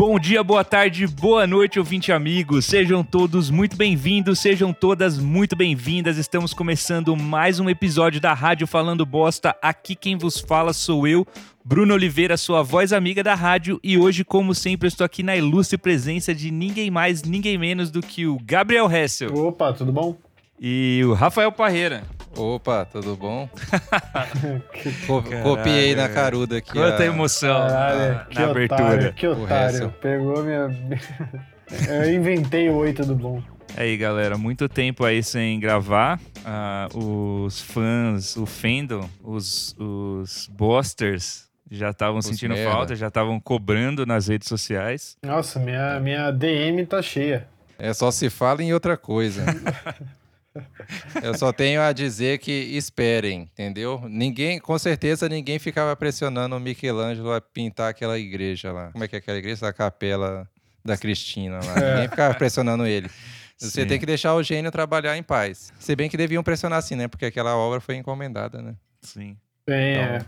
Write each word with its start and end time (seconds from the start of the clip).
Bom 0.00 0.18
dia, 0.18 0.42
boa 0.42 0.64
tarde, 0.64 1.06
boa 1.06 1.46
noite, 1.46 1.78
ouvinte 1.78 2.10
amigos. 2.10 2.64
Sejam 2.64 3.04
todos 3.04 3.50
muito 3.50 3.76
bem-vindos, 3.76 4.38
sejam 4.38 4.72
todas 4.72 5.18
muito 5.18 5.54
bem-vindas. 5.54 6.16
Estamos 6.16 6.54
começando 6.54 7.14
mais 7.14 7.60
um 7.60 7.68
episódio 7.68 8.18
da 8.18 8.32
Rádio 8.32 8.66
Falando 8.66 9.04
Bosta. 9.04 9.54
Aqui 9.60 9.94
quem 9.94 10.16
vos 10.16 10.40
fala 10.40 10.72
sou 10.72 11.06
eu, 11.06 11.26
Bruno 11.62 11.92
Oliveira, 11.92 12.38
sua 12.38 12.62
voz 12.62 12.94
amiga 12.94 13.22
da 13.22 13.34
rádio, 13.34 13.78
e 13.84 13.98
hoje, 13.98 14.24
como 14.24 14.54
sempre, 14.54 14.88
estou 14.88 15.04
aqui 15.04 15.22
na 15.22 15.36
ilustre 15.36 15.76
presença 15.76 16.34
de 16.34 16.50
ninguém 16.50 16.90
mais, 16.90 17.22
ninguém 17.22 17.58
menos 17.58 17.90
do 17.90 18.00
que 18.00 18.26
o 18.26 18.38
Gabriel 18.42 18.90
Hessel. 18.90 19.34
Opa, 19.34 19.70
tudo 19.74 19.92
bom? 19.92 20.16
E 20.58 21.02
o 21.04 21.12
Rafael 21.12 21.52
Parreira. 21.52 22.04
Opa, 22.36 22.84
tudo 22.84 23.16
bom? 23.16 23.48
Co 25.06 25.22
copiei 25.42 25.94
na 25.94 26.08
caruda 26.08 26.58
aqui. 26.58 26.72
Quanta 26.72 27.02
a... 27.02 27.06
emoção 27.06 27.68
Caralho, 27.68 27.98
na, 27.98 28.14
na 28.14 28.20
otário, 28.22 28.50
abertura. 28.50 29.12
Que 29.12 29.26
otário. 29.26 29.94
Pegou 30.00 30.42
minha. 30.42 30.68
Eu 31.88 32.12
inventei 32.12 32.68
o 32.68 32.76
oi, 32.76 32.92
tudo 32.92 33.14
bom. 33.14 33.42
Aí, 33.76 33.96
galera, 33.96 34.36
muito 34.36 34.68
tempo 34.68 35.04
aí 35.04 35.22
sem 35.22 35.60
gravar. 35.60 36.18
Uh, 36.38 37.44
os 37.44 37.60
fãs, 37.60 38.36
o 38.36 38.44
fandom, 38.46 39.08
os, 39.22 39.76
os 39.78 40.48
bosters 40.48 41.48
já 41.70 41.90
estavam 41.90 42.20
sentindo 42.20 42.54
merda. 42.54 42.70
falta, 42.70 42.96
já 42.96 43.06
estavam 43.08 43.38
cobrando 43.38 44.04
nas 44.04 44.26
redes 44.26 44.48
sociais. 44.48 45.16
Nossa, 45.22 45.60
minha, 45.60 46.00
minha 46.00 46.30
DM 46.32 46.84
tá 46.84 47.00
cheia. 47.00 47.46
É 47.78 47.94
só 47.94 48.10
se 48.10 48.28
fala 48.28 48.62
em 48.62 48.74
outra 48.74 48.96
coisa. 48.96 49.44
Eu 51.22 51.36
só 51.36 51.52
tenho 51.52 51.80
a 51.80 51.92
dizer 51.92 52.38
que 52.38 52.50
esperem, 52.50 53.42
entendeu? 53.42 54.02
Ninguém, 54.08 54.58
com 54.58 54.78
certeza, 54.78 55.28
ninguém 55.28 55.58
ficava 55.58 55.94
pressionando 55.96 56.56
o 56.56 56.60
Michelangelo 56.60 57.32
a 57.32 57.40
pintar 57.40 57.90
aquela 57.90 58.18
igreja 58.18 58.72
lá. 58.72 58.90
Como 58.92 59.04
é 59.04 59.08
que 59.08 59.16
é 59.16 59.18
aquela 59.18 59.38
igreja? 59.38 59.68
A 59.68 59.72
capela 59.72 60.48
da 60.84 60.96
Cristina 60.96 61.60
lá. 61.64 61.74
É. 61.76 61.94
Ninguém 61.94 62.08
ficava 62.08 62.34
pressionando 62.34 62.86
ele. 62.86 63.10
Você 63.58 63.82
Sim. 63.82 63.86
tem 63.88 63.98
que 63.98 64.06
deixar 64.06 64.34
o 64.34 64.42
gênio 64.42 64.70
trabalhar 64.70 65.16
em 65.18 65.22
paz. 65.22 65.70
Se 65.78 65.94
bem 65.94 66.08
que 66.08 66.16
deviam 66.16 66.42
pressionar 66.42 66.80
sim, 66.82 66.96
né? 66.96 67.08
Porque 67.08 67.26
aquela 67.26 67.54
obra 67.54 67.78
foi 67.78 67.96
encomendada, 67.96 68.62
né? 68.62 68.74
Sim. 69.02 69.36
Sim, 69.68 69.74
então, 69.74 70.26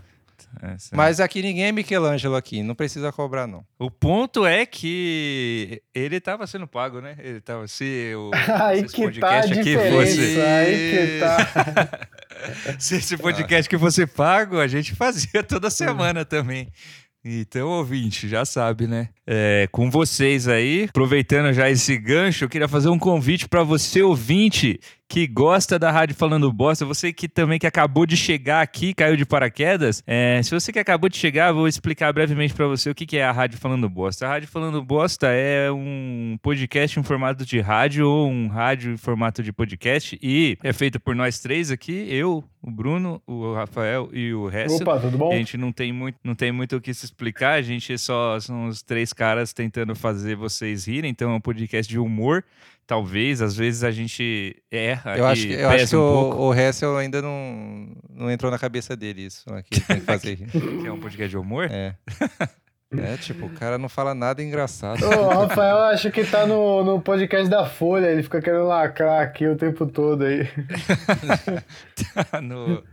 é. 0.61 0.67
É, 0.67 0.75
Mas 0.93 1.19
aqui 1.19 1.41
ninguém 1.41 1.65
é 1.65 1.71
Michelangelo 1.71 2.35
aqui, 2.35 2.63
não 2.63 2.75
precisa 2.75 3.11
cobrar, 3.11 3.47
não. 3.47 3.65
O 3.77 3.91
ponto 3.91 4.45
é 4.45 4.65
que 4.65 5.81
ele 5.93 6.17
estava 6.17 6.47
sendo 6.47 6.67
pago, 6.67 7.01
né? 7.01 7.15
Ele 7.19 7.37
estava 7.37 7.67
se 7.67 8.13
o 8.15 8.31
aí 8.63 8.87
se 8.87 8.95
que 8.95 9.01
tá 9.19 9.27
podcast 9.27 9.59
aqui 9.59 9.75
fosse. 9.75 10.41
Aí 10.41 10.91
que 10.91 11.19
tá. 11.19 12.07
se 12.79 12.95
esse 12.95 13.17
podcast 13.17 13.69
que 13.69 13.77
fosse 13.77 14.05
pago, 14.05 14.59
a 14.59 14.67
gente 14.67 14.95
fazia 14.95 15.43
toda 15.43 15.69
semana 15.69 16.25
também. 16.25 16.69
Então, 17.25 17.69
ouvinte, 17.69 18.27
já 18.27 18.43
sabe, 18.43 18.85
né? 18.85 19.07
É, 19.25 19.69
com 19.71 19.89
vocês 19.89 20.45
aí, 20.49 20.87
aproveitando 20.89 21.53
já 21.53 21.69
esse 21.69 21.97
gancho, 21.97 22.43
eu 22.43 22.49
queria 22.49 22.67
fazer 22.67 22.89
um 22.89 22.99
convite 22.99 23.47
para 23.47 23.63
você, 23.63 24.01
ouvinte, 24.01 24.77
que 25.13 25.27
gosta 25.27 25.77
da 25.77 25.91
Rádio 25.91 26.15
Falando 26.15 26.51
Bosta, 26.51 26.87
você 26.87 27.13
que 27.13 27.27
também 27.27 27.59
que 27.59 27.67
acabou 27.67 28.03
de 28.03 28.17
chegar 28.17 28.63
aqui, 28.63 28.95
caiu 28.95 29.15
de 29.15 29.23
paraquedas, 29.27 30.01
é, 30.07 30.41
se 30.41 30.49
você 30.49 30.73
que 30.73 30.79
acabou 30.79 31.07
de 31.07 31.17
chegar, 31.17 31.51
vou 31.51 31.67
explicar 31.67 32.11
brevemente 32.11 32.51
para 32.51 32.65
você 32.65 32.89
o 32.89 32.95
que, 32.95 33.05
que 33.05 33.17
é 33.17 33.23
a 33.23 33.31
Rádio 33.31 33.59
Falando 33.59 33.87
Bosta. 33.87 34.25
A 34.25 34.29
Rádio 34.29 34.47
Falando 34.47 34.81
Bosta 34.81 35.27
é 35.27 35.71
um 35.71 36.35
podcast 36.41 36.99
em 36.99 37.03
formato 37.03 37.45
de 37.45 37.59
rádio 37.59 38.09
ou 38.09 38.27
um 38.27 38.47
rádio 38.47 38.93
em 38.93 38.97
formato 38.97 39.43
de 39.43 39.53
podcast 39.53 40.17
e 40.19 40.57
é 40.63 40.73
feito 40.73 40.99
por 40.99 41.15
nós 41.15 41.37
três 41.37 41.69
aqui, 41.69 42.07
eu, 42.09 42.43
o 42.59 42.71
Bruno, 42.71 43.21
o 43.27 43.53
Rafael 43.53 44.09
e 44.11 44.33
o 44.33 44.49
Hessel. 44.49 44.77
Opa, 44.77 44.99
tudo 44.99 45.15
bom? 45.15 45.31
A 45.31 45.35
gente 45.35 45.57
não 45.57 45.71
tem 45.71 45.93
muito, 45.93 46.17
não 46.23 46.33
tem 46.33 46.51
muito 46.51 46.75
o 46.77 46.81
que 46.81 46.91
se 46.91 47.05
explicar, 47.05 47.53
a 47.53 47.61
gente 47.61 47.95
só 47.99 48.39
são 48.39 48.65
os 48.65 48.81
três 48.81 49.13
caras 49.13 49.53
tentando 49.53 49.93
fazer 49.95 50.35
vocês 50.35 50.87
rirem, 50.87 51.11
então 51.11 51.31
é 51.31 51.35
um 51.35 51.41
podcast 51.41 51.87
de 51.87 51.99
humor 51.99 52.43
talvez, 52.85 53.41
às 53.41 53.55
vezes 53.55 53.83
a 53.83 53.91
gente 53.91 54.55
erra. 54.71 55.17
Eu 55.17 55.25
acho 55.25 55.47
que, 55.47 55.53
eu 55.53 55.69
acho 55.69 55.87
que 55.87 55.95
um 55.95 55.99
o, 55.99 56.47
o 56.47 56.53
Hessel 56.53 56.97
ainda 56.97 57.21
não, 57.21 57.87
não 58.09 58.31
entrou 58.31 58.51
na 58.51 58.59
cabeça 58.59 58.95
dele 58.95 59.25
isso. 59.25 59.43
Aqui, 59.53 59.79
tem 59.79 59.99
que 59.99 60.05
fazer. 60.05 60.37
que 60.37 60.87
é 60.87 60.91
um 60.91 60.99
podcast 60.99 61.29
de 61.29 61.37
humor? 61.37 61.69
É. 61.71 61.95
É, 62.95 63.17
tipo, 63.17 63.47
o 63.47 63.49
cara 63.49 63.77
não 63.77 63.89
fala 63.89 64.13
nada 64.13 64.43
engraçado. 64.43 65.03
o 65.03 65.27
Rafael 65.27 65.79
acha 65.79 66.11
que 66.11 66.23
tá 66.23 66.45
no, 66.45 66.83
no 66.83 67.01
podcast 67.01 67.49
da 67.49 67.65
Folha, 67.65 68.05
ele 68.05 68.21
fica 68.21 68.39
querendo 68.39 68.67
lacrar 68.67 69.21
aqui 69.21 69.47
o 69.47 69.55
tempo 69.55 69.87
todo 69.87 70.23
aí. 70.23 70.47
tá 72.29 72.39
no, 72.39 72.83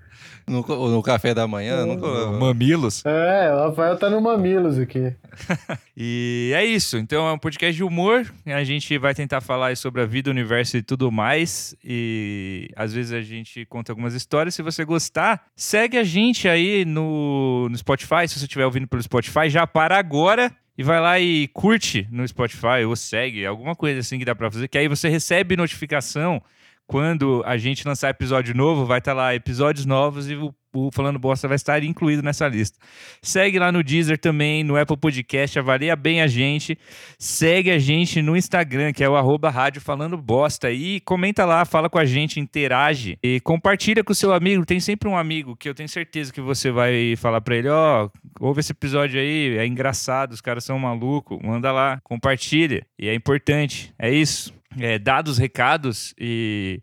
no, 0.51 0.89
no 0.91 1.03
café 1.03 1.33
da 1.33 1.47
manhã? 1.47 1.87
No, 1.87 1.97
no 1.97 2.41
Mamilos? 2.41 3.05
É, 3.07 3.55
o 3.55 3.69
Rafael 3.69 3.97
tá 3.97 4.11
no 4.11 4.21
Mamilos 4.21 4.79
aqui. 4.79 5.15
e 5.97 6.53
é 6.55 6.65
isso. 6.65 6.99
Então 6.99 7.29
é 7.29 7.33
um 7.33 7.39
podcast 7.39 7.75
de 7.75 7.85
humor. 7.85 8.27
A 8.47 8.65
gente 8.65 8.99
vai 8.99 9.15
tentar 9.15 9.41
falar 9.41 9.77
sobre 9.77 10.03
a 10.03 10.07
vida, 10.07 10.29
o 10.29 10.33
universo 10.33 10.77
e 10.77 10.83
tudo 10.83 11.11
mais. 11.13 11.75
E 11.85 12.69
às 12.75 12.93
vezes 12.93 13.13
a 13.13 13.21
gente 13.21 13.65
conta 13.67 13.93
algumas 13.93 14.15
histórias. 14.15 14.55
Se 14.55 14.63
você 14.63 14.85
gostar, 14.85 15.47
segue 15.55 15.97
a 15.97 16.05
gente 16.05 16.49
aí 16.49 16.85
no, 16.85 17.69
no 17.71 17.79
Spotify. 17.79 18.27
Se 18.27 18.39
você 18.39 18.47
estiver 18.47 18.65
ouvindo 18.65 18.89
pelo 18.89 19.03
Spotify, 19.03 19.49
já 19.49 19.67
para 19.67 19.97
agora 19.97 20.51
e 20.77 20.83
vai 20.83 20.99
lá 20.99 21.21
e 21.21 21.47
curte 21.49 22.09
no 22.11 22.27
Spotify 22.27 22.85
ou 22.87 22.97
segue, 22.97 23.45
alguma 23.45 23.77
coisa 23.77 24.01
assim 24.01 24.19
que 24.19 24.25
dá 24.25 24.35
para 24.35 24.51
fazer, 24.51 24.67
que 24.67 24.79
aí 24.79 24.89
você 24.89 25.11
recebe 25.11 25.55
notificação 25.55 26.43
quando 26.91 27.41
a 27.47 27.57
gente 27.57 27.87
lançar 27.87 28.11
episódio 28.11 28.53
novo, 28.53 28.85
vai 28.85 28.99
estar 28.99 29.13
tá 29.13 29.17
lá 29.17 29.33
episódios 29.33 29.87
novos 29.87 30.29
e 30.29 30.35
o, 30.35 30.53
o, 30.75 30.91
Falando 30.93 31.21
Bosta 31.21 31.47
vai 31.47 31.55
estar 31.55 31.81
incluído 31.85 32.21
nessa 32.21 32.49
lista. 32.49 32.77
Segue 33.23 33.61
lá 33.61 33.71
no 33.71 33.81
Deezer 33.81 34.19
também, 34.19 34.65
no 34.65 34.77
Apple 34.77 34.97
Podcast, 34.97 35.57
avalia 35.57 35.95
bem 35.95 36.21
a 36.21 36.27
gente. 36.27 36.77
Segue 37.17 37.71
a 37.71 37.79
gente 37.79 38.21
no 38.21 38.37
Instagram, 38.37 38.93
que 38.93 39.05
é 39.05 39.09
o 39.09 39.15
arroba 39.15 39.51
rádio 39.51 39.81
Falando 39.81 40.17
Bosta. 40.17 40.73
E 40.73 40.99
comenta 41.03 41.45
lá, 41.45 41.65
fala 41.65 41.89
com 41.89 41.97
a 41.97 42.05
gente, 42.05 42.41
interage 42.41 43.17
e 43.23 43.39
compartilha 43.39 44.03
com 44.03 44.11
o 44.11 44.17
seu 44.17 44.33
amigo. 44.33 44.67
Tem 44.67 44.81
sempre 44.81 45.09
um 45.09 45.17
amigo 45.17 45.55
que 45.55 45.69
eu 45.69 45.75
tenho 45.77 45.89
certeza 45.89 46.33
que 46.33 46.41
você 46.41 46.73
vai 46.73 47.15
falar 47.15 47.41
para 47.41 47.55
ele, 47.55 47.69
ó, 47.69 48.11
oh, 48.41 48.47
ouve 48.49 48.59
esse 48.59 48.73
episódio 48.73 49.21
aí, 49.21 49.57
é 49.59 49.65
engraçado, 49.65 50.33
os 50.33 50.41
caras 50.41 50.65
são 50.65 50.77
malucos. 50.77 51.39
Manda 51.41 51.71
lá, 51.71 52.01
compartilha. 52.03 52.85
E 52.99 53.09
é 53.09 53.15
importante. 53.15 53.95
É 53.97 54.11
isso 54.11 54.59
é, 54.79 54.99
dados 54.99 55.39
recados 55.39 56.15
e 56.19 56.81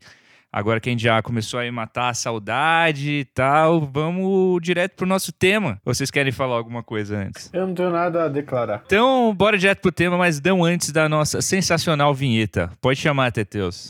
agora 0.51 0.79
que 0.79 0.89
a 0.89 0.91
gente 0.91 1.03
já 1.03 1.21
começou 1.21 1.59
a 1.59 1.71
matar 1.71 2.09
a 2.09 2.13
saudade 2.13 3.11
e 3.11 3.25
tal, 3.25 3.81
vamos 3.81 4.61
direto 4.61 4.95
pro 4.95 5.05
nosso 5.05 5.31
tema. 5.31 5.79
Vocês 5.85 6.09
querem 6.09 6.31
falar 6.31 6.55
alguma 6.55 6.83
coisa 6.83 7.17
antes? 7.17 7.49
Eu 7.53 7.67
não 7.67 7.73
tenho 7.73 7.91
nada 7.91 8.25
a 8.25 8.27
declarar. 8.27 8.83
Então, 8.85 9.33
bora 9.35 9.57
direto 9.57 9.81
pro 9.81 9.91
tema, 9.91 10.17
mas 10.17 10.41
não 10.41 10.63
antes 10.63 10.91
da 10.91 11.07
nossa 11.07 11.41
sensacional 11.41 12.13
vinheta. 12.13 12.71
Pode 12.81 12.99
chamar, 12.99 13.31
Teteus. 13.31 13.89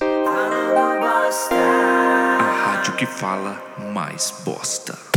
A 1.61 2.65
rádio 2.65 2.95
que 2.95 3.05
fala 3.05 3.61
mais 3.93 4.41
bosta. 4.45 5.16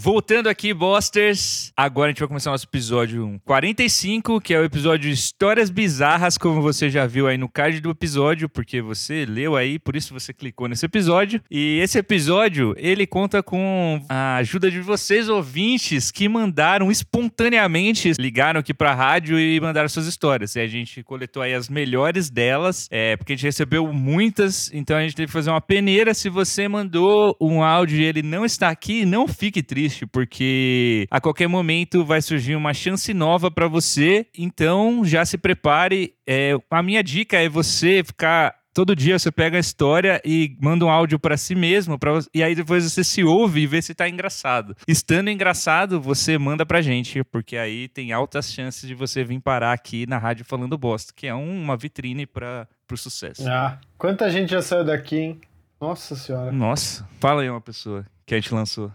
Voltando 0.00 0.48
aqui, 0.48 0.72
Bosters. 0.72 1.72
Agora 1.76 2.06
a 2.06 2.10
gente 2.10 2.20
vai 2.20 2.28
começar 2.28 2.52
nosso 2.52 2.66
episódio 2.66 3.40
45, 3.44 4.40
que 4.40 4.54
é 4.54 4.60
o 4.60 4.64
episódio 4.64 5.10
Histórias 5.10 5.70
Bizarras, 5.70 6.38
como 6.38 6.62
você 6.62 6.88
já 6.88 7.04
viu 7.04 7.26
aí 7.26 7.36
no 7.36 7.48
card 7.48 7.80
do 7.80 7.90
episódio, 7.90 8.48
porque 8.48 8.80
você 8.80 9.26
leu 9.26 9.56
aí, 9.56 9.76
por 9.76 9.96
isso 9.96 10.14
você 10.14 10.32
clicou 10.32 10.68
nesse 10.68 10.86
episódio. 10.86 11.42
E 11.50 11.80
esse 11.80 11.98
episódio, 11.98 12.76
ele 12.78 13.08
conta 13.08 13.42
com 13.42 14.00
a 14.08 14.36
ajuda 14.36 14.70
de 14.70 14.80
vocês, 14.80 15.28
ouvintes, 15.28 16.12
que 16.12 16.28
mandaram 16.28 16.92
espontaneamente, 16.92 18.12
ligaram 18.20 18.60
aqui 18.60 18.72
pra 18.72 18.94
rádio 18.94 19.36
e 19.36 19.60
mandaram 19.60 19.88
suas 19.88 20.06
histórias. 20.06 20.54
E 20.54 20.60
a 20.60 20.68
gente 20.68 21.02
coletou 21.02 21.42
aí 21.42 21.54
as 21.54 21.68
melhores 21.68 22.30
delas, 22.30 22.86
é, 22.92 23.16
porque 23.16 23.32
a 23.32 23.36
gente 23.36 23.46
recebeu 23.46 23.92
muitas, 23.92 24.70
então 24.72 24.96
a 24.96 25.00
gente 25.00 25.16
teve 25.16 25.26
que 25.26 25.32
fazer 25.32 25.50
uma 25.50 25.60
peneira. 25.60 26.14
Se 26.14 26.28
você 26.28 26.68
mandou 26.68 27.36
um 27.40 27.64
áudio 27.64 27.98
e 27.98 28.04
ele 28.04 28.22
não 28.22 28.44
está 28.44 28.68
aqui, 28.68 29.04
não 29.04 29.26
fique 29.26 29.60
triste 29.60 29.87
triste, 29.88 30.06
porque 30.06 31.06
a 31.10 31.20
qualquer 31.20 31.48
momento 31.48 32.04
vai 32.04 32.20
surgir 32.20 32.54
uma 32.54 32.74
chance 32.74 33.12
nova 33.14 33.50
para 33.50 33.66
você. 33.66 34.26
Então 34.36 35.04
já 35.04 35.24
se 35.24 35.38
prepare. 35.38 36.14
É, 36.26 36.54
a 36.70 36.82
minha 36.82 37.02
dica 37.02 37.38
é 37.38 37.48
você 37.48 38.02
ficar 38.04 38.56
todo 38.74 38.94
dia 38.94 39.18
você 39.18 39.32
pega 39.32 39.56
a 39.56 39.60
história 39.60 40.22
e 40.24 40.56
manda 40.60 40.84
um 40.84 40.88
áudio 40.88 41.18
para 41.18 41.36
si 41.36 41.52
mesmo, 41.52 41.98
pra, 41.98 42.12
e 42.32 42.44
aí 42.44 42.54
depois 42.54 42.84
você 42.84 43.02
se 43.02 43.24
ouve 43.24 43.62
e 43.62 43.66
vê 43.66 43.82
se 43.82 43.92
tá 43.92 44.08
engraçado. 44.08 44.76
Estando 44.86 45.30
engraçado, 45.30 46.00
você 46.00 46.38
manda 46.38 46.64
pra 46.64 46.80
gente, 46.80 47.24
porque 47.24 47.56
aí 47.56 47.88
tem 47.88 48.12
altas 48.12 48.52
chances 48.52 48.86
de 48.86 48.94
você 48.94 49.24
vir 49.24 49.40
parar 49.40 49.72
aqui 49.72 50.06
na 50.06 50.16
rádio 50.16 50.44
falando 50.44 50.78
bosta, 50.78 51.12
que 51.16 51.26
é 51.26 51.34
um, 51.34 51.60
uma 51.60 51.76
vitrine 51.76 52.24
para 52.24 52.68
pro 52.86 52.96
sucesso. 52.96 53.48
Ah, 53.48 53.80
quanta 53.96 54.30
gente 54.30 54.50
já 54.50 54.62
saiu 54.62 54.84
daqui, 54.84 55.16
hein? 55.16 55.40
Nossa 55.80 56.14
senhora. 56.14 56.52
Nossa, 56.52 57.08
fala 57.18 57.42
aí 57.42 57.50
uma 57.50 57.60
pessoa 57.60 58.06
que 58.24 58.34
a 58.34 58.40
gente 58.40 58.54
lançou. 58.54 58.92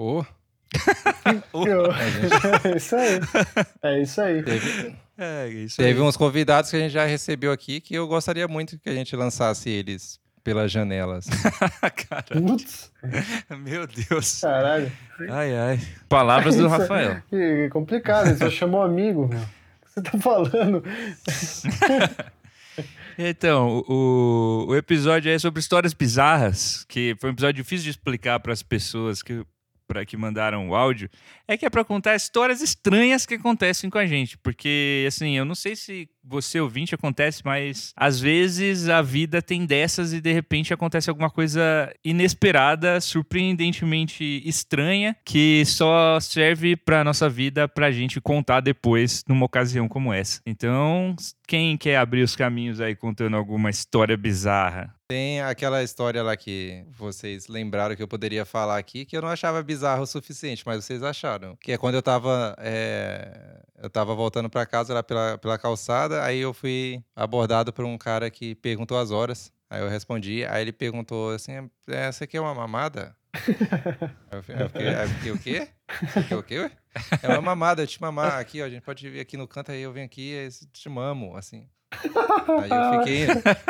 Oh. 0.00 0.24
oh. 1.52 1.64
É 2.64 2.76
isso 2.76 2.96
aí. 2.96 3.20
É 3.82 4.02
isso 4.02 4.20
aí. 4.20 4.42
Teve, 4.42 4.96
é, 5.18 5.48
isso 5.48 5.76
Teve 5.76 6.00
aí. 6.00 6.06
uns 6.06 6.16
convidados 6.16 6.70
que 6.70 6.76
a 6.76 6.80
gente 6.80 6.92
já 6.92 7.04
recebeu 7.04 7.52
aqui 7.52 7.80
que 7.80 7.94
eu 7.94 8.06
gostaria 8.06 8.48
muito 8.48 8.78
que 8.78 8.88
a 8.88 8.94
gente 8.94 9.14
lançasse 9.14 9.68
eles 9.68 10.18
pela 10.42 10.66
janela. 10.68 11.18
assim. 11.18 11.30
Meu 13.62 13.86
Deus. 13.86 14.40
caralho. 14.40 14.90
Ai, 15.28 15.54
ai. 15.56 15.80
Palavras 16.08 16.56
do 16.56 16.64
Isso 16.66 16.74
é- 16.74 16.78
Rafael. 16.78 17.22
Que 17.28 17.68
complicado, 17.70 18.28
ele 18.28 18.36
só 18.38 18.48
chamou 18.48 18.82
amigo, 18.82 19.28
meu. 19.28 19.40
O 19.40 19.42
que 19.42 19.90
você 19.94 20.02
tá 20.02 20.18
falando? 20.18 20.82
Então, 23.18 23.84
o, 23.86 24.66
o 24.68 24.76
episódio 24.76 25.30
é 25.30 25.38
sobre 25.38 25.60
histórias 25.60 25.92
bizarras, 25.92 26.86
que 26.88 27.14
foi 27.20 27.28
um 27.28 27.32
episódio 27.34 27.62
difícil 27.62 27.84
de 27.84 27.90
explicar 27.90 28.40
para 28.40 28.52
as 28.52 28.62
pessoas 28.62 29.22
que, 29.22 29.44
pra, 29.90 30.06
que 30.06 30.16
mandaram 30.16 30.68
o 30.68 30.74
áudio. 30.76 31.10
É 31.48 31.56
que 31.56 31.66
é 31.66 31.70
para 31.70 31.84
contar 31.84 32.14
histórias 32.14 32.60
estranhas 32.60 33.26
que 33.26 33.34
acontecem 33.34 33.90
com 33.90 33.98
a 33.98 34.06
gente. 34.06 34.38
Porque, 34.38 35.04
assim, 35.08 35.36
eu 35.36 35.44
não 35.44 35.56
sei 35.56 35.74
se 35.74 36.08
você 36.30 36.60
ouvinte 36.60 36.94
acontece, 36.94 37.42
mas 37.44 37.92
às 37.96 38.20
vezes 38.20 38.88
a 38.88 39.02
vida 39.02 39.42
tem 39.42 39.66
dessas 39.66 40.12
e 40.12 40.20
de 40.20 40.32
repente 40.32 40.72
acontece 40.72 41.10
alguma 41.10 41.28
coisa 41.28 41.92
inesperada, 42.04 43.00
surpreendentemente 43.00 44.42
estranha, 44.46 45.16
que 45.24 45.64
só 45.66 46.18
serve 46.20 46.76
para 46.76 47.02
nossa 47.04 47.28
vida 47.28 47.68
pra 47.68 47.90
gente 47.90 48.20
contar 48.20 48.60
depois 48.60 49.24
numa 49.28 49.46
ocasião 49.46 49.88
como 49.88 50.12
essa. 50.12 50.40
Então, 50.46 51.16
quem 51.46 51.76
quer 51.76 51.96
abrir 51.96 52.22
os 52.22 52.36
caminhos 52.36 52.80
aí 52.80 52.94
contando 52.94 53.36
alguma 53.36 53.68
história 53.70 54.16
bizarra? 54.16 54.94
Tem 55.08 55.40
aquela 55.40 55.82
história 55.82 56.22
lá 56.22 56.36
que 56.36 56.84
vocês 56.96 57.48
lembraram 57.48 57.96
que 57.96 58.02
eu 58.02 58.06
poderia 58.06 58.44
falar 58.44 58.78
aqui, 58.78 59.04
que 59.04 59.16
eu 59.16 59.20
não 59.22 59.28
achava 59.28 59.60
bizarro 59.60 60.04
o 60.04 60.06
suficiente, 60.06 60.62
mas 60.64 60.84
vocês 60.84 61.02
acharam. 61.02 61.56
Que 61.60 61.72
é 61.72 61.76
quando 61.78 61.96
eu 61.96 62.02
tava. 62.02 62.54
é, 62.60 63.58
Eu 63.82 63.90
tava 63.90 64.14
voltando 64.14 64.48
pra 64.48 64.64
casa 64.64 64.94
lá 64.94 65.02
pela, 65.02 65.36
pela 65.38 65.58
calçada, 65.58 66.19
aí 66.20 66.38
eu 66.38 66.52
fui 66.54 67.02
abordado 67.14 67.72
por 67.72 67.84
um 67.84 67.96
cara 67.98 68.30
que 68.30 68.54
perguntou 68.54 68.98
as 68.98 69.10
horas. 69.10 69.52
Aí 69.68 69.80
eu 69.80 69.88
respondi, 69.88 70.44
aí 70.44 70.62
ele 70.62 70.72
perguntou 70.72 71.30
assim: 71.32 71.70
é, 71.88 72.10
você 72.10 72.26
quer 72.26 72.40
uma 72.40 72.54
mamada? 72.54 73.16
Eu 74.32 74.42
fiquei, 74.42 74.62
eu 74.62 74.68
eu 74.90 75.08
fiquei, 75.08 75.30
o 75.30 75.38
quê? 75.38 75.68
Fiquei, 76.12 76.36
o 76.36 76.42
quê? 76.42 76.58
ué? 76.60 76.70
É 77.22 77.28
uma 77.28 77.40
mamada, 77.40 77.82
eu 77.82 77.86
te 77.86 78.00
mamar 78.00 78.38
aqui, 78.40 78.60
ó. 78.60 78.64
A 78.64 78.68
gente 78.70 78.82
pode 78.82 79.08
vir 79.08 79.20
aqui 79.20 79.36
no 79.36 79.46
canto, 79.46 79.70
aí 79.70 79.80
eu 79.82 79.92
venho 79.92 80.06
aqui 80.06 80.34
e 80.34 80.48
te 80.72 80.88
mamo, 80.88 81.36
assim. 81.36 81.68
Aí 82.62 82.70
eu 82.70 82.98
fiquei. 82.98 83.26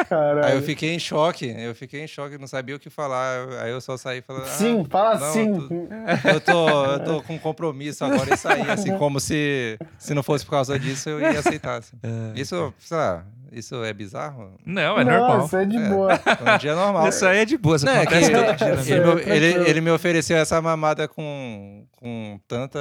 Caralho. 0.08 0.44
Aí 0.44 0.56
eu 0.56 0.62
fiquei 0.62 0.94
em 0.94 0.98
choque, 0.98 1.46
eu 1.58 1.74
fiquei 1.74 2.02
em 2.04 2.06
choque, 2.06 2.36
não 2.38 2.46
sabia 2.46 2.76
o 2.76 2.78
que 2.78 2.90
falar. 2.90 3.48
Aí 3.62 3.70
eu 3.70 3.80
só 3.80 3.96
saí 3.96 4.20
falando. 4.20 4.42
ah, 4.44 4.46
Sim, 4.46 4.84
fala 4.88 5.18
não, 5.18 5.32
sim. 5.32 5.52
tu- 5.52 5.88
Eu 6.28 6.40
tô, 6.40 6.68
eu 6.92 7.00
tô 7.04 7.22
com 7.22 7.38
compromisso 7.38 8.04
agora 8.04 8.32
e 8.32 8.36
saí, 8.36 8.70
assim, 8.70 8.96
como 8.98 9.18
se, 9.20 9.78
se 9.98 10.12
não 10.14 10.22
fosse 10.22 10.44
por 10.44 10.52
causa 10.52 10.78
disso 10.78 11.08
eu 11.08 11.20
ia 11.20 11.38
aceitar. 11.38 11.78
assim. 11.78 11.96
Isso, 12.34 12.72
sei 12.78 12.96
lá, 12.96 13.24
isso 13.52 13.82
é 13.84 13.92
bizarro? 13.92 14.52
Não, 14.64 14.98
é 14.98 15.04
normal. 15.04 15.38
Nossa, 15.38 15.62
é 15.62 15.64
de 15.64 15.78
boa. 15.78 16.12
É 16.14 16.18
um 16.54 16.58
dia 16.58 16.74
normal. 16.74 17.08
Isso 17.08 17.26
aí 17.26 17.38
é 17.38 17.44
de 17.44 17.56
boa, 17.58 17.76
isso 17.76 17.86
Não, 17.86 17.92
é 17.94 18.06
que 18.06 18.14
ele, 18.14 18.30
todo 18.30 18.56
dia. 18.56 18.74
Isso 18.74 18.82
vida. 18.84 18.94
ele, 18.94 19.00
é 19.00 19.14
me, 19.14 19.20
ele, 19.20 19.48
tranquilo. 19.52 19.70
ele 19.70 19.80
me 19.80 19.90
ofereceu 19.90 20.36
essa 20.36 20.60
mamada 20.62 21.06
com, 21.08 21.84
com 21.96 22.38
tanta 22.48 22.78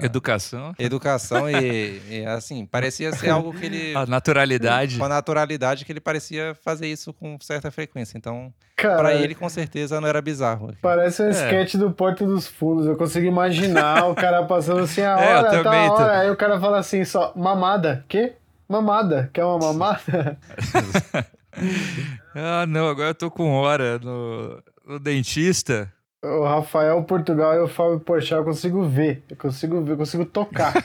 Educação, 0.00 0.72
educação 0.78 1.48
e, 1.50 2.00
e, 2.10 2.26
assim, 2.26 2.64
parecia 2.66 3.12
ser 3.12 3.30
algo 3.30 3.52
que 3.52 3.66
ele. 3.66 3.94
a 3.96 4.06
naturalidade. 4.06 4.98
Com 4.98 5.04
a 5.04 5.08
naturalidade 5.08 5.84
que 5.84 5.92
ele 5.92 6.00
parecia 6.00 6.56
fazer 6.64 6.86
isso 6.86 7.12
com 7.12 7.36
certa 7.40 7.70
frequência. 7.70 8.16
Então, 8.18 8.52
pra 8.76 9.14
ele, 9.14 9.34
com 9.34 9.48
certeza, 9.48 10.00
não 10.00 10.08
era 10.08 10.20
bizarro. 10.22 10.72
Parece 10.82 11.22
um 11.22 11.26
É. 11.26 11.30
sketch 11.30 11.74
do 11.76 11.90
Porto 11.90 12.24
dos 12.26 12.46
Fundos. 12.46 12.86
Eu 12.86 12.96
consigo 12.96 13.26
imaginar 13.26 14.06
o 14.08 14.14
cara 14.14 14.42
passando 14.44 14.80
assim 14.80 15.02
a 15.02 15.16
É, 15.20 15.32
eu 15.32 15.38
hora, 15.38 15.44
tá 15.50 15.62
também 15.62 15.86
a 15.86 15.90
tô- 15.90 15.94
hora. 16.02 16.18
Aí 16.20 16.30
o 16.30 16.36
cara 16.36 16.60
fala 16.60 16.78
assim 16.78 17.04
só, 17.04 17.32
mamada. 17.36 18.04
Quê? 18.08 18.34
Mamada. 18.68 19.30
Quer 19.32 19.44
uma 19.44 19.58
mamada? 19.58 20.38
Ah, 22.34 22.66
não, 22.66 22.86
agora 22.86 23.08
eu 23.08 23.14
tô 23.14 23.30
com 23.30 23.50
hora 23.52 23.98
no, 23.98 24.62
no 24.84 25.00
dentista. 25.00 25.90
o 26.22 26.44
Rafael 26.44 27.02
Portugal 27.04 27.54
e 27.54 27.60
o 27.60 27.66
Fábio 27.66 27.98
Porchat 27.98 28.32
eu 28.34 28.44
consigo 28.44 28.84
ver. 28.84 29.24
Eu 29.30 29.36
consigo 29.38 29.82
ver, 29.82 29.92
eu 29.92 29.96
consigo 29.96 30.26
tocar. 30.26 30.74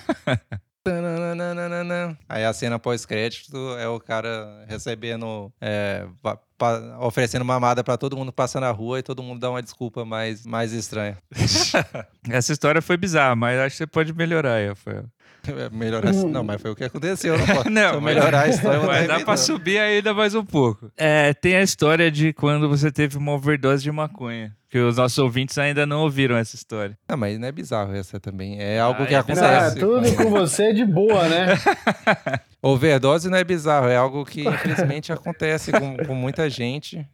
Aí 2.27 2.43
a 2.43 2.53
cena 2.53 2.79
pós-crédito 2.79 3.55
é 3.77 3.87
o 3.87 3.99
cara 3.99 4.65
recebendo, 4.67 5.51
é, 5.61 6.07
oferecendo 7.01 7.45
mamada 7.45 7.83
pra 7.83 7.97
todo 7.97 8.17
mundo 8.17 8.33
passar 8.33 8.61
na 8.61 8.71
rua 8.71 8.97
e 8.97 9.03
todo 9.03 9.21
mundo 9.21 9.39
dá 9.39 9.51
uma 9.51 9.61
desculpa 9.61 10.03
mais, 10.03 10.43
mais 10.43 10.73
estranha. 10.73 11.17
Essa 12.27 12.51
história 12.51 12.81
foi 12.81 12.97
bizarra, 12.97 13.35
mas 13.35 13.59
acho 13.59 13.73
que 13.73 13.77
você 13.77 13.87
pode 13.87 14.11
melhorar 14.13 14.53
aí, 14.55 14.69
Rafael. 14.69 15.05
Melhorar, 15.71 16.13
não, 16.13 16.43
mas 16.43 16.61
foi 16.61 16.71
o 16.71 16.75
que 16.75 16.83
aconteceu. 16.83 17.37
Não 17.37 17.45
posso. 17.45 17.69
Não, 17.71 17.89
Se 17.89 17.95
eu 17.95 18.01
mas- 18.01 18.15
melhorar 18.15 18.41
a 18.41 18.47
história, 18.47 18.77
eu 18.77 18.83
Mas 18.85 19.07
dar 19.07 19.17
dá 19.19 19.23
pra 19.23 19.33
revisão. 19.33 19.55
subir 19.55 19.77
ainda 19.79 20.13
mais 20.13 20.35
um 20.35 20.43
pouco. 20.45 20.91
É, 20.97 21.33
tem 21.33 21.55
a 21.55 21.61
história 21.63 22.09
de 22.11 22.33
quando 22.33 22.67
você 22.69 22.91
teve 22.91 23.17
uma 23.17 23.31
overdose 23.33 23.83
de 23.83 23.91
maconha. 23.91 24.55
Que 24.69 24.77
os 24.79 24.95
nossos 24.95 25.17
ouvintes 25.17 25.57
ainda 25.57 25.85
não 25.85 26.01
ouviram 26.03 26.37
essa 26.37 26.55
história. 26.55 26.97
Não, 27.09 27.17
mas 27.17 27.37
não 27.37 27.45
é 27.45 27.51
bizarro 27.51 27.93
essa 27.93 28.21
também. 28.21 28.57
É 28.61 28.79
algo 28.79 29.03
Ah, 29.03 29.05
que 29.05 29.13
é 29.13 29.17
Ah, 29.17 29.19
acontece. 29.19 29.79
tudo 29.79 30.15
com 30.15 30.29
você 30.29 30.63
é 30.65 30.73
de 30.73 30.85
boa, 30.85 31.27
né? 31.27 31.47
Overdose 32.63 33.27
não 33.29 33.37
é 33.37 33.43
bizarro, 33.43 33.87
é 33.87 33.95
algo 33.97 34.23
que 34.23 34.47
infelizmente 34.47 35.11
acontece 35.11 35.71
com, 35.71 35.97
com 35.97 36.13
muita 36.15 36.49
gente. 36.49 37.05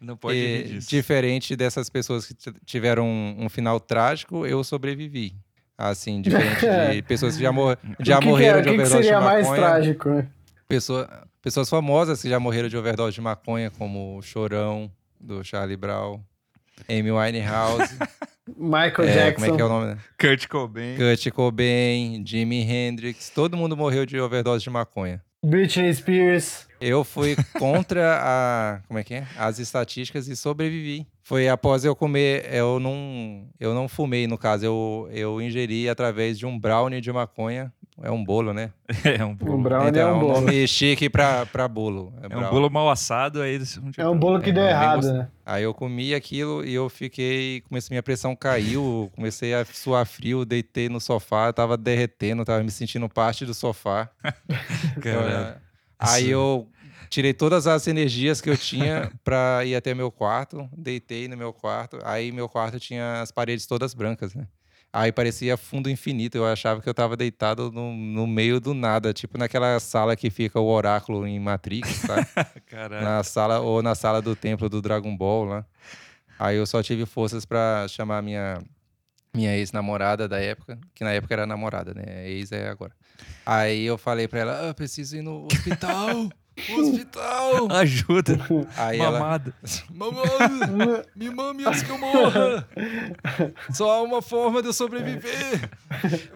Não 0.00 0.16
pode 0.16 0.36
E, 0.36 0.56
rir 0.62 0.68
disso. 0.74 0.90
diferente 0.90 1.54
dessas 1.56 1.88
pessoas 1.88 2.26
que 2.26 2.34
tiveram 2.66 3.06
um, 3.06 3.44
um 3.44 3.48
final 3.48 3.78
trágico, 3.80 4.44
eu 4.44 4.62
sobrevivi. 4.64 5.34
Assim, 5.80 6.20
diferente 6.20 6.66
de 6.96 7.02
pessoas 7.06 7.36
que 7.36 7.42
já, 7.42 7.52
mor 7.52 7.78
já 8.00 8.16
que 8.16 8.22
que, 8.22 8.28
morreram 8.28 8.58
é, 8.58 8.62
de 8.62 8.68
o 8.68 8.72
que 8.72 8.76
que 8.78 8.82
overdose 8.82 9.02
seria 9.04 9.18
de 9.20 9.24
mais 9.24 9.46
maconha. 9.46 9.62
trágico? 9.62 10.08
né? 10.10 10.26
Pessoa- 10.66 11.08
pessoas 11.40 11.70
famosas 11.70 12.20
que 12.20 12.28
já 12.28 12.40
morreram 12.40 12.68
de 12.68 12.76
overdose 12.76 13.14
de 13.14 13.20
maconha, 13.20 13.70
como 13.70 14.18
o 14.18 14.22
Chorão, 14.22 14.90
do 15.20 15.42
Charlie 15.44 15.76
Brown, 15.76 16.20
Amy 16.88 17.12
Winehouse, 17.12 17.96
Michael 18.58 19.08
é, 19.08 19.12
Jackson. 19.14 19.34
como 19.34 19.46
é 19.46 19.56
que 19.56 19.62
é 19.62 19.64
o 19.64 19.68
nome? 19.68 19.86
né? 19.94 19.98
Kurt 20.20 20.46
Cobain. 20.48 20.96
Kurt 20.96 21.30
Cobain, 21.30 22.24
Jimi 22.26 22.62
Hendrix, 22.62 23.30
todo 23.30 23.56
mundo 23.56 23.76
morreu 23.76 24.04
de 24.04 24.18
overdose 24.20 24.64
de 24.64 24.70
maconha. 24.70 25.22
Britney 25.44 25.94
Spears. 25.94 26.66
Eu 26.80 27.04
fui 27.04 27.36
contra 27.58 28.18
a, 28.20 28.80
como 28.86 28.98
é 28.98 29.04
que 29.04 29.14
é? 29.14 29.26
As 29.36 29.58
estatísticas 29.58 30.28
e 30.28 30.36
sobrevivi. 30.36 31.06
Foi 31.22 31.48
após 31.48 31.84
eu 31.84 31.94
comer, 31.94 32.48
eu 32.52 32.80
não, 32.80 33.48
eu 33.58 33.74
não 33.74 33.88
fumei 33.88 34.26
no 34.26 34.38
caso, 34.38 34.64
eu, 34.64 35.08
eu 35.12 35.42
ingeri 35.42 35.88
através 35.88 36.38
de 36.38 36.46
um 36.46 36.58
brownie 36.58 37.00
de 37.00 37.12
maconha. 37.12 37.72
É 38.02 38.10
um 38.10 38.24
bolo, 38.24 38.52
né? 38.54 38.70
É 39.04 39.24
um 39.24 39.34
bolo. 39.34 39.58
brownie 39.62 39.90
então, 39.90 40.08
é 40.08 40.12
um 40.12 40.20
bolo. 40.20 40.40
nome 40.40 40.68
chique 40.68 41.08
pra, 41.10 41.44
pra 41.46 41.66
bolo. 41.66 42.12
É 42.22 42.26
um 42.26 42.28
brownie. 42.28 42.50
bolo 42.50 42.70
mal 42.70 42.88
assado 42.90 43.42
aí. 43.42 43.60
É 43.96 44.08
um 44.08 44.16
bolo 44.18 44.40
que 44.40 44.50
É, 44.50 44.52
deu 44.52 44.64
é 44.64 44.70
errado, 44.70 44.96
gostoso. 44.96 45.18
né? 45.18 45.28
Aí 45.44 45.62
eu 45.64 45.74
comi 45.74 46.14
aquilo 46.14 46.64
e 46.64 46.72
eu 46.74 46.88
fiquei, 46.88 47.62
comecei, 47.62 47.94
minha 47.94 48.02
pressão 48.02 48.36
caiu, 48.36 49.10
comecei 49.16 49.52
a 49.54 49.64
suar 49.64 50.06
frio, 50.06 50.44
deitei 50.44 50.88
no 50.88 51.00
sofá, 51.00 51.52
tava 51.52 51.76
derretendo, 51.76 52.44
tava 52.44 52.62
me 52.62 52.70
sentindo 52.70 53.08
parte 53.08 53.44
do 53.44 53.52
sofá. 53.54 54.08
Cara, 55.00 55.60
Aí 55.98 56.30
eu 56.30 56.68
tirei 57.10 57.32
todas 57.34 57.66
as 57.66 57.86
energias 57.88 58.40
que 58.40 58.48
eu 58.50 58.56
tinha 58.56 59.10
pra 59.24 59.64
ir 59.64 59.74
até 59.74 59.94
meu 59.94 60.10
quarto, 60.12 60.68
deitei 60.76 61.26
no 61.26 61.36
meu 61.36 61.52
quarto. 61.52 61.98
Aí 62.04 62.30
meu 62.30 62.48
quarto 62.48 62.78
tinha 62.78 63.20
as 63.20 63.32
paredes 63.32 63.66
todas 63.66 63.94
brancas, 63.94 64.34
né? 64.34 64.46
Aí 64.92 65.12
parecia 65.12 65.56
fundo 65.56 65.90
infinito. 65.90 66.36
Eu 66.36 66.46
achava 66.46 66.80
que 66.80 66.88
eu 66.88 66.94
tava 66.94 67.16
deitado 67.16 67.70
no, 67.70 67.94
no 67.94 68.26
meio 68.26 68.58
do 68.58 68.72
nada, 68.72 69.12
tipo 69.12 69.36
naquela 69.36 69.78
sala 69.80 70.16
que 70.16 70.30
fica 70.30 70.58
o 70.58 70.66
oráculo 70.66 71.26
em 71.26 71.38
Matrix, 71.38 71.88
sabe? 71.88 72.26
na 73.02 73.22
sala 73.22 73.60
ou 73.60 73.82
na 73.82 73.94
sala 73.94 74.22
do 74.22 74.34
templo 74.34 74.68
do 74.68 74.80
Dragon 74.80 75.14
Ball 75.16 75.44
lá. 75.44 75.66
Aí 76.38 76.56
eu 76.56 76.66
só 76.66 76.82
tive 76.82 77.04
forças 77.04 77.44
pra 77.44 77.86
chamar 77.88 78.22
minha 78.22 78.62
minha 79.34 79.54
ex-namorada 79.56 80.26
da 80.26 80.40
época, 80.40 80.78
que 80.94 81.04
na 81.04 81.12
época 81.12 81.34
era 81.34 81.46
namorada, 81.46 81.92
né? 81.94 82.28
Ex 82.28 82.50
é 82.50 82.68
agora. 82.68 82.92
Aí 83.44 83.84
eu 83.84 83.98
falei 83.98 84.26
pra 84.26 84.40
ela, 84.40 84.70
ah, 84.70 84.74
preciso 84.74 85.16
ir 85.16 85.22
no 85.22 85.46
hospital. 85.46 86.28
hospital. 86.78 87.68
Ajuda. 87.72 88.38
Aí 88.76 89.00
ela, 89.00 89.18
Mamada. 89.18 89.54
mamãe, 89.90 91.02
me 91.14 91.30
mame 91.30 91.64
antes 91.64 91.82
que 91.82 91.90
eu 91.90 91.98
morra. 91.98 92.68
Só 93.72 93.90
há 93.90 94.02
uma 94.02 94.22
forma 94.22 94.60
de 94.62 94.68
eu 94.68 94.72
sobreviver. 94.72 95.70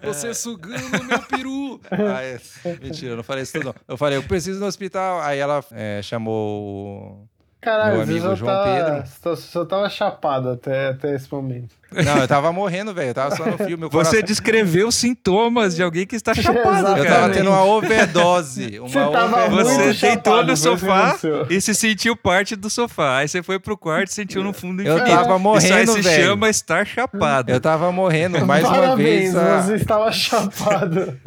Você 0.03 0.35
sugando 0.35 1.01
o 1.01 1.05
meu 1.05 1.21
peru. 1.23 1.81
Aí, 1.91 2.39
mentira, 2.81 3.13
eu 3.13 3.17
não 3.17 3.25
falei 3.25 3.43
isso 3.43 3.53
tudo 3.53 3.67
não. 3.67 3.75
Eu 3.87 3.97
falei, 3.97 4.19
eu 4.19 4.23
preciso 4.23 4.59
ir 4.59 4.61
no 4.61 4.67
hospital. 4.67 5.21
Aí 5.21 5.39
ela 5.39 5.65
é, 5.73 6.01
chamou 6.03 7.23
o 7.23 7.29
Caralho, 7.63 7.93
Meu 7.93 8.03
amigo 8.03 8.27
só, 8.27 8.35
João 8.35 8.53
tá, 8.53 8.65
Pedro. 8.65 9.09
Só, 9.23 9.37
só 9.37 9.65
tava 9.65 9.89
chapado 9.89 10.51
até, 10.51 10.89
até 10.89 11.15
esse 11.15 11.33
momento. 11.33 11.77
Não, 12.05 12.19
eu 12.19 12.29
tava 12.29 12.53
morrendo, 12.53 12.93
velho. 12.95 13.11
Eu 13.11 13.15
tava 13.15 13.37
só 13.37 13.45
no 13.47 13.57
filme. 13.59 13.77
meu 13.77 13.91
Você 13.91 14.11
coração- 14.11 14.23
descreveu 14.23 14.91
sintomas 14.93 15.75
de 15.77 15.83
alguém 15.83 16.07
que 16.07 16.17
está 16.17 16.33
chapado, 16.35 16.59
Exatamente. 16.79 16.99
Eu 16.99 17.05
cara. 17.05 17.21
tava 17.23 17.35
tendo 17.35 17.51
uma 17.51 17.65
overdose. 17.65 18.79
Uma 18.81 18.89
Você 18.89 18.99
tava 19.13 19.45
overdose. 19.47 19.95
Você 19.95 20.07
deitou 20.09 20.45
no 20.45 20.57
sofá 20.57 21.19
e 21.51 21.61
se 21.61 21.75
sentiu 21.75 22.17
parte 22.17 22.57
do 22.57 22.69
sofá. 22.71 23.19
Aí 23.19 23.29
você 23.29 23.43
foi 23.43 23.59
pro 23.59 23.77
quarto 23.77 24.09
e 24.11 24.15
sentiu 24.15 24.43
no 24.43 24.53
fundo 24.53 24.83
Eu 24.83 24.97
infinito. 24.97 25.17
tava 25.17 25.39
morrendo, 25.39 25.97
Isso 25.97 25.97
aí 25.97 26.03
se 26.03 26.23
chama 26.23 26.49
estar 26.49 26.87
chapado. 26.87 27.51
Eu 27.51 27.61
tava 27.61 27.91
morrendo 27.93 28.45
mais 28.47 28.65
uma 28.65 28.75
Parabéns, 28.75 29.33
vez. 29.33 29.37
a- 29.37 29.63
você 29.63 29.75
estava 29.77 30.11
chapado. 30.13 31.19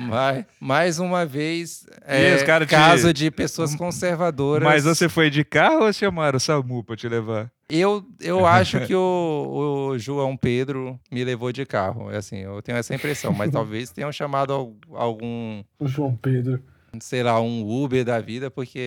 mais, 0.00 0.44
mais 0.60 0.98
uma 0.98 1.24
vez. 1.26 1.84
E 2.08 2.32
É, 2.32 2.34
os 2.36 2.42
caras 2.42 2.66
te- 2.68 2.70
caso 2.70 3.12
de 3.12 3.30
pessoas 3.30 3.74
conservadoras. 3.74 4.64
Mas 4.64 4.84
você 4.84 5.08
foi 5.08 5.30
de 5.30 5.44
carro 5.44 5.84
ou 5.84 5.92
chamaram 5.92 6.36
o 6.36 6.40
SAMU 6.40 6.82
pra 6.84 6.96
te 6.96 7.08
levar? 7.08 7.50
Eu, 7.74 8.04
eu 8.20 8.44
acho 8.46 8.86
que 8.86 8.94
o, 8.94 9.88
o 9.92 9.98
João 9.98 10.36
Pedro 10.36 11.00
me 11.10 11.24
levou 11.24 11.50
de 11.52 11.64
carro. 11.64 12.10
É 12.10 12.16
assim, 12.18 12.38
eu 12.38 12.60
tenho 12.60 12.76
essa 12.78 12.94
impressão. 12.94 13.32
Mas 13.32 13.50
talvez 13.50 13.90
tenham 13.90 14.12
chamado 14.12 14.52
al- 14.52 14.74
algum, 14.94 15.62
O 15.78 15.86
João 15.88 16.14
Pedro. 16.14 16.62
sei 17.00 17.22
lá, 17.22 17.40
um 17.40 17.66
Uber 17.66 18.04
da 18.04 18.20
vida, 18.20 18.50
porque 18.50 18.78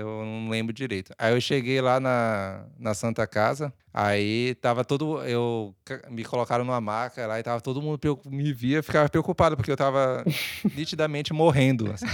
eu 0.00 0.24
não 0.24 0.48
lembro 0.50 0.72
direito. 0.72 1.12
Aí 1.18 1.32
eu 1.34 1.40
cheguei 1.40 1.80
lá 1.80 2.00
na, 2.00 2.64
na 2.78 2.94
Santa 2.94 3.24
Casa, 3.28 3.72
aí 3.94 4.56
tava 4.56 4.84
todo. 4.84 5.22
Eu 5.22 5.72
me 6.10 6.24
colocaram 6.24 6.64
numa 6.64 6.80
maca 6.80 7.26
lá 7.28 7.38
e 7.38 7.42
tava 7.44 7.60
todo 7.60 7.80
mundo 7.80 8.00
me 8.28 8.52
via, 8.52 8.82
ficava 8.82 9.08
preocupado, 9.08 9.56
porque 9.56 9.70
eu 9.70 9.76
tava 9.76 10.24
nitidamente 10.74 11.32
morrendo. 11.32 11.92
assim. 11.92 12.06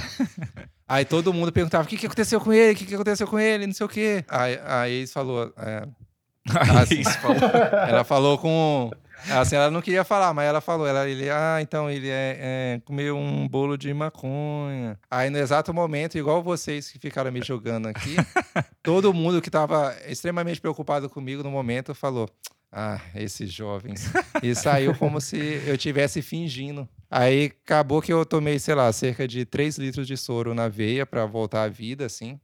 Aí 0.87 1.07
todo 1.07 1.33
mundo 1.33 1.51
perguntava: 1.51 1.85
o 1.85 1.87
que, 1.89 1.97
que 1.97 2.05
aconteceu 2.05 2.39
com 2.39 2.53
ele? 2.53 2.73
O 2.75 2.77
que, 2.77 2.85
que 2.85 2.95
aconteceu 2.95 3.27
com 3.27 3.39
ele? 3.39 3.67
Não 3.67 3.73
sei 3.73 3.87
o 3.87 3.89
quê. 3.89 4.23
Aí, 4.29 4.59
aí 4.67 4.93
eles 4.93 5.13
falou. 5.13 5.51
é, 5.57 5.89
Falam, 7.21 7.89
ela 7.89 8.05
falou 8.05 8.39
com. 8.39 8.91
Assim, 9.31 9.55
ela 9.55 9.71
não 9.71 9.81
queria 9.81 10.03
falar, 10.03 10.35
mas 10.35 10.47
ela 10.49 10.61
falou. 10.61 10.87
Ela, 10.87 11.09
ele, 11.09 11.31
ah, 11.31 11.59
então 11.61 11.89
ele 11.89 12.09
é, 12.09 12.37
é, 12.41 12.81
comeu 12.85 13.17
um 13.17 13.47
bolo 13.47 13.77
de 13.79 13.95
maconha. 13.95 14.99
Aí 15.11 15.31
no 15.31 15.39
exato 15.39 15.73
momento, 15.73 16.19
igual 16.19 16.43
vocês 16.43 16.91
que 16.91 16.99
ficaram 16.99 17.31
me 17.31 17.41
jogando 17.41 17.87
aqui, 17.87 18.17
todo 18.83 19.15
mundo 19.15 19.41
que 19.41 19.49
estava 19.49 19.95
extremamente 20.09 20.61
preocupado 20.61 21.09
comigo 21.09 21.43
no 21.43 21.51
momento 21.51 21.95
falou. 21.95 22.29
Ah, 22.75 22.99
esses 23.15 23.53
jovens. 23.53 24.11
E 24.43 24.55
saiu 24.55 24.95
como 24.95 25.21
se 25.21 25.63
eu 25.67 25.77
tivesse 25.77 26.23
fingindo. 26.23 26.89
Aí 27.11 27.53
acabou 27.65 28.01
que 28.01 28.11
eu 28.11 28.25
tomei, 28.25 28.59
sei 28.59 28.75
lá, 28.75 28.91
cerca 28.95 29.29
de 29.29 29.45
3 29.45 29.77
litros 29.77 30.07
de 30.07 30.17
soro 30.17 30.55
na 30.55 30.69
veia 30.69 31.05
pra 31.05 31.27
voltar 31.27 31.65
à 31.65 31.69
vida, 31.69 32.07
assim. 32.07 32.41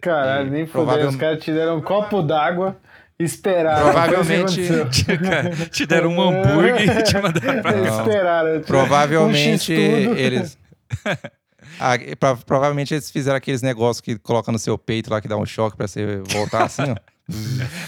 Caralho, 0.00 0.46
E 0.46 0.50
nem 0.50 0.66
provável- 0.66 1.02
fudeu. 1.06 1.10
Os 1.10 1.16
caras 1.16 1.42
te 1.42 1.52
deram 1.52 1.78
um 1.78 1.82
copo 1.82 2.22
d'água, 2.22 2.76
esperaram. 3.24 3.82
Provavelmente-. 3.82 4.62
Cara, 5.22 5.50
te 5.70 5.86
deram 5.86 6.10
um 6.10 6.20
hambúrguer 6.20 6.98
e 6.98 7.02
te 7.02 7.14
mandaram 7.20 7.62
pra 7.62 7.72
Não. 7.72 7.84
cá. 7.84 8.02
Esperaram. 8.02 8.60
Provavelmente 8.62 9.72
um 9.72 10.14
eles. 10.16 10.58
Ah, 11.80 11.94
prova- 12.20 12.42
provavelmente 12.44 12.92
eles 12.94 13.10
fizeram 13.10 13.36
aqueles 13.38 13.62
negócios 13.62 14.00
que 14.00 14.16
coloca 14.18 14.52
no 14.52 14.58
seu 14.58 14.76
peito 14.76 15.10
lá 15.10 15.20
que 15.20 15.26
dá 15.26 15.36
um 15.36 15.46
choque 15.46 15.76
pra 15.76 15.88
você 15.88 16.18
voltar 16.28 16.64
assim, 16.64 16.82
ó. 16.82 16.94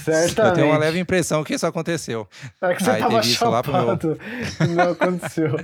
Certamente. 0.02 0.38
Eu 0.40 0.52
tenho 0.54 0.66
uma 0.68 0.78
leve 0.78 0.98
impressão 0.98 1.44
que 1.44 1.54
isso 1.54 1.66
aconteceu. 1.66 2.26
É 2.62 2.74
que 2.74 2.82
você 2.82 2.90
Aí 2.90 3.00
tava 3.00 3.20
teve 3.20 3.32
isso 3.32 3.48
lá 3.48 3.62
pro 3.62 3.72
meu-. 3.72 4.18
Não 4.74 4.90
aconteceu. 4.92 5.54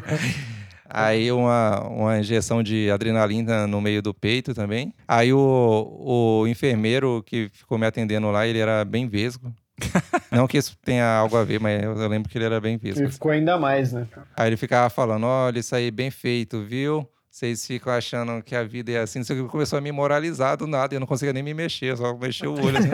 Aí 0.92 1.30
uma, 1.32 1.80
uma 1.88 2.18
injeção 2.18 2.62
de 2.62 2.90
adrenalina 2.90 3.66
no 3.66 3.80
meio 3.80 4.02
do 4.02 4.12
peito 4.12 4.52
também. 4.54 4.92
Aí 5.08 5.32
o, 5.32 6.40
o 6.42 6.46
enfermeiro 6.48 7.22
que 7.24 7.48
ficou 7.52 7.78
me 7.78 7.86
atendendo 7.86 8.28
lá, 8.30 8.46
ele 8.46 8.58
era 8.58 8.84
bem 8.84 9.08
vesgo. 9.08 9.52
Não 10.30 10.46
que 10.46 10.58
isso 10.58 10.76
tenha 10.84 11.06
algo 11.06 11.36
a 11.36 11.44
ver, 11.44 11.60
mas 11.60 11.82
eu, 11.82 12.08
lembro 12.08 12.28
que 12.28 12.38
ele 12.38 12.44
era 12.44 12.60
bem 12.60 12.76
vesgo. 12.76 13.04
E 13.04 13.10
ficou 13.10 13.30
ainda 13.30 13.58
mais, 13.58 13.92
né? 13.92 14.06
Aí 14.36 14.48
ele 14.48 14.56
ficava 14.56 14.90
falando: 14.90 15.24
olha, 15.26 15.58
isso 15.58 15.74
aí 15.74 15.90
bem 15.90 16.10
feito, 16.10 16.62
viu? 16.62 17.08
Vocês 17.30 17.66
ficam 17.66 17.92
achando 17.92 18.42
que 18.42 18.56
a 18.56 18.64
vida 18.64 18.90
é 18.92 18.98
assim. 18.98 19.20
Isso 19.20 19.46
começou 19.46 19.78
a 19.78 19.80
me 19.80 19.92
moralizar 19.92 20.56
do 20.56 20.66
nada. 20.66 20.94
e 20.94 20.96
Eu 20.96 21.00
não 21.00 21.06
conseguia 21.06 21.32
nem 21.32 21.42
me 21.42 21.54
mexer, 21.54 21.96
só 21.96 22.12
mexer 22.16 22.48
o 22.48 22.54
olho. 22.54 22.76
assim. 22.80 22.90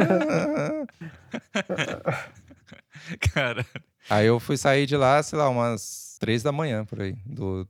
Cara, 3.33 3.65
aí 4.11 4.27
eu 4.27 4.39
fui 4.39 4.57
sair 4.57 4.87
de 4.87 4.97
lá, 4.97 5.23
sei 5.23 5.39
lá, 5.39 5.49
umas 5.49 6.06
três 6.19 6.43
da 6.43 6.51
manhã 6.53 6.85
por 6.85 7.01
aí, 7.01 7.15
do, 7.27 7.67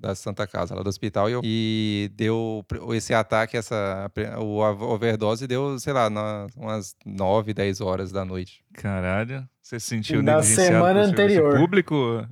da 0.00 0.14
Santa 0.14 0.46
Casa, 0.46 0.74
lá 0.74 0.82
do 0.82 0.88
hospital. 0.88 1.28
E, 1.28 1.32
eu- 1.32 1.40
e 1.44 2.10
deu 2.14 2.64
esse 2.94 3.12
ataque, 3.14 3.56
essa, 3.56 4.10
o 4.38 4.58
overdose 4.58 5.46
deu, 5.46 5.78
sei 5.78 5.92
lá, 5.92 6.08
na- 6.10 6.46
umas 6.56 6.94
nove, 7.04 7.52
dez 7.54 7.80
horas 7.80 8.10
da 8.12 8.24
noite. 8.24 8.62
caralho. 8.74 9.46
Você 9.62 9.78
se 9.78 9.86
sentiu 9.86 10.20
negligenciado 10.22 10.68
semana 10.68 11.00
anterior. 11.02 11.56
público? 11.56 12.26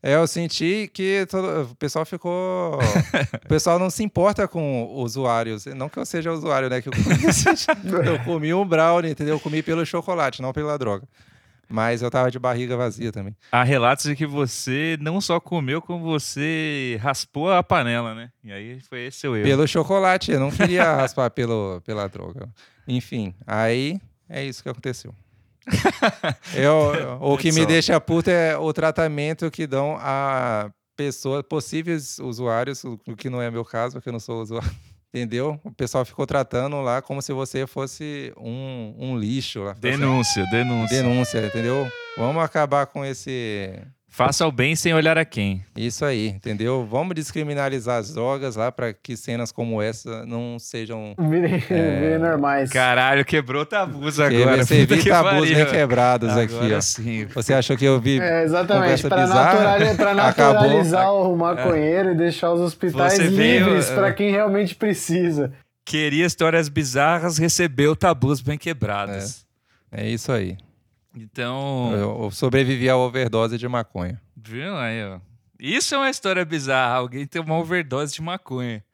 É, 0.00 0.14
eu 0.14 0.28
senti 0.28 0.88
que 0.94 1.26
todo- 1.28 1.72
o 1.72 1.74
pessoal 1.74 2.06
ficou. 2.06 2.78
o 3.44 3.48
pessoal 3.48 3.80
não 3.80 3.90
se 3.90 4.04
importa 4.04 4.46
com 4.46 4.84
usuários. 4.94 5.66
Não 5.66 5.88
que 5.88 5.98
eu 5.98 6.06
seja 6.06 6.30
usuário, 6.32 6.70
né? 6.70 6.80
Que 6.80 6.88
eu, 6.88 6.92
eu 8.04 8.18
comi 8.24 8.54
um 8.54 8.64
brownie, 8.64 9.10
entendeu? 9.10 9.34
Eu 9.34 9.40
comi 9.40 9.60
pelo 9.60 9.84
chocolate, 9.84 10.40
não 10.40 10.52
pela 10.52 10.78
droga. 10.78 11.04
Mas 11.68 12.00
eu 12.00 12.10
tava 12.10 12.30
de 12.30 12.38
barriga 12.38 12.76
vazia 12.76 13.12
também. 13.12 13.36
Há 13.52 13.62
relatos 13.62 14.04
de 14.04 14.16
que 14.16 14.26
você 14.26 14.96
não 15.00 15.20
só 15.20 15.38
comeu, 15.38 15.82
como 15.82 16.02
você 16.02 16.98
raspou 17.00 17.52
a 17.52 17.62
panela, 17.62 18.14
né? 18.14 18.30
E 18.42 18.50
aí 18.50 18.80
foi 18.80 19.06
esse 19.06 19.28
o 19.28 19.36
erro. 19.36 19.46
Pelo 19.46 19.68
chocolate, 19.68 20.32
eu 20.32 20.40
não 20.40 20.50
queria 20.50 20.84
raspar 20.96 21.30
pelo, 21.30 21.82
pela 21.84 22.08
droga. 22.08 22.48
Enfim, 22.86 23.34
aí 23.46 24.00
é 24.28 24.44
isso 24.44 24.62
que 24.62 24.68
aconteceu. 24.68 25.14
Eu, 26.54 27.18
o 27.20 27.36
que 27.36 27.52
me 27.52 27.66
deixa 27.66 28.00
puto 28.00 28.30
é 28.30 28.56
o 28.56 28.72
tratamento 28.72 29.50
que 29.50 29.66
dão 29.66 29.98
a 30.00 30.70
pessoas, 30.96 31.42
possíveis 31.42 32.18
usuários, 32.18 32.82
o 32.84 32.98
o 33.06 33.14
que 33.14 33.28
não 33.28 33.40
é 33.40 33.50
meu 33.50 33.64
caso, 33.64 33.94
porque 33.94 34.08
eu 34.08 34.12
não 34.12 34.18
sou 34.18 34.40
usuário. 34.40 34.70
Entendeu? 35.12 35.58
O 35.64 35.72
pessoal 35.72 36.04
ficou 36.04 36.26
tratando 36.26 36.82
lá 36.82 37.00
como 37.00 37.22
se 37.22 37.32
você 37.32 37.66
fosse 37.66 38.32
um, 38.36 38.94
um 38.98 39.18
lixo. 39.18 39.60
Lá. 39.60 39.72
Denúncia, 39.72 40.44
denúncia. 40.50 41.02
Denúncia, 41.02 41.46
entendeu? 41.46 41.90
Vamos 42.16 42.42
acabar 42.42 42.86
com 42.86 43.04
esse. 43.04 43.80
Faça 44.10 44.46
o 44.46 44.50
bem 44.50 44.74
sem 44.74 44.92
olhar 44.94 45.16
a 45.18 45.24
quem. 45.24 45.62
Isso 45.76 46.04
aí, 46.04 46.28
entendeu? 46.28 46.84
Vamos 46.90 47.14
descriminalizar 47.14 47.98
as 47.98 48.14
drogas 48.14 48.56
lá 48.56 48.72
para 48.72 48.92
que 48.92 49.16
cenas 49.16 49.52
como 49.52 49.80
essa 49.80 50.24
não 50.26 50.58
sejam 50.58 51.14
Virem, 51.20 51.58
virem 51.60 52.18
normais. 52.18 52.70
Caralho, 52.70 53.24
quebrou 53.24 53.64
tabus 53.66 54.16
Que 54.16 54.22
agora. 54.22 54.64
você 54.64 54.80
puta 54.80 54.96
vi 54.96 55.02
que 55.02 55.08
tabus 55.10 55.50
bem 55.50 55.66
quebrados 55.66 56.36
aqui, 56.36 56.54
Agora 56.54 56.78
ó. 56.78 56.80
sim. 56.80 57.26
Você 57.26 57.54
achou 57.54 57.76
que 57.76 57.84
eu 57.84 58.00
vi 58.00 58.18
É, 58.18 58.42
exatamente, 58.42 59.02
conversa 59.02 59.08
para 59.08 59.22
bizarra? 59.22 60.14
naturalizar 60.14 61.14
o 61.14 61.36
maconheiro 61.36 62.12
e 62.12 62.14
deixar 62.16 62.50
os 62.52 62.60
hospitais 62.60 63.12
Você 63.14 63.28
veio, 63.28 63.66
livres 63.66 63.90
é. 63.90 63.94
para 63.94 64.12
quem 64.12 64.30
realmente 64.30 64.74
precisa. 64.74 65.52
Queria 65.84 66.26
histórias 66.26 66.68
bizarras, 66.68 67.38
recebeu 67.38 67.94
tabus 67.94 68.40
bem 68.40 68.58
quebrados. 68.58 69.46
É 69.92 70.08
isso 70.08 70.32
aí. 70.32 70.56
Então, 71.16 71.90
Eu, 72.24 72.30
sobrevivi 72.30 72.88
à 72.88 72.96
overdose 72.96 73.58
de 73.58 73.66
maconha. 73.68 74.20
viu 74.36 74.76
aí, 74.76 75.04
ó. 75.04 75.18
Isso 75.58 75.94
é 75.94 75.98
uma 75.98 76.10
história 76.10 76.44
bizarra. 76.44 76.94
Alguém 76.96 77.26
tem 77.26 77.42
uma 77.42 77.56
overdose 77.56 78.14
de 78.14 78.22
maconha. 78.22 78.84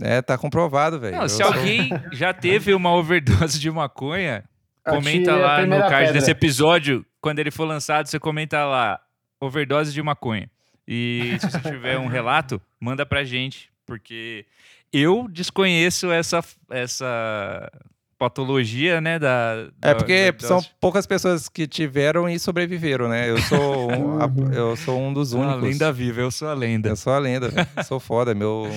É, 0.00 0.22
tá 0.22 0.36
comprovado, 0.38 0.98
velho. 1.00 1.28
Se 1.28 1.36
sou- 1.38 1.46
alguém 1.46 1.88
já 2.12 2.32
teve 2.32 2.72
uma 2.74 2.92
overdose 2.94 3.58
de 3.58 3.70
maconha, 3.70 4.44
comenta 4.84 5.34
lá 5.34 5.64
no 5.66 5.76
card 5.78 5.96
pedra. 6.06 6.12
desse 6.12 6.30
episódio. 6.30 7.04
Quando 7.20 7.38
ele 7.40 7.50
for 7.50 7.64
lançado, 7.64 8.06
você 8.06 8.18
comenta 8.20 8.64
lá, 8.64 9.00
overdose 9.40 9.92
de 9.92 10.02
maconha. 10.02 10.48
E 10.86 11.36
se 11.40 11.50
você 11.50 11.60
tiver 11.60 11.98
um 11.98 12.06
relato, 12.06 12.60
manda 12.78 13.04
pra 13.06 13.24
gente, 13.24 13.70
porque 13.86 14.44
eu 14.92 15.26
desconheço 15.28 16.12
essa, 16.12 16.44
essa 16.70 17.72
patologia, 18.18 19.00
né, 19.00 19.18
da... 19.18 19.66
É 19.82 19.88
da 19.88 19.94
porque 19.94 20.12
overdose. 20.12 20.46
são 20.46 20.62
poucas 20.80 21.06
pessoas 21.06 21.48
que 21.48 21.66
tiveram 21.66 22.28
e 22.28 22.38
sobreviveram, 22.38 23.08
né? 23.08 23.28
Eu 23.30 23.38
sou 23.38 23.90
um, 23.92 24.20
a- 24.20 24.26
Uhum. 24.34 24.52
eu 24.52 24.76
sou 24.76 25.00
um 25.00 25.12
dos 25.12 25.34
A 25.34 25.38
únicos. 25.38 25.62
lenda 25.62 25.92
viva, 25.92 26.20
eu 26.20 26.30
sou 26.30 26.48
a 26.48 26.54
lenda. 26.54 26.88
Eu 26.88 26.96
sou 26.96 27.12
a 27.12 27.18
lenda, 27.18 27.50
sou 27.86 27.98
foda. 28.00 28.34
Meu 28.34 28.68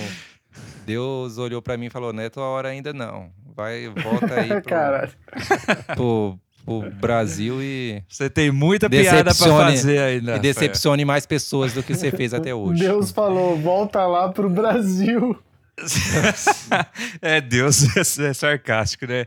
Deus 0.86 1.38
olhou 1.38 1.60
pra 1.60 1.76
mim 1.76 1.86
e 1.86 1.90
falou: 1.90 2.12
Não 2.12 2.22
é 2.22 2.28
tua 2.30 2.44
hora 2.44 2.68
ainda 2.68 2.92
não. 2.92 3.30
Vai, 3.54 3.88
volta 3.88 4.34
aí 4.40 4.48
pro, 4.62 5.94
pro, 5.96 6.38
pro 6.64 6.90
Brasil 7.00 7.60
e, 7.62 8.02
Você 8.08 8.30
tem 8.30 8.50
muita 8.52 8.88
piada 8.88 9.24
pra 9.24 9.32
Decepcione- 9.32 9.70
fazer 9.72 9.98
ainda. 9.98 10.36
e 10.36 10.38
decepcione 10.38 11.04
mais 11.04 11.26
pessoas 11.26 11.72
do 11.72 11.82
que 11.82 11.94
você 11.94 12.10
fez 12.12 12.32
até 12.32 12.54
hoje. 12.54 12.80
Deus 12.84 13.10
falou, 13.10 13.56
volta 13.56 14.06
lá 14.06 14.28
pro 14.28 14.48
Brasil. 14.48 15.36
é, 17.22 17.40
Deus 17.40 17.96
é, 17.96 18.00
é 18.28 18.32
sarcástico, 18.34 19.06
né? 19.06 19.26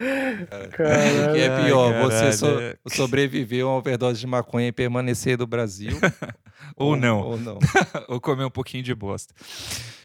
O 0.00 1.32
que 1.34 1.40
é 1.40 1.62
pior, 1.64 1.92
você 2.02 2.38
caralho. 2.38 2.78
so- 2.86 2.96
sobreviver 2.96 3.62
a 3.62 3.66
uma 3.66 3.76
overdose 3.76 4.18
de 4.18 4.26
maconha 4.26 4.68
e 4.68 4.72
permanecer 4.72 5.36
do 5.36 5.46
Brasil? 5.46 5.98
Ou 6.76 6.96
não. 6.96 7.20
Ou 7.20 7.38
não. 7.38 7.58
ou 8.08 8.20
comer 8.20 8.44
um 8.44 8.50
pouquinho 8.50 8.82
de 8.82 8.94
bosta. 8.94 9.34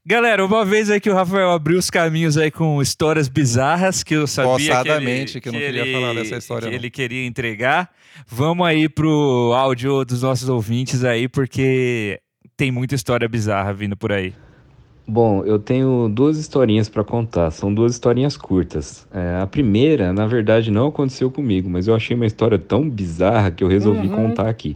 Galera, 0.05 0.45
uma 0.45 0.65
vez 0.65 0.89
aí 0.89 0.99
que 0.99 1.09
o 1.09 1.13
Rafael 1.13 1.51
abriu 1.51 1.79
os 1.79 1.89
caminhos 1.89 2.37
aí 2.37 2.51
com 2.51 2.81
histórias 2.81 3.29
bizarras 3.29 4.03
que 4.03 4.13
eu 4.13 4.27
sabia 4.27 4.83
que 4.83 4.89
ele, 4.89 5.25
que 5.41 5.47
eu 5.47 5.53
não 5.53 5.59
queria 5.59 5.81
ele- 5.81 5.93
falar 5.93 6.13
dessa 6.13 6.35
história, 6.35 6.65
que 6.67 6.71
não. 6.71 6.75
ele 6.75 6.89
queria 6.89 7.25
entregar. 7.25 7.89
Vamos 8.27 8.67
aí 8.67 8.89
pro 8.89 9.53
áudio 9.55 10.03
dos 10.03 10.21
nossos 10.21 10.49
ouvintes 10.49 11.03
aí, 11.03 11.29
porque 11.29 12.19
tem 12.57 12.71
muita 12.71 12.95
história 12.95 13.27
bizarra 13.27 13.73
vindo 13.73 13.95
por 13.95 14.11
aí. 14.11 14.33
Bom, 15.07 15.43
eu 15.45 15.59
tenho 15.59 16.09
duas 16.09 16.37
historinhas 16.37 16.89
para 16.89 17.03
contar. 17.03 17.51
São 17.51 17.71
duas 17.71 17.93
historinhas 17.93 18.35
curtas. 18.35 19.07
É, 19.13 19.39
a 19.39 19.45
primeira, 19.45 20.11
na 20.11 20.25
verdade, 20.25 20.71
não 20.71 20.87
aconteceu 20.87 21.29
comigo, 21.29 21.69
mas 21.69 21.87
eu 21.87 21.93
achei 21.93 22.15
uma 22.15 22.25
história 22.25 22.57
tão 22.57 22.89
bizarra 22.89 23.51
que 23.51 23.63
eu 23.63 23.67
resolvi 23.67 24.07
Uhum. 24.07 24.15
contar 24.29 24.49
aqui. 24.49 24.75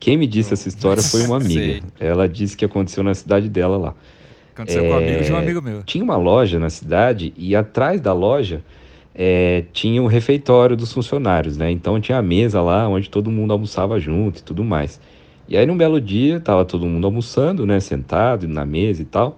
Quem 0.00 0.16
me 0.16 0.26
disse 0.26 0.54
essa 0.54 0.68
história 0.68 1.02
foi 1.02 1.22
uma 1.26 1.36
amiga. 1.36 1.82
Ela 2.00 2.26
disse 2.28 2.56
que 2.56 2.64
aconteceu 2.64 3.02
na 3.02 3.12
cidade 3.14 3.48
dela 3.50 3.76
lá. 3.76 3.94
Aconteceu 4.54 4.84
com 4.84 4.94
É, 4.94 4.98
amigos 4.98 5.26
de 5.26 5.32
um 5.32 5.36
amigo 5.36 5.60
meu. 5.62 5.82
Tinha 5.82 6.02
uma 6.02 6.16
loja 6.16 6.58
na 6.58 6.70
cidade 6.70 7.34
e 7.36 7.54
atrás 7.54 8.00
da 8.00 8.12
loja 8.14 8.62
é, 9.14 9.64
tinha 9.72 10.02
o 10.02 10.06
refeitório 10.06 10.76
dos 10.76 10.92
funcionários, 10.92 11.56
né? 11.58 11.70
Então 11.70 12.00
tinha 12.00 12.16
a 12.18 12.22
mesa 12.22 12.62
lá 12.62 12.88
onde 12.88 13.10
todo 13.10 13.30
mundo 13.30 13.52
almoçava 13.52 14.00
junto 14.00 14.38
e 14.38 14.42
tudo 14.42 14.64
mais. 14.64 14.98
E 15.48 15.56
aí 15.56 15.66
num 15.66 15.76
belo 15.76 16.00
dia 16.00 16.40
tava 16.40 16.64
todo 16.64 16.86
mundo 16.86 17.04
almoçando, 17.06 17.66
né? 17.66 17.80
Sentado 17.80 18.48
na 18.48 18.64
mesa 18.64 19.02
e 19.02 19.04
tal. 19.04 19.36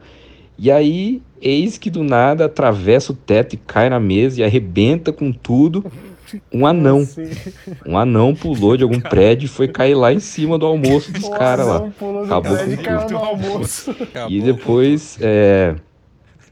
E 0.62 0.71
aí, 0.71 1.23
eis 1.40 1.79
que 1.79 1.88
do 1.88 2.05
nada 2.05 2.45
atravessa 2.45 3.12
o 3.12 3.17
teto 3.17 3.55
e 3.55 3.57
cai 3.57 3.88
na 3.88 3.99
mesa 3.99 4.43
e 4.43 4.45
arrebenta 4.45 5.11
com 5.11 5.33
tudo 5.33 5.83
um 6.52 6.67
anão. 6.67 6.99
Assim. 6.99 7.31
Um 7.87 7.97
anão 7.97 8.35
pulou 8.35 8.76
de 8.76 8.83
algum 8.83 9.00
prédio 9.00 9.47
e 9.47 9.49
foi 9.49 9.69
cair 9.69 9.95
lá 9.95 10.12
em 10.12 10.21
cima 10.21 10.59
do 10.59 10.67
almoço 10.67 11.11
dos 11.12 11.26
caras 11.31 11.67
lá. 11.67 11.90
Acabou 12.26 12.59
e 12.59 12.76
com 12.76 13.07
tudo. 13.07 13.97
E 14.29 14.43
depois 14.43 15.17
é, 15.23 15.76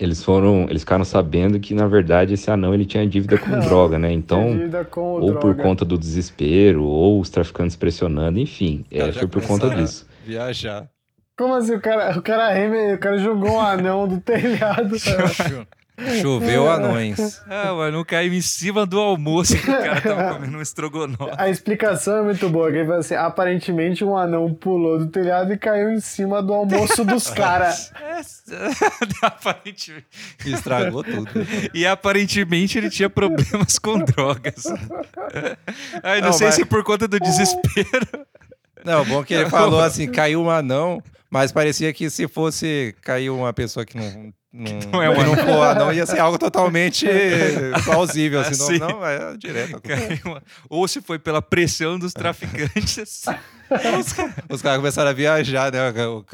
eles 0.01 0.25
foram, 0.25 0.67
eles 0.71 0.81
ficaram 0.81 1.05
sabendo 1.05 1.61
que 1.61 1.75
na 1.75 1.87
verdade 1.87 2.33
esse 2.33 2.51
anão 2.51 2.73
ele 2.73 2.87
tinha 2.87 3.07
dívida 3.07 3.37
com 3.37 3.61
droga, 3.61 3.99
né? 3.99 4.11
Então, 4.11 4.59
ou 4.97 5.35
por 5.35 5.53
droga. 5.53 5.63
conta 5.63 5.85
do 5.85 5.99
desespero, 5.99 6.83
ou 6.83 7.21
os 7.21 7.29
traficantes 7.29 7.77
pressionando, 7.77 8.39
enfim, 8.39 8.87
é, 8.91 9.13
foi 9.13 9.29
por 9.29 9.43
conta 9.47 9.69
disso. 9.69 10.09
Viajar. 10.25 10.89
Como 11.39 11.55
assim? 11.55 11.75
O 11.77 11.81
cara, 11.81 12.19
o 12.19 12.23
cara, 12.23 12.53
reme- 12.53 12.95
o 12.95 12.99
cara 12.99 13.17
jogou 13.19 13.53
um 13.53 13.61
anão 13.61 14.07
do 14.09 14.21
telhado. 14.21 14.97
cara. 15.01 15.67
Choveu 16.23 16.71
anões. 16.71 17.41
Ah, 17.51 17.73
mano, 17.75 18.05
caiu 18.05 18.33
em 18.33 18.41
cima 18.41 18.87
do 18.87 19.01
almoço 19.01 19.57
que 19.57 19.69
o 19.69 19.77
cara 19.79 20.01
tava 20.01 20.35
comendo 20.35 20.59
um 20.59 20.63
estrogonofe. 20.63 21.35
A 21.37 21.49
explicação 21.51 22.19
é 22.19 22.23
muito 22.23 22.49
boa. 22.49 22.71
Que 22.71 22.77
ele 22.79 22.87
fala 22.87 22.99
assim, 23.01 23.17
aparentemente 23.17 24.05
um 24.05 24.17
anão 24.17 24.55
pulou 24.55 24.99
do 25.01 25.07
telhado 25.09 25.53
e 25.53 25.59
caiu 25.59 25.91
em 25.91 25.99
cima 25.99 26.41
do 26.41 26.55
almoço 26.55 27.05
dos 27.05 27.29
caras. 27.35 27.91
É, 28.01 28.21
aparentemente. 29.27 30.07
Estragou 30.47 31.03
tudo. 31.03 31.29
E 31.75 31.85
aparentemente 31.85 32.79
ele 32.79 32.91
tinha 32.91 33.11
problemas 33.11 33.77
com 33.81 33.99
drogas. 33.99 34.67
Ai, 36.03 36.21
não, 36.21 36.29
Não, 36.29 36.33
sei 36.33 36.47
mas- 36.47 36.55
se 36.55 36.65
por 36.65 36.85
conta 36.85 37.09
do 37.09 37.19
desespero. 37.19 38.07
Não, 38.85 39.05
bom 39.05 39.25
que 39.25 39.35
ele 39.35 39.51
falou 39.51 39.81
assim, 39.81 40.07
caiu 40.11 40.41
um 40.43 40.49
anão, 40.49 41.03
mas 41.31 41.53
parecia 41.53 41.93
que 41.93 42.09
se 42.11 42.27
fosse 42.29 42.95
cair 43.03 43.31
uma 43.31 43.53
pessoa 43.53 43.85
que 43.85 43.97
não... 43.97 44.33
Não, 44.51 44.81
Não 44.93 45.03
é 45.03 45.11
um 45.11 45.23
não 45.23 45.37
for 45.37 45.61
anão, 45.69 45.93
ia 45.93 46.07
ser 46.07 46.19
algo 46.21 46.39
totalmente 46.39 47.07
plausível. 47.85 48.41
Assim, 48.41 48.53
Assim. 48.55 48.79
não, 48.79 48.89
não, 48.89 49.07
é 49.07 49.37
direto. 49.37 49.79
Ou 50.71 50.89
se 50.89 51.03
foi 51.03 51.19
pela 51.19 51.43
pressão 51.43 51.99
dos 51.99 52.15
traficantes. 52.15 53.25
Os 54.49 54.63
caras 54.63 54.79
começaram 54.79 55.11
a 55.11 55.13
viajar, 55.13 55.71
né? 55.71 55.91
O, 56.07 56.21
o- 56.21 56.25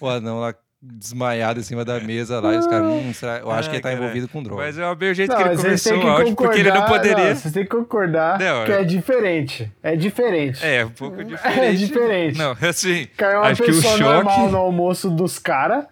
o 0.00 0.08
anão 0.08 0.40
lá 0.40 0.52
desmaiado 0.92 1.60
em 1.60 1.62
cima 1.62 1.84
da 1.84 1.98
mesa 2.00 2.40
lá. 2.40 2.54
E 2.54 2.58
os 2.58 2.66
caras, 2.66 2.86
hum, 2.86 3.12
será- 3.12 3.38
eu 3.38 3.50
acho 3.50 3.68
que 3.68 3.76
ele 3.76 3.82
tá 3.82 3.90
cara. 3.90 4.00
envolvido 4.02 4.28
com 4.28 4.42
droga. 4.42 4.62
Mas 4.62 4.78
é 4.78 4.86
o 4.86 4.96
meu 4.96 5.12
jeito 5.14 5.30
Não, 5.30 5.36
que 5.36 5.42
ele 5.48 5.56
começou 5.56 5.96
o 5.96 6.00
que 6.00 6.06
áudio, 6.06 6.34
porque 6.36 6.60
ele 6.60 6.70
não 6.70 6.82
poderia. 6.86 7.28
Não, 7.28 7.36
vocês 7.36 7.52
têm 7.54 7.64
que 7.64 7.70
concordar 7.70 8.38
Não, 8.38 8.64
que 8.64 8.72
é- 8.72 8.80
é 8.80 8.84
diferente. 8.84 9.72
É 9.82 9.96
diferente. 9.96 10.64
É, 10.64 10.84
um 10.84 10.90
pouco 10.90 11.22
diferente. 11.24 11.60
É 11.60 11.72
diferente. 11.72 12.38
Não, 12.38 12.56
assim. 12.62 13.08
Caiu 13.16 13.38
uma 13.40 13.48
acho 13.48 13.62
que 13.62 13.70
o 13.70 13.74
pessoa 13.74 13.98
choque. 13.98 14.02
normal 14.14 14.50
no 14.50 14.58
almoço 14.58 15.10
dos 15.10 15.38
caras. 15.38 15.84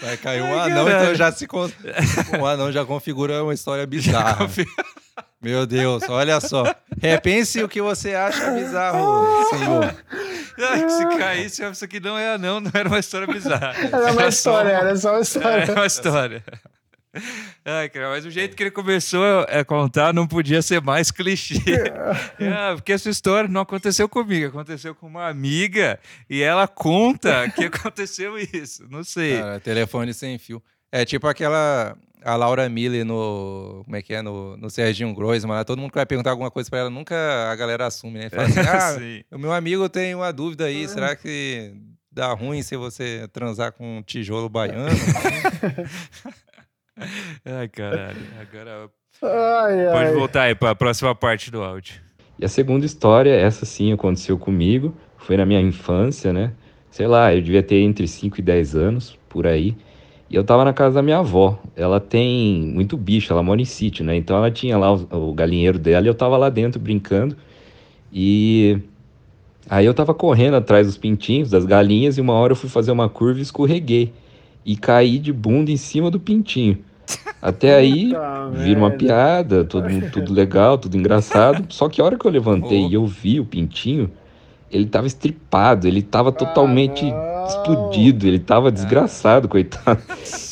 Vai 0.00 0.16
cair 0.16 0.42
um 0.42 0.58
Ai, 0.58 0.70
anão, 0.70 0.88
então 0.88 1.14
já 1.14 1.30
se. 1.32 1.46
con- 1.46 1.70
Um 2.38 2.46
anão 2.46 2.72
já 2.72 2.84
configura 2.84 3.42
uma 3.42 3.54
história 3.54 3.86
bizarra. 3.86 4.48
Meu 5.42 5.66
Deus, 5.66 6.02
olha 6.08 6.40
só. 6.40 6.64
Repense 7.00 7.62
o 7.62 7.68
que 7.68 7.80
você 7.80 8.14
acha 8.14 8.50
bizarro, 8.50 9.48
senhor. 9.48 9.96
Ai, 10.58 10.90
se 10.90 11.18
caísse, 11.18 11.64
isso 11.64 11.84
aqui 11.84 11.98
não 11.98 12.18
é 12.18 12.36
não, 12.36 12.60
não 12.60 12.70
era 12.74 12.88
uma 12.88 12.98
história 12.98 13.26
bizarra. 13.26 13.74
Era 13.90 14.12
uma 14.12 14.22
só 14.22 14.28
história, 14.28 14.70
era 14.70 14.96
só 14.96 15.12
uma 15.12 15.20
história. 15.20 15.64
É 15.64 15.72
uma 15.72 15.86
história. 15.86 16.44
Ai, 17.64 17.88
cara, 17.88 18.10
mas 18.10 18.24
o 18.24 18.30
jeito 18.30 18.56
que 18.56 18.62
ele 18.62 18.70
começou 18.70 19.24
a 19.48 19.64
contar 19.64 20.12
não 20.12 20.26
podia 20.26 20.62
ser 20.62 20.80
mais 20.80 21.10
clichê. 21.10 21.60
É, 22.38 22.74
porque 22.74 22.92
essa 22.92 23.10
história 23.10 23.48
não 23.48 23.62
aconteceu 23.62 24.08
comigo, 24.08 24.48
aconteceu 24.48 24.94
com 24.94 25.06
uma 25.06 25.28
amiga 25.28 25.98
e 26.28 26.42
ela 26.42 26.68
conta 26.68 27.48
que 27.50 27.64
aconteceu 27.64 28.38
isso. 28.38 28.86
Não 28.88 29.02
sei. 29.02 29.38
Cara, 29.38 29.60
telefone 29.60 30.14
sem 30.14 30.38
fio. 30.38 30.62
É 30.92 31.04
tipo 31.04 31.26
aquela. 31.26 31.96
A 32.24 32.36
Laura 32.36 32.68
Miller 32.68 33.04
no. 33.04 33.82
Como 33.84 33.96
é 33.96 34.02
que 34.02 34.12
é? 34.14 34.20
No, 34.22 34.56
no 34.56 34.68
Serginho 34.70 35.14
Groisman. 35.14 35.54
lá, 35.54 35.64
Todo 35.64 35.78
mundo 35.78 35.90
que 35.90 35.96
vai 35.98 36.06
perguntar 36.06 36.30
alguma 36.30 36.50
coisa 36.50 36.68
pra 36.68 36.80
ela, 36.80 36.90
nunca 36.90 37.14
a 37.50 37.56
galera 37.56 37.86
assume, 37.86 38.18
né? 38.18 38.30
Fala 38.30 38.44
assim: 38.44 38.60
ah, 38.60 38.80
Sim. 38.98 39.22
o 39.32 39.38
meu 39.38 39.52
amigo 39.52 39.88
tem 39.88 40.14
uma 40.14 40.32
dúvida 40.32 40.64
aí. 40.66 40.86
Será 40.88 41.16
que 41.16 41.72
dá 42.12 42.32
ruim 42.32 42.62
se 42.62 42.76
você 42.76 43.26
transar 43.32 43.72
com 43.72 43.98
um 43.98 44.02
tijolo 44.02 44.48
baiano? 44.48 44.88
Ai, 47.44 47.68
caralho. 47.68 48.16
Agora 48.40 48.90
Ai, 49.22 49.86
ai. 49.86 49.92
pode 49.92 50.18
voltar 50.18 50.42
aí 50.42 50.54
para 50.54 50.70
a 50.70 50.74
próxima 50.74 51.14
parte 51.14 51.50
do 51.50 51.62
áudio. 51.62 51.94
E 52.38 52.44
a 52.44 52.48
segunda 52.48 52.84
história, 52.86 53.30
essa 53.34 53.64
sim 53.66 53.92
aconteceu 53.92 54.38
comigo, 54.38 54.94
foi 55.18 55.36
na 55.36 55.44
minha 55.46 55.60
infância, 55.60 56.32
né? 56.32 56.52
Sei 56.90 57.06
lá, 57.06 57.34
eu 57.34 57.40
devia 57.40 57.62
ter 57.62 57.76
entre 57.80 58.06
5 58.08 58.38
e 58.40 58.42
10 58.42 58.74
anos, 58.74 59.18
por 59.28 59.46
aí. 59.46 59.76
E 60.30 60.36
eu 60.36 60.44
tava 60.44 60.64
na 60.64 60.72
casa 60.72 60.94
da 60.94 61.02
minha 61.02 61.18
avó. 61.18 61.58
Ela 61.74 61.98
tem 61.98 62.62
muito 62.72 62.96
bicho, 62.96 63.32
ela 63.32 63.42
mora 63.42 63.60
em 63.60 63.64
sítio, 63.64 64.04
né? 64.04 64.16
Então 64.16 64.36
ela 64.36 64.50
tinha 64.50 64.78
lá 64.78 64.94
o, 64.94 65.30
o 65.30 65.34
galinheiro 65.34 65.76
dela 65.76 66.06
e 66.06 66.08
eu 66.08 66.14
tava 66.14 66.36
lá 66.36 66.48
dentro 66.48 66.80
brincando. 66.80 67.36
E 68.12 68.78
aí 69.68 69.84
eu 69.84 69.92
tava 69.92 70.14
correndo 70.14 70.54
atrás 70.54 70.86
dos 70.86 70.96
pintinhos, 70.96 71.50
das 71.50 71.64
galinhas, 71.64 72.16
e 72.16 72.20
uma 72.20 72.34
hora 72.34 72.52
eu 72.52 72.56
fui 72.56 72.70
fazer 72.70 72.92
uma 72.92 73.08
curva 73.08 73.40
e 73.40 73.42
escorreguei. 73.42 74.12
E 74.64 74.76
caí 74.76 75.18
de 75.18 75.32
bunda 75.32 75.72
em 75.72 75.76
cima 75.76 76.10
do 76.10 76.20
pintinho. 76.20 76.78
Até 77.42 77.74
aí, 77.74 78.12
vira 78.52 78.78
uma 78.78 78.90
piada, 78.90 79.64
tudo, 79.64 79.88
tudo 80.12 80.32
legal, 80.32 80.78
tudo 80.78 80.96
engraçado. 80.96 81.64
Só 81.70 81.88
que 81.88 82.00
a 82.00 82.04
hora 82.04 82.16
que 82.16 82.24
eu 82.24 82.30
levantei 82.30 82.84
Oh. 82.84 82.88
e 82.88 82.94
eu 82.94 83.04
vi 83.06 83.40
o 83.40 83.44
pintinho, 83.44 84.10
ele 84.70 84.86
tava 84.86 85.08
estripado, 85.08 85.88
ele 85.88 86.02
tava 86.02 86.30
totalmente 86.30 87.10
não. 87.10 87.29
Explodido, 87.48 88.26
ele 88.26 88.38
tava 88.38 88.70
desgraçado, 88.70 89.48
coitado. 89.48 90.02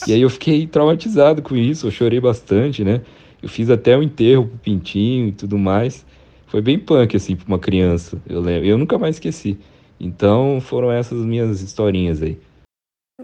E 0.07 0.12
aí 0.12 0.22
eu 0.22 0.31
fiquei 0.31 0.66
traumatizado 0.66 1.42
com 1.42 1.57
isso, 1.57 1.87
eu 1.87 1.90
chorei 1.90 2.20
bastante, 2.20 2.85
né? 2.85 3.01
Eu 3.42 3.48
fiz 3.48 3.70
até 3.70 3.96
o 3.96 4.03
enterro 4.03 4.46
pro 4.46 4.59
pintinho 4.59 5.29
e 5.29 5.33
tudo 5.33 5.59
mais. 5.59 6.05
Foi 6.46 6.61
bem 6.61 6.79
punk, 6.79 7.16
assim, 7.16 7.37
pra 7.37 7.46
uma 7.46 7.59
criança, 7.59 8.20
eu 8.29 8.40
lembro. 8.40 8.66
Eu 8.66 8.79
nunca 8.79 8.98
mais 8.98 9.16
esqueci. 9.16 9.59
Então 10.01 10.61
foram 10.61 10.90
essas 10.90 11.24
minhas 11.24 11.61
historinhas 11.61 12.22
aí. 12.22 12.38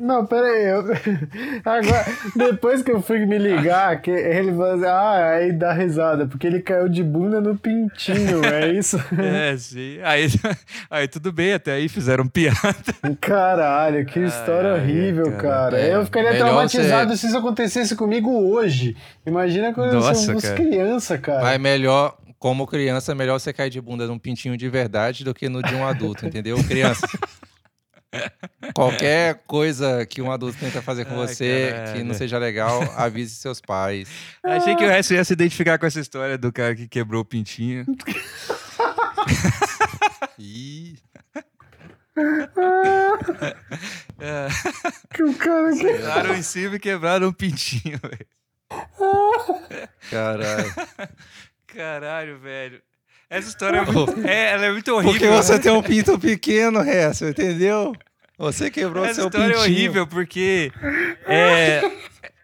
Não, 0.00 0.26
pera 0.26 0.48
aí. 0.48 0.64
Eu... 0.64 0.80
Agora, 1.64 2.04
depois 2.34 2.82
que 2.82 2.90
eu 2.90 3.00
fui 3.00 3.24
me 3.26 3.38
ligar, 3.38 4.02
que 4.02 4.10
ele 4.10 4.50
falou 4.50 4.72
assim, 4.72 4.86
ah, 4.86 5.30
aí 5.30 5.52
dá 5.52 5.72
risada, 5.72 6.26
porque 6.26 6.48
ele 6.48 6.60
caiu 6.60 6.88
de 6.88 7.02
bunda 7.04 7.40
no 7.40 7.56
pintinho, 7.56 8.44
é 8.44 8.72
isso? 8.72 8.98
É, 9.16 9.56
sim. 9.56 9.98
Aí, 10.02 10.26
aí 10.90 11.08
tudo 11.08 11.32
bem, 11.32 11.54
até 11.54 11.72
aí 11.72 11.88
fizeram 11.88 12.26
piada. 12.26 12.58
Caralho, 13.20 14.04
que 14.04 14.18
história 14.20 14.72
ai, 14.72 14.80
horrível, 14.80 15.32
cara. 15.32 15.40
cara. 15.40 15.80
É, 15.80 15.94
eu 15.94 16.04
ficaria 16.04 16.36
traumatizado 16.36 17.16
se 17.16 17.26
isso 17.26 17.38
acontecesse 17.38 17.94
comigo 17.94 18.30
hoje. 18.30 18.96
Imagina 19.24 19.72
quando 19.72 19.92
Nossa, 19.92 20.32
eu 20.32 20.40
cara. 20.40 20.40
fosse 20.40 20.54
criança, 20.54 21.18
cara. 21.18 21.42
Mas 21.42 21.60
melhor, 21.60 22.16
como 22.38 22.66
criança, 22.66 23.12
é 23.12 23.14
melhor 23.14 23.38
você 23.38 23.52
cair 23.52 23.70
de 23.70 23.80
bunda 23.80 24.06
num 24.06 24.18
pintinho 24.18 24.56
de 24.56 24.68
verdade 24.68 25.24
do 25.24 25.32
que 25.32 25.48
no 25.48 25.62
de 25.62 25.74
um 25.74 25.86
adulto, 25.86 26.26
entendeu? 26.26 26.56
Criança. 26.64 27.06
Qualquer 28.74 29.42
coisa 29.46 30.04
que 30.06 30.22
um 30.22 30.30
adulto 30.30 30.58
tenta 30.58 30.82
fazer 30.82 31.04
com 31.04 31.20
Ai, 31.20 31.26
você 31.26 31.74
que 31.92 32.02
não 32.02 32.14
seja 32.14 32.38
legal, 32.38 32.82
avise 32.96 33.34
seus 33.34 33.60
pais. 33.60 34.08
Achei 34.42 34.74
que 34.76 34.84
o 34.84 34.88
resto 34.88 35.14
ia 35.14 35.24
se 35.24 35.32
identificar 35.32 35.78
com 35.78 35.86
essa 35.86 36.00
história 36.00 36.36
do 36.38 36.52
cara 36.52 36.74
que 36.74 36.88
quebrou 36.88 37.22
o 37.22 37.24
pintinho. 37.24 37.84
Ih, 40.38 40.98
É. 44.20 44.48
Que 45.12 45.22
o 45.22 45.36
cara 45.36 45.70
que... 45.70 45.76
Sentaram 45.78 46.34
em 46.34 46.42
cima 46.42 46.76
e 46.76 46.80
quebraram 46.80 47.28
um 47.28 47.32
pintinho, 47.32 47.98
velho. 47.98 48.26
Caralho. 50.10 50.74
Caralho, 51.66 52.38
velho. 52.38 52.82
Essa 53.30 53.48
história 53.48 53.78
é 53.78 53.84
muito, 53.84 54.26
é, 54.26 54.52
ela 54.52 54.66
é 54.66 54.70
muito 54.72 54.92
horrível. 54.92 55.12
Porque 55.12 55.28
você 55.28 55.58
tem 55.58 55.72
um 55.72 55.82
pinto 55.82 56.18
pequeno, 56.18 56.80
Hessel, 56.80 57.30
entendeu? 57.30 57.92
Você 58.38 58.70
quebrou 58.70 59.04
Essa 59.04 59.14
seu 59.14 59.26
história 59.26 59.54
pintinho. 59.56 59.60
é 59.60 59.62
horrível 59.64 60.06
porque 60.06 60.72
é, 61.26 61.82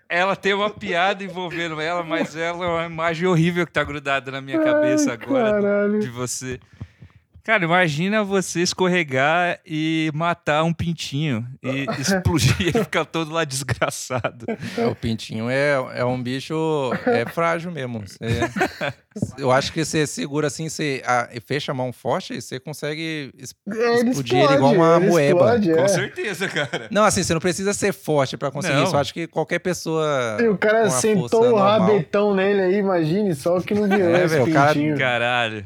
ela 0.09 0.35
tem 0.37 0.55
uma 0.55 0.71
piada 0.71 1.23
envolvendo 1.23 1.81
ela, 1.81 2.03
mas 2.03 2.35
ela 2.37 2.65
é 2.65 2.69
uma 2.69 2.87
imagem 2.87 3.27
horrível 3.29 3.67
que 3.67 3.73
tá 3.73 3.83
grudada 3.85 4.31
na 4.31 4.41
minha 4.41 4.59
cabeça 4.61 5.11
Ai, 5.11 5.19
agora 5.21 5.53
caralho. 5.53 6.01
de 6.01 6.09
você. 6.09 6.59
Cara, 7.51 7.65
imagina 7.65 8.23
você 8.23 8.61
escorregar 8.61 9.59
e 9.67 10.09
matar 10.15 10.63
um 10.63 10.73
pintinho 10.73 11.45
e 11.61 11.85
explodir 12.01 12.69
e 12.69 12.73
ficar 12.73 13.05
todo 13.05 13.33
lá 13.33 13.43
desgraçado. 13.45 14.47
É, 14.79 14.87
o 14.87 14.95
pintinho 14.95 15.51
é, 15.51 15.73
é 15.97 16.05
um 16.05 16.23
bicho 16.23 16.55
é 17.07 17.27
frágil 17.27 17.73
mesmo. 17.73 18.05
Você- 18.07 18.21
eu 19.37 19.51
acho 19.51 19.73
que 19.73 19.85
você 19.85 20.07
segura 20.07 20.47
assim, 20.47 20.69
você 20.69 21.03
e 21.33 21.41
fecha 21.41 21.73
a 21.73 21.75
mão 21.75 21.93
forte 21.93 22.35
e 22.35 22.41
você 22.41 22.61
consegue 22.61 23.33
es- 23.37 23.53
ele 23.67 24.11
explodir 24.11 24.37
ele 24.39 24.55
igual 24.55 24.71
explode, 24.73 24.77
uma 24.77 24.97
ele 24.99 25.07
moeba. 25.09 25.41
explode, 25.57 25.73
Com 25.75 25.81
é. 25.85 25.89
certeza, 25.89 26.49
cara. 26.49 26.87
Não, 26.89 27.03
assim, 27.03 27.25
você 27.25 27.35
não 27.35 27.41
precisa 27.41 27.75
ser 27.75 27.93
forte 27.93 28.37
pra 28.37 28.53
conseguir 28.53 28.77
Não. 28.77 28.85
isso. 28.85 28.95
Eu 28.95 29.01
acho 29.01 29.13
que 29.13 29.27
qualquer 29.27 29.59
pessoa. 29.59 30.39
E 30.41 30.47
o 30.47 30.57
cara 30.57 30.83
com 30.83 30.87
a 30.87 30.91
sentou 30.91 31.41
o 31.43 31.51
normal 31.51 31.81
rabetão 31.81 32.33
nele 32.33 32.61
aí, 32.61 32.75
imagine 32.77 33.35
só 33.35 33.57
o 33.57 33.61
que 33.61 33.75
não 33.75 33.89
virou 33.89 34.15
É, 34.15 34.25
esse 34.25 34.37
velho, 34.37 34.49
o 34.49 34.53
cara- 34.53 34.73
pintinho. 34.73 34.97
Caralho. 34.97 35.65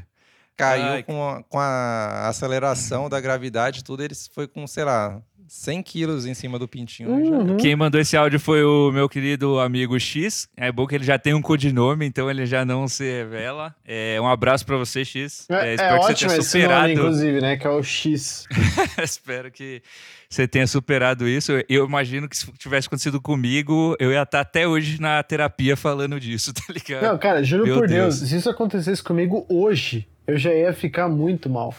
Caiu 0.56 0.84
Ai, 0.84 1.02
com, 1.02 1.28
a, 1.28 1.42
com 1.42 1.58
a 1.58 2.28
aceleração 2.28 3.08
da 3.08 3.20
gravidade, 3.20 3.82
tudo. 3.82 4.02
Ele 4.04 4.14
foi 4.32 4.46
com, 4.46 4.66
sei 4.66 4.84
lá, 4.84 5.20
100 5.48 5.82
quilos 5.82 6.26
em 6.26 6.32
cima 6.34 6.58
do 6.58 6.66
pintinho. 6.68 7.08
já- 7.24 7.30
Uhum. 7.32 7.56
Quem 7.56 7.74
mandou 7.76 8.00
esse 8.00 8.16
áudio 8.16 8.38
foi 8.40 8.62
o 8.64 8.90
meu 8.92 9.08
querido 9.08 9.58
amigo 9.60 9.98
X. 9.98 10.48
É 10.56 10.70
bom 10.72 10.86
que 10.86 10.94
ele 10.94 11.04
já 11.04 11.18
tem 11.18 11.34
um 11.34 11.42
codinome, 11.42 12.06
então 12.06 12.30
ele 12.30 12.46
já 12.46 12.64
não 12.64 12.86
se 12.88 13.04
revela. 13.04 13.74
É, 13.84 14.18
um 14.20 14.28
abraço 14.28 14.64
pra 14.64 14.76
você, 14.76 15.04
X. 15.04 15.46
É, 15.50 15.54
é 15.70 15.74
espero 15.74 15.98
que 15.98 16.04
você 16.06 16.12
ótimo 16.12 16.28
tenha 16.30 16.40
esse 16.40 16.50
superado. 16.50 16.80
nome, 16.82 16.92
inclusive, 16.94 17.40
né? 17.40 17.56
Que 17.56 17.66
é 17.66 17.70
o 17.70 17.82
X. 17.82 18.46
espero 19.02 19.50
que 19.50 19.82
você 20.30 20.48
tenha 20.48 20.66
superado 20.66 21.28
isso. 21.28 21.52
Eu 21.68 21.84
imagino 21.84 22.28
que 22.28 22.36
se 22.36 22.50
tivesse 22.52 22.86
acontecido 22.86 23.20
comigo, 23.20 23.94
eu 24.00 24.12
ia 24.12 24.22
estar 24.22 24.40
até 24.40 24.66
hoje 24.66 25.00
na 25.00 25.22
terapia 25.22 25.76
falando 25.76 26.18
disso, 26.18 26.52
tá 26.54 26.62
ligado? 26.72 27.02
Não, 27.02 27.18
cara, 27.18 27.42
juro 27.42 27.64
Meu 27.64 27.78
por 27.78 27.88
Deus. 27.88 28.18
Deus. 28.18 28.30
se 28.30 28.36
isso 28.36 28.48
acontecesse 28.50 29.02
comigo 29.02 29.44
hoje, 29.48 30.08
eu 30.26 30.36
já 30.38 30.52
ia 30.54 30.72
ficar 30.72 31.08
muito 31.08 31.48
mal. 31.50 31.74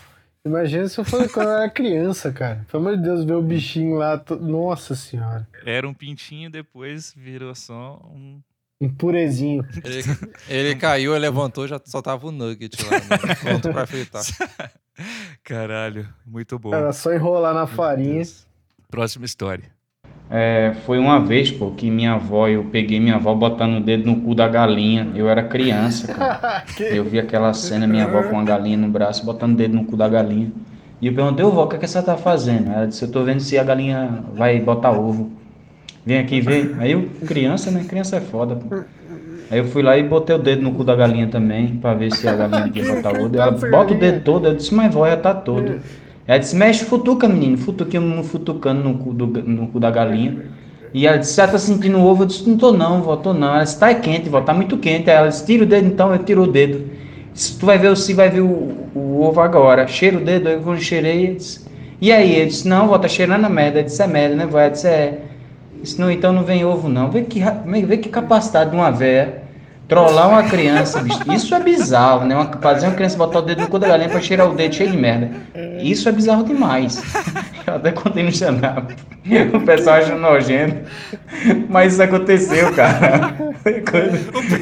Imagina 0.46 0.88
se 0.88 1.00
eu 1.00 1.04
fosse 1.06 1.28
quando 1.34 1.48
eu 1.50 1.58
era 1.58 1.70
criança, 1.70 2.32
cara. 2.32 2.66
Pelo 2.72 2.84
amor 2.88 2.98
de 2.98 3.04
Deus, 3.04 3.26
ver 3.26 3.34
o 3.34 3.42
bichinho 3.42 3.96
lá. 3.98 4.18
to- 4.18 4.36
Nossa 4.36 4.96
senhora. 4.96 5.48
Era 5.66 5.88
um 5.88 5.94
pintinho, 5.94 6.50
depois 6.52 7.14
virou 7.18 7.54
só 7.56 8.00
um. 8.14 8.40
Um 8.80 8.90
purezinho. 8.90 9.66
Ele, 9.84 10.04
ele 10.50 10.76
caiu, 10.76 11.14
ele 11.14 11.20
levantou, 11.22 11.66
já 11.68 11.80
só 11.86 12.02
tava 12.02 12.28
o 12.28 12.32
nugget 12.32 12.76
lá, 12.84 12.92
né? 12.92 13.36
pronto 13.42 13.72
pra 13.72 13.88
fritar. 13.88 14.22
Caralho, 15.44 16.08
muito 16.26 16.60
bom. 16.60 16.74
Era 16.74 16.92
só 16.94 17.14
enrolar 17.14 17.54
na 17.54 17.66
farinha. 17.68 18.22
Próxima 18.90 19.26
história. 19.26 19.72
É, 20.30 20.74
foi 20.86 20.98
uma 20.98 21.20
vez, 21.20 21.52
pô, 21.52 21.72
que 21.72 21.90
minha 21.90 22.14
avó, 22.14 22.48
eu 22.48 22.64
peguei 22.66 23.00
minha 23.00 23.16
avó 23.16 23.34
botando 23.36 23.78
o 23.78 23.80
dedo 23.80 24.08
no 24.08 24.22
cu 24.22 24.34
da 24.34 24.48
galinha. 24.48 25.08
Eu 25.16 25.30
era 25.30 25.44
criança, 25.44 26.14
cara. 26.14 26.64
Eu 26.80 27.04
vi 27.04 27.20
aquela 27.20 27.54
cena, 27.54 27.86
minha 27.86 28.06
avó 28.06 28.24
com 28.24 28.40
a 28.40 28.44
galinha 28.44 28.78
no 28.78 28.88
braço, 28.88 29.26
botando 29.26 29.54
o 29.54 29.56
dedo 29.56 29.76
no 29.76 29.86
cu 29.86 29.96
da 29.96 30.08
galinha. 30.08 30.52
E 31.02 31.08
eu 31.08 31.14
perguntei, 31.14 31.46
ô 31.46 31.52
vó, 31.52 31.66
o 31.66 31.68
que, 31.68 31.76
é 31.76 31.80
que 31.80 31.88
você 31.88 32.02
tá 32.02 32.18
fazendo? 32.18 32.72
Ela 32.72 32.88
disse, 32.88 33.04
eu 33.04 33.12
tô 33.12 33.24
vendo 33.24 33.40
se 33.40 33.58
a 33.58 33.64
galinha 33.64 34.24
vai 34.34 34.60
botar 34.60 34.92
ovo. 34.92 35.32
Vem 36.06 36.20
aqui 36.20 36.40
ver. 36.42 36.76
Aí 36.80 36.94
eu, 36.94 37.10
criança, 37.28 37.70
né? 37.70 37.84
Criança 37.88 38.16
é 38.16 38.22
foda, 38.22 38.56
pô. 38.56 38.84
Aí 39.52 39.60
eu 39.60 39.66
fui 39.66 39.84
lá 39.84 39.98
e 39.98 40.04
botei 40.04 40.36
o 40.36 40.40
dedo 40.40 40.62
no 40.62 40.72
cu 40.72 40.84
da 40.84 40.96
galinha 40.96 41.28
também, 41.28 41.78
pra 41.78 41.94
ver 41.94 42.12
se 42.12 42.28
a 42.28 42.36
galinha 42.36 42.72
ia 42.74 42.96
botar 42.96 43.12
ovo. 43.12 43.36
Ela, 43.36 43.52
bota 43.52 43.94
o 43.94 43.98
dedo 43.98 44.24
todo. 44.24 44.48
Eu 44.48 44.56
disse, 44.56 44.74
mas 44.74 44.94
vó, 44.94 45.08
já 45.08 45.18
tá 45.18 45.34
todo. 45.34 45.80
Ela 46.28 46.40
disse, 46.40 46.56
mexe, 46.56 46.84
futuca, 46.86 47.28
menino. 47.28 47.58
Futuquinho 47.58 48.02
no 48.02 48.24
futucando 48.24 48.84
no 48.84 48.98
cu, 48.98 49.14
do, 49.14 49.28
no 49.28 49.68
cu 49.68 49.80
da 49.80 49.92
galinha. 49.92 50.46
E 50.94 51.06
ela 51.06 51.18
disse, 51.18 51.34
você 51.34 51.48
tá 51.48 51.58
sentindo 51.58 52.00
ovo? 52.00 52.24
Eu 52.24 52.28
disse, 52.28 52.50
não 52.50 52.58
tô 52.58 52.72
não, 52.72 53.02
vó, 53.02 53.16
tô 53.16 53.34
não. 53.34 53.50
Ela 53.56 53.64
disse, 53.64 53.80
tá 53.80 53.94
quente, 53.94 54.30
vó, 54.30 54.42
tá 54.42 54.54
muito 54.54 54.78
quente. 54.78 55.10
Aí 55.10 55.18
ela 55.18 55.28
disse, 55.28 55.46
tira 55.46 55.64
o 55.64 55.68
dedo 55.68 55.88
então, 55.88 56.12
eu 56.12 56.20
tiro 56.20 56.44
o 56.44 56.48
dedo. 56.48 56.90
Disse, 57.34 57.60
tu 57.60 57.66
vai 57.66 57.78
ver, 57.78 57.96
se 57.98 58.14
vai 58.14 58.30
ver 58.30 58.42
o, 58.42 58.90
o 58.96 59.22
ovo 59.22 59.40
agora. 59.42 59.86
Cheira 59.88 60.18
o 60.18 60.22
dedo, 60.24 60.50
eu 60.50 60.78
cheirei, 60.78 61.32
eu 61.32 61.36
disse, 61.36 61.66
e 62.02 62.12
aí? 62.12 62.34
Ele 62.36 62.46
disse, 62.48 62.68
não, 62.68 62.88
vó, 62.88 62.98
tá 62.98 63.08
cheirando 63.08 63.46
a 63.46 63.50
merda. 63.50 63.80
Eu 63.80 63.84
disse, 63.84 64.02
é 64.02 64.08
merda, 64.08 64.36
né, 64.36 64.46
vó? 64.46 64.60
Ela 64.60 64.70
disse, 64.70 64.88
é. 64.88 65.22
Disse, 65.82 66.00
não, 66.02 66.10
então 66.10 66.34
não 66.34 66.44
vem 66.44 66.66
ovo 66.66 66.90
não. 66.90 67.12
Vê 67.12 67.22
que, 67.22 67.40
vê 67.86 67.98
que 67.98 68.10
capacidade 68.10 68.72
de 68.72 68.76
uma 68.76 68.90
véia 68.90 69.45
trollar 69.88 70.30
uma 70.30 70.43
criança, 70.43 71.00
bicho. 71.02 71.19
Isso 71.32 71.54
é 71.54 71.60
bizarro, 71.60 72.26
né? 72.26 72.36
Uma, 72.36 72.52
fazer 72.62 72.88
uma 72.88 72.95
criança 72.95 73.17
botar 73.17 73.39
o 73.39 73.41
dedo 73.41 73.62
no 73.62 73.67
cu 73.67 73.80
da 73.80 73.88
galinha 73.88 74.10
pra 74.10 74.21
cheirar 74.21 74.50
o 74.50 74.56
dedo 74.56 74.76
cheio 74.76 74.91
de 74.91 74.98
merda. 74.98 75.32
Isso 75.82 76.08
é 76.10 76.12
bizarro 76.12 76.43
demais. 76.43 77.02
Eu 77.65 77.76
até 77.76 77.91
contei 77.91 78.24
no 78.24 78.30
stand-up. 78.30 78.95
O 79.54 79.60
pessoal 79.62 79.98
acha 79.98 80.15
nojento. 80.15 80.89
Mas 81.69 81.93
isso 81.93 82.04
aconteceu, 82.04 82.71
cara. 82.74 83.36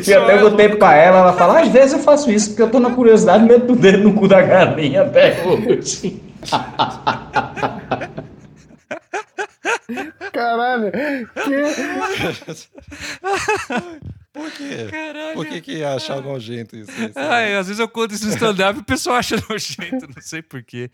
E 0.05 0.13
até 0.13 0.37
eu 0.37 0.49
contei 0.49 0.69
pra 0.69 0.95
ela, 0.95 1.19
ela 1.19 1.33
fala, 1.33 1.61
às 1.61 1.67
vezes 1.67 1.93
eu 1.93 1.99
faço 1.99 2.31
isso, 2.31 2.49
porque 2.49 2.61
eu 2.61 2.69
tô 2.69 2.79
na 2.79 2.91
curiosidade, 2.91 3.43
meto 3.43 3.73
o 3.73 3.75
dedo 3.75 4.09
no 4.09 4.13
cu 4.13 4.27
da 4.27 4.41
galinha 4.41 5.01
até 5.01 5.43
hoje. 5.45 6.21
Caralho. 10.31 10.91
Que... 11.43 11.63
Por 14.33 14.51
quê? 14.51 14.87
Caralho. 14.89 15.35
Por 15.35 15.45
que, 15.45 15.61
que 15.61 15.83
achar 15.83 16.19
nojento 16.19 16.75
isso? 16.75 16.89
Esse, 16.89 17.19
Ai, 17.19 17.55
às 17.55 17.67
vezes 17.67 17.79
eu 17.79 17.87
conto 17.87 18.15
isso 18.15 18.25
no 18.25 18.33
stand-up 18.33 18.79
e 18.79 18.81
o 18.81 18.83
pessoal 18.83 19.17
acha 19.17 19.35
nojento, 19.47 20.07
não 20.07 20.21
sei 20.21 20.41
porquê. 20.41 20.89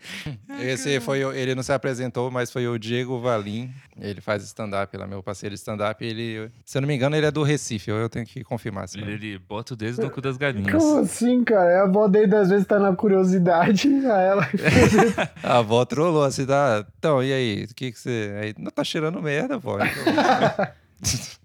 Esse 0.60 1.00
foi 1.00 1.20
ele 1.20 1.54
não 1.54 1.62
se 1.62 1.72
apresentou, 1.72 2.30
mas 2.30 2.50
foi 2.50 2.68
o 2.68 2.78
Diego 2.78 3.18
Valim. 3.18 3.72
Ele 3.98 4.20
faz 4.20 4.42
stand-up, 4.44 4.94
ele 4.94 5.04
é 5.04 5.06
meu 5.06 5.22
parceiro 5.22 5.54
de 5.54 5.58
stand-up. 5.58 6.04
Ele, 6.04 6.50
se 6.66 6.76
eu 6.76 6.82
não 6.82 6.88
me 6.88 6.94
engano, 6.94 7.16
ele 7.16 7.24
é 7.24 7.30
do 7.30 7.42
Recife. 7.42 7.90
Eu 7.90 8.10
tenho 8.10 8.26
que 8.26 8.44
confirmar. 8.44 8.88
Se 8.88 8.98
Ele, 8.98 9.12
ele 9.12 9.38
bota 9.38 9.72
o 9.72 9.76
dedo 9.76 10.02
no 10.02 10.10
cu 10.10 10.20
das 10.20 10.36
galinhas. 10.36 10.72
Como 10.72 11.00
assim, 11.00 11.42
cara? 11.42 11.80
A 11.80 11.82
avó 11.84 12.08
dele 12.08 12.34
às 12.36 12.50
vezes 12.50 12.66
tá 12.66 12.78
na 12.78 12.94
curiosidade. 12.94 13.88
Aí 13.88 14.26
ela. 14.26 14.48
A 15.42 15.58
avó 15.58 15.82
trollou 15.86 16.24
assim, 16.24 16.44
tá? 16.44 16.84
Então, 16.98 17.22
e 17.22 17.32
aí? 17.32 17.64
O 17.70 17.74
que 17.74 17.90
que 17.92 17.98
você. 17.98 18.36
Aí, 18.40 18.54
não 18.58 18.70
tá 18.70 18.84
cheirando 18.84 19.20
merda, 19.22 19.56
vó. 19.56 19.78
Então... 19.80 21.39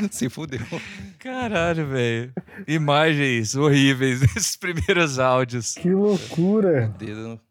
Se 0.10 0.28
fudeu. 0.28 0.60
Caralho, 1.18 1.86
velho. 1.88 2.32
Imagens 2.66 3.54
horríveis 3.54 4.20
nesses 4.34 4.56
primeiros 4.56 5.18
áudios. 5.18 5.74
Que 5.74 5.90
loucura. 5.90 6.92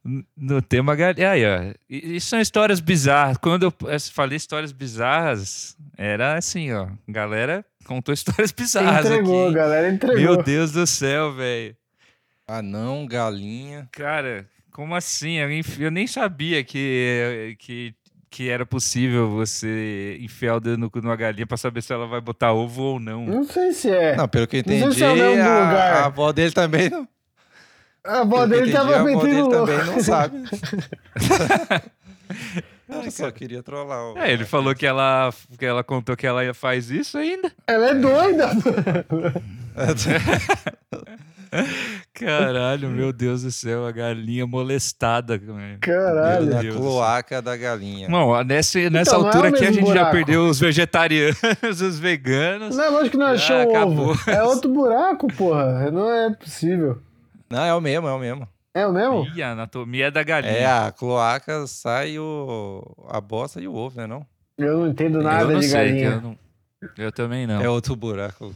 No- 0.04 0.26
No 0.36 0.62
tema 0.62 0.96
galinha. 0.96 1.32
Aí, 1.32 1.44
ó. 1.46 1.74
E 1.90 2.20
são 2.22 2.40
histórias 2.40 2.80
bizarras. 2.80 3.38
Quando 3.38 3.64
eu 3.64 3.74
eh, 3.90 4.00
falei 4.00 4.38
histórias 4.38 4.72
bizarras, 4.72 5.76
era 5.98 6.38
assim, 6.38 6.72
ó. 6.74 6.88
Galera 7.08 7.66
contou 7.86 8.14
histórias 8.14 8.52
bizarras 8.52 9.06
entregou, 9.06 9.46
aqui. 9.46 9.56
galera 9.56 9.90
entregou. 9.90 10.22
Meu 10.22 10.44
Deus 10.44 10.72
do 10.74 10.86
céu, 10.86 11.34
velho. 11.34 11.76
Anão, 12.48 13.06
galinha. 13.06 13.88
Cara, 13.92 14.48
como 14.72 14.94
assim? 14.96 15.38
Eu 15.80 15.92
nem 15.92 16.06
sabia 16.08 16.64
que, 16.64 17.56
que, 17.60 17.94
que 18.30 18.50
era 18.50 18.66
possível 18.66 19.30
você 19.30 20.18
enfiar 20.22 20.56
o 20.56 20.60
dedo 20.60 20.78
no 20.78 20.90
cu 20.92 21.00
de 21.02 21.08
uma 21.08 21.16
galinha 21.16 21.48
pra 21.48 21.58
saber 21.58 21.82
se 21.82 21.94
ela 21.94 22.06
vai 22.08 22.20
botar 22.22 22.52
ovo 22.54 22.82
ou 22.84 23.00
não. 23.00 23.26
Não 23.26 23.44
sei 23.46 23.72
se 23.74 23.90
é. 23.90 24.16
Não, 24.16 24.28
pelo 24.28 24.46
que 24.48 24.58
eu 24.58 24.64
Não 24.66 24.70
sei 24.70 24.78
entendi, 24.80 24.96
se 24.98 25.04
é 25.04 25.10
o 25.10 25.16
mesmo 25.16 25.44
a, 25.44 25.60
lugar. 25.60 25.94
a 25.94 26.06
avó 26.06 26.32
dele 26.32 26.52
também 26.52 26.90
não. 26.90 27.08
A 28.04 28.20
avó 28.22 28.36
pelo 28.38 28.48
dele 28.48 28.62
entendi, 28.64 28.78
tava 28.78 28.92
a 28.92 28.96
avó 29.00 29.06
metendo 29.06 29.26
dele 29.26 29.42
louco. 29.42 29.66
também 29.68 29.86
não 29.86 30.00
sabe. 30.02 30.44
Ela 32.90 33.12
só 33.12 33.30
queria 33.32 33.62
trollar. 33.62 34.14
o- 34.14 34.18
É, 34.18 34.32
ele 34.32 34.46
falou 34.46 34.74
que 34.74 34.86
ela, 34.86 35.34
que 35.60 35.66
ela 35.66 35.84
contou 35.84 36.16
que 36.16 36.26
ela 36.26 36.54
faz 36.54 36.90
isso 36.90 37.18
ainda. 37.18 37.52
Ela 37.68 37.90
é 37.90 37.94
doida. 37.96 38.50
Caralho, 42.14 42.90
meu 42.90 43.14
Deus 43.14 43.44
do 43.44 43.52
céu, 43.52 43.86
a 43.86 43.92
galinha 43.92 44.46
molestada. 44.48 45.40
Caralho. 45.82 46.60
Deus 46.60 46.76
do 46.76 46.82
cloaca 46.82 47.42
da 47.42 47.56
galinha. 47.56 48.10
Bom, 48.10 48.44
nessa, 48.44 48.80
nessa 48.90 49.12
Então, 49.12 49.22
não 49.22 49.30
é 49.30 49.36
altura 49.36 49.52
o 49.52 49.56
aqui 49.56 49.66
a 49.66 49.72
gente 49.72 49.86
já 49.88 49.94
buraco. 49.94 50.12
perdeu 50.12 50.46
os 50.48 50.60
vegetarianos, 50.60 51.38
os 51.82 52.00
veganos. 52.00 52.76
Não 52.76 52.84
é 52.84 52.90
lógico 52.90 53.12
que 53.12 53.18
não 53.18 53.28
Ah, 53.28 53.32
achou 53.32 53.56
o 53.58 53.70
acabou. 53.70 54.10
ovo. 54.12 54.30
É 54.32 54.44
outro 54.44 54.72
buraco, 54.74 55.28
porra. 55.34 55.92
Não 55.92 56.10
é 56.10 56.34
possível. 56.34 57.02
Não, 57.50 57.64
é 57.64 57.74
o 57.74 57.82
mesmo, 57.82 58.08
é 58.08 58.12
o 58.14 58.20
mesmo. 58.20 58.48
É 58.74 58.86
o 58.86 58.92
mesmo? 58.94 59.28
Ih, 59.36 59.42
a 59.42 59.52
anatomia 59.52 60.12
da 60.12 60.22
galinha. 60.24 60.52
É, 60.54 60.66
a 60.66 60.92
cloaca 60.92 61.66
sai 61.68 62.20
o... 62.20 62.84
a 63.10 63.20
bosta 63.20 63.60
e 63.60 63.68
o 63.68 63.74
ovo, 63.76 64.00
né? 64.00 64.06
Não? 64.06 64.26
Eu 64.58 64.80
não 64.80 64.88
entendo 64.88 65.20
eu 65.20 65.24
nada 65.24 65.46
não 65.54 65.60
de 65.60 65.68
sei, 65.68 65.80
que 65.84 65.88
galinha. 66.02 66.10
eu, 66.10 66.22
não- 66.22 66.38
eu 66.98 67.12
também 67.12 67.48
não. 67.48 67.60
É 67.62 67.68
outro 67.70 67.96
buraco. 67.96 68.54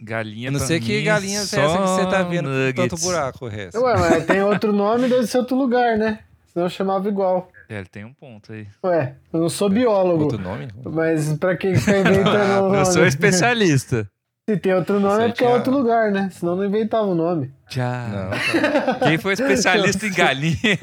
Galinha 0.00 0.48
Eu 0.48 0.52
não 0.52 0.60
sei 0.60 0.80
que 0.80 1.02
galinha 1.02 1.40
é 1.40 1.44
só 1.44 1.60
essa 1.60 1.78
que 1.78 1.88
você 1.88 2.06
tá 2.06 2.22
vendo 2.22 2.50
tanto 2.74 2.96
buraco, 2.96 3.46
o 3.46 3.48
resto. 3.48 3.80
Ué, 3.80 3.96
mas 3.96 4.26
tem 4.26 4.42
outro 4.42 4.72
nome, 4.72 5.08
deve 5.08 5.26
ser 5.26 5.38
outro 5.38 5.56
lugar, 5.56 5.96
né? 5.96 6.20
Senão 6.52 6.66
eu 6.66 6.70
chamava 6.70 7.08
igual. 7.08 7.50
É, 7.68 7.76
ele 7.76 7.86
tem 7.86 8.04
um 8.04 8.12
ponto 8.12 8.52
aí. 8.52 8.66
Ué, 8.82 9.14
eu 9.32 9.40
não 9.40 9.48
sou 9.48 9.68
biólogo. 9.68 10.24
Outro 10.24 10.38
nome? 10.38 10.68
Mas 10.84 11.32
pra 11.34 11.56
quem 11.56 11.76
fica 11.76 11.98
inventando. 11.98 12.74
Eu 12.74 12.86
sou 12.86 13.06
especialista. 13.06 14.08
Se 14.48 14.56
tem 14.56 14.72
outro 14.72 14.98
nome 14.98 15.24
é 15.24 15.28
porque 15.28 15.44
é 15.44 15.48
outro 15.50 15.70
lugar, 15.70 16.10
né? 16.10 16.30
Senão 16.32 16.56
não 16.56 16.64
inventava 16.64 17.04
o 17.04 17.14
nome. 17.14 17.50
Já. 17.68 18.08
Não, 18.08 19.06
Quem 19.06 19.18
foi 19.18 19.34
especialista 19.34 20.06
em 20.06 20.10
galinha? 20.14 20.78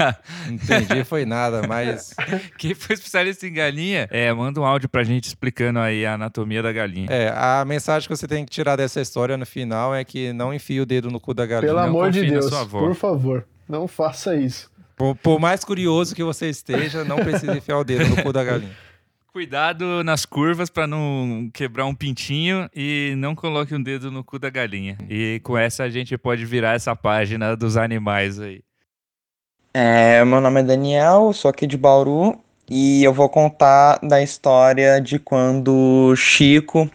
não 0.45 0.53
entendi, 0.53 1.03
foi 1.03 1.25
nada, 1.25 1.67
mas 1.67 2.13
Quem 2.59 2.75
foi 2.75 2.93
especialista 2.93 3.47
em 3.47 3.51
galinha? 3.53 4.07
É, 4.11 4.31
manda 4.31 4.61
um 4.61 4.65
áudio 4.65 4.87
pra 4.87 5.03
gente 5.03 5.23
explicando 5.29 5.79
aí 5.79 6.05
a 6.05 6.13
anatomia 6.13 6.61
da 6.61 6.71
galinha. 6.71 7.07
é, 7.09 7.33
a 7.35 7.65
mensagem 7.65 8.07
que 8.07 8.15
você 8.15 8.27
tem 8.27 8.45
que 8.45 8.51
tirar 8.51 8.75
dessa 8.75 9.01
história 9.01 9.35
no 9.35 9.47
final 9.47 9.95
é 9.95 10.03
que 10.03 10.31
não 10.31 10.53
enfie 10.53 10.79
o 10.79 10.85
dedo 10.85 11.09
no 11.09 11.19
cu 11.19 11.33
da 11.33 11.47
galinha. 11.47 11.67
Pelo 11.67 11.81
não 11.81 11.87
amor 11.87 12.11
de 12.11 12.23
Deus, 12.23 12.47
por 12.69 12.93
favor, 12.93 13.47
não 13.67 13.87
faça 13.87 14.35
isso. 14.35 14.69
Por, 14.95 15.15
por 15.15 15.39
mais 15.39 15.63
curioso 15.63 16.13
que 16.13 16.23
você 16.23 16.49
esteja, 16.49 17.03
não 17.03 17.17
precisa 17.17 17.57
enfiar 17.57 17.79
o 17.79 17.83
dedo 17.83 18.07
no 18.09 18.21
cu 18.21 18.31
da 18.31 18.43
galinha. 18.43 18.71
Cuidado 19.35 20.01
nas 20.01 20.25
curvas 20.25 20.69
pra 20.69 20.87
não 20.87 21.49
quebrar 21.53 21.85
um 21.85 21.93
pintinho 21.93 22.69
e 22.73 23.15
não 23.17 23.35
coloque 23.35 23.75
um 23.75 23.83
dedo 23.83 24.09
no 24.09 24.23
cu 24.23 24.39
da 24.39 24.49
galinha. 24.49 24.97
E 25.09 25.41
com 25.43 25.57
essa 25.57 25.83
a 25.83 25.89
gente 25.89 26.17
pode 26.17 26.45
virar 26.45 26.73
essa 26.73 26.95
página 26.95 27.53
dos 27.53 27.75
animais 27.75 28.39
aí. 28.39 28.61
É, 29.73 30.23
meu 30.23 30.39
nome 30.39 30.61
é 30.61 30.63
Daniel, 30.63 31.33
sou 31.33 31.49
aqui 31.51 31.67
de 31.67 31.75
Bauru 31.75 32.39
e 32.69 33.03
eu 33.03 33.11
vou 33.11 33.27
contar 33.27 33.99
da 34.01 34.23
história 34.23 35.01
de 35.01 35.19
quando 35.19 36.15
Chico, 36.15 36.89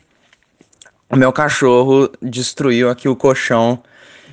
meu 1.15 1.35
cachorro, 1.35 2.11
destruiu 2.23 2.89
aqui 2.89 3.07
o 3.07 3.15
colchão 3.15 3.83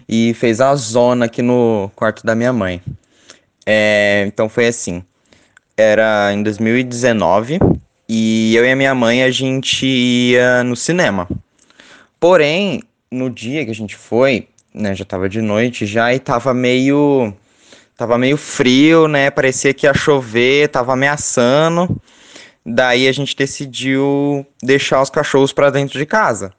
e 0.08 0.34
fez 0.34 0.62
a 0.62 0.74
zona 0.76 1.26
aqui 1.26 1.41
no 1.41 1.91
quarto 1.93 2.26
da 2.26 2.34
minha 2.34 2.54
mãe. 2.54 2.82
É, 3.65 4.24
então 4.26 4.48
foi 4.48 4.67
assim, 4.67 5.04
era 5.76 6.32
em 6.32 6.41
2019 6.41 7.60
e 8.08 8.56
eu 8.56 8.65
e 8.65 8.72
a 8.72 8.76
minha 8.76 8.96
mãe 8.96 9.24
a 9.24 9.32
gente 9.32 9.86
ia 9.86 10.63
no 10.63 10.76
cinema. 10.76 11.28
Porém, 12.20 12.82
no 13.12 13.30
dia 13.30 13.65
que 13.65 13.72
a 13.72 13.76
gente 13.76 13.96
foi, 13.96 14.48
né, 14.74 14.96
já 14.96 15.06
tava 15.06 15.30
de 15.30 15.41
noite 15.41 15.86
já 15.86 16.13
e 16.13 16.20
tava 16.20 16.54
meio 16.54 17.34
Tava 17.98 18.15
meio 18.15 18.38
frio, 18.38 19.08
né? 19.08 19.32
Parecia 19.32 19.74
que 19.74 19.88
ia 19.88 19.93
chover, 19.93 20.70
tava 20.70 20.93
ameaçando. 20.93 22.00
Daí 22.63 23.08
a 23.08 23.12
gente 23.12 23.36
decidiu 23.36 24.46
deixar 24.62 25.02
os 25.02 25.10
cachorros 25.10 25.52
pra 25.52 25.72
dentro 25.72 25.98
de 25.98 26.06
casa. 26.06 26.54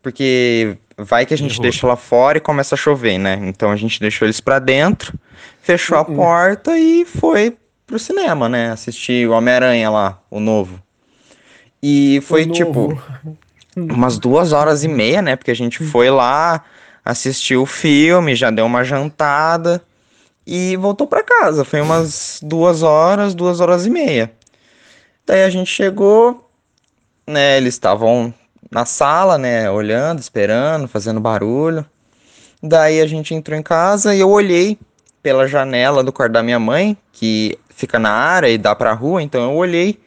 Porque 0.00 0.78
vai 0.96 1.26
que 1.26 1.34
a 1.34 1.36
gente 1.36 1.54
Errou. 1.54 1.62
deixa 1.62 1.84
lá 1.84 1.96
fora 1.96 2.38
e 2.38 2.40
começa 2.40 2.76
a 2.76 2.78
chover, 2.78 3.18
né? 3.18 3.40
Então 3.42 3.72
a 3.72 3.76
gente 3.76 3.98
deixou 3.98 4.24
eles 4.24 4.40
pra 4.40 4.60
dentro, 4.60 5.18
fechou 5.60 5.98
a 5.98 6.04
porta 6.04 6.78
e 6.78 7.04
foi 7.04 7.56
pro 7.88 7.98
cinema, 7.98 8.48
né? 8.48 8.70
Assistir 8.70 9.26
o 9.26 9.32
Homem-Aranha 9.32 9.90
lá, 9.90 10.20
o 10.30 10.38
novo. 10.38 10.80
E 11.82 12.20
foi 12.20 12.46
tipo 12.46 12.90
novo. 12.90 13.02
umas 13.76 14.18
duas 14.18 14.52
horas 14.52 14.84
e 14.84 14.88
meia, 14.88 15.22
né? 15.22 15.34
Porque 15.34 15.50
a 15.50 15.56
gente 15.56 15.82
foi 15.82 16.10
lá, 16.10 16.62
assistiu 17.02 17.62
o 17.62 17.66
filme, 17.66 18.36
já 18.36 18.50
deu 18.50 18.66
uma 18.66 18.84
jantada 18.84 19.82
e 20.46 20.76
voltou 20.76 21.06
pra 21.06 21.22
casa. 21.22 21.64
Foi 21.64 21.80
umas 21.80 22.40
duas 22.42 22.82
horas, 22.82 23.34
duas 23.34 23.58
horas 23.58 23.86
e 23.86 23.90
meia. 23.90 24.30
Daí 25.26 25.44
a 25.44 25.50
gente 25.50 25.70
chegou, 25.70 26.46
né? 27.26 27.56
Eles 27.56 27.74
estavam 27.74 28.32
na 28.70 28.84
sala, 28.84 29.38
né? 29.38 29.70
Olhando, 29.70 30.18
esperando, 30.18 30.86
fazendo 30.86 31.20
barulho. 31.20 31.86
Daí 32.62 33.00
a 33.00 33.06
gente 33.06 33.34
entrou 33.34 33.58
em 33.58 33.62
casa 33.62 34.14
e 34.14 34.20
eu 34.20 34.28
olhei 34.28 34.78
pela 35.22 35.46
janela 35.46 36.02
do 36.02 36.12
quarto 36.12 36.32
da 36.32 36.42
minha 36.42 36.58
mãe, 36.58 36.96
que 37.12 37.58
fica 37.78 37.96
na 37.96 38.10
área 38.10 38.48
e 38.48 38.58
dá 38.58 38.74
pra 38.74 38.92
rua, 38.92 39.22
então 39.22 39.40
eu 39.40 39.56
olhei 39.56 40.00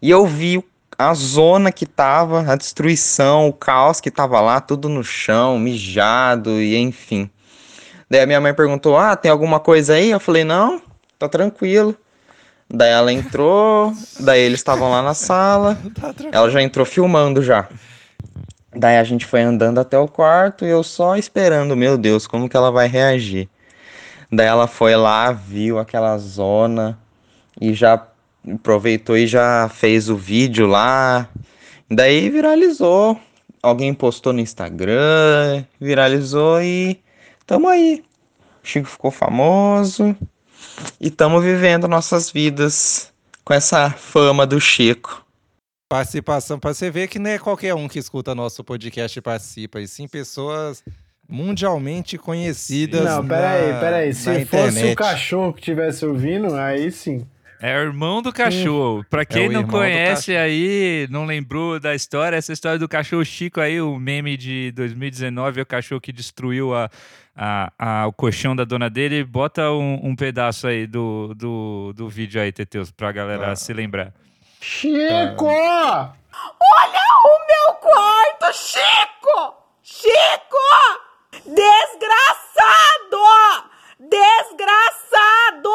e 0.00 0.10
eu 0.10 0.26
vi 0.26 0.62
a 0.98 1.14
zona 1.14 1.72
que 1.72 1.86
tava, 1.86 2.52
a 2.52 2.54
destruição, 2.54 3.48
o 3.48 3.52
caos 3.52 3.98
que 3.98 4.10
tava 4.10 4.40
lá, 4.42 4.60
tudo 4.60 4.90
no 4.90 5.02
chão, 5.02 5.58
mijado 5.58 6.60
e 6.60 6.76
enfim. 6.76 7.30
Daí 8.10 8.20
a 8.20 8.26
minha 8.26 8.42
mãe 8.42 8.52
perguntou: 8.52 8.98
Ah, 8.98 9.16
tem 9.16 9.30
alguma 9.30 9.58
coisa 9.58 9.94
aí? 9.94 10.10
Eu 10.10 10.20
falei: 10.20 10.44
Não, 10.44 10.82
tá 11.18 11.26
tranquilo. 11.26 11.96
Daí 12.68 12.92
ela 12.92 13.10
entrou, 13.10 13.94
daí 14.20 14.42
eles 14.42 14.60
estavam 14.60 14.90
lá 14.90 15.02
na 15.02 15.14
sala, 15.14 15.78
ela 16.30 16.50
já 16.50 16.60
entrou 16.60 16.84
filmando 16.84 17.42
já. 17.42 17.66
Daí 18.76 18.98
a 18.98 19.04
gente 19.04 19.24
foi 19.24 19.40
andando 19.40 19.80
até 19.80 19.98
o 19.98 20.08
quarto 20.08 20.66
e 20.66 20.68
eu 20.68 20.82
só 20.82 21.16
esperando, 21.16 21.74
meu 21.74 21.96
Deus, 21.96 22.26
como 22.26 22.48
que 22.48 22.56
ela 22.56 22.70
vai 22.70 22.86
reagir. 22.86 23.48
Daí 24.30 24.46
ela 24.46 24.66
foi 24.66 24.94
lá, 24.96 25.32
viu 25.32 25.78
aquela 25.78 26.18
zona 26.18 26.98
e 27.60 27.72
já 27.74 28.06
aproveitou 28.52 29.16
e 29.16 29.26
já 29.26 29.68
fez 29.72 30.08
o 30.08 30.16
vídeo 30.16 30.66
lá. 30.66 31.28
Daí 31.90 32.28
viralizou. 32.30 33.18
Alguém 33.62 33.94
postou 33.94 34.32
no 34.32 34.40
Instagram, 34.40 35.64
viralizou 35.80 36.60
e 36.62 37.00
tamo 37.46 37.68
aí. 37.68 38.04
O 38.62 38.66
Chico 38.66 38.86
ficou 38.88 39.10
famoso 39.10 40.14
e 41.00 41.10
tamo 41.10 41.40
vivendo 41.40 41.88
nossas 41.88 42.30
vidas 42.30 43.12
com 43.44 43.54
essa 43.54 43.90
fama 43.90 44.46
do 44.46 44.60
Chico. 44.60 45.24
Participação, 45.88 46.58
para 46.58 46.74
você 46.74 46.90
ver 46.90 47.08
que 47.08 47.18
não 47.18 47.30
é 47.30 47.38
qualquer 47.38 47.74
um 47.74 47.86
que 47.88 47.98
escuta 47.98 48.34
nosso 48.34 48.64
podcast 48.64 49.18
e 49.18 49.22
participa, 49.22 49.80
e 49.80 49.86
sim 49.88 50.08
pessoas 50.08 50.82
mundialmente 51.28 52.18
conhecidas. 52.18 53.04
Não, 53.04 53.26
peraí, 53.26 53.72
na- 53.72 53.80
peraí. 53.80 54.08
na 54.08 54.14
Se 54.14 54.44
fosse 54.44 54.62
internet. 54.68 54.92
o 54.92 54.96
cachorro 54.96 55.52
que 55.52 55.60
estivesse 55.60 56.04
ouvindo, 56.04 56.54
aí 56.54 56.90
sim. 56.90 57.26
É 57.60 57.76
o 57.78 57.80
irmão 57.82 58.20
do 58.20 58.32
cachorro. 58.32 59.04
Pra 59.08 59.24
quem 59.24 59.48
o 59.48 59.52
não 59.52 59.66
conhece 59.66 60.36
aí, 60.36 61.06
não 61.10 61.24
lembrou 61.24 61.80
da 61.80 61.94
história, 61.94 62.36
essa 62.36 62.52
história 62.52 62.78
do 62.78 62.88
cachorro 62.88 63.24
Chico 63.24 63.60
aí, 63.60 63.80
o 63.80 63.98
meme 63.98 64.36
de 64.36 64.70
2019, 64.72 65.60
é 65.60 65.62
o 65.62 65.66
cachorro 65.66 66.00
que 66.00 66.12
destruiu 66.12 66.74
a, 66.74 66.90
a, 67.36 67.72
a- 67.78 68.06
o 68.06 68.12
colchão 68.12 68.54
da 68.54 68.64
dona 68.64 68.90
dele. 68.90 69.24
Bota 69.24 69.70
um, 69.70 70.00
um 70.08 70.14
pedaço 70.16 70.66
aí 70.66 70.86
do, 70.86 71.32
do, 71.34 71.92
do 71.94 72.08
vídeo 72.08 72.40
aí, 72.40 72.52
Teteus, 72.52 72.90
pra 72.90 73.12
galera 73.12 73.52
Ah. 73.52 73.56
se 73.56 73.72
lembrar. 73.72 74.12
Chico! 74.60 75.46
Olha 75.46 77.04
o 77.24 77.46
meu 77.46 77.74
quarto, 77.80 78.52
Chico! 78.58 79.54
Chico! 79.82 80.58
Desgraçado! 82.34 83.73
Desgraçado! 83.98 85.68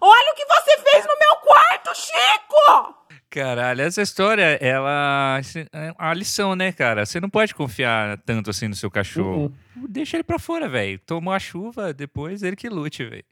Olha 0.00 0.32
o 0.32 0.36
que 0.36 0.44
você 0.46 0.78
fez 0.90 1.04
no 1.06 1.12
meu 1.18 1.36
quarto, 1.44 1.94
Chico! 1.94 2.94
Caralho, 3.30 3.82
essa 3.82 4.00
história, 4.02 4.58
ela 4.62 5.40
é 5.72 5.92
uma 5.98 6.14
lição, 6.14 6.54
né, 6.56 6.72
cara? 6.72 7.04
Você 7.04 7.20
não 7.20 7.28
pode 7.28 7.54
confiar 7.54 8.16
tanto 8.24 8.50
assim 8.50 8.68
no 8.68 8.74
seu 8.74 8.90
cachorro. 8.90 9.52
Deixa 9.88 10.16
ele 10.16 10.24
pra 10.24 10.38
fora, 10.38 10.68
velho. 10.68 10.98
Tomou 11.04 11.34
a 11.34 11.38
chuva, 11.38 11.92
depois 11.92 12.42
ele 12.42 12.56
que 12.56 12.68
lute, 12.68 13.04
velho. 13.04 13.24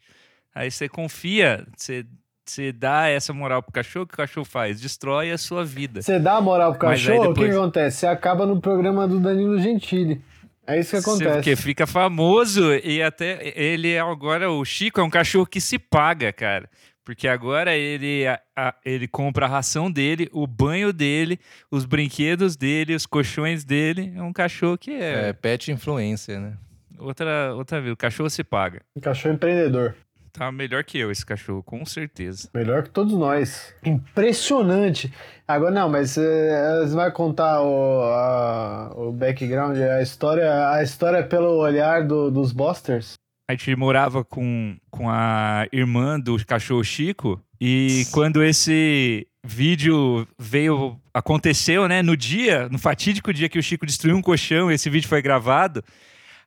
Aí 0.55 0.70
você 0.70 0.88
confia, 0.88 1.66
você, 1.77 2.05
você 2.44 2.70
dá 2.70 3.09
essa 3.09 3.33
moral 3.33 3.62
pro 3.62 3.72
cachorro, 3.72 4.05
o 4.05 4.07
que 4.07 4.14
o 4.14 4.18
cachorro 4.18 4.44
faz? 4.44 4.81
Destrói 4.81 5.31
a 5.31 5.38
sua 5.38 5.64
vida. 5.64 6.03
Você 6.03 6.18
dá 6.18 6.37
a 6.37 6.40
moral 6.40 6.72
pro 6.72 6.81
cachorro, 6.81 7.18
o 7.18 7.22
que, 7.22 7.29
depois- 7.29 7.50
que 7.50 7.57
acontece? 7.57 7.96
Você 7.98 8.07
acaba 8.07 8.44
no 8.46 8.61
programa 8.61 9.09
do 9.09 9.18
Danilo 9.18 9.59
Gentili. 9.59 10.22
É 10.66 10.79
isso 10.81 10.90
que 10.92 10.96
acontece. 10.96 11.33
Porque 11.35 11.57
fica 11.57 11.87
famoso 11.87 12.72
e 12.74 13.03
até 13.03 13.53
ele 13.55 13.92
é 13.92 14.00
agora, 14.00 14.50
o 14.50 14.64
Chico 14.64 15.00
é 15.00 15.05
um 15.05 15.11
cachorro 15.11 15.46
que 15.46 15.61
se 15.61 15.79
paga, 15.79 16.33
cara. 16.33 16.68
Porque 17.05 17.29
agora 17.29 17.77
ele, 17.77 18.27
a- 18.27 18.40
a- 18.57 18.74
ele 18.83 19.07
compra 19.07 19.44
a 19.44 19.48
ração 19.48 19.90
dele, 19.90 20.29
o 20.33 20.46
banho 20.46 20.90
dele, 20.90 21.38
os 21.70 21.85
brinquedos 21.85 22.57
dele, 22.57 22.94
os 22.94 23.05
colchões 23.05 23.62
dele. 23.62 24.11
É 24.16 24.22
um 24.22 24.33
cachorro 24.33 24.79
que 24.79 24.90
É, 24.92 25.29
é, 25.29 25.33
pet 25.35 25.70
influencer, 25.70 26.40
né? 26.40 26.55
outra, 26.98 27.55
outra 27.55 27.79
vez. 27.81 27.92
O 27.92 27.96
cachorro 27.96 28.31
se 28.31 28.42
paga. 28.42 28.81
Um 28.96 29.00
cachorro 29.00 29.35
empreendedor. 29.35 29.94
Tá 30.37 30.51
melhor 30.51 30.83
que 30.83 30.99
eu 30.99 31.12
esse 31.12 31.25
cachorro, 31.25 31.62
com 31.62 31.87
certeza. 31.87 32.49
Melhor 32.53 32.83
que 32.83 32.90
todos 32.90 33.12
nós. 33.16 33.73
Impressionante. 33.85 35.12
Agora, 35.47 35.70
não, 35.70 35.88
mas 35.88 36.18
eh, 36.18 36.81
você 36.85 36.94
vai 36.94 37.12
contar 37.12 37.62
o, 37.62 38.03
a- 38.03 38.92
o 38.97 39.12
background, 39.12 39.77
a 39.79 40.03
história, 40.03 40.70
a 40.70 40.83
história 40.83 41.23
pelo 41.23 41.57
olhar 41.59 42.03
do- 42.05 42.33
dos 42.33 42.51
Bosters? 42.53 43.14
A 43.49 43.53
gente 43.53 43.77
morava 43.77 44.25
com, 44.25 44.77
com 44.90 45.09
a 45.09 45.66
irmã 45.73 46.18
do 46.18 46.37
cachorro 46.44 46.83
Chico 46.83 47.40
e 47.61 48.05
quando 48.11 48.42
esse 48.42 49.29
vídeo 49.47 50.27
veio, 50.38 50.99
aconteceu, 51.12 51.87
né, 51.87 52.03
no 52.03 52.16
dia, 52.16 52.68
no 52.70 52.79
fatídico 52.79 53.33
dia 53.33 53.49
que 53.49 53.59
o 53.59 53.62
Chico 53.62 53.85
destruiu 53.87 54.16
um 54.16 54.23
colchão, 54.23 54.70
esse 54.73 54.88
vídeo 54.90 55.09
foi 55.09 55.20
gravado, 55.23 55.85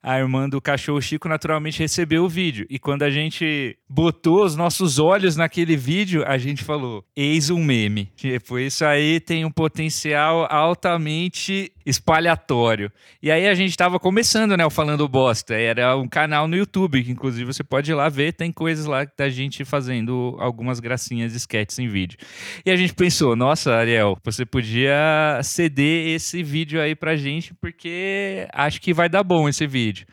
a 0.02 0.18
irmã 0.20 0.48
do 0.48 0.62
cachorro 0.62 1.02
Chico 1.02 1.28
naturalmente 1.28 1.80
recebeu 1.80 2.24
o 2.24 2.30
vídeo. 2.30 2.66
E 2.70 2.80
quando 2.80 3.04
a 3.04 3.10
gente 3.10 3.78
botou 3.90 4.44
os 4.44 4.56
nossos 4.56 5.00
olhos 5.00 5.36
naquele 5.36 5.76
vídeo, 5.76 6.24
a 6.26 6.38
gente 6.38 6.64
falou: 6.64 7.04
eis 7.16 7.50
um 7.50 7.64
meme. 7.64 8.12
Tipo, 8.16 8.60
isso 8.60 8.86
aí 8.86 9.20
tem 9.20 9.46
um 9.46 9.52
potencial 9.52 10.48
altamente 10.50 11.72
espalhatório. 11.88 12.92
E 13.24 13.32
aí 13.32 13.48
a 13.48 13.54
gente 13.54 13.76
tava 13.78 13.98
começando, 14.00 14.58
né, 14.58 14.66
o 14.66 14.70
Falando 14.70 15.08
Bosta. 15.08 15.56
Era 15.56 15.96
um 15.96 16.08
canal 16.08 16.48
no 16.48 16.56
YouTube, 16.56 17.02
que 17.02 17.12
inclusive 17.12 17.46
você 17.46 17.64
pode 17.64 17.90
ir 17.90 17.96
lá 17.96 18.10
ver, 18.10 18.34
tem 18.34 18.52
coisas 18.52 18.86
lá 18.86 19.06
da 19.18 19.30
gente 19.30 19.64
fazendo 19.64 20.36
algumas 20.40 20.80
gracinhas 20.82 21.32
de 21.32 21.38
sketches 21.38 21.80
em 21.80 21.88
vídeo. 21.88 22.18
E 22.66 22.72
a 22.72 22.76
gente 22.76 22.94
pensou, 22.94 23.36
nossa, 23.36 23.74
Ariel, 23.74 24.18
você 24.24 24.46
podia 24.46 25.40
ceder 25.42 26.10
esse 26.10 26.44
vídeo 26.44 26.82
aí 26.82 26.94
pra 26.94 27.16
gente, 27.16 27.54
porque 27.54 28.48
acho 28.54 28.82
que 28.82 28.94
vai 28.94 29.08
dar 29.08 29.24
bom 29.24 29.48
esse 29.48 29.66
vídeo. 29.66 30.06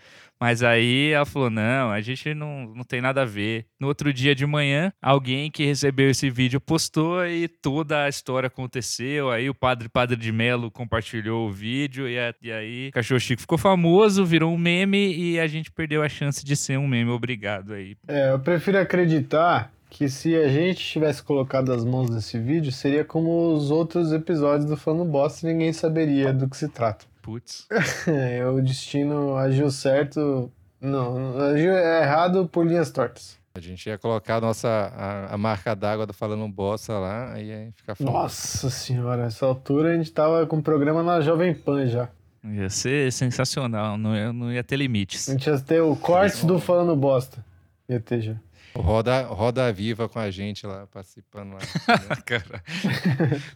Mas 0.45 0.63
aí 0.63 1.13
ela 1.13 1.25
falou: 1.25 1.49
não, 1.49 1.91
a 1.91 2.03
gente 2.03 2.35
não, 2.35 2.67
não 2.67 2.85
tem 2.85 3.01
nada 3.01 3.23
a 3.23 3.25
ver. 3.25 3.65
No 3.81 3.87
outro 3.87 4.13
dia 4.13 4.35
de 4.35 4.45
manhã, 4.45 4.93
alguém 5.01 5.51
que 5.51 5.65
recebeu 5.65 6.11
esse 6.11 6.29
vídeo 6.29 6.61
postou 6.61 7.27
e 7.27 7.49
toda 7.49 8.05
a 8.05 8.11
história 8.11 8.49
aconteceu. 8.49 9.31
Aí 9.31 9.49
o 9.49 9.55
padre 9.55 9.89
Padre 9.89 10.17
de 10.17 10.31
Melo 10.31 10.71
compartilhou 10.71 11.49
o 11.49 11.51
vídeo 11.51 12.07
e, 12.07 12.19
a, 12.19 12.35
e 12.43 12.53
aí 12.53 12.89
o 12.89 12.93
Cachorro 12.93 13.21
Chico 13.21 13.41
ficou 13.41 13.57
famoso, 13.57 14.23
virou 14.23 14.53
um 14.53 14.59
meme 14.59 15.17
e 15.17 15.41
a 15.41 15.47
gente 15.47 15.73
perdeu 15.73 16.03
a 16.03 16.11
chance 16.11 16.45
de 16.45 16.55
ser 16.55 16.79
um 16.79 16.87
meme. 16.87 17.11
Obrigado 17.11 17.73
aí. 17.73 17.97
É, 18.07 18.31
eu 18.31 18.39
prefiro 18.39 18.79
acreditar 18.79 19.73
que 19.89 20.11
se 20.11 20.37
a 20.37 20.47
gente 20.49 20.85
tivesse 20.85 21.23
colocado 21.23 21.73
as 21.73 21.87
mãos 21.87 22.11
nesse 22.11 22.39
vídeo, 22.39 22.71
seria 22.71 23.03
como 23.03 23.55
os 23.55 23.71
outros 23.71 24.13
episódios 24.13 24.69
do 24.69 24.77
Falando 24.77 25.11
Bosta 25.11 25.49
e 25.49 25.51
ninguém 25.51 25.73
saberia 25.73 26.35
do 26.35 26.47
que 26.51 26.57
se 26.59 26.69
trata. 26.69 27.07
Putz. 27.25 27.67
É, 28.07 28.47
o 28.47 28.61
destino 28.61 29.35
agiu 29.35 29.71
certo. 29.71 30.53
Não, 30.79 31.41
agiu 31.41 31.73
errado 31.73 32.47
por 32.47 32.67
linhas 32.67 32.91
tortas. 32.91 33.39
A 33.55 33.61
gente 33.61 33.89
ia 33.89 33.97
colocar 33.97 34.37
a 34.37 34.41
nossa, 34.43 34.69
a, 34.69 35.35
a 35.35 35.39
marca 35.39 35.75
d'água 35.75 36.05
do 36.07 36.13
Falando 36.13 36.47
Bosta 36.49 36.99
lá, 36.99 37.33
aí 37.33 37.47
ia 37.47 37.73
ficar 37.75 37.95
famoso. 37.95 38.15
Nossa 38.15 38.69
senhora, 38.69 39.25
nessa 39.25 39.47
altura 39.47 39.95
a 39.95 39.97
gente 39.97 40.13
tava 40.13 40.47
com 40.47 40.59
o 40.59 40.63
programa 40.63 41.03
na 41.03 41.23
Jovem 41.23 41.55
Pan 41.55 41.87
já. 41.87 42.11
Ia 42.45 42.69
ser 42.69 43.11
sensacional, 43.11 43.97
não 43.97 44.15
ia, 44.15 44.33
não 44.33 44.53
ia 44.53 44.63
ter 44.63 44.77
limites. 44.77 45.29
A 45.29 45.33
gente 45.33 45.49
ia 45.49 45.59
ter 45.59 45.81
o 45.81 45.97
corte 45.97 46.45
do 46.45 46.61
Falando 46.61 46.95
Bosta. 46.95 47.43
Ia 47.89 48.01
ter 48.01 48.21
já. 48.21 48.35
Roda, 48.77 49.23
roda 49.23 49.73
viva 49.73 50.09
com 50.09 50.19
a 50.19 50.31
gente 50.31 50.67
lá, 50.67 50.87
participando 50.89 51.53
lá. 51.53 51.59
Cara, 52.27 52.63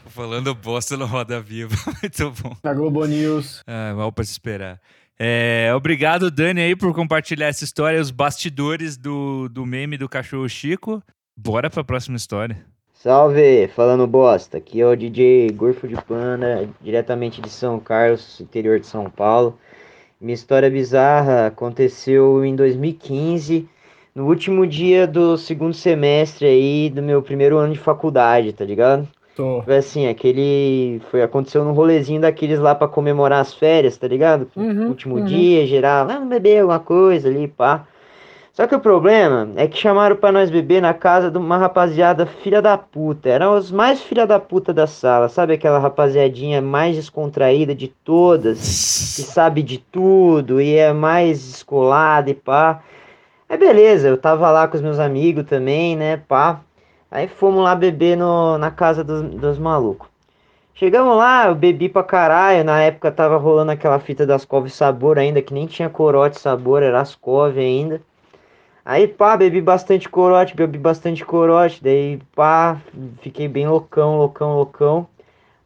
falando 0.07 0.54
bosta 0.54 0.96
no 0.96 1.07
Roda 1.07 1.40
Viva, 1.40 1.74
muito 2.00 2.31
bom. 2.42 2.57
Na 2.62 2.72
Globo 2.72 3.04
News. 3.04 3.62
Ah, 3.66 3.94
mal 3.96 4.12
para 4.12 4.24
se 4.24 4.33
esperar. 4.33 4.81
É, 5.18 5.72
obrigado, 5.74 6.31
Dani, 6.31 6.61
aí, 6.61 6.76
por 6.76 6.94
compartilhar 6.94 7.48
essa 7.48 7.64
história, 7.64 8.00
os 8.00 8.12
bastidores 8.12 8.96
do, 8.96 9.48
do 9.48 9.66
meme 9.66 9.98
do 9.98 10.09
cachorro 10.09 10.48
Chico. 10.48 11.02
Bora 11.37 11.68
pra 11.68 11.83
próxima 11.83 12.16
história. 12.16 12.64
Salve, 12.92 13.68
falando 13.74 14.07
bosta. 14.07 14.59
Aqui 14.59 14.81
é 14.81 14.87
o 14.87 14.96
DJ 14.96 15.50
Gorfo 15.50 15.88
de 15.88 15.94
Panda, 16.02 16.68
diretamente 16.81 17.40
de 17.40 17.48
São 17.48 17.81
Carlos, 17.81 18.40
interior 18.40 18.78
de 18.78 18.87
São 18.87 19.11
Paulo. 19.11 19.59
Minha 20.20 20.35
história 20.35 20.68
bizarra 20.68 21.46
aconteceu 21.46 22.44
em 22.44 22.57
2015, 22.57 23.68
no 24.18 24.26
último 24.26 24.66
dia 24.66 25.07
do 25.07 25.38
segundo 25.38 25.72
semestre 25.72 26.44
aí 26.44 26.90
do 26.90 27.00
meu 27.00 27.22
primeiro 27.22 27.57
ano 27.57 27.72
de 27.72 27.78
faculdade, 27.78 28.52
tá 28.52 28.64
ligado? 28.64 29.07
Tô. 29.37 29.62
Foi 29.62 29.76
assim, 29.76 30.09
aquele. 30.09 31.00
Foi, 31.09 31.22
aconteceu 31.22 31.62
num 31.62 31.70
rolezinho 31.70 32.20
daqueles 32.20 32.59
lá 32.59 32.74
pra 32.74 32.88
comemorar 32.88 33.40
as 33.40 33.54
férias, 33.54 33.96
tá 33.96 34.09
ligado? 34.09 34.48
Uhum, 34.57 34.88
Último 34.88 35.18
uhum. 35.18 35.24
dia, 35.24 35.64
geral, 35.68 36.09
vamos 36.09 36.28
beber 36.28 36.59
alguma 36.59 36.81
coisa 36.81 37.28
ali, 37.28 37.46
pá. 37.46 37.87
Só 38.52 38.66
que 38.66 38.74
o 38.74 38.81
problema 38.81 39.50
é 39.54 39.68
que 39.68 39.78
chamaram 39.78 40.16
pra 40.16 40.33
nós 40.33 40.50
beber 40.50 40.83
na 40.83 40.92
casa 40.92 41.31
de 41.31 41.38
uma 41.38 41.57
rapaziada 41.57 42.26
filha 42.26 42.61
da 42.61 42.76
puta. 42.76 43.28
Eram 43.28 43.57
os 43.57 43.70
mais 43.70 44.02
filha 44.02 44.26
da 44.26 44.40
puta 44.40 44.74
da 44.74 44.88
sala, 44.88 45.28
sabe 45.28 45.52
aquela 45.52 45.78
rapaziadinha 45.78 46.61
mais 46.61 46.96
descontraída 46.96 47.72
de 47.72 47.87
todas, 47.87 48.59
que 48.59 49.22
sabe 49.22 49.62
de 49.62 49.78
tudo 49.78 50.61
e 50.61 50.74
é 50.74 50.92
mais 50.92 51.52
descolada 51.52 52.31
e 52.31 52.35
pá. 52.35 52.83
Aí 53.48 53.56
beleza, 53.56 54.08
eu 54.08 54.16
tava 54.18 54.50
lá 54.50 54.68
com 54.68 54.76
os 54.76 54.82
meus 54.82 54.98
amigos 54.98 55.44
também, 55.44 55.96
né, 55.96 56.16
pá. 56.18 56.61
Aí 57.11 57.28
fomos 57.28 57.62
lá 57.64 57.74
beber 57.74 58.16
no, 58.16 58.58
na 58.58 58.70
casa 58.70 59.02
dos, 59.02 59.22
dos 59.22 59.58
malucos. 59.58 60.08
Chegamos 60.74 61.16
lá, 61.16 61.46
eu 61.48 61.54
bebi 61.54 61.88
pra 61.88 62.02
caralho. 62.04 62.64
Na 62.64 62.80
época 62.82 63.11
tava 63.12 63.37
rolando 63.37 63.72
aquela 63.72 63.98
fita 63.98 64.26
das 64.26 64.44
couve 64.44 64.70
sabor 64.70 65.18
ainda, 65.18 65.42
que 65.42 65.52
nem 65.54 65.66
tinha 65.66 65.90
corote 65.90 66.38
sabor, 66.40 66.82
era 66.82 67.00
as 67.00 67.14
couve 67.14 67.61
ainda. 67.61 68.00
Aí 68.84 69.06
pá, 69.08 69.37
bebi 69.37 69.61
bastante 69.61 70.08
corote, 70.08 70.56
bebi 70.56 70.78
bastante 70.78 71.24
corote. 71.24 71.82
Daí 71.82 72.18
pá, 72.34 72.78
fiquei 73.22 73.48
bem 73.48 73.68
loucão, 73.68 74.18
loucão, 74.18 74.56
loucão. 74.56 75.06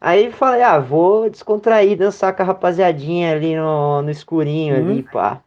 Aí 0.00 0.30
falei, 0.32 0.62
ah, 0.62 0.78
vou 0.80 1.30
descontrair, 1.30 1.96
dançar 1.98 2.34
com 2.36 2.42
a 2.42 2.46
rapaziadinha 2.46 3.32
ali 3.32 3.56
no, 3.56 4.02
no 4.02 4.10
escurinho 4.10 4.74
Uhum. 4.74 4.80
ali, 4.92 5.02
pá. 5.04 5.40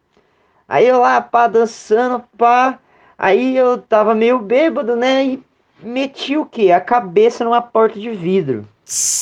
Aí 0.68 0.88
eu 0.88 1.00
lá, 1.00 1.22
pá, 1.22 1.48
dançando, 1.48 2.24
pá. 2.38 2.80
Aí 3.18 3.56
eu 3.56 3.78
tava 3.78 4.16
meio 4.16 4.40
bêbado, 4.40 4.96
né? 4.96 5.26
E 5.26 5.44
meti 5.82 6.36
o 6.36 6.46
quê? 6.46 6.72
A 6.72 6.82
cabeça 6.82 7.44
numa 7.44 7.62
porta 7.62 8.00
de 8.00 8.10
vidro. 8.10 8.68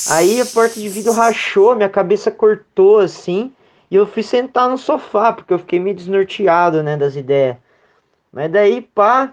Aí 0.10 0.42
a 0.42 0.46
porta 0.46 0.80
de 0.80 0.90
vidro 0.90 1.14
rachou, 1.14 1.76
minha 1.76 1.90
cabeça 1.90 2.32
cortou 2.32 3.00
assim. 3.00 3.52
E 3.90 3.96
eu 3.96 4.08
fui 4.08 4.24
sentar 4.24 4.70
no 4.70 4.78
sofá, 4.78 5.32
porque 5.32 5.54
eu 5.54 5.60
fiquei 5.60 5.80
meio 5.80 5.96
desnorteado, 5.96 6.82
né, 6.82 6.98
das 6.98 7.16
ideias. 7.16 7.58
Mas 8.32 8.52
daí, 8.52 8.82
pá, 8.82 9.32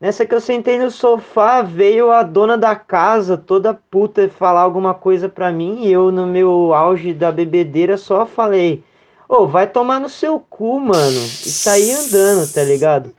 nessa 0.00 0.24
que 0.24 0.34
eu 0.34 0.40
sentei 0.40 0.78
no 0.78 0.90
sofá, 0.90 1.62
veio 1.62 2.12
a 2.12 2.22
dona 2.22 2.56
da 2.56 2.76
casa, 2.76 3.36
toda 3.36 3.74
puta, 3.74 4.28
falar 4.28 4.60
alguma 4.60 4.94
coisa 4.94 5.28
pra 5.28 5.50
mim. 5.50 5.80
E 5.82 5.92
eu, 5.92 6.12
no 6.12 6.26
meu 6.26 6.72
auge 6.72 7.12
da 7.12 7.32
bebedeira, 7.32 7.96
só 7.96 8.24
falei: 8.24 8.84
Ô, 9.28 9.46
vai 9.46 9.66
tomar 9.66 10.00
no 10.00 10.08
seu 10.08 10.38
cu, 10.38 10.78
mano. 10.80 11.18
E 11.18 11.50
saí 11.50 11.90
andando, 11.92 12.52
tá 12.52 12.62
ligado? 12.62 13.12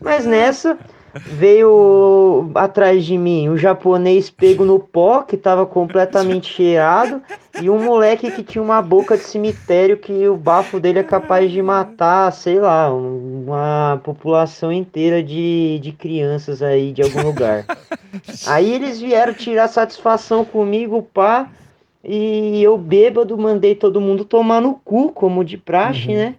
Mas 0.00 0.24
nessa 0.24 0.78
veio 1.14 2.50
atrás 2.54 3.04
de 3.04 3.16
mim 3.16 3.48
um 3.48 3.56
japonês 3.56 4.30
pego 4.30 4.64
no 4.64 4.78
pó, 4.78 5.22
que 5.22 5.36
tava 5.36 5.64
completamente 5.66 6.52
cheirado, 6.52 7.20
e 7.60 7.68
um 7.68 7.82
moleque 7.82 8.30
que 8.30 8.42
tinha 8.42 8.62
uma 8.62 8.80
boca 8.82 9.16
de 9.16 9.24
cemitério 9.24 9.96
que 9.96 10.28
o 10.28 10.36
bafo 10.36 10.78
dele 10.78 10.98
é 11.00 11.02
capaz 11.02 11.50
de 11.50 11.60
matar, 11.62 12.30
sei 12.32 12.60
lá, 12.60 12.92
um- 12.92 13.44
uma 13.46 14.00
população 14.04 14.70
inteira 14.70 15.22
de, 15.22 15.78
de 15.82 15.92
crianças 15.92 16.62
aí 16.62 16.92
de 16.92 17.02
algum 17.02 17.22
lugar. 17.22 17.64
Aí 18.46 18.72
eles 18.72 19.00
vieram 19.00 19.32
tirar 19.34 19.66
satisfação 19.68 20.44
comigo, 20.44 21.02
pá, 21.02 21.48
e 22.04 22.62
eu 22.62 22.78
bêbado 22.78 23.36
mandei 23.36 23.74
todo 23.74 24.00
mundo 24.00 24.24
tomar 24.24 24.60
no 24.60 24.74
cu, 24.74 25.12
como 25.12 25.44
de 25.44 25.58
praxe, 25.58 26.08
né? 26.14 26.34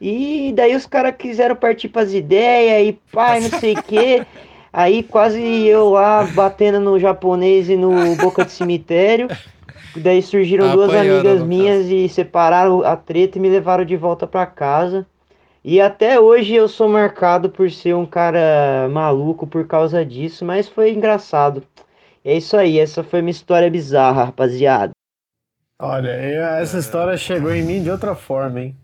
E 0.00 0.52
daí 0.54 0.74
os 0.74 0.86
caras 0.86 1.14
quiseram 1.16 1.56
partir 1.56 1.88
pras 1.88 2.12
ideias 2.12 2.88
e 2.88 2.98
pai, 3.12 3.40
não 3.40 3.50
sei 3.58 3.74
o 3.74 3.82
quê. 3.82 4.24
Aí 4.72 5.04
quase 5.04 5.40
eu 5.40 5.90
lá 5.90 6.24
batendo 6.34 6.80
no 6.80 6.98
japonês 6.98 7.70
e 7.70 7.76
no 7.76 8.16
boca 8.16 8.44
de 8.44 8.50
cemitério. 8.50 9.28
Daí 9.94 10.20
surgiram 10.20 10.72
duas 10.72 10.90
Apanhando, 10.90 11.14
amigas 11.14 11.40
no 11.40 11.46
minhas 11.46 11.86
e 11.88 12.08
separaram 12.08 12.82
a 12.84 12.96
treta 12.96 13.38
e 13.38 13.40
me 13.40 13.48
levaram 13.48 13.84
de 13.84 13.96
volta 13.96 14.26
pra 14.26 14.44
casa. 14.44 15.06
E 15.64 15.80
até 15.80 16.18
hoje 16.18 16.54
eu 16.54 16.66
sou 16.66 16.88
marcado 16.88 17.48
por 17.48 17.70
ser 17.70 17.94
um 17.94 18.04
cara 18.04 18.88
maluco 18.90 19.46
por 19.46 19.64
causa 19.66 20.04
disso, 20.04 20.44
mas 20.44 20.68
foi 20.68 20.92
engraçado. 20.92 21.62
É 22.24 22.36
isso 22.36 22.56
aí, 22.56 22.78
essa 22.78 23.04
foi 23.04 23.20
minha 23.20 23.30
história 23.30 23.70
bizarra, 23.70 24.24
rapaziada. 24.24 24.92
Olha, 25.78 26.08
essa 26.08 26.78
história 26.78 27.16
chegou 27.18 27.52
em 27.54 27.62
mim 27.62 27.82
de 27.82 27.90
outra 27.90 28.14
forma, 28.14 28.60
hein? 28.60 28.76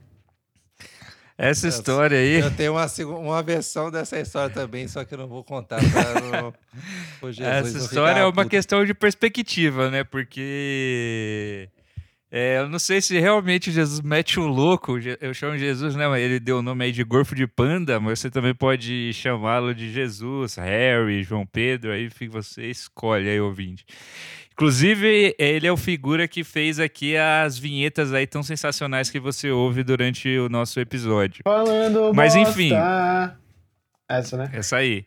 Essa 1.38 1.68
história 1.68 2.18
aí. 2.18 2.40
Eu 2.40 2.54
tenho 2.54 2.74
uma, 2.74 2.86
uma 3.18 3.42
versão 3.42 3.90
dessa 3.90 4.20
história 4.20 4.52
também, 4.52 4.86
só 4.86 5.02
que 5.06 5.14
eu 5.14 5.18
não 5.18 5.26
vou 5.26 5.42
contar 5.42 5.80
para 5.90 6.20
não, 6.20 6.52
o 7.22 7.32
Jesus 7.32 7.74
Essa 7.74 7.78
história 7.78 8.20
é 8.20 8.24
uma 8.24 8.32
puto. 8.32 8.50
questão 8.50 8.84
de 8.84 8.92
perspectiva, 8.92 9.90
né? 9.90 10.04
Porque 10.04 11.70
é, 12.30 12.58
eu 12.58 12.68
não 12.68 12.78
sei 12.78 13.00
se 13.00 13.18
realmente 13.18 13.70
Jesus 13.72 14.00
mete 14.00 14.38
o 14.38 14.46
louco. 14.46 14.98
Eu 15.20 15.34
chamo 15.34 15.58
Jesus, 15.58 15.94
né? 15.96 16.06
Ele 16.20 16.38
deu 16.38 16.58
o 16.58 16.62
nome 16.62 16.84
aí 16.84 16.92
de 16.92 17.02
Gorfo 17.02 17.34
de 17.34 17.46
Panda, 17.46 17.98
mas 17.98 18.20
você 18.20 18.30
também 18.30 18.54
pode 18.54 19.12
chamá-lo 19.12 19.74
de 19.74 19.90
Jesus, 19.92 20.54
Harry, 20.56 21.22
João 21.22 21.44
Pedro, 21.46 21.90
aí 21.92 22.08
fica- 22.10 22.32
você 22.40 22.66
escolhe 22.70 23.28
aí, 23.28 23.40
ouvinte. 23.40 23.84
Inclusive, 24.52 25.34
ele 25.38 25.66
é 25.66 25.72
o 25.72 25.76
figura 25.76 26.28
que 26.28 26.44
fez 26.44 26.78
aqui 26.78 27.16
as 27.16 27.58
vinhetas 27.58 28.12
aí 28.12 28.26
tão 28.26 28.42
sensacionais 28.42 29.08
que 29.08 29.18
você 29.18 29.50
ouve 29.50 29.82
durante 29.82 30.28
o 30.38 30.50
nosso 30.50 30.78
episódio. 30.78 31.40
Falando 31.44 32.12
Mas, 32.14 32.34
bosta. 32.34 32.50
enfim. 32.50 32.72
Essa, 34.08 34.36
né? 34.36 34.50
Essa 34.52 34.76
aí. 34.76 35.06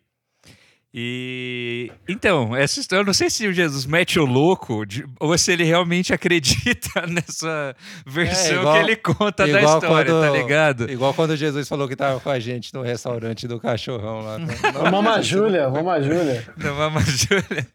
E 0.96 1.92
então, 2.08 2.56
essa 2.56 2.80
história, 2.80 3.02
eu 3.02 3.06
não 3.06 3.14
sei 3.14 3.28
se 3.30 3.48
o 3.48 3.52
Jesus 3.54 3.84
mete 3.86 4.20
o 4.20 4.26
louco 4.26 4.86
de- 4.86 5.04
ou 5.20 5.36
se 5.38 5.52
ele 5.52 5.64
realmente 5.64 6.14
acredita 6.14 7.08
nessa 7.08 7.76
versão 8.06 8.52
É, 8.58 8.60
igual- 8.60 8.74
que 8.76 8.80
ele 8.84 8.96
conta 8.98 9.48
da 9.48 9.62
história, 9.64 10.12
quando- 10.12 10.22
tá 10.22 10.30
ligado? 10.30 10.92
Igual 10.92 11.14
quando 11.16 11.36
Jesus 11.36 11.68
falou 11.68 11.88
que 11.88 11.96
tava 11.96 12.20
com 12.20 12.30
a 12.30 12.40
gente 12.40 12.72
no 12.76 12.84
restaurante 12.84 13.48
do 13.48 13.60
cachorrão 13.60 14.22
lá. 14.22 14.38
né? 14.38 14.54
Vamos 14.92 15.12
a 15.14 15.22
Júlia, 15.22 15.68
vamos 15.70 15.92
a 15.92 16.00
Júlia. 16.02 16.46
Não, 16.58 16.90
mas, 16.92 17.06
Júlia, 17.20 17.68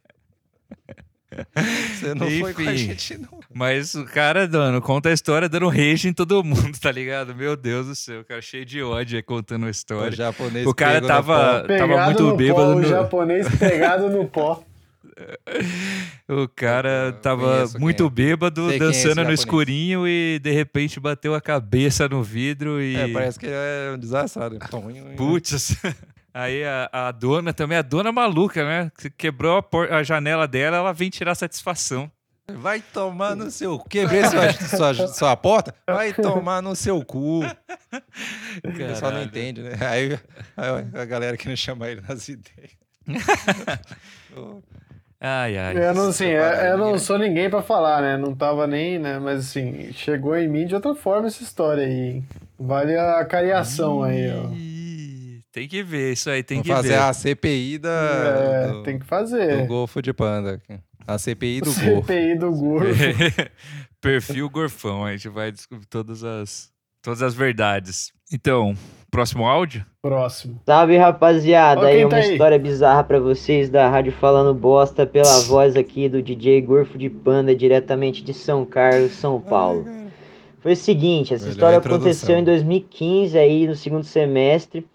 Você 1.99 2.15
não 2.15 2.31
foi 2.31 2.55
com 2.55 2.61
a 2.63 2.65
Enfim. 2.65 2.77
gente, 2.77 3.19
não. 3.19 3.41
Mas 3.55 3.95
o 3.95 4.05
cara, 4.05 4.47
dando, 4.47 4.81
conta 4.83 5.09
a 5.09 5.13
história 5.13 5.49
dando 5.49 5.69
rage 5.69 6.09
em 6.09 6.13
todo 6.13 6.43
mundo, 6.45 6.79
tá 6.81 6.91
ligado? 6.93 7.35
Meu 7.35 7.57
Deus 7.57 7.87
do 7.87 7.95
céu, 7.95 8.21
o 8.21 8.25
cara 8.25 8.41
cheio 8.43 8.65
de 8.65 8.83
ódio 8.83 9.17
aí 9.17 9.23
contando 9.23 9.65
a 9.65 9.69
O 9.69 9.71
história. 9.71 10.17
japonês 10.17 10.67
O 10.67 10.75
cara 10.75 11.01
no 11.01 11.07
tava, 11.07 11.35
tava 11.37 11.65
Pegado 11.67 12.05
muito 12.05 12.23
no 12.25 12.37
bêbado. 12.37 12.61
pó, 12.73 12.73
o 12.73 12.81
no- 12.81 12.89
japonês 12.89 13.49
pegado 13.59 14.09
no 14.11 14.27
pó. 14.27 14.63
O 16.29 16.47
cara 16.47 17.13
tava 17.23 17.43
conheço 17.57 17.73
quem 17.73 17.81
muito 17.81 18.07
é. 18.07 18.11
bêbado, 18.11 18.67
Sei 18.69 18.77
é 18.77 18.79
dançando 18.79 19.09
no 19.09 19.15
japonês. 19.17 19.41
escurinho 19.41 20.07
e 20.07 20.39
de 20.39 20.51
repente 20.53 21.01
bateu 21.01 21.35
a 21.35 21.41
cabeça 21.41 22.07
no 22.09 22.23
vidro 22.23 22.81
e. 22.83 22.95
É, 22.95 23.09
parece 23.09 23.39
que 23.39 23.47
é 23.49 23.93
um 23.95 23.99
desastrado. 23.99 24.59
Putz. 25.17 25.75
Aí 26.41 26.63
a, 26.65 26.89
a 26.93 27.11
dona 27.11 27.53
também, 27.53 27.77
a 27.79 27.83
dona 27.83 28.13
maluca, 28.13 28.65
né? 28.65 28.93
Que 28.97 29.11
Quebrou 29.11 29.57
a, 29.57 29.63
por- 29.63 29.93
a 29.93 30.05
janela 30.05 30.47
dela, 30.47 30.77
ela 30.77 30.93
vem 30.93 31.11
tirar 31.11 31.35
satisfação. 31.35 32.09
Vai 32.51 32.81
tomar 32.81 33.35
no 33.35 33.51
seu... 33.51 33.79
Quebrei 33.81 34.23
sua, 34.25 34.95
sua, 34.95 35.09
sua 35.09 35.37
porta? 35.37 35.75
Vai 35.85 36.13
tomar 36.13 36.63
no 36.63 36.77
seu 36.77 37.05
cu. 37.05 37.41
O 38.65 38.73
pessoal 38.73 39.13
não 39.13 39.23
entende, 39.23 39.63
né? 39.63 39.73
Aí, 39.81 40.19
aí 40.57 40.87
a 40.95 41.05
galera 41.05 41.37
querendo 41.37 41.57
chamar 41.57 41.91
ele 41.91 42.03
nas 42.07 42.29
ideias. 42.29 42.71
Ai, 45.21 45.59
ai. 45.59 45.77
Eu 45.77 45.95
não, 45.95 46.09
assim, 46.09 46.27
eu, 46.27 46.43
Separado, 46.43 46.67
eu 46.69 46.79
não 46.79 46.99
sou 46.99 47.19
ninguém 47.19 47.51
pra 47.51 47.61
falar, 47.61 48.01
né? 48.03 48.17
Não 48.17 48.37
tava 48.37 48.69
nem, 48.69 49.01
né? 49.01 49.19
Mas 49.19 49.41
assim, 49.49 49.93
chegou 49.93 50.37
em 50.37 50.47
mim 50.47 50.65
de 50.67 50.77
outra 50.77 50.95
forma 50.95 51.27
essa 51.27 51.43
história 51.43 51.85
aí. 51.85 52.23
Vale 52.59 52.97
a 52.97 53.25
cariação 53.25 54.03
aí, 54.05 54.31
ó. 54.31 54.49
Tem 55.59 55.69
que 55.69 55.83
ver 55.83 56.13
isso 56.13 56.31
aí, 56.31 56.43
tem 56.43 56.59
Vamos 56.59 56.69
que 56.69 56.75
fazer 56.75 56.89
ver. 56.91 56.99
a 56.99 57.13
CPI 57.13 57.79
da, 57.79 57.91
É, 57.91 58.73
do, 58.73 58.83
tem 58.83 58.95
que 58.99 59.05
do 59.05 59.09
fazer. 59.09 59.67
Golfo 59.67 60.01
de 60.01 60.13
Panda. 60.13 60.61
A 61.07 61.19
CPI 61.19 61.61
do 61.63 61.73
Golfo. 61.73 62.07
CPI 62.07 62.39
do 62.39 62.51
gordo. 62.53 62.87
Perfil 64.01 64.49
Gorfão, 64.49 65.05
a 65.05 65.13
gente 65.13 65.29
vai 65.29 65.51
descobrir 65.51 65.87
todas 65.87 66.23
as, 66.23 66.71
todas 67.03 67.23
as 67.23 67.35
verdades. 67.35 68.13
Então, 68.33 68.75
próximo 69.11 69.47
áudio? 69.47 69.85
Próximo. 70.03 70.61
Salve 70.67 70.97
rapaziada, 70.97 71.87
aí 71.87 72.05
uma 72.05 72.11
tá 72.11 72.17
aí? 72.19 72.33
história 72.33 72.59
bizarra 72.59 73.03
pra 73.03 73.19
vocês 73.19 73.69
da 73.71 73.89
Rádio 73.89 74.13
Falando 74.13 74.55
Bosta 74.55 75.07
pela 75.07 75.41
voz 75.41 75.75
aqui 75.77 76.09
do 76.09 76.23
DJ 76.23 76.61
Gorfo 76.61 76.97
de 76.99 77.09
Panda, 77.09 77.55
diretamente 77.57 78.23
de 78.23 78.33
São 78.35 78.65
Carlos, 78.65 79.13
São 79.13 79.41
Paulo. 79.41 79.87
Foi 80.61 80.73
o 80.73 80.77
seguinte, 80.77 81.33
essa 81.33 81.45
Melhor 81.45 81.55
história 81.55 81.77
introdução. 81.79 82.35
aconteceu 82.37 82.39
em 82.39 82.45
2015 82.45 83.39
aí 83.39 83.67
no 83.67 83.75
segundo 83.75 84.05
semestre. 84.05 84.87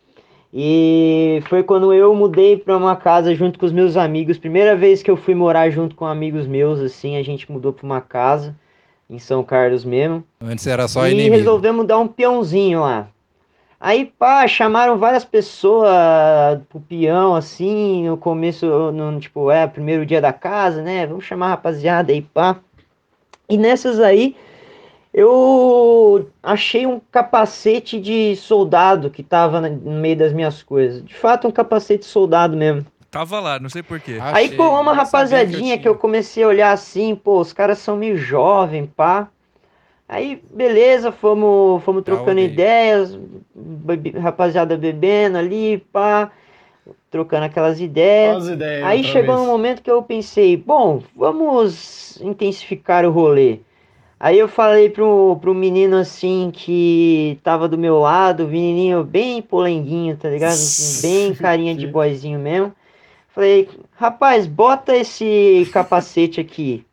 E 0.56 1.42
foi 1.48 1.64
quando 1.64 1.92
eu 1.92 2.14
mudei 2.14 2.56
pra 2.56 2.78
uma 2.78 2.96
casa 2.96 3.34
junto 3.34 3.58
com 3.58 3.66
os 3.66 3.72
meus 3.72 3.98
amigos. 3.98 4.38
Primeira 4.38 4.76
vez 4.76 5.02
que 5.02 5.10
eu 5.10 5.18
fui 5.18 5.34
morar 5.34 5.72
junto 5.72 5.96
com 5.96 6.06
amigos 6.06 6.46
meus, 6.46 6.80
assim, 6.80 7.18
a 7.18 7.24
gente 7.24 7.52
mudou 7.52 7.74
pra 7.74 7.84
uma 7.84 8.00
casa 8.00 8.56
em 9.10 9.18
São 9.18 9.44
Carlos 9.44 9.84
mesmo. 9.84 10.24
Antes 10.40 10.68
era 10.68 10.88
só 10.88 11.08
e 11.08 11.12
inimigo. 11.12 11.36
resolvemos 11.36 11.88
dar 11.88 11.98
um 11.98 12.08
peãozinho 12.08 12.82
lá. 12.82 13.08
Aí, 13.80 14.06
pá, 14.18 14.48
chamaram 14.48 14.98
várias 14.98 15.26
pessoas 15.26 15.92
pro 16.70 16.80
peão, 16.80 17.36
assim, 17.36 18.08
no 18.08 18.16
começo, 18.16 18.66
no, 18.94 19.20
tipo, 19.20 19.52
é, 19.52 19.68
primeiro 19.68 20.06
dia 20.06 20.22
da 20.22 20.32
casa, 20.32 20.82
né? 20.82 21.06
Vamos 21.06 21.26
chamar 21.26 21.48
a 21.48 21.50
rapaziada 21.50 22.12
aí, 22.12 22.22
pá. 22.22 22.58
E 23.50 23.58
nessas 23.58 24.00
aí, 24.00 24.38
eu 25.14 26.28
achei 26.42 26.88
um 26.88 27.00
capacete 27.12 28.00
de 28.00 28.36
soldado 28.36 29.12
que 29.12 29.22
tava 29.22 29.62
no 29.62 29.92
meio 29.92 30.18
das 30.18 30.34
minhas 30.34 30.64
coisas. 30.64 31.06
De 31.06 31.14
fato, 31.14 31.48
um 31.48 31.52
capacete 31.52 32.00
de 32.00 32.06
soldado 32.10 32.58
mesmo. 32.58 32.86
Tava 33.12 33.40
lá, 33.40 33.60
não 33.60 33.70
sei 33.70 33.84
porquê. 33.84 34.18
Aí 34.20 34.56
colou 34.56 34.82
uma 34.82 34.94
rapaziadinha 34.94 35.78
que 35.78 35.88
eu, 35.88 35.94
tinha. 35.94 36.02
comecei 36.02 36.44
a 36.44 36.48
olhar 36.48 36.72
assim, 36.72 37.16
pô, 37.16 37.40
os 37.40 37.54
caras 37.54 37.78
são 37.78 37.96
meio 37.96 38.18
jovem, 38.18 38.88
pá. 38.88 39.28
Aí, 40.10 40.42
beleza, 40.52 41.12
fomos, 41.12 41.84
fomos 41.84 42.04
trocando 42.04 42.40
ideias, 42.40 43.18
rapaziada 44.20 44.76
bebendo 44.76 45.38
ali, 45.38 45.78
pá, 45.94 46.32
trocando 47.12 47.46
aquelas 47.46 47.80
ideias. 47.80 48.48
As 48.48 48.50
ideias. 48.50 48.84
Aí 48.84 49.04
chegou 49.04 49.36
vez. 49.36 49.48
um 49.48 49.52
momento 49.52 49.84
que 49.84 49.92
eu 49.92 50.02
pensei, 50.02 50.58
bom, 50.58 51.04
vamos 51.16 52.20
intensificar 52.20 53.06
o 53.06 53.12
rolê. 53.12 53.60
Aí 54.24 54.40
eu 54.40 54.48
falei 54.48 54.90
pro, 54.90 55.38
pro 55.42 55.54
menino 55.54 55.98
assim 55.98 56.50
que 56.50 57.38
tava 57.44 57.68
do 57.68 57.78
meu 57.78 58.00
lado, 58.00 58.48
menininho 58.48 59.04
bem 59.04 59.42
polenguinho, 59.42 60.16
tá 60.16 60.30
ligado? 60.30 60.56
Bem 61.04 61.34
carinha 61.36 61.76
de 61.76 61.86
boyzinho 61.86 62.40
mesmo. 62.40 62.74
Falei, 63.36 63.68
rapaz, 63.98 64.48
bota 64.48 64.96
esse 64.96 65.70
capacete 65.74 66.40
aqui. 66.40 66.86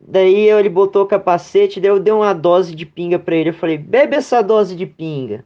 Daí 0.00 0.48
ele 0.48 0.68
botou 0.68 1.02
o 1.02 1.06
capacete, 1.06 1.80
daí 1.80 1.90
eu 1.90 1.98
dei 1.98 2.14
uma 2.14 2.32
dose 2.32 2.76
de 2.76 2.86
pinga 2.86 3.18
pra 3.18 3.34
ele. 3.34 3.48
Eu 3.50 3.54
falei, 3.54 3.76
bebe 3.76 4.14
essa 4.14 4.40
dose 4.40 4.76
de 4.76 4.86
pinga. 4.86 5.44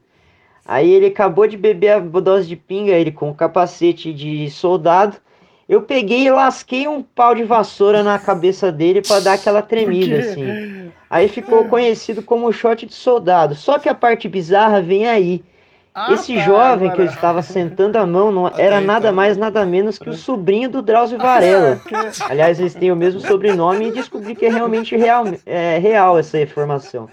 Aí 0.66 0.90
ele 0.90 1.06
acabou 1.06 1.46
de 1.46 1.56
beber 1.56 1.92
a 1.92 1.98
dose 1.98 2.46
de 2.46 2.56
pinga, 2.56 2.92
ele 2.92 3.10
com 3.10 3.30
o 3.30 3.34
capacete 3.34 4.12
de 4.12 4.50
soldado. 4.50 5.16
Eu 5.68 5.82
peguei 5.82 6.26
e 6.26 6.30
lasquei 6.30 6.86
um 6.86 7.02
pau 7.02 7.34
de 7.34 7.42
vassoura 7.42 8.02
na 8.02 8.18
cabeça 8.18 8.70
dele 8.70 9.00
pra 9.00 9.20
dar 9.20 9.32
aquela 9.34 9.62
tremida, 9.62 10.18
assim. 10.18 10.90
Aí 11.08 11.28
ficou 11.28 11.64
conhecido 11.66 12.22
como 12.22 12.52
shot 12.52 12.84
de 12.86 12.92
soldado. 12.94 13.54
Só 13.54 13.78
que 13.78 13.88
a 13.88 13.94
parte 13.94 14.28
bizarra 14.28 14.82
vem 14.82 15.06
aí. 15.06 15.42
Ah, 15.94 16.12
Esse 16.12 16.36
jovem 16.40 16.90
que 16.90 17.00
eu 17.00 17.04
estava 17.04 17.40
sentando 17.40 17.96
a 17.96 18.04
mão 18.04 18.32
não 18.32 18.48
era 18.58 18.80
nada 18.80 19.06
então. 19.06 19.14
mais, 19.14 19.36
nada 19.36 19.64
menos 19.64 19.96
que 19.96 20.10
o 20.10 20.14
sobrinho 20.14 20.68
do 20.68 20.82
Drauzio 20.82 21.18
Varela. 21.18 21.80
Aliás, 22.28 22.58
eles 22.58 22.74
têm 22.74 22.90
o 22.90 22.96
mesmo 22.96 23.20
sobrenome 23.20 23.88
e 23.88 23.92
descobri 23.92 24.34
que 24.34 24.44
é 24.44 24.50
realmente 24.50 24.96
real, 24.96 25.24
é, 25.46 25.78
real 25.78 26.18
essa 26.18 26.40
informação. 26.40 27.08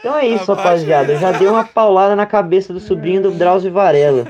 Então 0.00 0.16
é 0.18 0.26
isso, 0.26 0.52
rapaziada. 0.52 1.12
Eu 1.12 1.18
já 1.18 1.32
dei 1.32 1.48
uma 1.48 1.64
paulada 1.64 2.14
na 2.14 2.26
cabeça 2.26 2.74
do 2.74 2.80
sobrinho 2.80 3.22
do 3.22 3.30
Drauzio 3.30 3.72
Varela. 3.72 4.26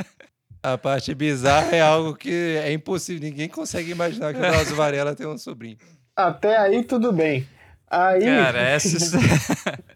A 0.62 0.76
parte 0.76 1.14
bizarra 1.14 1.74
é 1.74 1.80
algo 1.80 2.14
que 2.14 2.30
é 2.62 2.72
impossível. 2.72 3.22
Ninguém 3.22 3.48
consegue 3.48 3.90
imaginar 3.92 4.32
que 4.34 4.38
o 4.38 4.42
Drauzio 4.42 4.76
Varela 4.76 5.14
tem 5.14 5.26
um 5.26 5.38
sobrinho. 5.38 5.78
Até 6.14 6.56
aí 6.56 6.82
tudo 6.84 7.12
bem. 7.12 7.46
Aí. 7.90 8.22
Cara, 8.24 8.60
essa. 8.68 9.18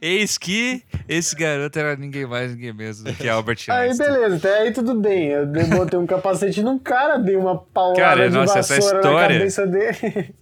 Eis 0.00 0.38
que 0.38 0.82
esse 1.06 1.34
garoto 1.36 1.78
era 1.78 1.94
ninguém 1.94 2.24
mais, 2.26 2.52
ninguém 2.54 2.72
menos 2.72 3.02
do 3.02 3.12
que 3.12 3.28
Albert 3.28 3.58
Aí 3.68 3.88
Einstein. 3.88 4.06
beleza, 4.12 4.36
até 4.36 4.58
aí 4.60 4.72
tudo 4.72 4.94
bem. 4.98 5.26
Eu 5.28 5.46
botei 5.46 5.98
um 5.98 6.06
capacete 6.06 6.62
num 6.62 6.78
cara, 6.78 7.18
dei 7.18 7.36
uma 7.36 7.58
paulada 7.58 8.00
Cara, 8.00 8.28
de 8.30 8.34
nossa, 8.34 8.60
essa 8.60 8.74
vassoura 8.76 8.96
história- 8.98 9.28
na 9.28 9.38
cabeça 9.40 9.66
dele. 9.66 10.34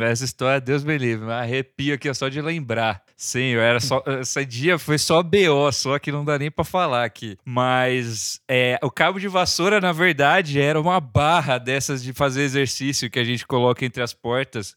Essa 0.00 0.24
história, 0.24 0.60
Deus 0.60 0.82
me 0.82 0.98
livre, 0.98 1.24
me 1.24 1.32
arrepio 1.32 1.94
aqui 1.94 2.12
só 2.14 2.28
de 2.28 2.40
lembrar. 2.40 3.00
Sim, 3.16 3.50
eu 3.50 3.60
era 3.60 3.78
só. 3.78 4.02
Esse 4.20 4.44
dia 4.44 4.76
foi 4.76 4.98
só 4.98 5.22
BO, 5.22 5.70
só 5.72 5.98
que 6.00 6.10
não 6.10 6.24
dá 6.24 6.36
nem 6.36 6.50
pra 6.50 6.64
falar 6.64 7.04
aqui. 7.04 7.38
Mas 7.44 8.40
é, 8.48 8.76
o 8.82 8.90
cabo 8.90 9.20
de 9.20 9.28
vassoura, 9.28 9.80
na 9.80 9.92
verdade, 9.92 10.60
era 10.60 10.80
uma 10.80 10.98
barra 11.00 11.58
dessas 11.58 12.02
de 12.02 12.12
fazer 12.12 12.42
exercício 12.42 13.08
que 13.08 13.20
a 13.20 13.24
gente 13.24 13.46
coloca 13.46 13.84
entre 13.84 14.02
as 14.02 14.12
portas. 14.12 14.74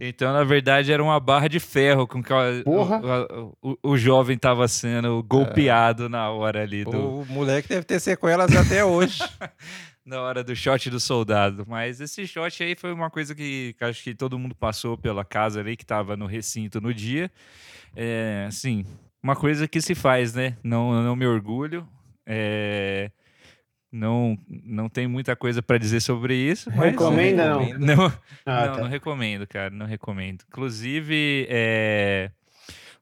Então, 0.00 0.32
na 0.32 0.44
verdade, 0.44 0.92
era 0.92 1.02
uma 1.02 1.18
barra 1.18 1.48
de 1.48 1.58
ferro 1.58 2.06
com 2.06 2.22
que 2.22 2.32
o, 2.32 3.54
o, 3.60 3.76
o- 3.82 3.96
jovem 3.98 4.38
tava 4.38 4.68
sendo 4.68 5.20
golpeado 5.24 6.08
na 6.08 6.30
hora 6.30 6.62
ali 6.62 6.84
do. 6.84 7.20
O 7.22 7.26
moleque 7.26 7.68
deve 7.68 7.82
ter 7.84 7.98
sequelas 7.98 8.54
até 8.54 8.84
hoje. 8.84 9.18
na 10.10 10.20
hora 10.20 10.42
do 10.44 10.54
shot 10.54 10.90
do 10.90 10.98
soldado. 11.00 11.64
Mas 11.68 12.00
esse 12.00 12.26
shot 12.26 12.62
aí 12.62 12.74
foi 12.74 12.92
uma 12.92 13.08
coisa 13.08 13.34
que, 13.34 13.74
que 13.78 13.84
acho 13.84 14.02
que 14.02 14.14
todo 14.14 14.38
mundo 14.38 14.54
passou 14.54 14.98
pela 14.98 15.24
casa 15.24 15.60
ali 15.60 15.76
que 15.76 15.86
tava 15.86 16.16
no 16.16 16.26
recinto 16.26 16.80
no 16.80 16.92
dia. 16.92 17.30
É, 17.96 18.44
assim, 18.48 18.84
uma 19.22 19.36
coisa 19.36 19.66
que 19.68 19.80
se 19.80 19.94
faz, 19.94 20.34
né? 20.34 20.56
Não, 20.62 21.02
não 21.02 21.16
me 21.16 21.26
orgulho. 21.26 21.88
É, 22.26 23.10
não, 23.92 24.38
não 24.48 24.88
tem 24.88 25.06
muita 25.08 25.34
coisa 25.34 25.62
para 25.62 25.78
dizer 25.78 26.00
sobre 26.00 26.34
isso. 26.34 26.70
Mas 26.70 26.90
Recomenda, 26.92 27.48
não? 27.48 27.60
recomendo. 27.60 27.86
Não, 27.96 28.04
Ah, 28.46 28.66
não, 28.66 28.74
tá. 28.74 28.80
não 28.82 28.88
recomendo, 28.88 29.46
cara. 29.46 29.70
Não 29.70 29.86
recomendo. 29.86 30.44
Inclusive, 30.48 31.46
é, 31.48 32.30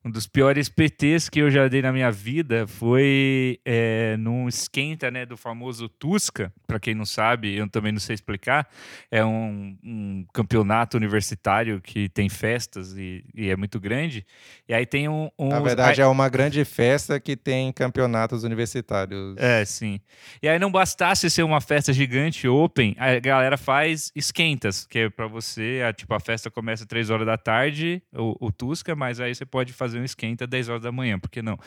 um 0.04 0.10
dos 0.10 0.26
piores 0.26 0.68
PTs 0.68 1.28
que 1.28 1.40
eu 1.40 1.50
já 1.50 1.66
dei 1.66 1.82
na 1.82 1.92
minha 1.92 2.10
vida 2.10 2.66
foi 2.66 3.58
é, 3.64 4.16
num 4.16 4.48
esquenta, 4.48 5.10
né, 5.10 5.26
do 5.26 5.36
famoso 5.36 5.88
Tusca. 5.88 6.52
Para 6.66 6.78
quem 6.78 6.94
não 6.94 7.04
sabe, 7.04 7.54
eu 7.56 7.68
também 7.68 7.90
não 7.90 7.98
sei 7.98 8.14
explicar. 8.14 8.68
É 9.10 9.24
um, 9.24 9.76
um 9.82 10.24
campeonato 10.32 10.96
universitário 10.96 11.80
que 11.80 12.08
tem 12.08 12.28
festas 12.28 12.96
e, 12.96 13.24
e 13.34 13.50
é 13.50 13.56
muito 13.56 13.80
grande. 13.80 14.24
E 14.68 14.74
aí 14.74 14.86
tem 14.86 15.08
um. 15.08 15.30
um 15.38 15.48
Na 15.48 15.60
verdade, 15.60 16.00
é 16.00 16.06
uma 16.06 16.28
grande 16.28 16.64
festa 16.64 17.18
que 17.18 17.36
tem 17.36 17.72
campeonatos 17.72 18.44
universitários. 18.44 19.36
É, 19.36 19.64
sim. 19.64 20.00
E 20.40 20.48
aí 20.48 20.58
não 20.58 20.70
bastasse 20.70 21.28
ser 21.28 21.42
uma 21.42 21.60
festa 21.60 21.92
gigante 21.92 22.46
open, 22.46 22.94
a 22.98 23.18
galera 23.18 23.56
faz 23.56 24.12
esquentas, 24.14 24.86
que 24.86 25.00
é 25.00 25.10
pra 25.10 25.26
você, 25.26 25.82
a, 25.86 25.92
tipo, 25.92 26.14
a 26.14 26.20
festa 26.20 26.50
começa 26.50 26.84
às 26.84 26.88
3 26.88 27.10
horas 27.10 27.26
da 27.26 27.36
tarde, 27.36 28.02
o, 28.14 28.46
o 28.46 28.52
Tusca, 28.52 28.94
mas 28.94 29.20
aí 29.20 29.34
você 29.34 29.44
pode 29.44 29.72
fazer 29.72 29.87
um 29.94 30.04
esquenta 30.04 30.44
às 30.44 30.50
10 30.50 30.68
horas 30.68 30.82
da 30.82 30.92
manhã, 30.92 31.18
por 31.18 31.30
que 31.30 31.42
não? 31.42 31.58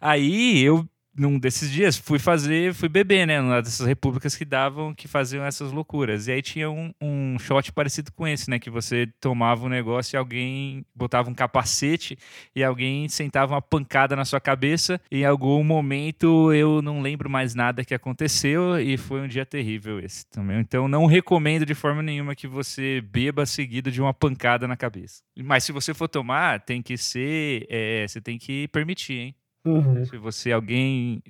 Aí 0.00 0.60
eu 0.62 0.88
num 1.20 1.38
desses 1.38 1.70
dias, 1.70 1.98
fui 1.98 2.18
fazer, 2.18 2.72
fui 2.72 2.88
beber, 2.88 3.26
né? 3.26 3.42
Numa 3.42 3.60
dessas 3.60 3.86
repúblicas 3.86 4.34
que 4.34 4.44
davam, 4.44 4.94
que 4.94 5.06
faziam 5.06 5.44
essas 5.44 5.70
loucuras. 5.70 6.26
E 6.26 6.32
aí 6.32 6.40
tinha 6.40 6.70
um, 6.70 6.94
um 6.98 7.38
shot 7.38 7.70
parecido 7.72 8.10
com 8.10 8.26
esse, 8.26 8.48
né? 8.48 8.58
Que 8.58 8.70
você 8.70 9.06
tomava 9.20 9.66
um 9.66 9.68
negócio 9.68 10.16
e 10.16 10.18
alguém 10.18 10.82
botava 10.94 11.28
um 11.28 11.34
capacete 11.34 12.18
e 12.56 12.64
alguém 12.64 13.06
sentava 13.06 13.52
uma 13.52 13.60
pancada 13.60 14.16
na 14.16 14.24
sua 14.24 14.40
cabeça. 14.40 14.98
Em 15.12 15.26
algum 15.26 15.62
momento 15.62 16.54
eu 16.54 16.80
não 16.80 17.02
lembro 17.02 17.28
mais 17.28 17.54
nada 17.54 17.84
que 17.84 17.94
aconteceu 17.94 18.80
e 18.80 18.96
foi 18.96 19.20
um 19.20 19.28
dia 19.28 19.44
terrível 19.44 20.00
esse 20.00 20.26
também. 20.26 20.58
Então 20.58 20.88
não 20.88 21.04
recomendo 21.04 21.66
de 21.66 21.74
forma 21.74 22.02
nenhuma 22.02 22.34
que 22.34 22.46
você 22.46 23.02
beba 23.02 23.44
seguido 23.44 23.90
de 23.90 24.00
uma 24.00 24.14
pancada 24.14 24.66
na 24.66 24.76
cabeça. 24.76 25.22
Mas 25.36 25.64
se 25.64 25.72
você 25.72 25.92
for 25.92 26.08
tomar, 26.08 26.60
tem 26.60 26.80
que 26.80 26.96
ser. 26.96 27.66
é, 27.68 28.06
você 28.08 28.22
tem 28.22 28.38
que 28.38 28.68
permitir, 28.68 29.18
hein? 29.18 29.34
Uhum. 29.64 30.04
Se 30.06 30.16
você, 30.16 30.52
alguém 30.52 31.22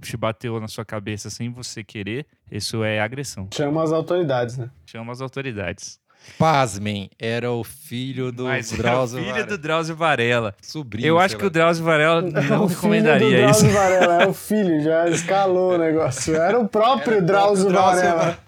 te 0.00 0.16
bateu 0.16 0.58
na 0.58 0.68
sua 0.68 0.84
cabeça 0.84 1.28
sem 1.28 1.50
você 1.50 1.84
querer, 1.84 2.26
isso 2.50 2.82
é 2.82 3.00
agressão. 3.00 3.48
Chama 3.52 3.82
as 3.82 3.92
autoridades, 3.92 4.56
né? 4.56 4.70
Chama 4.86 5.12
as 5.12 5.20
autoridades. 5.20 6.00
Pasmem, 6.38 7.10
era 7.18 7.50
o 7.50 7.62
filho 7.64 8.32
do 8.32 8.44
Mas 8.44 8.72
é 8.72 8.74
o 8.74 8.78
Drauzio 8.78 9.18
filho 9.18 9.30
Varela. 9.32 9.46
do 9.48 9.58
Drauzio 9.58 9.96
Varela. 9.96 10.54
Sobrinho, 10.62 11.06
Eu 11.06 11.18
acho 11.18 11.36
que 11.36 11.42
lá. 11.42 11.48
o 11.48 11.50
Drauzio 11.50 11.84
Varela 11.84 12.20
É 12.34 12.42
não 12.48 12.64
o 12.64 12.66
recomendaria 12.66 13.28
filho 13.28 13.44
do 13.44 13.50
isso. 13.50 13.60
Drauzio 13.66 13.72
Varela, 13.72 14.22
é 14.22 14.26
o 14.26 14.32
filho, 14.34 14.82
já 14.82 15.08
escalou 15.08 15.74
o 15.74 15.78
negócio. 15.78 16.34
Era 16.34 16.58
o 16.58 16.68
próprio 16.68 17.14
Era 17.14 17.22
o 17.22 17.26
Drauzio 17.26 17.68
Drauzio 17.68 18.02
Varela. 18.02 18.38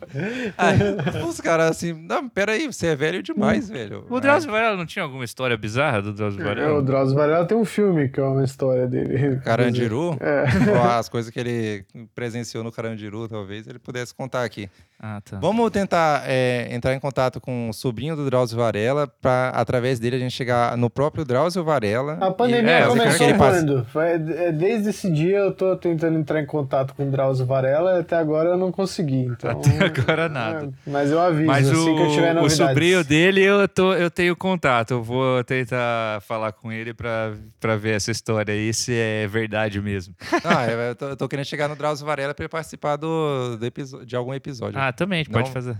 Aí, 0.58 0.78
os 1.28 1.40
caras 1.40 1.70
assim, 1.70 1.92
não, 1.92 2.28
peraí, 2.28 2.66
você 2.66 2.88
é 2.88 2.96
velho 2.96 3.22
demais, 3.22 3.68
velho. 3.68 4.04
O 4.10 4.20
Drauzio 4.20 4.50
Varela 4.50 4.76
não 4.76 4.86
tinha 4.86 5.02
alguma 5.04 5.24
história 5.24 5.56
bizarra 5.56 6.02
do 6.02 6.12
Drauzio 6.12 6.40
É, 6.40 6.44
o 6.44 6.46
Varela? 6.46 6.82
Drauzio 6.82 7.16
Varela 7.16 7.44
tem 7.46 7.56
um 7.56 7.64
filme 7.64 8.08
que 8.08 8.20
é 8.20 8.24
uma 8.24 8.44
história 8.44 8.86
dele. 8.86 9.40
Carandiru? 9.44 10.16
É. 10.20 10.44
Ou 10.70 10.82
as 10.82 11.08
coisas 11.08 11.30
que 11.30 11.38
ele 11.40 11.84
presenciou 12.14 12.64
no 12.64 12.72
Carandiru, 12.72 13.28
talvez 13.28 13.66
ele 13.66 13.78
pudesse 13.78 14.14
contar 14.14 14.44
aqui. 14.44 14.68
Ah, 14.98 15.20
tá. 15.22 15.38
Vamos 15.38 15.70
tentar 15.70 16.22
é, 16.26 16.68
entrar 16.74 16.94
em 16.94 16.98
contato 16.98 17.38
com 17.40 17.65
o 17.68 17.72
sobrinho 17.72 18.14
do 18.16 18.24
Drauzio 18.26 18.56
Varela, 18.58 19.06
para 19.06 19.50
através 19.50 19.98
dele 19.98 20.16
a 20.16 20.18
gente 20.18 20.32
chegar 20.32 20.76
no 20.76 20.88
próprio 20.90 21.24
Drauzio 21.24 21.64
Varela. 21.64 22.14
A 22.20 22.30
pandemia 22.30 22.70
É, 22.72 22.84
eu 22.84 22.88
começou 22.88 23.34
quando? 23.34 23.84
Foi, 23.86 24.04
é, 24.10 24.52
desde 24.52 24.90
esse 24.90 25.10
dia 25.10 25.38
eu 25.38 25.52
tô 25.52 25.76
tentando 25.76 26.18
entrar 26.18 26.40
em 26.40 26.46
contato 26.46 26.94
com 26.94 27.06
o 27.06 27.10
Drauzio 27.10 27.46
Varela 27.46 27.96
e 27.96 28.00
até 28.00 28.16
agora 28.16 28.50
eu 28.50 28.56
não 28.56 28.70
consegui. 28.72 29.22
Então, 29.26 29.50
Até 29.50 29.84
agora 30.00 30.28
nada. 30.28 30.66
é, 30.66 30.90
mas 30.90 31.10
eu 31.10 31.20
aviso 31.20 31.46
Mas 31.46 31.70
assim 31.70 31.94
que 31.94 32.02
eu 32.02 32.10
tiver 32.10 32.28
o, 32.28 32.38
o 32.38 32.42
novidades. 32.42 32.56
sobrinho 32.56 33.04
dele, 33.04 33.42
eu, 33.42 33.68
tô, 33.68 33.94
eu 33.94 34.10
tenho 34.10 34.34
contato. 34.36 34.92
Eu 34.92 35.02
vou 35.02 35.42
tentar 35.44 36.20
falar 36.22 36.52
com 36.52 36.72
ele 36.72 36.92
pra, 36.94 37.32
pra 37.60 37.76
ver 37.76 37.96
essa 37.96 38.10
história 38.10 38.52
aí, 38.54 38.72
se 38.72 38.92
é 38.94 39.26
verdade 39.26 39.80
mesmo. 39.80 40.14
Ah, 40.44 40.66
eu 40.70 40.94
tô, 40.94 41.06
eu 41.08 41.16
tô 41.16 41.28
querendo 41.28 41.44
chegar 41.46 41.68
no 41.68 41.74
Drauzio 41.74 42.06
Varela 42.06 42.32
para 42.32 42.48
participar 42.48 42.96
do, 42.96 43.56
do 43.56 44.04
de 44.06 44.14
algum 44.16 44.32
episódio. 44.32 44.78
Ah, 44.78 44.92
também, 44.92 45.20
a 45.20 45.22
gente 45.24 45.32
pode 45.32 45.48
Não. 45.48 45.52
fazer. 45.52 45.76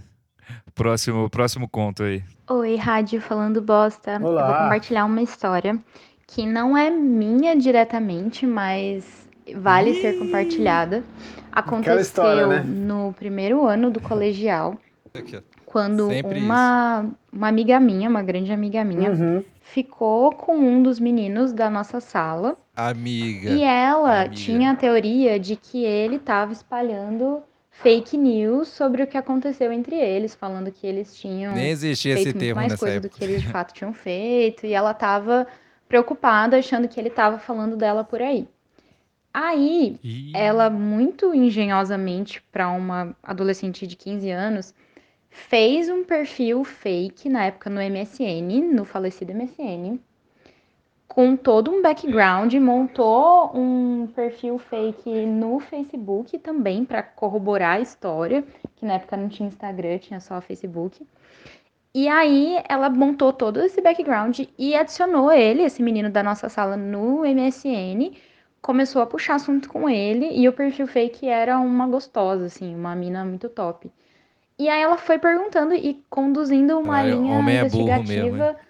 Próximo, 0.75 1.29
próximo 1.31 1.69
conto 1.69 2.03
aí. 2.03 2.23
Oi, 2.51 2.77
rádio 2.77 3.21
falando 3.21 3.61
bosta. 3.63 4.21
Olá. 4.23 4.43
Eu 4.43 4.47
vou 4.47 4.57
compartilhar 4.63 5.05
uma 5.05 5.23
história 5.23 5.79
que 6.27 6.45
não 6.47 6.77
é 6.77 6.91
minha 6.91 7.57
diretamente, 7.57 8.47
mas 8.47 9.27
vale 9.57 9.95
ser 10.01 10.19
compartilhada. 10.19 11.03
Aconteceu 11.53 11.99
história, 12.01 12.47
né? 12.47 12.63
no 12.65 13.13
primeiro 13.15 13.65
ano 13.67 13.91
do 13.91 14.01
colegial, 14.01 14.77
Aqui, 15.15 15.41
quando 15.65 16.09
Sempre 16.09 16.41
uma, 16.41 17.07
uma 17.33 17.49
amiga 17.49 17.81
minha, 17.81 18.09
uma 18.11 18.23
grande 18.23 18.53
amiga 18.53 18.85
minha, 18.85 19.11
Uhum. 19.13 19.43
ficou 19.63 20.33
com 20.33 20.57
um 20.57 20.83
dos 20.83 21.01
meninos 21.01 21.53
da 21.53 21.71
nossa 21.71 22.01
sala 22.01 22.57
Amiga. 22.77 23.49
e 23.51 23.63
ela 23.63 24.21
Amiga. 24.23 24.35
tinha 24.35 24.73
a 24.73 24.77
teoria 24.77 25.41
de 25.41 25.57
que 25.57 25.85
ele 25.85 26.17
estava 26.17 26.53
espalhando 26.53 27.43
fake 27.83 28.17
news 28.17 28.69
sobre 28.69 29.03
o 29.03 29.07
que 29.07 29.17
aconteceu 29.19 29.73
entre 29.73 29.97
eles, 29.97 30.35
falando 30.35 30.73
que 30.73 30.87
eles 30.87 31.15
tinham 31.15 31.55
Nem 31.55 31.71
existia 31.71 32.15
esse 32.15 32.25
feito 32.25 32.37
muito 32.37 32.45
termo 32.45 32.57
mais 32.57 32.73
nessa 32.73 32.81
coisa 32.81 32.97
época. 32.97 33.09
do 33.09 33.19
que 33.19 33.25
eles 33.25 33.43
de 33.43 33.49
fato 33.53 33.75
tinham 33.75 33.93
feito, 33.93 34.67
e 34.67 34.73
ela 34.73 34.95
tava 34.95 35.47
preocupada, 35.89 36.59
achando 36.59 36.89
que 36.89 36.99
ele 36.99 37.11
tava 37.11 37.39
falando 37.39 37.77
dela 37.77 38.03
por 38.03 38.21
aí. 38.21 38.49
Aí, 39.33 39.99
Ih, 40.03 40.33
ela 40.35 40.71
muito 40.71 41.35
engenhosamente 41.35 42.43
para 42.51 42.69
uma 42.71 43.15
adolescente 43.23 43.87
de 43.87 43.95
15 43.95 44.31
anos, 44.31 44.75
fez 45.29 45.91
um 45.91 46.03
perfil 46.03 46.65
fake 46.65 47.29
na 47.29 47.45
época 47.45 47.69
no 47.69 47.81
MSN, 47.81 48.73
no 48.73 48.87
falecido 48.87 49.35
MSN, 49.35 50.01
com 51.17 51.37
todo 51.37 51.71
um 51.73 51.83
background, 51.83 52.55
montou 52.57 53.51
um 53.55 54.07
perfil 54.15 54.59
fake 54.59 55.11
no 55.27 55.59
Facebook 55.61 56.39
também 56.39 56.85
para 56.85 57.03
corroborar 57.03 57.77
a 57.77 57.81
história, 57.81 58.45
que 58.77 58.85
na 58.87 58.95
época 58.95 59.17
não 59.17 59.29
tinha 59.29 59.49
Instagram, 59.49 59.99
tinha 59.99 60.21
só 60.21 60.41
Facebook. 60.43 61.07
E 61.95 62.09
aí 62.09 62.63
ela 62.69 62.91
montou 62.91 63.33
todo 63.33 63.61
esse 63.63 63.81
background 63.81 64.41
e 64.59 64.75
adicionou 64.77 65.33
ele, 65.33 65.63
esse 65.63 65.83
menino 65.83 66.11
da 66.11 66.23
nossa 66.23 66.49
sala, 66.51 66.77
no 66.77 67.25
MSN, 67.25 68.17
começou 68.63 69.03
a 69.03 69.07
puxar 69.07 69.37
assunto 69.37 69.69
com 69.71 69.89
ele 69.89 70.31
e 70.39 70.49
o 70.49 70.53
perfil 70.53 70.87
fake 70.87 71.27
era 71.29 71.59
uma 71.59 71.87
gostosa, 71.89 72.47
assim, 72.47 72.75
uma 72.75 72.95
mina 72.95 73.25
muito 73.25 73.49
top. 73.49 73.91
E 74.59 74.69
aí 74.69 74.83
ela 74.83 74.99
foi 74.99 75.19
perguntando 75.19 75.75
e 75.75 76.05
conduzindo 76.11 76.79
uma 76.79 77.03
Caralho, 77.03 77.21
linha 77.23 77.37
é 77.37 77.41
investigativa 77.41 78.29
mesmo, 78.29 78.45
a 78.45 78.55
che- 78.55 78.66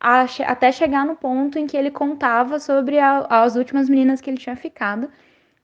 até 0.00 0.72
chegar 0.72 1.04
no 1.04 1.14
ponto 1.16 1.58
em 1.58 1.66
que 1.66 1.76
ele 1.76 1.90
contava 1.90 2.58
sobre 2.58 2.98
a- 2.98 3.26
as 3.28 3.54
últimas 3.56 3.88
meninas 3.88 4.20
que 4.20 4.30
ele 4.30 4.38
tinha 4.38 4.56
ficado. 4.56 5.08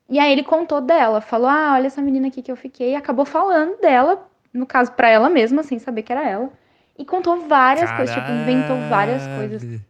E 0.08 0.18
aí 0.18 0.30
ele 0.32 0.42
contou 0.44 0.80
dela, 0.80 1.20
falou: 1.20 1.48
"Ah, 1.48 1.72
olha 1.74 1.86
essa 1.86 2.02
menina 2.02 2.28
aqui 2.28 2.42
que 2.42 2.52
eu 2.52 2.56
fiquei", 2.56 2.92
e 2.92 2.96
acabou 2.96 3.24
falando 3.24 3.80
dela, 3.80 4.28
no 4.52 4.66
caso 4.66 4.92
pra 4.92 5.08
ela 5.08 5.28
mesma, 5.28 5.62
sem 5.62 5.78
saber 5.78 6.02
que 6.02 6.12
era 6.12 6.28
ela. 6.28 6.50
E 6.98 7.04
contou 7.04 7.40
várias 7.48 7.90
coisas, 7.92 8.14
tipo, 8.14 8.30
inventou 8.32 8.76
várias 8.90 9.26
coisas. 9.36 9.62
caralho. 9.62 9.80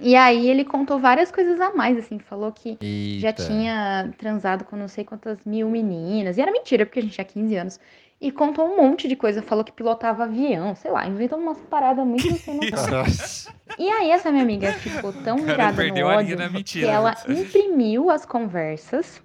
E 0.00 0.14
aí 0.14 0.48
ele 0.48 0.64
contou 0.64 0.98
várias 0.98 1.30
coisas 1.30 1.58
a 1.60 1.72
mais, 1.74 1.96
assim, 1.96 2.18
falou 2.18 2.52
que 2.52 2.76
já 3.18 3.28
Eita. 3.28 3.42
tinha 3.46 4.12
transado 4.18 4.64
com 4.64 4.76
não 4.76 4.88
sei 4.88 5.04
quantas 5.04 5.38
mil 5.44 5.68
meninas. 5.70 6.36
E 6.36 6.40
era 6.42 6.52
mentira, 6.52 6.84
porque 6.84 6.98
a 6.98 7.02
gente 7.02 7.14
tinha 7.14 7.24
15 7.24 7.56
anos. 7.56 7.80
E 8.20 8.32
contou 8.32 8.66
um 8.66 8.76
monte 8.76 9.06
de 9.06 9.14
coisa, 9.14 9.42
falou 9.42 9.62
que 9.62 9.72
pilotava 9.72 10.24
avião, 10.24 10.74
sei 10.74 10.90
lá, 10.90 11.06
inventou 11.06 11.38
umas 11.38 11.58
paradas 11.58 12.06
muito 12.06 12.34
sem 12.38 12.54
noção. 12.56 13.02
Nossa. 13.02 13.52
E 13.78 13.90
aí 13.90 14.10
essa 14.10 14.30
minha 14.30 14.42
amiga 14.42 14.72
ficou 14.72 15.12
tão 15.12 15.36
virada 15.36 15.86
no 15.86 16.06
ódio 16.06 16.38
que 16.64 16.84
ela 16.84 17.14
imprimiu 17.28 18.10
as 18.10 18.24
conversas, 18.24 19.22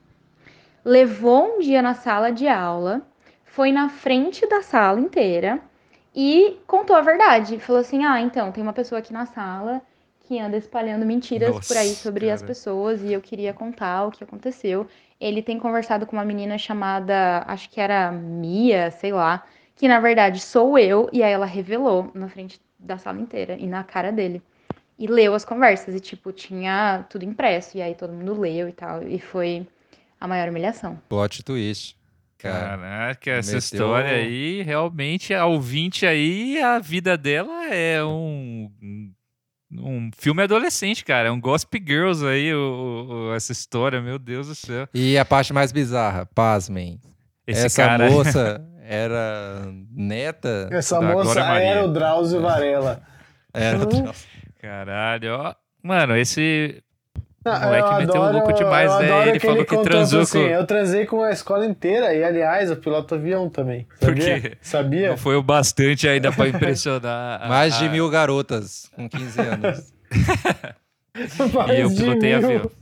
levou 0.83 1.55
um 1.55 1.59
dia 1.59 1.81
na 1.81 1.93
sala 1.93 2.31
de 2.31 2.47
aula, 2.47 3.01
foi 3.45 3.71
na 3.71 3.87
frente 3.87 4.47
da 4.47 4.61
sala 4.61 4.99
inteira 4.99 5.61
e 6.13 6.59
contou 6.67 6.95
a 6.95 7.01
verdade. 7.01 7.59
Falou 7.59 7.79
assim: 7.79 8.03
"Ah, 8.03 8.19
então, 8.19 8.51
tem 8.51 8.61
uma 8.61 8.73
pessoa 8.73 8.99
aqui 8.99 9.13
na 9.13 9.25
sala 9.25 9.81
que 10.31 10.39
anda 10.39 10.57
espalhando 10.57 11.05
mentiras 11.05 11.67
por 11.67 11.77
aí 11.77 11.89
Nossa, 11.89 12.03
sobre 12.03 12.29
as 12.29 12.41
cara. 12.41 12.47
pessoas 12.47 13.03
e 13.03 13.11
eu 13.11 13.21
queria 13.21 13.53
contar 13.53 14.05
o 14.05 14.11
que 14.11 14.23
aconteceu. 14.23 14.87
Ele 15.21 15.43
tem 15.43 15.59
conversado 15.59 16.07
com 16.07 16.15
uma 16.17 16.25
menina 16.25 16.57
chamada, 16.57 17.43
acho 17.47 17.69
que 17.69 17.79
era 17.79 18.11
Mia, 18.11 18.89
sei 18.89 19.13
lá, 19.13 19.45
que 19.75 19.87
na 19.87 19.99
verdade 19.99 20.39
sou 20.39 20.79
eu, 20.79 21.07
e 21.13 21.21
aí 21.21 21.31
ela 21.31 21.45
revelou 21.45 22.09
na 22.15 22.27
frente 22.27 22.59
da 22.79 22.97
sala 22.97 23.21
inteira 23.21 23.55
e 23.59 23.67
na 23.67 23.83
cara 23.83 24.11
dele. 24.11 24.41
E 24.97 25.05
leu 25.05 25.35
as 25.35 25.45
conversas, 25.45 25.93
e 25.93 25.99
tipo, 25.99 26.31
tinha 26.31 27.05
tudo 27.07 27.23
impresso, 27.23 27.77
e 27.77 27.81
aí 27.83 27.93
todo 27.93 28.11
mundo 28.11 28.39
leu 28.39 28.67
e 28.67 28.71
tal, 28.73 29.03
e 29.03 29.19
foi 29.19 29.67
a 30.19 30.27
maior 30.27 30.49
humilhação. 30.49 30.99
Plot 31.07 31.43
twist. 31.43 31.95
Cara, 32.39 32.69
Caraca, 32.77 33.29
essa 33.31 33.51
meteu- 33.51 33.59
história 33.59 34.15
aí, 34.17 34.63
realmente, 34.63 35.31
a 35.35 35.45
ouvinte 35.45 36.07
aí, 36.07 36.59
a 36.59 36.79
vida 36.79 37.15
dela 37.15 37.67
é 37.67 38.03
um, 38.03 38.71
um, 39.77 40.09
filme 40.17 40.43
adolescente, 40.43 41.03
cara. 41.05 41.29
É 41.29 41.31
um 41.31 41.39
Gossip 41.39 41.81
Girls 41.85 42.25
aí, 42.25 42.53
o- 42.53 43.07
o- 43.29 43.33
essa 43.35 43.51
história, 43.51 44.01
meu 44.01 44.17
Deus 44.19 44.47
do 44.47 44.55
céu. 44.55 44.87
E 44.93 45.17
a 45.17 45.25
parte 45.25 45.53
mais 45.53 45.71
bizarra, 45.71 46.25
pasmem. 46.25 46.99
Esse 47.47 47.65
Essa 47.67 47.83
cara... 47.85 48.09
moça 48.09 48.61
era 48.83 49.71
neta. 49.91 50.69
Essa 50.71 50.99
Da 50.99 51.07
moça 51.13 51.23
Glória 51.33 51.45
Maria. 51.45 51.67
era 51.67 51.85
o 51.85 51.93
Drauzio 51.93 52.41
Varela. 52.41 53.01
Era 53.53 53.77
Hum. 53.79 54.11
Caralho, 54.59 55.33
ó. 55.35 55.55
Mano, 55.83 56.15
esse 56.15 56.83
Não, 57.43 57.59
moleque 57.59 57.87
eu 57.87 57.95
meteu 57.97 58.15
adoro- 58.23 58.33
louco 58.37 58.53
demais, 58.53 58.99
né? 58.99 59.27
Ele 59.29 59.39
que 59.39 59.45
falou 59.47 59.63
que 59.65 59.69
contou 59.69 59.83
transou 59.83 60.21
assim, 60.21 60.39
com- 60.43 60.45
Eu 60.47 60.65
transei 60.67 61.05
com 61.07 61.23
a 61.23 61.31
escola 61.31 61.65
inteira 61.65 62.13
e, 62.13 62.23
aliás, 62.23 62.69
eu 62.69 62.77
piloto 62.77 63.15
avião 63.15 63.49
também. 63.49 63.87
Sabia? 63.99 64.33
Por 64.33 64.41
quê? 64.41 64.57
Sabia? 64.61 65.09
não 65.09 65.17
foi 65.17 65.35
o 65.35 65.41
bastante 65.41 66.07
ainda 66.07 66.31
pra 66.31 66.47
impressionar. 66.47 67.41
a- 67.41 67.47
mais 67.47 67.77
de 67.79 67.89
mil 67.89 68.09
garotas 68.09 68.91
com 68.95 69.09
15 69.09 69.39
anos. 69.41 69.93
Mais 71.13 71.79
eu 71.79 71.89
pilotei 71.93 72.33
avião. 72.33 72.71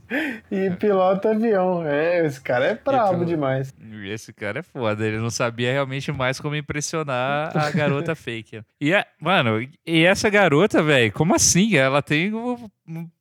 E 0.52 0.72
pilota 0.72 1.30
avião. 1.30 1.86
É, 1.88 2.26
esse 2.26 2.42
cara 2.42 2.66
é 2.66 2.74
brabo 2.74 3.14
Então- 3.18 3.26
demais. 3.26 3.72
Esse 4.06 4.34
cara 4.34 4.60
é 4.60 4.64
foda, 4.64 5.06
ele 5.06 5.20
não 5.20 5.30
sabia 5.30 5.72
realmente 5.72 6.12
mais 6.12 6.40
como 6.40 6.56
impressionar 6.56 7.56
a 7.56 7.70
garota 7.70 8.16
fake. 8.18 8.62
E, 8.82 8.92
é- 8.92 9.06
mano, 9.22 9.62
e 9.86 10.04
essa 10.04 10.28
garota, 10.28 10.82
velho, 10.82 11.12
como 11.12 11.36
assim? 11.36 11.76
Ela 11.78 12.02
tem. 12.02 12.32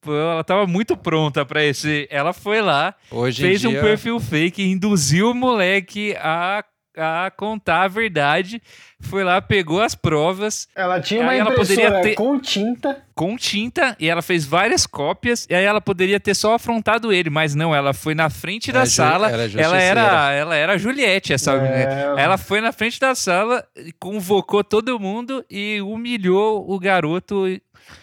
Ela 0.06 0.42
tava 0.44 0.66
muito 0.66 0.96
pronta 0.96 1.44
pra 1.44 1.62
esse. 1.62 2.09
Ela 2.11 2.32
foi 2.32 2.62
lá, 2.62 2.94
Hoje 3.11 3.42
fez 3.42 3.62
em 3.62 3.66
um 3.68 3.70
dia, 3.72 3.82
perfil 3.82 4.18
fake, 4.18 4.62
induziu 4.62 5.32
o 5.32 5.34
moleque 5.34 6.16
a, 6.18 6.64
a 6.99 7.30
contar 7.30 7.82
a 7.84 7.88
verdade, 7.88 8.61
foi 9.01 9.22
lá, 9.24 9.40
pegou 9.40 9.80
as 9.80 9.94
provas, 9.94 10.66
Ela 10.74 11.01
tinha 11.01 11.20
uma 11.22 11.34
ela 11.34 11.55
poderia 11.55 12.01
ter- 12.03 12.14
com 12.14 12.38
tinta. 12.40 13.03
com 13.14 13.36
tinta 13.36 13.96
e 14.01 14.09
ela 14.09 14.20
fez 14.22 14.44
várias 14.44 14.86
cópias 14.86 15.46
e 15.49 15.55
aí 15.55 15.64
ela 15.64 15.80
poderia 15.80 16.18
ter 16.18 16.34
só 16.34 16.55
afrontado 16.55 17.12
ele, 17.12 17.30
mas 17.30 17.55
não, 17.55 17.74
ela 17.74 17.92
foi 17.94 18.14
na 18.14 18.28
frente 18.28 18.72
da 18.72 18.84
ju- 18.84 18.90
sala, 18.90 19.30
era 19.30 19.42
ela 19.62 19.76
era, 19.80 20.32
ela 20.32 20.57
era 20.57 20.72
a 20.74 20.78
Juliette, 20.78 21.32
essa 21.32 21.53
É, 21.53 22.14
ela 22.18 22.36
foi 22.36 22.61
na 22.61 22.72
frente 22.72 22.99
da 22.99 23.14
sala, 23.14 23.64
convocou 24.01 24.64
todo 24.64 24.99
mundo 24.99 25.44
e 25.51 25.80
humilhou 25.80 26.68
o 26.70 26.78
garoto 26.78 27.44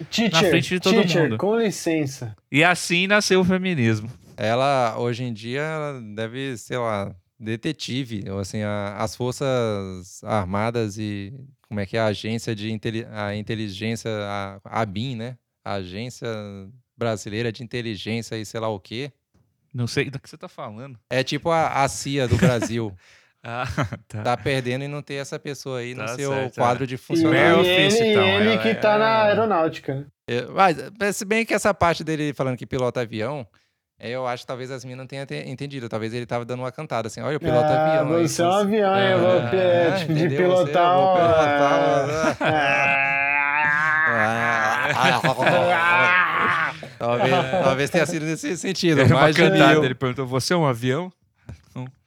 teacher, 0.10 0.50
frente 0.50 0.70
de 0.70 0.80
todo 0.80 1.02
teacher, 1.02 1.24
mundo. 1.24 1.38
com 1.38 1.58
licença. 1.58 2.36
e 2.52 2.64
assim 2.64 3.06
nasceu 3.08 3.42
o 3.42 3.46
feminismo. 3.46 4.10
ela, 4.38 4.96
hoje 4.98 5.24
em 5.24 5.34
dia, 5.34 5.62
ela 5.62 6.02
deve, 6.16 6.58
sei 6.58 6.78
lá, 6.78 7.12
detetive, 7.40 8.30
ou 8.30 8.40
assim, 8.40 8.62
a- 8.62 8.96
as 8.98 9.16
forças 9.16 10.24
armadas 10.24 10.98
e 10.98 11.34
como 11.68 11.80
é 11.80 11.86
que 11.86 11.98
é 11.98 12.00
a 12.00 12.06
agência 12.08 12.56
de 12.56 12.72
inteli- 12.72 13.06
a 13.12 13.36
inteligência, 13.36 14.10
a, 14.12 14.60
a 14.64 14.82
ABIN, 14.82 15.16
né? 15.16 15.38
A 15.64 15.74
Agência 15.74 16.28
Brasileira 16.98 17.52
de 17.52 17.64
Inteligência 17.64 18.36
e 18.38 18.46
sei 18.46 18.60
lá 18.60 18.70
o 18.70 18.80
quê. 18.80 19.12
Não 19.74 19.88
sei 19.88 20.10
do 20.10 20.20
que 20.20 20.30
você 20.30 20.38
tá 20.38 20.48
falando. 20.48 20.98
É 21.10 21.24
tipo 21.24 21.50
a, 21.50 21.84
a 21.84 21.88
CIA 21.88 22.28
do 22.28 22.38
Brasil. 22.38 22.94
Ah, 23.48 23.68
tá. 24.08 24.24
tá 24.24 24.36
perdendo 24.38 24.86
e 24.86 24.88
não 24.88 25.04
ter 25.04 25.14
essa 25.22 25.38
pessoa 25.38 25.78
aí 25.78 25.94
Tá 25.94 26.02
no 26.02 26.08
seu 26.16 26.32
certo, 26.32 26.56
quadro 26.56 26.84
é. 26.84 26.88
de 26.88 26.96
E, 26.96 26.98
funcionário. 26.98 27.58
Male 27.58 27.68
ele, 27.70 27.96
então, 28.10 28.24
ele 28.28 28.50
ela 28.54 28.58
que 28.64 28.74
tá 28.74 28.96
é- 28.96 28.98
na 28.98 29.22
aeronáutica. 29.26 30.08
É, 30.28 30.42
Mas, 30.48 30.78
se 31.16 31.24
bem 31.26 31.46
que 31.46 31.54
essa 31.54 31.72
parte 31.72 32.04
dele 32.04 32.34
falando 32.34 32.58
que 32.58 32.66
pilota 32.66 33.02
avião, 33.02 33.42
é, 33.42 33.46
eu 34.00 34.28
acho 34.28 34.44
que 34.44 34.48
talvez 34.48 34.70
as 34.72 34.84
minas 34.84 35.00
não 35.00 35.08
tenham 35.08 35.26
te- 35.26 35.44
entendido. 35.50 35.88
Talvez 35.90 36.14
ele 36.14 36.26
tava 36.26 36.44
dando 36.46 36.60
uma 36.62 36.72
cantada 36.72 37.08
assim, 37.08 37.22
olha, 37.22 37.34
eu 37.36 37.40
piloto 37.40 37.66
ah, 37.68 38.02
avião. 38.02 38.22
Você 38.28 38.42
é 38.42 38.46
um 38.46 38.52
avião, 38.52 38.98
eu 39.00 39.20
vou 39.20 39.30
Ah, 39.32 39.56
é, 39.56 39.92
tipo, 40.00 40.14
de 40.14 40.26
entendeu? 40.26 40.50
Você, 40.52 40.62
eu 40.62 40.66
pilotar. 40.66 40.96
vou 40.96 41.16
pilotar, 41.16 42.38
Ah. 45.78 46.74
talvez, 46.98 47.32
talvez 47.64 47.90
tenha 47.90 48.06
sido 48.06 48.26
nesse 48.26 48.56
sentido. 48.58 49.02
Era 49.02 49.16
uma 49.16 49.34
cantada, 49.34 49.86
ele 49.86 49.96
perguntou: 49.96 50.26
"Você 50.28 50.54
é 50.54 50.58
um 50.58 50.66
avião?" 50.66 51.12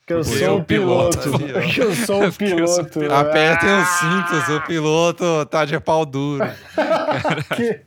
Que 0.06 0.14
eu 0.14 0.22
Porque 0.22 0.38
sou 0.38 0.46
eu 0.48 0.56
o 0.56 0.64
piloto. 0.64 1.18
piloto. 1.20 1.48
Que 1.70 1.80
eu 1.82 1.94
sou 1.94 2.20
o 2.20 2.24
eu 2.24 2.32
sou 2.66 2.84
piloto. 2.86 3.14
Apertem 3.14 3.68
os 3.68 3.82
Ah, 3.88 4.24
cintos, 4.30 4.48
o 4.56 4.60
piloto 4.62 5.44
tá 5.46 5.66
de 5.66 5.78
pau 5.78 6.06
duro. 6.06 6.46
que- 7.54 7.80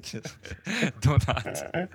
Do 1.00 1.16
nada. 1.26 1.88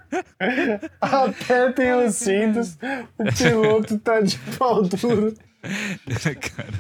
Apertem 1.02 1.94
os 2.06 2.16
cintos. 2.16 2.78
O 3.18 3.24
piloto 3.36 3.98
tá 4.00 4.22
de 4.22 4.38
pau 4.58 4.84
duro. 4.84 5.34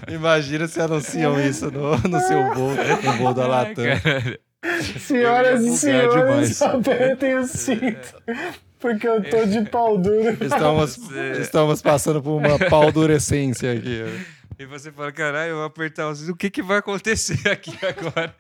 Imagina 0.07 0.67
se 0.67 0.81
anunciam 0.81 1.39
isso 1.39 1.71
no, 1.71 1.97
no 1.97 2.19
seu 2.19 2.53
voo, 2.53 2.71
no 3.03 3.11
voo 3.13 3.33
da 3.33 3.47
Latam. 3.47 3.85
Cara, 4.01 4.39
Senhoras 4.99 5.61
e 5.61 5.65
bugar 5.65 5.77
senhores, 5.77 6.13
demais. 6.15 6.61
apertem 6.61 7.35
os 7.35 7.51
cintos. 7.51 8.13
Porque 8.79 9.07
eu 9.07 9.23
tô 9.29 9.45
de 9.45 9.61
pau 9.69 9.97
duro. 9.97 10.37
Estamos, 10.41 10.97
estamos 11.39 11.81
passando 11.81 12.21
por 12.21 12.31
uma 12.31 12.57
paldurecência 12.69 13.71
aqui. 13.73 14.03
E 14.59 14.65
você 14.65 14.91
fala, 14.91 15.11
caralho, 15.11 15.51
eu 15.51 15.55
vou 15.57 15.65
apertar 15.65 16.09
os... 16.09 16.27
O 16.29 16.35
que 16.35 16.49
que 16.49 16.61
vai 16.61 16.77
acontecer 16.77 17.47
aqui 17.49 17.73
agora? 17.85 18.35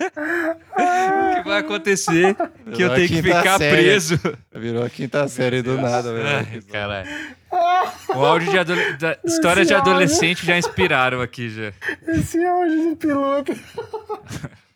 O 0.00 1.42
que 1.42 1.48
vai 1.48 1.58
acontecer 1.58 2.34
que 2.34 2.82
eu 2.82 2.88
Virou 2.88 2.92
a 2.92 2.94
tenho 2.94 3.08
que 3.08 3.22
ficar 3.22 3.58
série. 3.58 3.76
preso? 3.76 4.20
Virou 4.54 4.84
a 4.84 4.90
quinta 4.90 5.26
série 5.28 5.62
do 5.62 5.76
nada, 5.80 6.12
velho. 6.12 6.62
caralho. 6.70 7.08
O 8.14 8.24
áudio 8.24 8.50
de 8.50 8.58
adole... 8.58 8.96
da... 8.98 9.18
histórias 9.24 9.66
de 9.66 9.74
áudio. 9.74 9.92
adolescente 9.92 10.46
já 10.46 10.56
inspiraram 10.56 11.20
aqui 11.20 11.48
já. 11.48 11.72
Esse 12.06 12.44
áudio 12.44 12.90
do 12.90 12.96
piloto. 12.96 13.52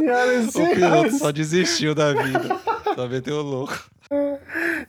O 0.00 0.74
piloto 0.74 1.10
só 1.18 1.32
desistiu 1.32 1.92
da 1.92 2.12
vida. 2.12 2.60
Só 2.94 3.08
meteu 3.08 3.38
o 3.38 3.42
louco. 3.42 3.76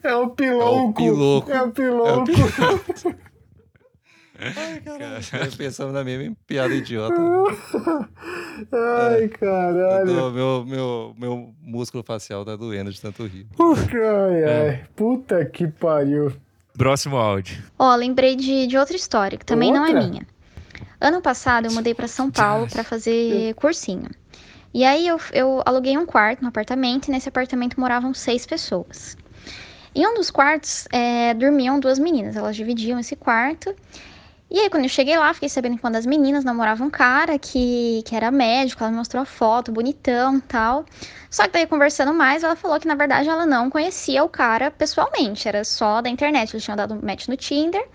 é 0.04 0.14
o 0.14 0.30
piloco. 0.30 0.94
piloco. 0.94 1.50
É 1.50 1.62
o 1.62 1.70
piloco. 1.72 2.30
Eu 5.44 5.56
pensando 5.56 5.92
na 5.92 6.02
mesma 6.02 6.34
piada 6.46 6.74
idiota. 6.74 7.14
Ai, 8.72 9.24
Eu 9.24 9.28
caralho. 9.30 10.06
tô- 10.06 10.30
meu, 10.30 10.64
meu, 10.64 11.14
meu 11.18 11.54
músculo 11.62 12.02
facial 12.02 12.44
tá 12.44 12.56
doendo 12.56 12.90
de 12.92 13.00
tanto 13.00 13.24
rir. 13.26 13.46
Ai, 13.58 14.42
É. 14.42 14.68
ai. 14.70 14.84
Puta 14.96 15.44
que 15.44 15.66
pariu. 15.68 16.32
Próximo 16.76 17.16
áudio. 17.16 17.62
Ó, 17.78 17.94
lembrei 17.94 18.36
de, 18.36 18.66
de 18.66 18.76
outra 18.78 18.96
história, 18.96 19.36
que 19.36 19.44
também 19.44 19.72
não 19.72 19.84
é 19.84 19.88
Outra? 19.90 20.06
minha. 20.06 20.26
Ano 21.00 21.20
passado 21.20 21.66
eu 21.66 21.72
mudei 21.72 21.94
pra 21.94 22.06
São 22.08 22.30
Paulo 22.30 22.68
pra 22.68 22.84
fazer 22.84 23.54
cursinho. 23.54 24.08
E 24.72 24.84
aí 24.84 25.06
eu, 25.08 25.18
eu 25.32 25.62
aluguei 25.66 25.96
um 25.98 26.06
quarto 26.06 26.42
no 26.42 26.48
apartamento 26.48 27.08
e 27.08 27.10
nesse 27.10 27.28
apartamento 27.28 27.78
moravam 27.80 28.14
seis 28.14 28.46
pessoas. 28.46 29.16
Em 29.94 30.06
um 30.06 30.14
dos 30.14 30.30
quartos 30.30 30.86
é, 30.92 31.34
dormiam 31.34 31.80
duas 31.80 31.98
meninas, 31.98 32.36
elas 32.36 32.54
dividiam 32.54 32.98
esse 33.00 33.16
quarto. 33.16 33.74
E 34.50 34.58
aí, 34.58 34.68
quando 34.68 34.82
eu 34.82 34.88
cheguei 34.88 35.16
lá, 35.16 35.32
fiquei 35.32 35.48
sabendo 35.48 35.76
que 35.76 35.84
uma 35.84 35.92
das 35.92 36.04
meninas 36.04 36.42
namorava 36.42 36.82
um 36.82 36.90
cara 36.90 37.38
que, 37.38 38.02
que 38.04 38.16
era 38.16 38.32
médico, 38.32 38.82
ela 38.82 38.90
me 38.90 38.96
mostrou 38.98 39.22
a 39.22 39.26
foto, 39.26 39.70
bonitão 39.70 40.38
e 40.38 40.40
tal. 40.40 40.84
Só 41.30 41.44
que 41.44 41.50
daí, 41.50 41.66
conversando 41.68 42.12
mais, 42.12 42.42
ela 42.42 42.56
falou 42.56 42.80
que, 42.80 42.88
na 42.88 42.96
verdade, 42.96 43.28
ela 43.28 43.46
não 43.46 43.70
conhecia 43.70 44.24
o 44.24 44.28
cara 44.28 44.68
pessoalmente, 44.68 45.46
era 45.46 45.62
só 45.62 46.02
da 46.02 46.08
internet. 46.08 46.52
Eles 46.52 46.64
tinham 46.64 46.76
dado 46.76 46.98
match 47.00 47.28
no 47.28 47.36
Tinder. 47.36 47.86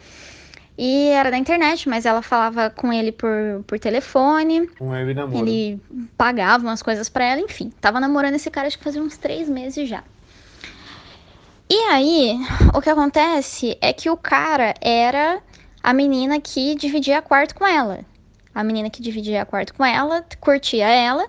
E 0.78 1.10
era 1.10 1.30
da 1.30 1.38
internet, 1.38 1.90
mas 1.90 2.06
ela 2.06 2.22
falava 2.22 2.70
com 2.70 2.92
ele 2.92 3.12
por, 3.12 3.64
por 3.68 3.78
telefone. 3.78 4.70
Um 4.80 4.90
web 4.90 5.14
namoro. 5.14 5.46
Ele 5.46 5.80
pagava 6.18 6.64
umas 6.64 6.82
coisas 6.82 7.10
pra 7.10 7.26
ela, 7.26 7.42
enfim. 7.42 7.72
Tava 7.82 8.00
namorando 8.00 8.36
esse 8.36 8.50
cara 8.50 8.68
acho 8.68 8.78
que 8.78 8.84
fazia 8.84 9.02
uns 9.02 9.18
três 9.18 9.50
meses 9.50 9.90
já. 9.90 10.04
E 11.70 11.76
aí, 11.90 12.38
o 12.74 12.82
que 12.82 12.90
acontece 12.90 13.78
é 13.82 13.92
que 13.92 14.10
o 14.10 14.16
cara 14.16 14.74
era 14.80 15.42
a 15.86 15.94
menina 15.94 16.42
que 16.42 16.74
dividia 16.74 17.22
quarto 17.22 17.54
com 17.54 17.64
ela. 17.68 18.00
A 18.56 18.64
menina 18.64 18.90
que 18.90 19.04
dividia 19.04 19.46
quarto 19.46 19.72
com 19.76 19.86
ela, 19.86 20.26
curtia 20.40 20.88
ela, 20.88 21.28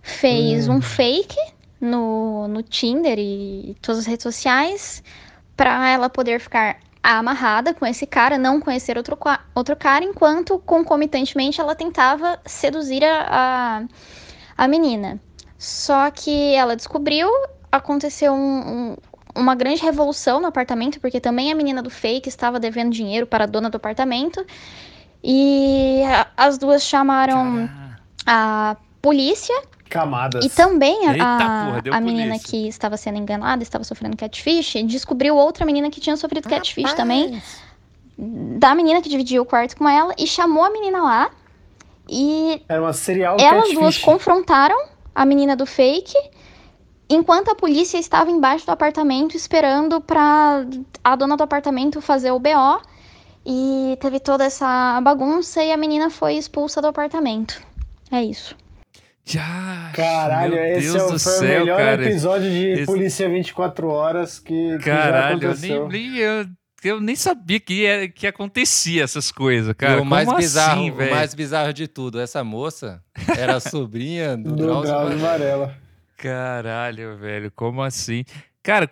fez 0.00 0.68
um 0.68 0.80
fake 0.80 1.36
no, 1.78 2.48
no 2.48 2.62
Tinder 2.62 3.18
e 3.18 3.76
todas 3.82 4.00
as 4.00 4.06
redes 4.06 4.22
sociais 4.22 5.02
pra 5.54 5.90
ela 5.90 6.08
poder 6.08 6.40
ficar 6.40 6.78
amarrada 7.02 7.74
com 7.74 7.84
esse 7.84 8.06
cara, 8.06 8.38
não 8.38 8.58
conhecer 8.58 8.96
outro, 8.96 9.18
outro 9.54 9.76
cara, 9.76 10.02
enquanto 10.02 10.58
concomitantemente 10.60 11.60
ela 11.60 11.74
tentava 11.74 12.40
seduzir 12.46 13.04
a, 13.04 13.26
a, 14.56 14.64
a 14.64 14.66
menina. 14.66 15.20
Só 15.58 16.10
que 16.10 16.54
ela 16.54 16.74
descobriu, 16.74 17.28
aconteceu 17.70 18.32
um- 18.32 18.92
um- 18.92 18.96
uma 19.34 19.54
grande 19.54 19.82
revolução 19.82 20.40
no 20.40 20.46
apartamento, 20.46 21.00
porque 21.00 21.20
também 21.20 21.50
a 21.50 21.54
menina 21.54 21.82
do 21.82 21.90
fake 21.90 22.28
estava 22.28 22.60
devendo 22.60 22.92
dinheiro 22.92 23.26
para 23.26 23.44
a 23.44 23.46
dona 23.46 23.68
do 23.70 23.76
apartamento. 23.76 24.44
E 25.22 26.02
a- 26.04 26.26
as 26.36 26.58
duas 26.58 26.82
chamaram 26.82 27.68
a 28.26 28.76
polícia 29.00 29.54
Camadas. 29.88 30.44
e 30.44 30.48
também 30.50 31.08
a, 31.08 31.12
Eita 31.12 31.24
a- 31.24 31.64
porra, 31.82 31.96
a 31.96 32.00
menina 32.00 32.38
que 32.38 32.68
estava 32.68 32.96
sendo 32.96 33.18
enganada, 33.18 33.62
estava 33.62 33.84
sofrendo 33.84 34.16
catfish, 34.16 34.74
descobriu 34.86 35.36
outra 35.36 35.64
menina 35.64 35.90
que 35.90 36.00
tinha 36.00 36.16
sofrido 36.16 36.48
catfish 36.48 36.92
também, 36.94 37.42
da 38.16 38.74
menina 38.74 39.00
que 39.02 39.08
dividiu 39.08 39.42
o 39.42 39.46
quarto 39.46 39.76
com 39.76 39.88
ela, 39.88 40.14
e 40.18 40.26
chamou 40.26 40.62
a 40.64 40.70
menina 40.70 41.02
lá. 41.02 41.30
E 42.08 42.62
Era 42.68 42.82
uma 42.82 42.92
serial 42.92 43.36
elas 43.40 43.62
catfish. 43.62 43.78
duas 43.78 43.98
confrontaram 43.98 44.76
a 45.14 45.24
menina 45.24 45.56
do 45.56 45.64
fake, 45.64 46.12
enquanto 47.08 47.50
a 47.50 47.54
polícia 47.54 47.98
estava 47.98 48.30
embaixo 48.30 48.66
do 48.66 48.72
apartamento 48.72 49.36
esperando 49.36 50.00
para 50.00 50.64
a 51.02 51.16
dona 51.16 51.36
do 51.36 51.42
apartamento 51.42 52.00
fazer 52.00 52.30
o 52.30 52.38
BO. 52.38 52.82
E 53.46 53.98
teve 54.00 54.20
toda 54.20 54.42
essa 54.44 54.98
bagunça 55.02 55.62
e 55.62 55.70
a 55.70 55.76
menina 55.76 56.08
foi 56.08 56.32
expulsa 56.34 56.80
do 56.80 56.86
apartamento. 56.86 57.60
É 58.10 58.22
isso. 58.22 58.56
Já, 59.22 59.90
Caralho, 59.94 60.54
meu 60.54 60.64
esse 60.64 60.80
Deus 60.92 60.94
é 60.96 60.98
o, 60.98 61.02
do 61.12 61.18
foi 61.18 61.32
o 61.32 61.38
céu, 61.38 61.60
melhor 61.60 61.76
cara. 61.78 62.04
episódio 62.06 62.50
de 62.50 62.68
Esse- 62.70 62.86
Polícia 62.86 63.28
24 63.28 63.88
Horas 63.88 64.38
que, 64.38 64.78
que 64.78 64.84
já 64.84 64.96
Caralho, 64.96 65.42
eu 65.44 65.50
aconteceu. 65.50 65.88
nem, 65.88 66.10
nem- 66.10 66.18
eu, 66.20 66.46
eu 66.84 67.00
nem 67.02 67.16
sabia 67.16 67.60
que, 67.60 67.84
era, 67.84 68.08
que 68.08 68.26
acontecia 68.26 69.04
essas 69.04 69.30
coisas, 69.30 69.74
cara. 69.76 69.98
e 69.98 70.00
o 70.00 70.04
mais 70.06 70.26
Como 70.26 70.38
bizarro, 70.38 70.80
assim, 70.80 70.90
o 70.90 71.10
mais 71.10 71.34
bizarro 71.34 71.72
de 71.74 71.86
tudo, 71.88 72.20
essa 72.20 72.42
moça 72.44 73.02
era 73.36 73.56
a 73.56 73.60
sobrinha 73.60 74.36
do, 74.38 74.52
Do 74.56 74.82
Drauzio 74.82 75.18
Varela. 75.18 75.74
Caralho, 76.16 77.16
velho, 77.16 77.50
como 77.54 77.82
assim? 77.82 78.24
Cara, 78.62 78.88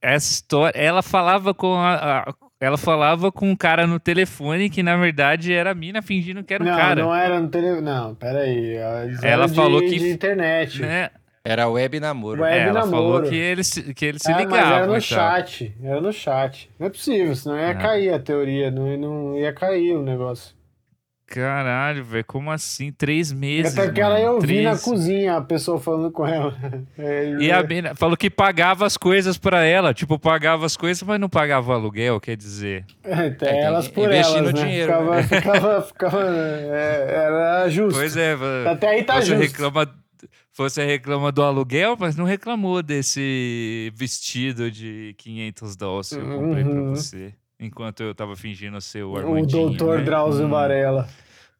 essa 0.00 0.32
história, 0.32 0.76
ela 0.78 1.02
falava 1.02 1.54
com 1.54 1.74
a, 1.74 1.94
a- 2.28 2.34
ela 2.60 2.76
falava 2.78 3.30
com 3.32 3.50
um 3.50 3.56
cara 3.56 3.86
no 3.86 3.98
telefone 4.00 4.70
que 4.70 4.82
na 4.82 4.96
verdade 4.96 5.52
era 5.52 5.70
a 5.72 5.74
mina 5.74 6.00
fingindo 6.02 6.42
que 6.44 6.54
era 6.54 6.62
o 6.62 6.66
não, 6.66 6.76
cara, 6.76 7.02
não 7.02 7.14
era 7.14 7.40
no 7.40 7.48
tele... 7.48 7.80
Não, 7.80 8.14
peraí. 8.14 8.76
Eles 9.04 9.22
Ela 9.22 9.32
eram 9.44 9.46
de- 9.46 9.54
falou 9.54 9.80
que- 9.80 9.98
de 9.98 10.10
internet. 10.10 10.80
né? 10.80 11.10
Era 11.44 11.68
web 11.68 11.98
namoro. 11.98 12.42
Web 12.42 12.56
É, 12.56 12.60
ela 12.68 12.72
namoro. 12.80 12.90
falou 12.90 13.22
que 13.22 13.34
eles 13.34 13.66
se- 13.66 13.92
que 13.94 14.04
eles 14.06 14.22
se 14.22 14.30
É, 14.30 14.34
mas 14.34 14.44
ligavam 14.44 14.76
era 14.76 14.86
no 14.86 15.00
chat. 15.00 15.74
Era 15.82 16.00
no 16.00 16.12
chat. 16.12 16.70
Não 16.78 16.86
é 16.86 16.90
possível, 16.90 17.34
senão 17.34 17.58
ia 17.58 17.74
Não. 17.74 17.80
cair 17.82 18.14
a 18.14 18.18
teoria. 18.20 18.70
Não, 18.70 18.96
não 18.96 19.36
ia 19.36 19.52
cair 19.52 19.92
o 19.96 20.02
negócio. 20.02 20.54
Caralho, 21.34 22.04
velho, 22.04 22.24
como 22.26 22.50
assim? 22.50 22.92
Três 22.92 23.32
meses. 23.32 23.76
Até 23.78 23.90
que 23.90 24.00
ela 24.00 24.20
ia 24.20 24.30
ouvir 24.30 24.64
na 24.64 24.76
cozinha 24.78 25.36
a 25.36 25.40
pessoa 25.40 25.80
falando 25.80 26.10
com 26.10 26.26
ela. 26.26 26.54
É, 26.98 27.34
E 27.40 27.50
a 27.50 27.62
mina 27.62 27.94
falou 27.94 28.16
que 28.16 28.28
pagava 28.28 28.84
as 28.84 28.96
coisas 28.98 29.38
pra 29.38 29.64
ela. 29.64 29.94
Tipo, 29.94 30.18
pagava 30.18 30.66
as 30.66 30.76
coisas, 30.76 31.02
mas 31.02 31.18
não 31.18 31.28
pagava 31.28 31.70
o 31.70 31.74
aluguel, 31.74 32.20
quer 32.20 32.36
dizer. 32.36 32.84
É, 33.02 33.14
até 33.28 33.50
É, 33.50 33.62
elas 33.62 33.88
por 33.88 34.12
elas, 34.12 34.52
né? 34.52 34.62
dinheiro, 34.62 34.92
ficava, 34.92 35.16
né? 35.16 35.22
ficava, 35.22 35.82
ficava, 35.82 36.22
é, 36.28 37.14
era 37.14 37.68
justo. 37.70 37.98
Pois 37.98 38.16
é, 38.16 38.36
Até 38.70 38.88
aí 38.88 39.04
tá 39.04 39.20
justo. 39.20 39.40
reclama, 39.40 39.88
você 40.54 40.84
reclama 40.84 41.32
do 41.32 41.42
aluguel, 41.42 41.96
mas 41.98 42.14
não 42.14 42.26
reclamou 42.26 42.82
desse 42.82 43.90
vestido 43.94 44.70
de 44.70 45.14
500 45.18 45.76
dólares 45.76 46.08
que 46.10 46.16
eu 46.16 46.26
comprei 46.26 46.62
pra 46.64 46.72
Uhum. 46.74 46.94
você. 46.94 47.32
Enquanto 47.62 48.02
eu 48.02 48.14
tava 48.14 48.34
fingindo 48.34 48.80
ser 48.80 49.04
o 49.04 49.12
O 49.12 49.16
Armandinho, 49.16 49.68
doutor 49.68 49.98
né? 49.98 50.04
Drauzio 50.04 50.46
Hum, 50.46 50.50
Varela. 50.50 51.08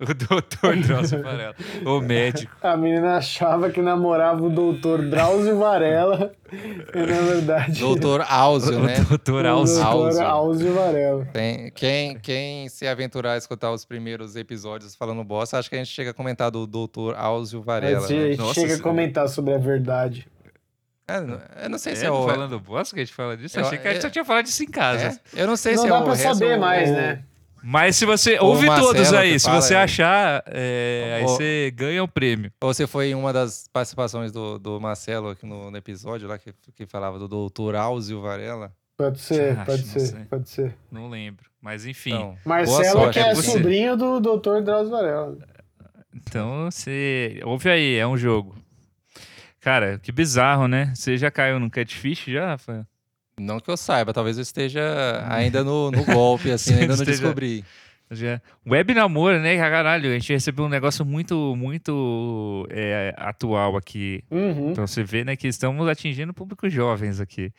O 0.01 0.15
doutor 0.15 0.77
Drauzio 0.79 1.23
Varela. 1.23 1.55
o 1.87 2.01
médico. 2.01 2.57
A 2.61 2.77
menina 2.77 3.19
achava 3.19 3.71
que 3.71 3.81
namorava 3.81 4.43
o 4.43 4.51
doutor 4.51 5.01
Drauzio 5.09 5.57
Varela. 5.59 6.33
E 6.53 6.99
na 6.99 7.21
verdade. 7.23 7.81
Doutor 7.81 8.21
Áuzio, 8.29 8.79
né? 8.81 8.97
O 9.01 9.05
doutor 9.11 9.35
o 9.37 9.43
doutor 9.43 9.47
Áuzio. 9.47 10.23
Áuzio 10.27 10.75
Varela. 10.75 11.25
Tem- 11.33 11.71
quem, 11.71 12.19
quem 12.19 12.69
se 12.69 12.87
aventurar 12.87 13.33
a 13.35 13.37
escutar 13.39 13.71
os 13.73 13.85
primeiros 13.87 14.37
episódios 14.37 14.95
falando 14.95 15.25
bosta, 15.25 15.57
acho 15.59 15.71
que 15.71 15.77
a 15.77 15.79
gente 15.79 15.89
chega 15.91 16.11
a 16.11 16.15
comentar 16.15 16.51
do 16.51 16.67
Dr. 16.67 17.15
Áuzio 17.17 17.63
Varela. 17.63 18.01
Mas 18.03 18.11
a 18.11 18.15
né? 18.15 18.27
gente 18.29 18.39
Nossa 18.39 18.61
chega 18.61 18.75
a 18.75 18.81
comentar 18.81 19.29
sobre 19.31 19.55
a 19.55 19.59
verdade. 19.59 20.27
É, 21.09 21.21
não- 21.21 21.41
eu 21.63 21.71
não 21.71 21.79
sei 21.79 21.97
se 21.97 22.05
É, 22.05 22.09
é 22.09 22.11
o. 22.11 22.27
falando 22.27 22.59
bosta 22.61 22.95
que 22.95 23.01
a 23.01 23.05
gente 23.05 23.15
fala 23.15 23.37
disso? 23.37 23.59
Eu- 23.59 23.65
Achei 23.67 23.79
que 23.79 23.87
a 23.89 23.91
gente 23.93 23.99
é- 23.99 24.03
só 24.03 24.11
tinha 24.11 24.25
falado 24.25 24.45
disso 24.45 24.63
em 24.63 24.67
casa. 24.69 25.21
é? 25.35 25.43
Eu 25.43 25.47
não 25.47 25.57
sei 25.57 25.75
Não 25.75 25.83
se 25.83 25.89
dá 25.89 25.97
é 25.97 25.99
o 25.99 26.05
pra 26.05 26.15
resto 26.15 26.35
saber 26.39 26.55
ou- 26.55 26.61
mais, 26.61 26.91
né? 26.91 27.25
Mas 27.65 27.95
se 27.97 28.05
você. 28.05 28.39
Ou 28.41 28.47
o 28.47 28.49
Ouve 28.55 28.67
Marcelo 28.67 28.93
todos 28.95 29.13
aí. 29.13 29.39
Se 29.39 29.47
fala, 29.47 29.61
você 29.63 29.75
é. 29.75 29.77
achar, 29.83 30.43
é, 30.47 31.17
aí 31.19 31.23
você 31.23 31.73
ganha 31.77 32.03
o 32.03 32.09
prêmio. 32.09 32.51
Ou 32.61 32.75
se 32.75 32.85
foi 32.89 33.11
em 33.11 33.15
uma 33.15 33.33
das 33.33 33.67
participações 33.73 34.33
do, 34.33 34.59
do 34.59 34.81
Marcelo 34.81 35.31
aqui 35.31 35.47
no, 35.47 35.71
no 35.71 35.77
episódio 35.77 36.27
lá 36.27 36.39
que, 36.39 36.53
que 36.75 36.87
falava 36.87 37.21
do 37.21 37.29
doutor 37.29 37.77
Áuzio 37.77 38.21
Varela. 38.21 38.73
Pode 38.99 39.21
ser, 39.21 39.53
Acho, 39.57 39.65
pode 39.67 39.83
não 39.83 39.89
ser, 39.89 40.01
sei. 40.01 40.25
pode 40.25 40.49
ser. 40.49 40.77
Não 40.91 41.09
lembro. 41.09 41.47
Mas 41.61 41.87
enfim. 41.87 42.15
Então, 42.15 42.37
Marcelo, 42.45 42.85
sorte 42.85 43.13
que 43.15 43.19
é 43.21 43.25
pra 43.27 43.35
você. 43.35 43.51
sobrinho 43.53 43.97
do 43.97 44.19
doutor 44.21 44.61
Drauzio 44.63 44.91
Varela. 44.91 45.39
Então 46.15 46.69
você. 46.71 47.41
Ouve 47.45 47.71
aí, 47.71 47.95
é 47.97 48.07
um 48.07 48.17
jogo. 48.17 48.57
Cara, 49.63 49.99
que 49.99 50.13
bizarro, 50.13 50.67
né? 50.69 50.93
Você 50.95 51.17
já 51.17 51.31
caiu 51.31 51.59
no 51.59 51.71
catfish 51.71 52.25
já, 52.27 52.49
Rafael? 52.49 52.85
Não 53.41 53.59
que 53.61 53.71
eu 53.71 53.77
saiba, 53.79 54.13
talvez 54.13 54.37
eu 54.37 54.43
esteja 54.43 54.83
ainda 55.31 55.65
no, 55.65 55.91
no 55.91 56.05
golpe, 56.05 56.51
assim, 56.51 56.75
ainda 56.75 56.97
não 56.97 57.05
descobri. 57.05 57.65
Já. 58.11 58.43
Web 58.69 58.93
namoro, 58.93 59.39
né? 59.41 59.57
Caralho, 59.57 60.11
a 60.11 60.13
gente 60.13 60.33
recebeu 60.35 60.67
um 60.67 60.69
negócio 60.69 61.03
muito, 61.03 61.57
muito 61.57 62.67
é, 62.71 63.15
atual 63.17 63.75
aqui. 63.77 64.23
Uhum. 64.31 64.73
Então 64.73 64.87
você 64.87 65.03
vê, 65.03 65.25
né, 65.25 65.35
que 65.35 65.49
estamos 65.49 65.89
atingindo 65.89 66.35
públicos 66.35 66.71
jovens 66.71 67.21
aqui. 67.21 67.51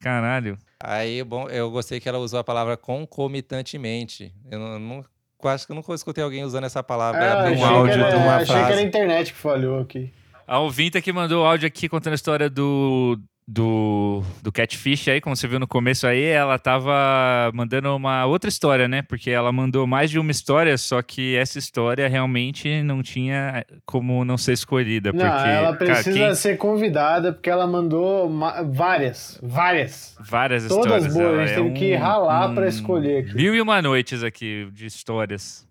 Caralho. 0.00 0.56
Aí, 0.82 1.22
bom, 1.24 1.48
eu 1.50 1.70
gostei 1.70 2.00
que 2.00 2.08
ela 2.08 2.18
usou 2.18 2.38
a 2.38 2.44
palavra 2.44 2.76
concomitantemente. 2.76 4.32
Eu 4.50 4.58
não, 4.58 4.78
não- 4.78 5.04
acho 5.50 5.66
que 5.66 5.72
eu 5.72 5.76
nunca 5.76 5.92
escutei 5.92 6.22
alguém 6.24 6.42
usando 6.44 6.64
essa 6.64 6.82
palavra 6.82 7.32
Ah, 7.40 7.50
num 7.50 7.54
achei, 7.54 7.64
áudio 7.64 7.94
que 7.94 8.00
era, 8.00 8.10
de 8.10 8.16
uma 8.16 8.36
achei 8.36 8.46
que 8.46 8.52
era 8.52 8.62
a 8.62 8.66
frase. 8.68 8.84
internet 8.84 9.32
que 9.32 9.38
falhou 9.38 9.80
aqui. 9.80 10.10
A 10.48 10.58
ouvinte 10.60 11.00
que 11.02 11.12
mandou 11.12 11.42
o 11.42 11.46
áudio 11.46 11.66
aqui 11.66 11.88
contando 11.90 12.12
a 12.12 12.16
história 12.16 12.48
do, 12.48 13.20
do, 13.46 14.22
do 14.42 14.50
Catfish 14.50 15.08
aí, 15.08 15.20
como 15.20 15.36
você 15.36 15.46
viu 15.46 15.58
no 15.60 15.66
começo 15.68 16.06
aí, 16.06 16.24
ela 16.24 16.58
tava 16.58 17.50
mandando 17.52 17.94
uma 17.94 18.24
outra 18.24 18.48
história, 18.48 18.88
né? 18.88 19.02
Porque 19.02 19.28
ela 19.30 19.52
mandou 19.52 19.86
mais 19.86 20.10
de 20.10 20.18
uma 20.18 20.30
história, 20.30 20.78
só 20.78 21.02
que 21.02 21.36
essa 21.36 21.58
história 21.58 22.08
realmente 22.08 22.82
não 22.82 23.02
tinha 23.02 23.62
como 23.84 24.24
não 24.24 24.38
ser 24.38 24.54
escolhida. 24.54 25.12
Não, 25.12 25.18
porque, 25.20 25.48
ela 25.50 25.76
cara, 25.76 25.76
precisa 25.76 26.12
quem- 26.18 26.34
ser 26.34 26.56
convidada 26.56 27.30
porque 27.30 27.50
ela 27.50 27.66
mandou 27.66 28.30
ma- 28.30 28.62
várias, 28.62 29.38
várias. 29.42 30.16
várias 30.18 30.66
Todas 30.66 31.04
histórias. 31.04 31.12
boas, 31.14 31.26
ela 31.26 31.42
a 31.42 31.46
gente 31.46 31.58
é 31.58 31.62
teve 31.62 31.74
que 31.74 31.94
ralar 31.94 32.54
pra 32.54 32.66
escolher 32.66 33.24
aqui. 33.24 33.34
Mil 33.34 33.54
e 33.54 33.60
uma 33.60 33.82
noites 33.82 34.22
aqui 34.22 34.66
de 34.72 34.86
histórias. 34.86 35.67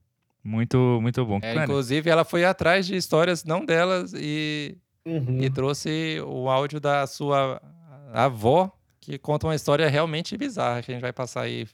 Muito, 0.48 1.00
muito 1.02 1.26
bom. 1.26 1.40
É, 1.42 1.56
inclusive, 1.56 2.10
ela 2.10 2.24
foi 2.24 2.46
atrás 2.46 2.88
de 2.88 2.96
histórias 2.96 3.44
não 3.44 3.66
delas 3.66 4.14
e, 4.16 4.78
Uhum. 5.06 5.40
e 5.42 5.50
trouxe 5.50 6.22
o 6.26 6.50
áudio 6.50 6.80
da 6.80 7.06
sua 7.06 7.62
avó, 8.14 8.72
que 9.02 9.18
conta 9.18 9.48
uma 9.48 9.56
história 9.56 9.88
realmente 9.90 10.38
bizarra, 10.38 10.82
que 10.82 10.92
a 10.92 10.94
gente 10.94 11.02
vai 11.02 11.12
passar 11.14 11.42
aí 11.42 11.68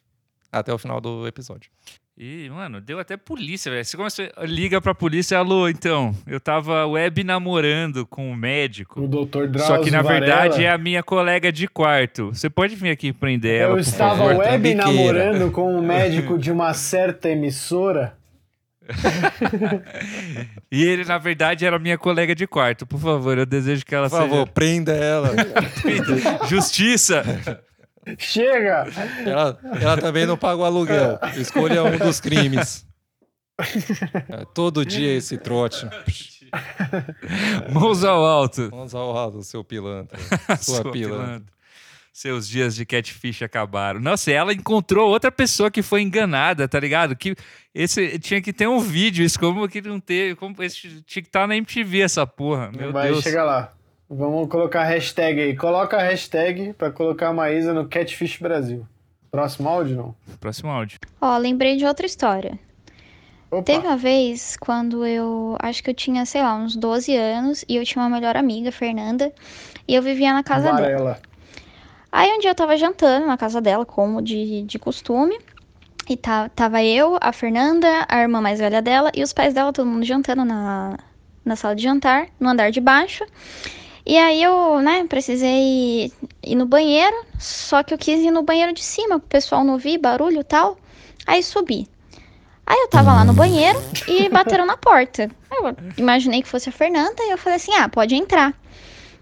até 0.51 0.73
o 0.73 0.77
final 0.79 0.99
do 0.99 1.27
episódio. 1.27 1.69
E, 2.15 2.47
mano, 2.51 2.79
deu 2.79 2.99
até 2.99 3.17
polícia, 3.17 3.71
velho. 3.71 3.83
Você 3.83 3.97
começa, 3.97 4.31
liga 4.43 4.79
pra 4.79 4.93
polícia, 4.93 5.35
alô, 5.37 5.67
então, 5.67 6.15
eu 6.27 6.39
tava 6.39 6.85
web 6.85 7.23
namorando 7.23 8.05
com 8.05 8.29
um 8.31 8.35
médico. 8.35 9.01
O 9.01 9.07
doutor 9.07 9.47
Drauzio 9.47 9.75
Só 9.75 9.81
que 9.83 9.89
na 9.89 10.03
Varela. 10.03 10.19
verdade 10.25 10.63
é 10.63 10.69
a 10.71 10.77
minha 10.77 11.01
colega 11.01 11.51
de 11.51 11.67
quarto. 11.67 12.27
Você 12.27 12.51
pode 12.51 12.75
vir 12.75 12.91
aqui 12.91 13.11
prender 13.11 13.61
ela, 13.61 13.71
Eu 13.71 13.75
por 13.77 13.81
estava 13.81 14.15
favor? 14.27 14.35
web 14.37 14.75
namorando 14.75 15.51
com 15.51 15.75
um 15.75 15.81
médico 15.81 16.37
de 16.37 16.51
uma 16.51 16.71
certa 16.75 17.29
emissora. 17.29 18.15
E 20.71 20.83
ele, 20.83 21.05
na 21.05 21.17
verdade, 21.17 21.65
era 21.65 21.77
minha 21.79 21.97
colega 21.97 22.33
de 22.35 22.47
quarto. 22.47 22.85
Por 22.85 22.99
favor, 22.99 23.37
eu 23.37 23.45
desejo 23.45 23.85
que 23.85 23.93
ela 23.93 24.09
Por 24.09 24.19
favor, 24.19 24.47
prenda 24.49 24.91
ela. 24.93 25.29
seja. 25.81 26.39
Justiça! 26.49 27.23
Chega! 28.17 28.85
ela. 29.25 29.59
Ela 29.79 29.97
também 29.97 30.25
não 30.25 30.35
paga 30.37 30.57
o 30.61 30.65
aluguel. 30.65 31.19
Escolha 31.37 31.83
um 31.83 31.97
dos 31.97 32.19
crimes. 32.19 32.85
É, 34.29 34.43
todo 34.53 34.83
dia 34.85 35.15
esse 35.15 35.37
trote. 35.37 35.87
Mãos 37.71 38.03
ao 38.03 38.25
alto. 38.25 38.69
Vamos 38.69 38.93
ao 38.95 39.11
lado, 39.11 39.43
seu 39.43 39.63
pilantra. 39.63 40.17
Sua, 40.59 40.81
Sua 40.81 40.91
pilantra. 40.91 41.25
pilantra. 41.25 41.52
Seus 42.13 42.47
dias 42.47 42.75
de 42.75 42.85
catfish 42.85 43.41
acabaram. 43.41 43.99
Nossa, 43.99 44.31
ela 44.31 44.53
encontrou 44.53 45.09
outra 45.09 45.31
pessoa 45.31 45.71
que 45.71 45.81
foi 45.81 46.03
enganada, 46.03 46.67
tá 46.67 46.79
ligado? 46.79 47.15
Que 47.15 47.35
esse 47.73 48.19
tinha 48.19 48.39
que 48.39 48.53
ter 48.53 48.67
um 48.67 48.79
vídeo, 48.79 49.25
isso 49.25 49.39
como 49.39 49.67
que 49.67 49.81
não 49.81 49.99
teve, 49.99 50.35
como 50.35 50.61
esse, 50.61 51.01
tinha 51.01 51.23
que 51.23 51.27
estar 51.27 51.47
na 51.47 51.57
MTV 51.57 52.01
essa 52.01 52.27
porra. 52.27 52.71
Meu 52.71 52.91
Vai 52.91 53.07
Deus. 53.07 53.23
chegar 53.23 53.43
lá. 53.43 53.73
Vamos 54.07 54.47
colocar 54.47 54.81
a 54.81 54.85
hashtag 54.85 55.41
aí. 55.41 55.55
Coloca 55.55 55.97
a 55.97 56.03
hashtag 56.03 56.73
pra 56.73 56.91
colocar 56.91 57.29
a 57.29 57.33
Maísa 57.33 57.73
no 57.73 57.87
Catfish 57.87 58.37
Brasil. 58.37 58.85
Próximo 59.31 59.67
áudio, 59.67 59.95
não? 59.95 60.15
Próximo 60.39 60.69
áudio. 60.69 60.99
Ó, 61.19 61.35
lembrei 61.39 61.77
de 61.77 61.85
outra 61.85 62.05
história. 62.05 62.59
Opa. 63.49 63.63
Teve 63.63 63.87
uma 63.87 63.97
vez 63.97 64.55
quando 64.59 65.03
eu 65.03 65.57
acho 65.59 65.83
que 65.83 65.89
eu 65.89 65.95
tinha, 65.95 66.27
sei 66.27 66.43
lá, 66.43 66.53
uns 66.55 66.75
12 66.75 67.15
anos 67.15 67.65
e 67.67 67.75
eu 67.75 67.83
tinha 67.83 68.03
uma 68.03 68.09
melhor 68.15 68.37
amiga, 68.37 68.71
Fernanda, 68.71 69.33
e 69.87 69.95
eu 69.95 70.03
vivia 70.03 70.31
na 70.31 70.43
casa 70.43 70.71
dela. 70.73 71.19
Aí 72.13 72.31
um 72.31 72.37
dia 72.37 72.51
eu 72.51 72.55
tava 72.55 72.77
jantando 72.77 73.25
na 73.25 73.35
casa 73.35 73.59
dela, 73.59 73.87
como 73.87 74.21
de, 74.21 74.61
de 74.61 74.77
costume. 74.77 75.35
E 76.07 76.15
tá, 76.15 76.47
tava 76.49 76.83
eu, 76.83 77.17
a 77.19 77.33
Fernanda, 77.33 78.05
a 78.07 78.21
irmã 78.21 78.39
mais 78.39 78.59
velha 78.59 78.83
dela 78.83 79.09
e 79.15 79.23
os 79.23 79.33
pais 79.33 79.55
dela, 79.55 79.73
todo 79.73 79.87
mundo 79.87 80.05
jantando 80.05 80.45
na, 80.45 80.95
na 81.43 81.55
sala 81.55 81.75
de 81.75 81.81
jantar, 81.81 82.27
no 82.39 82.49
andar 82.49 82.69
de 82.69 82.79
baixo. 82.79 83.25
E 84.05 84.15
aí 84.15 84.43
eu, 84.43 84.79
né, 84.79 85.03
precisei 85.05 86.11
ir 86.43 86.55
no 86.55 86.67
banheiro, 86.67 87.15
só 87.39 87.81
que 87.81 87.95
eu 87.95 87.97
quis 87.97 88.19
ir 88.19 88.29
no 88.29 88.43
banheiro 88.43 88.73
de 88.73 88.83
cima, 88.83 89.17
pro 89.17 89.27
pessoal 89.27 89.63
não 89.63 89.73
ouvir 89.73 89.97
barulho 89.97 90.41
e 90.41 90.43
tal. 90.43 90.77
Aí 91.25 91.41
subi. 91.41 91.87
Aí 92.63 92.77
eu 92.77 92.89
tava 92.89 93.11
lá 93.11 93.25
no 93.25 93.33
banheiro 93.33 93.79
e 94.07 94.29
bateram 94.29 94.67
na 94.67 94.77
porta. 94.77 95.31
Eu 95.49 95.75
imaginei 95.97 96.43
que 96.43 96.47
fosse 96.47 96.69
a 96.69 96.71
Fernanda 96.71 97.23
e 97.23 97.31
eu 97.31 97.39
falei 97.39 97.55
assim: 97.55 97.73
ah, 97.73 97.89
pode 97.89 98.13
entrar. 98.13 98.53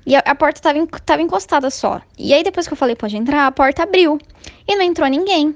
E 0.06 0.16
a, 0.16 0.20
a 0.20 0.36
porta 0.36 0.62
tava, 0.62 0.86
tava 1.06 1.22
encostada 1.22 1.70
só. 1.70 2.02
E 2.18 2.34
aí 2.34 2.43
depois 2.43 2.68
que 2.68 2.74
eu 2.74 2.78
falei 2.78 2.95
pode 2.95 3.16
entrar, 3.16 3.45
a 3.45 3.52
porta 3.52 3.84
abriu. 3.84 4.20
E 4.68 4.76
não 4.76 4.84
entrou 4.84 5.08
ninguém. 5.08 5.56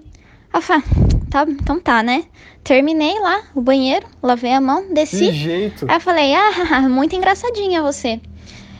Falei, 0.62 0.84
ah, 0.88 1.30
tá, 1.30 1.46
então 1.50 1.80
tá, 1.80 2.02
né? 2.02 2.24
Terminei 2.64 3.20
lá 3.20 3.41
o 3.54 3.62
banheiro, 3.62 4.06
lavei 4.24 4.54
a 4.54 4.62
mão, 4.62 4.88
Que 4.88 4.93
desci. 4.93 5.32
jeito. 5.34 5.86
Aí 5.88 5.98
eu 5.98 6.02
falei, 6.02 6.34
ah, 6.34 6.82
muito 6.89 7.16
engraçadinha 7.16 7.82
você. 7.82 8.22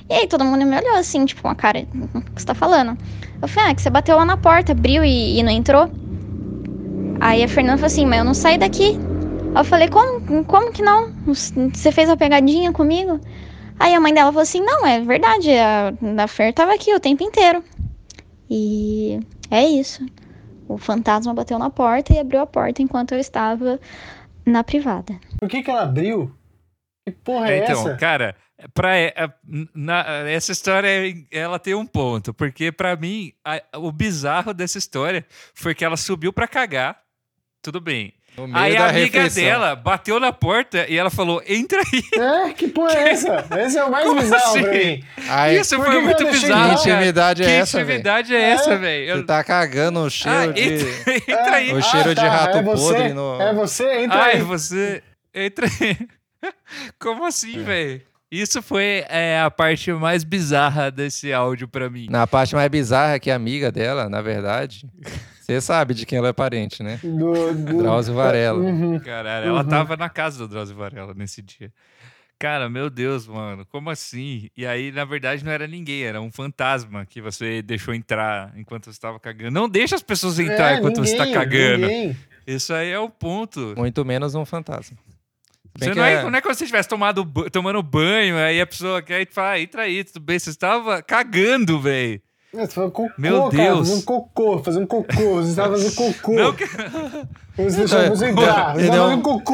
E 0.09 0.13
aí 0.13 0.28
todo 0.28 0.45
mundo 0.45 0.66
me 0.66 0.78
olhou 0.78 0.95
assim, 0.95 1.26
tipo, 1.26 1.47
uma 1.47 1.55
cara, 1.55 1.86
o 2.13 2.22
que 2.22 2.41
você 2.41 2.45
tá 2.45 2.53
falando? 2.53 2.97
Eu 3.41 3.47
falei, 3.47 3.72
ah, 3.72 3.76
que 3.76 3.82
você 3.82 3.89
bateu 3.89 4.16
lá 4.16 4.26
na 4.26 4.38
porta, 4.38 4.72
abriu 4.72 5.03
e, 5.03 5.39
e 5.39 5.43
não 5.43 5.51
entrou. 5.51 5.89
Aí 7.20 7.43
a 7.43 7.47
Fernanda 7.47 7.78
falou 7.78 7.88
assim, 7.88 8.05
mas 8.05 8.20
eu 8.20 8.26
não 8.26 8.34
saí 8.34 8.57
daqui. 8.57 8.97
Aí 9.53 9.61
eu 9.61 9.66
falei, 9.66 9.88
como, 9.88 10.43
como 10.45 10.72
que 10.72 10.82
não? 10.82 11.11
Você 11.28 11.91
fez 11.91 12.09
a 12.09 12.16
pegadinha 12.16 12.72
comigo? 12.72 13.20
Aí 13.80 13.93
a 13.93 13.99
mãe 13.99 14.13
dela 14.13 14.32
falou 14.32 14.43
assim: 14.43 14.61
não, 14.61 14.86
é 14.86 15.01
verdade, 15.01 15.49
a, 15.51 15.93
a 16.23 16.28
Fer 16.28 16.53
tava 16.53 16.73
aqui 16.73 16.93
o 16.93 16.99
tempo 16.99 17.23
inteiro. 17.23 17.63
E 18.49 19.19
é 19.49 19.63
isso. 19.65 20.05
O 20.67 20.78
fantasma 20.78 21.34
bateu 21.34 21.59
na 21.59 21.69
porta 21.69 22.13
e 22.13 22.19
abriu 22.19 22.41
a 22.41 22.47
porta 22.47 22.82
enquanto 22.82 23.13
eu 23.13 23.19
estava 23.19 23.80
na 24.45 24.63
privada. 24.63 25.19
Por 25.38 25.47
que, 25.49 25.61
que 25.61 25.69
ela 25.69 25.84
abriu? 25.84 26.36
Que 27.07 27.11
porra 27.11 27.51
é, 27.51 27.59
É, 27.59 27.63
então, 27.63 27.82
essa? 27.82 27.95
cara, 27.97 28.36
pra, 28.73 28.97
é, 28.97 29.13
na- 29.76 30.03
essa 30.28 30.51
história 30.51 30.89
ela 31.32 31.59
tem 31.59 31.76
um 31.76 31.86
ponto, 31.86 32.34
porque 32.34 32.71
pra 32.71 32.95
mim 32.95 33.32
a- 33.43 33.61
o 33.78 33.91
bizarro 33.91 34.53
dessa 34.53 34.78
história 34.80 35.23
foi 35.53 35.76
que 35.76 35.86
ela 35.86 35.97
subiu 35.97 36.34
pra 36.34 36.47
cagar, 36.47 36.99
tudo 37.61 37.80
bem. 37.80 38.13
No 38.38 38.47
meio 38.47 38.57
Aí 38.65 38.73
da 38.77 38.86
a 38.86 38.89
amiga 38.89 39.21
refeição. 39.23 39.43
dela 39.43 39.75
bateu 39.75 40.19
na 40.19 40.31
porta 40.33 40.86
e 40.89 40.97
ela 40.97 41.09
falou: 41.09 41.41
entra 41.47 41.79
aí. 41.79 42.03
É, 42.49 42.53
que 42.53 42.67
porra 42.67 42.93
é 42.93 43.09
essa? 43.11 43.45
Esse 43.59 43.77
é 43.77 43.83
o 43.86 43.89
mais 43.91 44.05
Como 44.05 44.21
bizarro 44.21 44.51
pra 44.61 44.69
assim? 44.71 44.86
mim. 44.88 45.03
Aí, 45.29 45.59
Isso 45.59 45.75
foi 45.77 45.86
que 45.86 45.91
que 45.95 46.01
muito 46.01 46.25
bizarro. 46.25 46.63
entrar? 46.63 46.67
Que 46.83 46.89
intimidade 46.89 47.43
é 47.43 47.45
que 47.45 47.51
essa, 47.51 47.77
velho? 47.77 47.89
intimidade 47.91 48.36
é 48.36 48.41
essa, 48.41 48.77
velho? 48.77 49.05
Você 49.13 49.19
Eu- 49.21 49.25
tá 49.25 49.43
cagando 49.43 49.99
o 50.01 50.05
Ah, 50.05 50.09
cheiro 50.09 50.53
de. 50.53 50.61
entra, 50.61 51.13
entra 51.15 51.55
aí. 51.55 51.73
O 51.73 51.81
cheiro 51.81 52.13
de 52.15 52.21
rato 52.27 52.57
é 52.57 52.61
você, 52.63 52.93
podre 52.93 53.13
no- 53.13 53.41
É 53.41 53.53
você, 53.53 53.99
entra 54.03 54.21
Ai, 54.21 54.31
aí. 54.33 54.41
você. 54.41 55.01
Entra 55.33 55.65
aí. 55.67 55.97
Como 56.99 57.25
É. 57.25 57.27
assim, 57.27 57.63
velho? 57.63 58.01
Isso 58.31 58.61
foi 58.61 59.05
é, 59.07 59.39
a 59.39 59.49
parte 59.49 59.93
mais 59.93 60.23
bizarra 60.25 60.91
desse 60.91 61.31
áudio 61.31 61.67
pra 61.69 61.89
mim. 61.89 62.07
Na 62.09 62.27
parte 62.27 62.53
mais 62.53 62.67
bizarra 62.69 63.13
é 63.13 63.19
que 63.19 63.31
a 63.31 63.36
amiga 63.36 63.71
dela, 63.71 64.09
na 64.09 64.21
verdade, 64.21 64.81
você 65.46 65.62
sabe 65.62 65.93
de 65.93 66.06
quem 66.06 66.18
ela 66.18 66.30
é 66.30 66.34
parente, 66.34 66.82
né? 66.82 67.00
Do, 67.04 67.54
do... 67.54 67.78
Drauzio 67.78 68.14
Varela. 68.14 68.60
Uhum. 68.60 69.00
Caralho, 69.00 69.48
ela 69.50 69.62
Uhum. 69.64 69.70
tava 69.70 69.96
na 69.96 70.10
casa 70.10 70.38
do 70.39 70.48
Drauzio 70.48 70.76
Varela 70.76 71.14
nesse 71.14 71.41
dia. 71.41 71.72
Cara, 72.38 72.70
meu 72.70 72.89
Deus, 72.89 73.26
mano, 73.28 73.66
como 73.68 73.89
assim? 73.89 74.50
E 74.58 74.66
aí, 74.66 74.91
na 74.91 75.06
verdade, 75.06 75.46
não 75.46 75.52
era 75.54 75.66
ninguém, 75.68 76.04
era 76.04 76.20
um 76.20 76.30
fantasma 76.30 77.06
que 77.06 77.22
você 77.22 77.62
deixou 77.62 77.93
entrar 77.93 78.52
enquanto 78.58 78.86
você 78.86 78.91
estava 78.91 79.18
cagando. 79.20 79.52
Não 79.52 79.70
deixa 79.70 79.96
as 79.96 80.04
pessoas 80.04 80.38
entrar 80.38 80.74
É, 80.74 80.78
enquanto 80.78 80.98
você 80.98 81.16
tá 81.16 81.26
ninguém, 81.26 81.39
cagando. 81.39 81.88
ninguém. 81.88 82.18
Isso 82.46 82.74
aí 82.74 82.89
é 82.91 83.00
o 83.00 83.10
ponto. 83.10 83.74
Muito 83.78 84.04
menos 84.04 84.36
um 84.36 84.43
fantasma. 84.43 84.98
Você 85.78 85.89
que 85.91 85.96
não, 85.96 86.04
é, 86.06 86.14
é- 86.16 86.24
não 86.24 86.36
é 86.38 86.41
como 86.41 86.54
se 86.54 86.60
você 86.60 86.64
estivesse 86.66 86.89
tomado, 86.89 87.26
tomando 87.52 87.82
banho, 87.82 88.38
aí 88.38 88.60
a 88.60 88.68
pessoa 88.68 89.02
quer 89.02 89.22
e 89.22 89.26
fala, 89.32 89.52
ah, 89.52 89.60
entra 89.60 89.82
aí, 89.84 90.04
tudo 90.04 90.20
bem. 90.20 90.38
Você 90.38 90.50
estava 90.50 91.02
cagando, 91.02 91.80
velho. 91.80 92.22
Você 92.54 92.68
falou 92.68 92.91
cocô, 92.91 93.14
Meu 93.18 93.50
cara, 93.50 93.64
Deus. 93.64 93.80
fazer 93.89 93.93
um 93.93 94.02
cocô, 94.04 94.60
fazer 94.64 94.80
um 94.80 94.86
cocô. 94.88 95.14
Você 95.41 95.50
estava 95.50 95.78
fazendo 95.78 95.96
cocô. 96.14 96.34
Não 96.34 96.54
que... 96.54 96.66
Você 97.58 97.78
deixou 97.78 98.08
você 98.10 98.26
entrar. 98.28 98.76
Você 98.76 98.82
estava 98.86 99.04
fazendo 99.04 99.22
cocô. 99.22 99.54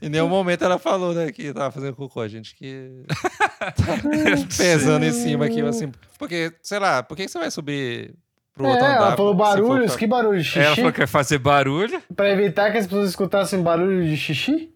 Em 0.00 0.08
nenhum 0.08 0.28
momento 0.28 0.64
ela 0.64 0.78
falou, 0.78 1.12
né, 1.14 1.30
que 1.32 1.52
tava 1.52 1.70
fazendo 1.70 1.94
cocô. 1.96 2.20
A 2.20 2.28
gente 2.28 2.54
que. 2.54 3.04
pesando 4.56 5.04
em 5.04 5.12
cima 5.12 5.46
aqui, 5.46 5.60
assim. 5.62 5.92
Porque, 6.18 6.52
sei 6.62 6.78
lá, 6.78 7.02
por 7.02 7.16
que 7.16 7.28
você 7.28 7.38
vai 7.38 7.50
subir 7.50 8.14
pro 8.54 8.66
É, 8.66 8.70
outro 8.70 8.84
andar? 8.86 8.96
ela 8.96 9.16
falou 9.16 9.34
barulhos. 9.34 9.90
pra- 9.92 9.98
Que 9.98 10.06
barulho 10.06 10.40
de 10.42 10.58
Ela 10.58 10.66
xixi? 10.68 10.76
falou 10.76 10.92
que 10.92 11.00
ia 11.00 11.06
fazer 11.06 11.38
barulho. 11.38 12.02
Pra 12.14 12.30
evitar 12.30 12.70
que 12.72 12.78
as 12.78 12.86
pessoas 12.86 13.10
escutassem 13.10 13.62
barulho 13.62 14.04
de 14.04 14.16
xixi? 14.16 14.70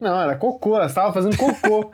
Não, 0.00 0.20
era 0.20 0.36
cocô. 0.36 0.76
Ela 0.76 0.86
estava 0.86 1.12
fazendo 1.12 1.36
cocô. 1.36 1.90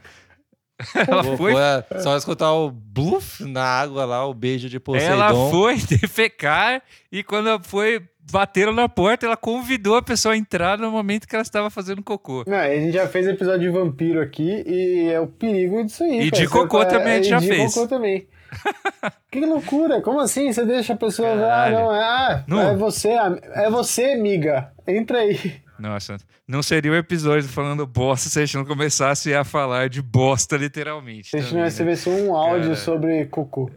Ela 1.08 1.22
Cocô 1.22 1.36
foi, 1.36 1.54
é 1.54 2.00
só 2.00 2.16
escutar 2.16 2.52
o 2.52 2.70
bluff 2.70 3.44
na 3.44 3.62
água 3.64 4.04
lá, 4.04 4.26
o 4.26 4.34
beijo 4.34 4.68
de 4.68 4.80
Poseidon. 4.80 5.12
ela 5.14 5.50
foi 5.50 5.76
defecar 5.88 6.82
e 7.12 7.22
quando 7.22 7.48
ela 7.48 7.60
foi, 7.62 8.02
bateram 8.32 8.72
na 8.72 8.88
porta, 8.88 9.24
ela 9.26 9.36
convidou 9.36 9.96
a 9.96 10.02
pessoa 10.02 10.34
a 10.34 10.36
entrar 10.36 10.76
no 10.78 10.90
momento 10.90 11.28
que 11.28 11.34
ela 11.36 11.42
estava 11.42 11.70
fazendo 11.70 12.02
cocô. 12.02 12.42
Não, 12.46 12.56
a 12.56 12.68
gente 12.74 12.92
já 12.92 13.06
fez 13.06 13.26
episódio 13.28 13.60
de 13.60 13.68
vampiro 13.70 14.20
aqui 14.20 14.64
e 14.66 15.10
é 15.12 15.20
o 15.20 15.28
perigo 15.28 15.84
disso 15.84 16.02
aí. 16.02 16.22
E 16.22 16.30
cara. 16.30 16.42
de 16.42 16.48
cocô 16.48 16.78
Você- 16.78 16.88
também 16.88 17.12
a 17.12 17.16
gente 17.16 17.26
e 17.26 17.30
já 17.30 17.38
de 17.38 17.46
fez. 17.48 17.72
cocô 17.74 17.86
também. 17.86 18.26
que 19.30 19.40
loucura, 19.46 20.00
como 20.00 20.20
assim? 20.20 20.52
Você 20.52 20.64
deixa 20.64 20.92
a 20.92 20.96
pessoa. 20.96 21.28
Ah, 21.34 21.38
Caralho. 21.38 21.74
não, 21.76 21.94
é, 21.94 22.00
ah, 22.02 22.44
Não. 22.46 22.60
é 22.70 22.76
você, 22.76 23.10
é 23.10 23.70
você, 23.70 24.12
amiga. 24.12 24.72
Entra 24.86 25.18
aí. 25.18 25.38
Nossa, 25.78 26.16
não 26.46 26.62
seria 26.62 26.92
o 26.92 26.94
episódio 26.94 27.48
falando 27.48 27.86
bosta 27.86 28.28
se 28.28 28.38
a 28.38 28.44
gente 28.44 28.56
não 28.56 28.64
começasse 28.64 29.34
a 29.34 29.42
falar 29.44 29.88
de 29.88 30.00
bosta, 30.00 30.56
literalmente. 30.56 31.30
Se 31.30 31.36
a 31.36 31.40
gente 31.40 31.48
também, 31.48 31.58
não 31.58 31.64
né? 31.64 31.70
recebesse 31.70 32.08
um 32.08 32.34
áudio 32.34 32.62
Cara. 32.70 32.76
sobre 32.76 33.24
cocô. 33.26 33.70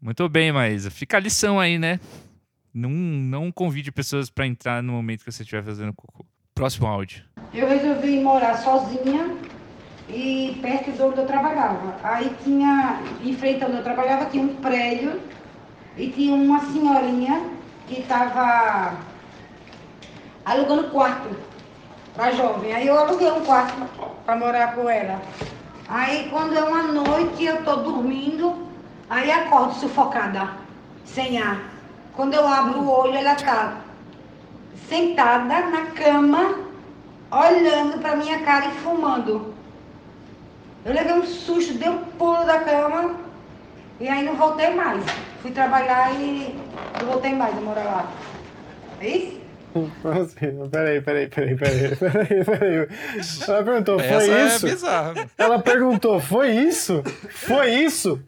Muito 0.00 0.28
bem, 0.28 0.52
Maísa. 0.52 0.90
Fica 0.90 1.16
a 1.16 1.20
lição 1.20 1.58
aí, 1.58 1.78
né? 1.78 2.00
Não, 2.74 2.90
não 2.90 3.52
convide 3.52 3.90
pessoas 3.90 4.30
pra 4.30 4.46
entrar 4.46 4.82
no 4.82 4.92
momento 4.92 5.24
que 5.24 5.32
você 5.32 5.42
estiver 5.42 5.62
fazendo 5.62 5.92
cocô. 5.92 6.24
Próximo 6.54 6.86
áudio. 6.86 7.24
Eu 7.54 7.68
resolvi 7.68 8.18
morar 8.20 8.56
sozinha 8.56 9.36
e 10.08 10.58
perto 10.60 10.92
de 10.92 11.02
onde 11.02 11.18
eu 11.18 11.26
trabalhava. 11.26 11.96
Aí 12.02 12.34
tinha, 12.42 13.00
em 13.24 13.32
frente 13.34 13.64
onde 13.64 13.76
eu 13.76 13.82
trabalhava, 13.82 14.26
tinha 14.26 14.42
um 14.42 14.56
prédio 14.56 15.20
e 15.96 16.08
tinha 16.10 16.34
uma 16.34 16.60
senhorinha 16.72 17.50
que 17.86 18.00
estava 18.00 18.96
alugando 20.48 20.90
quarto 20.90 21.28
para 22.14 22.32
jovem. 22.32 22.74
Aí 22.74 22.86
eu 22.86 22.98
aluguei 22.98 23.30
um 23.30 23.44
quarto 23.44 23.74
para 24.24 24.36
morar 24.36 24.74
com 24.74 24.88
ela. 24.88 25.20
Aí 25.88 26.28
quando 26.30 26.56
é 26.56 26.62
uma 26.62 26.84
noite 26.84 27.44
eu 27.44 27.62
tô 27.64 27.76
dormindo, 27.76 28.66
aí 29.08 29.30
acordo 29.30 29.74
sufocada, 29.74 30.50
sem 31.04 31.40
ar. 31.40 31.60
Quando 32.14 32.34
eu 32.34 32.46
abro 32.46 32.80
o 32.80 32.90
olho, 32.90 33.14
ela 33.14 33.34
tá 33.34 33.76
sentada 34.88 35.60
na 35.66 35.86
cama, 35.86 36.58
olhando 37.30 37.98
pra 38.00 38.16
minha 38.16 38.40
cara 38.40 38.66
e 38.66 38.70
fumando. 38.70 39.54
Eu 40.84 40.94
levei 40.94 41.12
um 41.12 41.24
susto, 41.24 41.74
dei 41.74 41.90
um 41.90 41.98
pulo 42.18 42.44
da 42.44 42.60
cama 42.60 43.16
e 44.00 44.08
aí 44.08 44.24
não 44.24 44.34
voltei 44.34 44.74
mais. 44.74 45.04
Fui 45.42 45.50
trabalhar 45.50 46.12
e 46.14 46.58
não 46.98 47.10
voltei 47.10 47.34
mais 47.34 47.56
a 47.56 47.60
morar 47.60 47.84
lá. 47.84 48.06
É 49.00 49.08
isso? 49.08 49.47
Peraí, 50.70 51.00
peraí, 51.02 51.28
peraí, 51.28 51.56
peraí, 51.56 51.96
peraí, 51.96 52.44
peraí. 52.44 52.88
Ela 53.46 53.62
perguntou, 53.64 53.98
foi 53.98 54.08
Essa 54.08 54.46
isso? 54.56 54.66
é 54.66 54.70
bizarra. 54.70 55.14
Ela 55.36 55.58
perguntou, 55.58 56.20
foi 56.20 56.50
isso? 56.50 57.02
Foi 57.30 57.70
isso? 57.70 58.22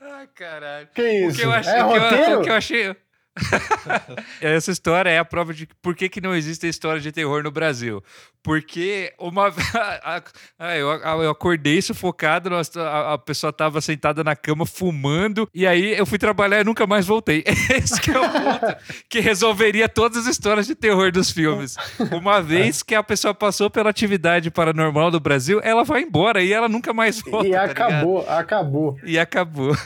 Ai, 0.00 0.26
caralho. 0.34 0.88
Que 0.94 1.02
O 1.02 1.28
isso? 1.28 1.38
que 1.38 1.44
eu 1.46 1.52
achei, 1.52 1.72
é 1.74 1.84
o 1.84 1.88
que 1.88 1.96
eu- 1.96 2.00
roteiro? 2.02 2.40
o 2.40 2.42
que 2.44 2.50
eu 2.50 2.54
achei. 2.54 2.96
Essa 4.40 4.70
história 4.70 5.10
é 5.10 5.18
a 5.18 5.24
prova 5.24 5.52
de 5.54 5.68
por 5.80 5.94
que, 5.94 6.08
que 6.08 6.20
não 6.20 6.34
existe 6.34 6.66
história 6.66 7.00
de 7.00 7.12
terror 7.12 7.42
no 7.42 7.50
Brasil. 7.50 8.02
Porque 8.42 9.12
uma 9.18 9.52
eu, 10.78 11.30
acordei 11.30 11.82
sufocado, 11.82 12.48
nós- 12.48 12.74
a, 12.76 13.18
pessoa 13.18 13.52
tava 13.52 13.80
sentada 13.80 14.22
na 14.22 14.34
cama 14.36 14.64
fumando, 14.64 15.48
e 15.52 15.66
aí 15.66 15.98
eu 15.98 16.06
fui 16.06 16.18
trabalhar 16.18 16.60
e 16.60 16.64
nunca 16.64 16.86
mais 16.86 17.06
voltei. 17.06 17.44
Esse 17.70 18.00
que 18.00 18.10
é 18.10 18.18
o 18.18 18.30
ponto 18.30 18.76
que 19.08 19.20
resolveria 19.20 19.88
todas 19.88 20.18
as 20.18 20.26
histórias 20.26 20.66
de 20.66 20.74
terror 20.74 21.10
dos 21.12 21.30
filmes. 21.30 21.76
Uma 22.12 22.40
vez 22.40 22.82
que 22.82 22.94
a 22.94 23.02
pessoa 23.02 23.34
passou 23.34 23.68
pela 23.68 23.90
atividade 23.90 24.50
paranormal 24.50 25.10
do 25.10 25.20
Brasil, 25.20 25.60
ela 25.62 25.84
vai 25.84 26.02
embora 26.02 26.42
e 26.42 26.52
ela 26.52 26.68
nunca 26.68 26.92
mais 26.94 27.20
volta. 27.20 27.48
E 27.48 27.52
tá 27.52 27.64
acabou, 27.64 28.24
acabou. 28.28 28.98
E 29.04 29.18
acabou. 29.18 29.76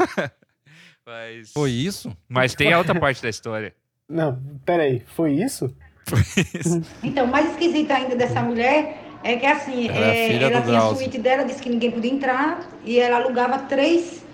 Mas... 1.07 1.53
Foi 1.53 1.71
isso? 1.71 2.17
Mas 2.29 2.55
tem 2.55 2.73
a 2.73 2.79
outra 2.79 2.99
parte 2.99 3.23
da 3.23 3.29
história. 3.29 3.75
Não, 4.09 4.39
peraí, 4.65 5.03
foi 5.07 5.33
isso? 5.33 5.75
Então, 7.03 7.27
o 7.27 7.29
mais 7.29 7.51
esquisito 7.51 7.91
ainda 7.91 8.17
dessa 8.17 8.43
mulher 8.43 9.03
é 9.23 9.37
que 9.37 9.47
assim, 9.47 9.89
Ela 9.89 10.07
é 10.07 10.33
é, 10.33 10.43
ela 10.43 10.63
tinha 10.63 10.79
a 10.79 10.95
suíte 10.95 11.19
dela, 11.19 11.45
disse 11.45 11.63
que 11.63 11.69
ninguém 11.69 11.91
podia 11.91 12.13
entrar, 12.13 12.61
e 12.85 12.99
ela 12.99 13.17
alugava 13.19 13.59
três 13.61 14.25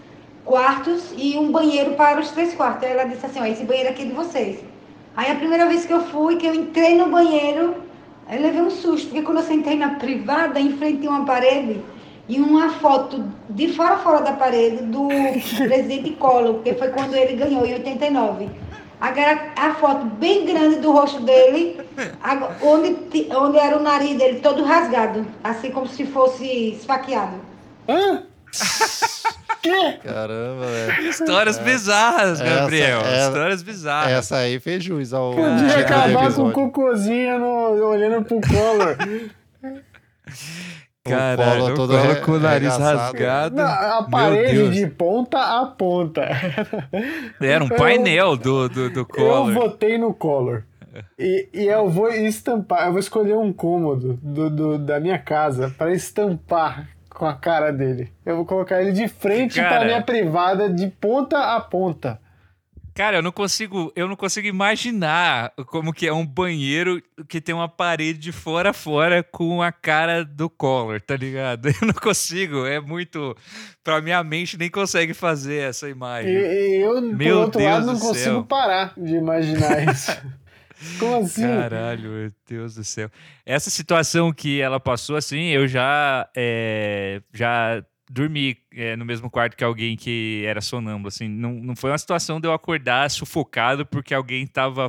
quartos 0.44 1.12
e 1.16 1.36
um 1.36 1.52
banheiro 1.52 1.94
para 1.94 2.20
os 2.20 2.30
três 2.30 2.54
quartos. 2.54 2.84
Aí 2.84 2.92
ela 2.92 3.04
disse 3.04 3.24
assim, 3.24 3.40
ó, 3.40 3.44
esse 3.44 3.64
banheiro 3.64 3.90
aqui 3.90 4.02
é 4.02 4.06
de 4.06 4.12
vocês. 4.12 4.64
Aí 5.14 5.30
a 5.30 5.34
primeira 5.36 5.66
vez 5.66 5.84
que 5.84 5.92
eu 5.92 6.00
fui, 6.06 6.36
que 6.36 6.46
eu 6.46 6.54
entrei 6.54 6.96
no 6.96 7.10
banheiro, 7.10 7.82
eu 8.30 8.42
levei 8.42 8.62
um 8.62 8.70
susto, 8.70 9.08
porque 9.08 9.22
quando 9.22 9.38
eu 9.38 9.44
sentei 9.44 9.76
na 9.76 9.96
privada, 9.96 10.58
em 10.58 10.76
frente 10.76 11.06
a 11.06 11.10
uma 11.10 11.24
parede, 11.24 11.80
e 12.28 12.38
uma 12.40 12.70
foto 12.70 13.24
de 13.48 13.72
fora 13.72 13.96
fora 13.98 14.20
da 14.20 14.32
parede 14.32 14.82
do 14.84 15.08
presidente 15.66 16.10
Collor, 16.12 16.54
porque 16.54 16.74
foi 16.74 16.88
quando 16.88 17.14
ele 17.14 17.34
ganhou, 17.36 17.64
em 17.64 17.74
89. 17.74 18.48
Agora, 19.00 19.52
a 19.56 19.74
foto 19.74 20.04
bem 20.06 20.44
grande 20.44 20.76
do 20.80 20.90
rosto 20.90 21.20
dele, 21.20 21.80
onde, 22.60 23.28
onde 23.32 23.56
era 23.56 23.78
o 23.78 23.82
nariz 23.82 24.18
dele 24.18 24.40
todo 24.40 24.64
rasgado, 24.64 25.24
assim 25.42 25.70
como 25.70 25.86
se 25.86 26.04
fosse 26.04 26.44
esfaqueado. 26.72 27.36
Hã? 27.88 28.24
que? 29.62 29.92
Caramba, 30.02 30.66
velho. 30.66 31.10
Histórias 31.10 31.58
bizarras, 31.58 32.40
Essa- 32.40 32.44
Gabriel. 32.56 33.00
essa- 33.00 33.28
Histórias 33.28 33.62
bizarras. 33.62 34.12
Essa 34.12 34.36
aí 34.38 34.58
fez 34.58 34.82
jus 34.82 35.12
ao 35.14 35.30
Podia 35.32 35.78
acabar 35.78 36.32
com 36.34 36.48
o 36.48 36.52
cocôzinho 36.52 37.38
no- 37.38 37.86
olhando 37.86 38.24
pro 38.24 38.40
Collor. 38.40 38.96
Caralho, 41.08 41.60
Collor 41.60 41.72
o 41.72 41.74
todo 41.74 42.20
com 42.24 42.32
o 42.32 42.38
nariz 42.40 42.76
rasgado. 42.76 43.56
Não, 43.56 43.64
a 43.64 44.00
Meu 44.02 44.10
parede 44.10 44.52
Deus. 44.56 44.74
de 44.74 44.86
ponta 44.86 45.38
a 45.60 45.66
ponta. 45.66 46.22
Era 47.40 47.64
um 47.64 47.68
Eu- 47.68 47.76
painel 47.76 48.36
do, 48.36 48.68
do, 48.68 48.90
do 48.90 49.00
Eu 49.00 49.06
Collor. 49.06 49.52
votei 49.52 49.98
no 49.98 50.12
Collor. 50.14 50.62
E, 51.18 51.48
e 51.54 51.66
eu 51.66 51.88
vou 51.88 52.08
estampar, 52.10 52.86
eu 52.86 52.90
vou 52.92 52.98
escolher 53.00 53.36
um 53.36 53.52
cômodo 53.52 54.18
do, 54.22 54.50
do- 54.50 54.78
da 54.78 54.98
minha 54.98 55.18
casa 55.18 55.72
para 55.76 55.92
estampar 55.92 56.88
com 57.10 57.24
a 57.26 57.34
cara 57.34 57.70
dele. 57.72 58.12
Eu 58.24 58.36
vou 58.36 58.44
colocar 58.44 58.80
ele 58.82 58.92
de 58.92 59.06
frente 59.08 59.56
Cara. 59.60 59.76
pra 59.76 59.84
minha 59.84 60.02
privada, 60.02 60.68
de 60.68 60.88
ponta 60.88 61.54
a 61.56 61.60
ponta. 61.60 62.18
Cara, 62.98 63.18
eu 63.18 63.22
não 63.22 63.30
consigo, 63.30 63.92
eu 63.94 64.08
não 64.08 64.16
consigo 64.16 64.48
imaginar 64.48 65.52
como 65.68 65.92
que 65.92 66.08
é 66.08 66.12
um 66.12 66.26
banheiro 66.26 67.00
que 67.28 67.40
tem 67.40 67.54
uma 67.54 67.68
parede 67.68 68.18
de 68.18 68.32
fora 68.32 68.70
a 68.70 68.72
fora 68.72 69.22
com 69.22 69.62
a 69.62 69.70
cara 69.70 70.24
do 70.24 70.50
Collor, 70.50 71.00
tá 71.00 71.14
ligado? 71.16 71.68
Eu 71.80 71.86
não 71.86 71.94
consigo, 71.94 72.66
é 72.66 72.80
muito 72.80 73.36
pra 73.84 74.00
minha 74.00 74.20
mente 74.24 74.58
nem 74.58 74.68
consegue 74.68 75.14
fazer 75.14 75.68
essa 75.68 75.88
imagem. 75.88 76.32
eu, 76.32 77.00
Meu 77.00 77.36
por 77.36 77.42
outro 77.44 77.60
Deus 77.60 77.72
lado, 77.72 77.86
não 77.86 78.00
consigo 78.00 78.14
céu. 78.14 78.44
parar 78.44 78.94
de 78.96 79.14
imaginar 79.14 79.86
isso. 79.94 80.10
Como 80.98 81.24
assim? 81.24 81.42
Caralho, 81.42 82.10
meu 82.10 82.32
Deus 82.48 82.74
do 82.74 82.82
céu. 82.82 83.08
Essa 83.46 83.70
situação 83.70 84.32
que 84.32 84.60
ela 84.60 84.80
passou, 84.80 85.14
assim, 85.14 85.50
eu 85.50 85.68
já, 85.68 86.28
é, 86.36 87.22
já 87.32 87.80
dormi 88.10 88.56
é, 88.74 88.96
no 88.96 89.04
mesmo 89.04 89.30
quarto 89.30 89.56
que 89.56 89.62
alguém 89.64 89.96
que 89.96 90.42
era 90.46 90.60
sonâmbulo, 90.60 91.08
assim. 91.08 91.28
Não, 91.28 91.52
não 91.52 91.76
foi 91.76 91.90
uma 91.90 91.98
situação 91.98 92.40
de 92.40 92.48
eu 92.48 92.52
acordar 92.52 93.10
sufocado 93.10 93.84
porque 93.86 94.14
alguém 94.14 94.46
tava... 94.46 94.88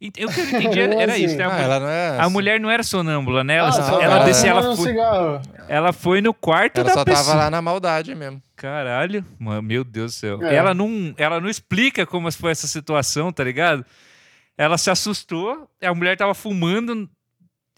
Eu, 0.00 0.28
o 0.28 0.32
que 0.32 0.40
eu 0.40 0.44
entendi 0.46 0.80
era, 0.80 0.94
era 0.94 1.18
isso, 1.18 1.36
né? 1.36 1.44
A, 1.44 1.48
Ah, 1.48 1.50
mulher- 1.50 1.64
ela 1.64 1.80
não 1.80 1.88
é. 1.88 2.18
a 2.20 2.28
mulher 2.30 2.60
não 2.60 2.70
era 2.70 2.82
sonâmbula, 2.82 3.42
né? 3.44 3.56
Ela, 3.56 3.68
Ah, 3.68 3.72
só 3.72 4.00
ela 4.00 4.24
descia, 4.24 4.50
ela 4.50 4.76
foi, 4.76 4.94
ela 5.68 5.92
foi 5.92 6.20
no 6.20 6.34
quarto 6.34 6.78
Ela 6.80 6.88
da 6.88 6.94
só 6.94 7.04
pessoa. 7.04 7.24
tava 7.26 7.38
lá 7.38 7.50
na 7.50 7.62
maldade 7.62 8.14
mesmo. 8.14 8.42
Caralho, 8.56 9.24
mano, 9.38 9.62
meu 9.62 9.84
Deus 9.84 10.12
do 10.12 10.16
céu. 10.18 10.42
É. 10.44 10.54
Ela, 10.54 10.74
não, 10.74 11.14
ela 11.16 11.40
não 11.40 11.48
explica 11.48 12.04
como 12.06 12.30
foi 12.32 12.50
essa 12.52 12.66
situação, 12.66 13.32
tá 13.32 13.44
ligado? 13.44 13.84
Ela 14.56 14.76
se 14.76 14.90
assustou, 14.90 15.68
a 15.80 15.94
mulher 15.94 16.16
tava 16.16 16.34
fumando 16.34 17.08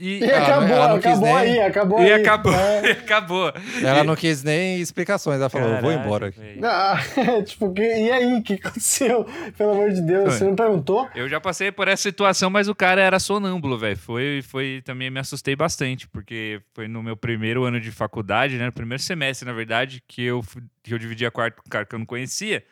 e, 0.01 0.18
E 0.20 0.24
Ela- 0.24 0.46
acabou, 0.46 0.68
ela 0.68 0.88
não 0.88 0.96
quis 0.98 1.07
acabou 1.07 1.26
nem- 1.26 1.36
aí, 1.36 1.61
acabou 1.61 2.01
e 2.03 2.12
aí. 2.12 2.22
acabou. 2.22 2.53
É. 2.55 2.86
E 2.86 2.90
acabou. 2.92 3.53
Ela 3.84 4.03
não 4.05 4.16
quis 4.16 4.42
nem 4.42 4.80
explicações. 4.80 5.38
Ela 5.38 5.48
falou, 5.51 5.68
eu 5.68 5.80
vou 5.82 5.92
embora. 5.92 6.32
Ah, 6.64 6.98
tipo, 7.46 7.72
que, 7.72 7.82
e 7.82 8.11
aí, 8.11 8.34
o 8.38 8.42
que 8.42 8.55
aconteceu? 8.55 9.26
Pelo 9.59 9.72
amor 9.72 9.90
de 9.92 10.01
Deus, 10.01 10.24
Foi. 10.24 10.32
você 10.38 10.44
não 10.44 10.57
perguntou? 10.57 11.09
Eu 11.14 11.28
já 11.28 11.40
passei 11.40 11.70
por 11.70 11.86
essa 11.86 12.03
situação, 12.03 12.48
mas 12.51 12.66
o 12.68 12.74
cara 12.74 13.01
era 13.03 13.18
sonâmbulo, 13.18 13.78
velho. 13.78 13.96
Foi, 13.98 14.40
foi 14.42 14.82
também 14.84 15.11
me 15.11 15.20
assustei 15.20 15.55
bastante, 15.55 16.09
porque 16.09 16.61
foi 16.74 16.88
no 16.88 17.03
meu 17.03 17.16
primeiro 17.16 17.64
ano 17.64 17.78
de 17.80 17.90
faculdade, 17.92 18.57
né? 18.57 18.66
No 18.66 18.72
primeiro 18.72 19.03
semestre, 19.03 19.46
na 19.46 19.53
verdade, 19.53 20.03
que 20.09 20.24
eu, 20.24 20.42
fui- 20.42 20.62
que 20.82 20.94
eu 20.94 20.98
dividia 20.98 21.30
quarto 21.30 21.57
com 21.57 21.62
um 21.66 21.70
cara 21.70 21.84
que 21.84 21.94
eu 21.94 21.98
não 21.98 22.07
conhecia. 22.07 22.64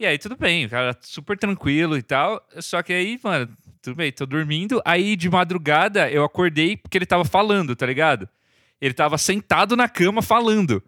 E 0.00 0.04
aí, 0.06 0.18
tudo 0.18 0.36
bem, 0.36 0.64
o 0.66 0.68
cara 0.68 0.96
super 1.00 1.38
tranquilo 1.38 1.96
e 1.96 2.02
tal. 2.02 2.44
Só 2.58 2.82
que 2.82 2.92
aí, 2.92 3.20
mano, 3.22 3.48
tudo 3.82 3.96
bem, 3.96 4.12
tô 4.12 4.24
dormindo. 4.24 4.80
Aí, 4.84 5.16
de 5.16 5.28
madrugada, 5.28 6.08
eu 6.10 6.24
acordei 6.24 6.76
porque 6.76 6.96
ele 6.96 7.06
tava 7.06 7.24
falando, 7.24 7.74
tá 7.74 7.84
ligado? 7.84 8.28
Ele 8.80 8.94
tava 8.94 9.18
sentado 9.18 9.76
na 9.76 9.88
cama 9.88 10.22
falando. 10.22 10.82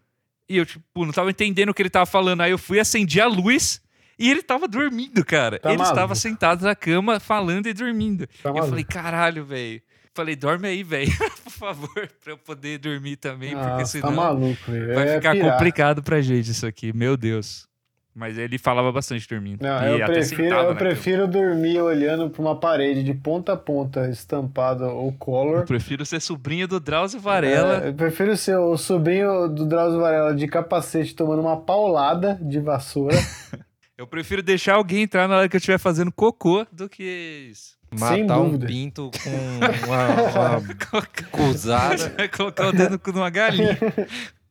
E 0.48 0.56
eu, 0.56 0.66
tipo, 0.66 1.04
não 1.04 1.12
tava 1.12 1.30
entendendo 1.30 1.70
o 1.70 1.74
que 1.74 1.82
ele 1.82 1.90
tava 1.90 2.06
falando. 2.06 2.40
Aí 2.42 2.50
eu 2.50 2.58
fui, 2.58 2.78
acendi 2.78 3.20
a 3.20 3.26
luz 3.26 3.80
e 4.18 4.30
ele 4.30 4.42
tava 4.42 4.68
dormindo, 4.68 5.24
cara. 5.24 5.58
Tá 5.58 5.70
ele 5.70 5.78
maluco. 5.78 5.94
estava 5.94 6.14
sentado 6.14 6.64
na 6.64 6.74
cama 6.74 7.18
falando 7.18 7.66
e 7.66 7.72
dormindo. 7.72 8.26
Tá 8.26 8.48
eu 8.50 8.52
maluco. 8.52 8.68
falei, 8.70 8.84
caralho, 8.84 9.44
velho. 9.44 9.80
Falei, 10.16 10.36
dorme 10.36 10.68
aí, 10.68 10.84
velho, 10.84 11.10
por 11.42 11.50
favor, 11.50 12.08
pra 12.22 12.32
eu 12.32 12.38
poder 12.38 12.78
dormir 12.78 13.16
também, 13.16 13.50
porque 13.56 13.82
Ah, 13.82 13.84
senão 13.84 14.10
tá 14.10 14.14
maluco, 14.14 14.60
vai 14.94 15.08
É 15.08 15.14
ficar 15.16 15.32
pirar. 15.32 15.52
complicado 15.52 16.02
pra 16.04 16.20
gente 16.20 16.52
isso 16.52 16.64
aqui, 16.64 16.92
meu 16.92 17.16
Deus. 17.16 17.66
Mas 18.14 18.38
ele 18.38 18.58
falava 18.58 18.92
bastante 18.92 19.28
dormindo. 19.28 19.60
Não, 19.62 19.82
e 19.88 19.98
eu 19.98 20.04
até 20.04 20.12
prefiro, 20.14 20.44
eu 20.54 20.62
cama. 20.66 20.74
prefiro 20.76 21.26
dormir 21.26 21.80
olhando 21.80 22.30
pra 22.30 22.40
uma 22.40 22.54
parede 22.60 23.02
de 23.02 23.12
ponta 23.12 23.54
a 23.54 23.56
ponta 23.56 24.08
estampado 24.08 24.84
o 24.84 25.08
Eu 25.08 25.12
color. 25.18 25.64
prefiro 25.64 26.06
ser 26.06 26.20
sobrinho 26.20 26.68
do 26.68 26.78
Drauzio 26.78 27.18
Varela. 27.18 27.84
É, 27.84 27.88
eu 27.88 27.94
prefiro 27.94 28.36
ser 28.36 28.56
o 28.56 28.76
sobrinho 28.76 29.48
do 29.48 29.66
Drauzio 29.66 29.98
Varela 30.00 30.32
de 30.32 30.46
capacete 30.46 31.12
tomando 31.14 31.40
uma 31.42 31.56
paulada 31.56 32.38
de 32.40 32.60
vassoura. 32.60 33.16
Eu 33.96 34.08
prefiro 34.08 34.42
deixar 34.42 34.74
alguém 34.74 35.02
entrar 35.02 35.28
na 35.28 35.36
hora 35.36 35.48
que 35.48 35.54
eu 35.54 35.58
estiver 35.58 35.78
fazendo 35.78 36.10
cocô 36.10 36.66
do 36.72 36.88
que 36.88 37.48
isso. 37.52 37.76
Sem 37.94 38.24
Matar 38.24 38.40
um 38.40 38.58
pinto 38.58 39.08
com 39.22 39.30
uma, 39.86 40.58
uma 40.58 41.02
cruzada. 41.30 42.12
Vai 42.16 42.26
colocar 42.36 42.66
o 42.66 42.72
dedo 42.72 42.90
no 42.90 42.98
cu 42.98 43.12
de 43.12 43.18
uma 43.18 43.30
galinha. 43.30 43.78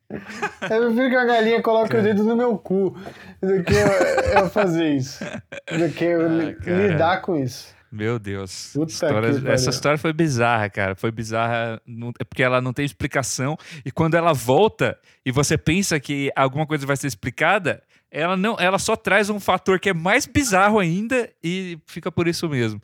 Eu 0.09 0.85
prefiro 0.85 1.09
que 1.09 1.15
a 1.17 1.25
galinha 1.25 1.61
coloque 1.61 1.93
o 1.95 2.01
dedo 2.01 2.23
no 2.23 2.37
meu 2.37 2.57
cu 2.57 2.95
do 3.43 3.63
que 3.63 3.73
eu, 3.73 4.39
eu 4.41 4.49
fazer 4.49 4.95
isso. 4.95 5.23
Do 5.77 5.89
que 5.93 6.03
eu 6.05 6.21
Ah, 6.25 6.87
lidar 6.87 7.21
com 7.21 7.35
isso. 7.37 7.73
Meu 7.91 8.17
Deus. 8.17 8.71
Puta 8.73 8.91
História- 8.91 9.51
essa 9.51 9.69
história 9.69 9.97
foi 9.99 10.11
bizarra, 10.13 10.67
cara. 10.69 10.95
Foi 10.95 11.11
bizarra. 11.11 11.79
não- 11.85 12.11
É 12.19 12.23
porque 12.23 12.41
ela 12.41 12.59
não 12.61 12.73
tem 12.73 12.83
explicação. 12.85 13.55
E 13.85 13.91
quando 13.91 14.15
ela 14.15 14.33
volta 14.33 14.97
e 15.25 15.31
você 15.31 15.57
pensa 15.57 15.99
que 15.99 16.31
alguma 16.35 16.65
coisa 16.65 16.87
vai 16.87 16.97
ser 16.97 17.05
explicada, 17.07 17.83
ela 18.09 18.35
não, 18.35 18.55
ela 18.59 18.79
só 18.79 18.95
traz 18.95 19.29
um 19.29 19.39
fator 19.39 19.79
que 19.79 19.89
é 19.89 19.93
mais 19.93 20.25
bizarro 20.25 20.79
ainda 20.79 21.29
e 21.43 21.77
fica 21.85 22.11
por 22.11 22.27
isso 22.27 22.49
mesmo. 22.49 22.81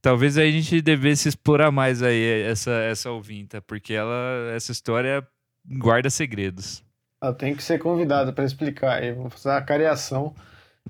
Talvez 0.00 0.38
a 0.38 0.44
gente 0.44 0.80
devesse 0.80 1.28
explorar 1.28 1.72
mais 1.72 2.00
aí 2.02 2.42
essa, 2.42 2.70
essa 2.70 3.10
ouvinta, 3.10 3.60
porque 3.60 3.92
ela, 3.92 4.52
essa 4.54 4.70
história 4.70 5.26
guarda 5.68 6.08
segredos. 6.10 6.84
Eu 7.20 7.34
tenho 7.34 7.56
que 7.56 7.62
ser 7.64 7.80
convidado 7.80 8.32
pra 8.32 8.44
explicar 8.44 8.98
aí. 8.98 9.12
Vou 9.12 9.28
fazer 9.28 9.48
uma 9.48 9.60
cariação, 9.60 10.32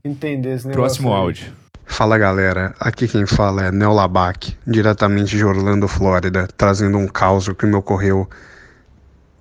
entender 0.04 0.50
esse 0.50 0.66
negócio. 0.68 0.82
Próximo 0.82 1.08
aí. 1.08 1.20
áudio. 1.20 1.52
Fala 1.86 2.18
galera, 2.18 2.74
aqui 2.78 3.08
quem 3.08 3.24
fala 3.24 3.64
é 3.64 3.72
Neo 3.72 3.94
Labac, 3.94 4.54
diretamente 4.66 5.34
de 5.34 5.42
Orlando, 5.42 5.88
Flórida, 5.88 6.46
trazendo 6.54 6.98
um 6.98 7.08
caos 7.08 7.48
que 7.48 7.64
me 7.64 7.74
ocorreu 7.74 8.28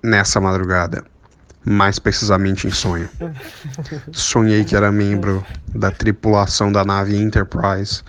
nessa 0.02 0.40
madrugada, 0.40 1.04
mais 1.62 1.98
precisamente 1.98 2.66
em 2.66 2.70
sonho. 2.70 3.06
Sonhei 4.10 4.64
que 4.64 4.74
era 4.74 4.90
membro 4.90 5.44
da 5.74 5.90
tripulação 5.90 6.72
da 6.72 6.86
nave 6.86 7.20
Enterprise 7.20 8.02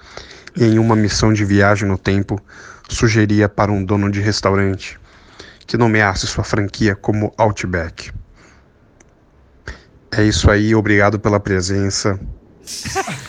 e 0.56 0.64
em 0.64 0.80
uma 0.80 0.96
missão 0.96 1.34
de 1.34 1.44
viagem 1.44 1.88
no 1.88 1.98
tempo 1.98 2.42
sugeria 2.88 3.50
para 3.50 3.74
um 3.74 3.84
dono 3.84 4.10
de 4.10 4.22
restaurante 4.22 4.98
que 5.68 5.76
nomeasse 5.76 6.26
sua 6.26 6.46
franquia 6.46 6.96
como 6.96 7.34
Outback. 7.38 8.10
É 10.12 10.24
isso 10.24 10.50
aí, 10.50 10.74
obrigado 10.74 11.20
pela 11.20 11.40
presença. 11.40 12.20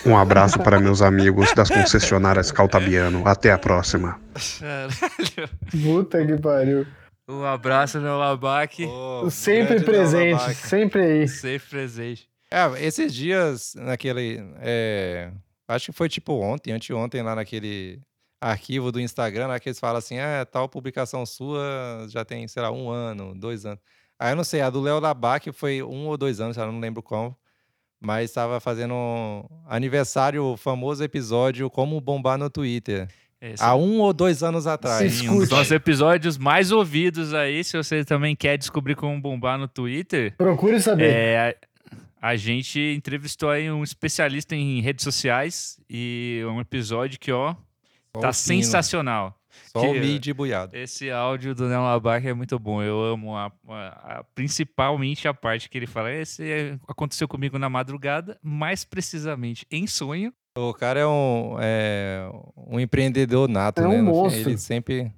Um 0.04 0.16
abraço 0.16 0.58
para 0.58 0.80
meus 0.80 1.02
amigos 1.02 1.52
das 1.54 1.68
concessionárias 1.70 2.50
Caltabiano. 2.50 3.26
Até 3.26 3.52
a 3.52 3.58
próxima. 3.58 4.20
Caralho. 4.58 5.50
Puta 5.82 6.26
que 6.26 6.36
pariu. 6.38 6.86
Um 7.28 7.44
abraço, 7.44 8.00
meu 8.00 8.18
Labaque. 8.18 8.84
Ô, 8.86 9.30
Sempre 9.30 9.80
presente, 9.80 10.38
Vaca. 10.38 10.54
sempre 10.54 11.02
aí. 11.02 11.28
Sempre 11.28 11.68
presente. 11.68 12.28
É, 12.50 12.84
esses 12.84 13.14
dias, 13.14 13.74
naquele. 13.76 14.42
é, 14.58 15.30
acho 15.68 15.92
que 15.92 15.96
foi 15.96 16.08
tipo 16.08 16.32
ontem, 16.32 16.72
anteontem, 16.72 17.22
lá 17.22 17.36
naquele 17.36 18.00
arquivo 18.40 18.90
do 18.90 19.00
Instagram, 19.00 19.46
lá 19.46 19.60
que 19.60 19.68
eles 19.68 19.78
falam 19.78 19.98
assim: 19.98 20.18
ah, 20.18 20.44
tal 20.50 20.68
publicação 20.68 21.24
sua 21.24 22.06
já 22.08 22.24
tem, 22.24 22.48
sei 22.48 22.62
lá, 22.62 22.72
um 22.72 22.90
ano, 22.90 23.32
dois 23.34 23.64
anos. 23.64 23.80
Aí 24.20 24.32
eu 24.32 24.36
não 24.36 24.44
sei, 24.44 24.60
a 24.60 24.68
do 24.68 24.82
Léo 24.82 25.00
Labac 25.00 25.50
foi 25.50 25.82
um 25.82 26.06
ou 26.06 26.18
dois 26.18 26.40
anos, 26.40 26.54
eu 26.58 26.70
não 26.70 26.78
lembro 26.78 27.02
qual. 27.02 27.34
Mas 27.98 28.28
estava 28.28 28.60
fazendo 28.60 28.92
um 28.92 29.44
aniversário, 29.66 30.44
o 30.44 30.56
famoso 30.58 31.02
episódio 31.02 31.70
Como 31.70 31.98
Bombar 32.02 32.36
no 32.36 32.50
Twitter. 32.50 33.08
Esse 33.40 33.62
Há 33.64 33.74
um 33.74 34.00
ou 34.00 34.12
dois 34.12 34.42
anos 34.42 34.66
atrás. 34.66 35.10
Sim, 35.10 35.30
um 35.30 35.38
dos 35.38 35.48
nossos 35.48 35.72
episódios 35.72 36.36
mais 36.36 36.70
ouvidos 36.70 37.32
aí, 37.32 37.64
se 37.64 37.74
você 37.74 38.04
também 38.04 38.36
quer 38.36 38.58
descobrir 38.58 38.94
como 38.94 39.18
bombar 39.18 39.58
no 39.58 39.66
Twitter, 39.66 40.34
Procure 40.36 40.78
saber. 40.82 41.10
é, 41.10 41.56
a, 42.20 42.30
a 42.32 42.36
gente 42.36 42.78
entrevistou 42.78 43.48
aí 43.48 43.70
um 43.70 43.82
especialista 43.82 44.54
em 44.54 44.82
redes 44.82 45.02
sociais 45.02 45.80
e 45.88 46.40
é 46.42 46.46
um 46.46 46.60
episódio 46.60 47.18
que, 47.18 47.32
ó, 47.32 47.54
Só 48.14 48.20
tá 48.20 48.32
sensacional. 48.34 49.39
Só 49.72 49.80
que- 49.80 49.86
o 49.86 49.92
mid 50.00 50.32
buiado. 50.32 50.76
Esse 50.76 51.10
áudio 51.10 51.54
do 51.54 51.68
Neo 51.68 51.82
Labac 51.82 52.26
é 52.26 52.34
muito 52.34 52.58
bom. 52.58 52.82
Eu 52.82 53.00
amo 53.02 53.36
a, 53.36 53.52
a- 53.68 54.18
a- 54.18 54.24
principalmente 54.34 55.28
a 55.28 55.34
parte 55.34 55.68
que 55.68 55.78
ele 55.78 55.86
fala. 55.86 56.12
Esse 56.12 56.42
é- 56.50 56.78
aconteceu 56.88 57.28
comigo 57.28 57.58
na 57.58 57.68
madrugada, 57.68 58.36
mais 58.42 58.84
precisamente 58.84 59.64
em 59.70 59.86
sonho. 59.86 60.32
O 60.58 60.74
cara 60.74 60.98
é 61.00 61.06
um, 61.06 61.56
é 61.60 62.28
um 62.56 62.80
empreendedor 62.80 63.48
nato, 63.48 63.80
É 63.80 63.86
um 63.86 63.90
né? 63.90 63.96
Fim, 63.98 64.02
monstro. 64.02 64.50
Ele 64.50 64.58
sempre. 64.58 65.12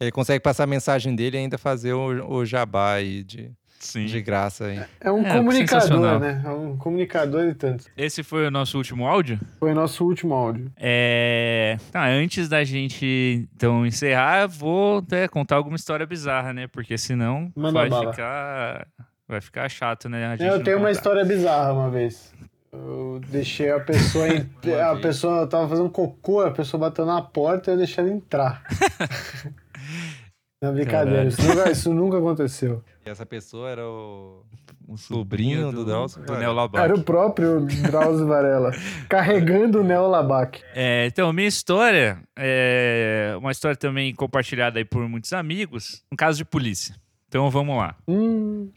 Ele 0.00 0.12
consegue 0.12 0.40
passar 0.40 0.62
a 0.62 0.66
mensagem 0.68 1.16
dele 1.16 1.36
e 1.36 1.40
ainda 1.40 1.58
fazer 1.58 1.92
o, 1.92 2.34
o 2.36 2.44
jabá 2.46 2.92
aí 2.94 3.24
de, 3.24 3.50
Sim. 3.78 4.06
de 4.06 4.20
graça 4.20 4.66
aí. 4.66 4.80
É 5.00 5.10
um 5.10 5.24
É, 5.26 5.36
comunicador, 5.36 5.82
sensacional. 5.82 6.18
né? 6.20 6.42
É 6.44 6.48
um 6.50 6.76
comunicador 6.76 7.46
de 7.46 7.54
tanto. 7.54 7.84
Esse 7.96 8.22
foi 8.22 8.46
o 8.46 8.50
nosso 8.50 8.76
último 8.76 9.06
áudio. 9.06 9.38
Foi 9.60 9.72
nosso 9.72 10.04
último 10.04 10.34
áudio. 10.34 10.70
É... 10.76 11.76
Tá, 11.92 12.06
antes 12.06 12.48
da 12.48 12.64
gente 12.64 13.48
então 13.54 13.86
encerrar, 13.86 14.42
eu 14.42 14.48
vou 14.48 14.98
até 14.98 15.28
contar 15.28 15.56
alguma 15.56 15.76
história 15.76 16.06
bizarra, 16.06 16.52
né? 16.52 16.66
Porque 16.66 16.98
senão 16.98 17.52
Manda 17.54 17.72
vai 17.80 17.88
bala. 17.88 18.10
ficar 18.12 18.86
vai 19.28 19.40
ficar 19.40 19.68
chato, 19.68 20.08
né? 20.08 20.26
A 20.26 20.36
gente 20.36 20.48
Eu 20.48 20.62
tenho 20.62 20.78
uma 20.78 20.90
história 20.90 21.24
bizarra 21.24 21.72
uma 21.72 21.90
vez. 21.90 22.32
Eu 22.72 23.20
deixei 23.28 23.70
a 23.70 23.80
pessoa. 23.80 24.26
a 24.92 24.96
pessoa 24.96 25.46
tava 25.46 25.68
fazendo 25.68 25.88
cocô, 25.90 26.40
a 26.40 26.50
pessoa 26.50 26.80
bateu 26.80 27.06
na 27.06 27.22
porta 27.22 27.70
e 27.70 27.74
eu 27.74 27.78
deixei 27.78 28.04
ela 28.04 28.12
entrar. 28.12 28.62
Não, 30.60 30.72
brincadeira, 30.74 31.26
isso 31.28 31.40
nunca, 31.42 31.70
isso 31.70 31.94
nunca 31.94 32.18
aconteceu. 32.18 32.82
E 33.06 33.10
essa 33.10 33.24
pessoa 33.24 33.70
era 33.70 33.88
o, 33.88 34.44
Um 34.86 34.96
sobrinho 34.96 35.72
do 35.72 35.82
Drauzio 35.82 36.22
do. 36.24 36.36
Neo 36.36 36.52
Labac. 36.52 36.84
Era 36.84 36.94
o 36.94 37.02
próprio 37.02 37.60
Drauzio 37.90 38.26
Varela, 38.26 38.70
carregando 39.08 39.80
o 39.80 39.84
Neo 39.84 40.06
Labac. 40.08 40.60
É, 40.74 41.06
então, 41.06 41.32
minha 41.32 41.48
história 41.48 42.20
é 42.36 43.34
uma 43.38 43.50
história 43.50 43.76
também 43.76 44.14
compartilhada 44.14 44.78
aí 44.78 44.84
por 44.84 45.08
muitos 45.08 45.32
amigos, 45.32 46.04
um 46.12 46.16
caso 46.16 46.36
de 46.36 46.44
polícia. 46.44 46.94
Então 47.28 47.48
vamos 47.50 47.76
lá. 47.78 47.94
Hum, 48.06 48.70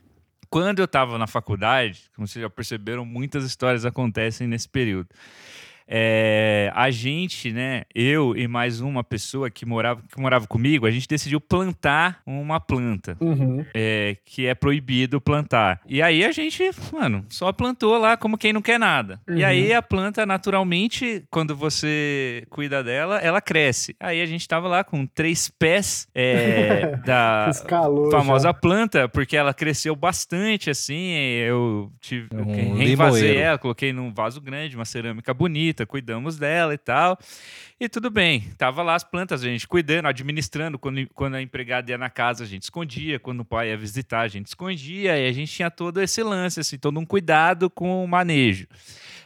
Quando 0.49 0.79
eu 0.79 0.86
estava 0.86 1.17
na 1.17 1.27
faculdade, 1.27 2.03
como 2.15 2.25
vocês 2.27 2.41
já 2.41 2.49
perceberam, 2.49 3.03
muitas 3.05 3.43
histórias 3.43 3.86
acontecem 3.86 4.47
nesse 4.47 4.69
período. 4.69 5.09
É, 5.94 6.72
a 6.74 6.89
gente, 6.89 7.52
né, 7.52 7.84
eu 7.94 8.34
e 8.36 8.48
mais 8.48 8.80
uma 8.80 9.04
pessoa 9.04 9.50
que 9.50 9.66
morava, 9.66 10.02
que 10.10 10.22
morava 10.22 10.48
comigo, 10.48 10.86
a 10.86 10.92
gente 10.92 11.06
decidiu 11.08 11.42
plantar 11.42 12.22
uma 12.26 12.60
planta. 12.62 13.18
uhum. 13.20 13.66
é, 13.74 14.16
que 14.26 14.46
é 14.48 14.56
proibido 14.56 15.20
plantar. 15.20 15.82
E 15.86 16.02
aí 16.02 16.24
a 16.24 16.32
gente, 16.32 16.64
mano, 16.94 17.26
só 17.28 17.52
plantou 17.52 17.98
lá 17.98 18.16
como 18.16 18.38
quem 18.38 18.54
não 18.54 18.62
quer 18.62 18.80
nada. 18.80 19.20
E 19.28 19.42
Uhum. 19.42 19.46
aí 19.46 19.74
a 19.74 19.82
planta, 19.82 20.26
naturalmente, 20.26 21.24
quando 21.30 21.56
você 21.56 22.46
cuida 22.50 22.82
dela, 22.84 23.18
ela 23.20 23.42
cresce. 23.42 23.96
Aí 24.00 24.22
a 24.22 24.26
gente 24.26 24.48
tava 24.48 24.68
lá 24.70 24.84
com 24.84 25.06
três 25.06 25.50
pés 25.50 26.08
é, 26.16 26.96
da 27.06 27.48
Escalou 27.52 28.10
famosa 28.12 28.50
já. 28.50 28.54
planta, 28.54 29.10
porque 29.10 29.36
ela 29.36 29.54
cresceu 29.54 29.96
bastante, 29.96 30.70
assim. 30.70 31.12
Eu 31.46 31.92
tive, 32.00 32.28
Um 32.34 32.76
reinvasei 32.76 33.36
ela, 33.38 33.58
coloquei 33.58 33.92
num 33.92 34.14
vaso 34.14 34.39
grande, 34.39 34.76
uma 34.76 34.86
cerâmica 34.86 35.34
bonita, 35.34 35.80
cuidamos 35.86 36.38
dela 36.38 36.73
e 36.73 36.77
tal. 36.77 37.17
E 37.79 37.89
tudo 37.89 38.09
bem, 38.11 38.41
tava 38.57 38.84
lá 38.84 38.93
as 38.95 39.03
plantas, 39.03 39.43
a 39.43 39.47
gente 39.47 39.67
cuidando, 39.67 40.07
administrando. 40.07 40.77
Quando, 40.77 41.07
quando 41.15 41.36
a 41.36 41.41
empregada 41.41 41.89
ia 41.89 41.97
na 41.97 42.09
casa, 42.09 42.43
a 42.43 42.47
gente 42.47 42.63
escondia. 42.63 43.19
Quando 43.19 43.39
o 43.39 43.45
pai 43.45 43.69
ia 43.69 43.77
visitar, 43.77 44.21
a 44.21 44.27
gente 44.27 44.47
escondia. 44.47 45.17
E 45.17 45.27
a 45.27 45.32
gente 45.32 45.51
tinha 45.51 45.71
todo 45.71 46.01
esse 46.01 46.21
lance, 46.21 46.59
assim, 46.59 46.77
todo 46.77 46.99
um 46.99 47.05
cuidado 47.05 47.69
com 47.69 48.03
o 48.03 48.07
manejo. 48.07 48.67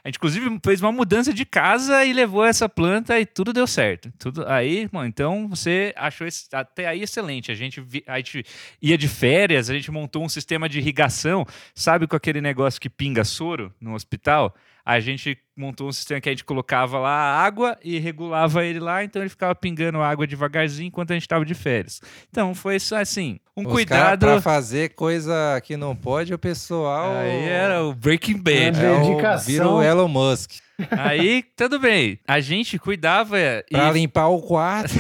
A 0.03 0.07
gente, 0.07 0.17
inclusive, 0.17 0.59
fez 0.63 0.81
uma 0.81 0.91
mudança 0.91 1.33
de 1.33 1.43
casa 1.43 2.05
e 2.05 2.13
levou 2.13 2.45
essa 2.45 2.69
planta 2.69 3.19
e 3.19 3.25
tudo 3.25 3.51
deu 3.51 3.65
certo. 3.65 4.13
Tudo 4.19 4.47
aí, 4.47 4.87
então 5.07 5.49
você 5.49 5.91
achou 5.97 6.27
esse- 6.27 6.47
até 6.53 6.85
aí 6.87 7.01
excelente. 7.01 7.51
A 7.51 7.55
gente, 7.55 7.83
a 8.05 8.17
gente 8.17 8.45
ia 8.79 8.99
de 8.99 9.07
férias, 9.07 9.67
a 9.67 9.73
gente 9.73 9.89
montou 9.89 10.23
um 10.23 10.29
sistema 10.29 10.69
de 10.69 10.77
irrigação, 10.77 11.43
sabe 11.73 12.05
com 12.05 12.15
aquele 12.15 12.39
negócio 12.39 12.79
que 12.79 12.87
pinga 12.87 13.23
soro 13.23 13.73
no 13.81 13.95
hospital? 13.95 14.55
A 14.85 14.99
gente 14.99 15.37
montou 15.57 15.87
um 15.87 15.91
sistema 15.91 16.21
que 16.21 16.29
a 16.29 16.31
gente 16.31 16.43
colocava 16.43 16.99
lá 16.99 17.09
a 17.09 17.43
água 17.43 17.77
e 17.83 17.97
regulava 17.97 18.63
ele 18.63 18.79
lá, 18.79 19.03
então 19.03 19.21
ele 19.21 19.29
ficava 19.29 19.55
pingando 19.55 20.01
água 20.01 20.27
devagarzinho 20.27 20.87
enquanto 20.87 21.11
a 21.11 21.13
gente 21.15 21.23
estava 21.23 21.43
de 21.43 21.55
férias. 21.55 22.01
Então 22.29 22.53
foi 22.53 22.79
só 22.79 22.97
assim, 22.97 23.39
um 23.57 23.65
Os 23.65 23.71
cuidado. 23.71 24.19
Pra 24.19 24.41
fazer 24.41 24.89
coisa 24.89 25.59
que 25.63 25.75
não 25.75 25.95
pode, 25.95 26.33
o 26.33 26.37
pessoal. 26.37 27.15
Aí 27.15 27.45
era 27.45 27.83
o 27.83 27.93
Breaking 27.95 28.37
Bad. 28.37 28.79
é 28.79 28.91
o, 28.91 28.99
Dedicação. 29.01 29.47
vira 29.47 29.67
o 29.67 29.81
Elon 29.81 30.07
Musk. 30.07 30.51
Aí, 30.91 31.43
tudo 31.55 31.79
bem. 31.79 32.19
A 32.27 32.39
gente 32.39 32.77
cuidava 32.77 33.37
Pra 33.71 33.89
e 33.89 33.93
limpar 33.93 34.27
o 34.27 34.41
quarto. 34.41 34.93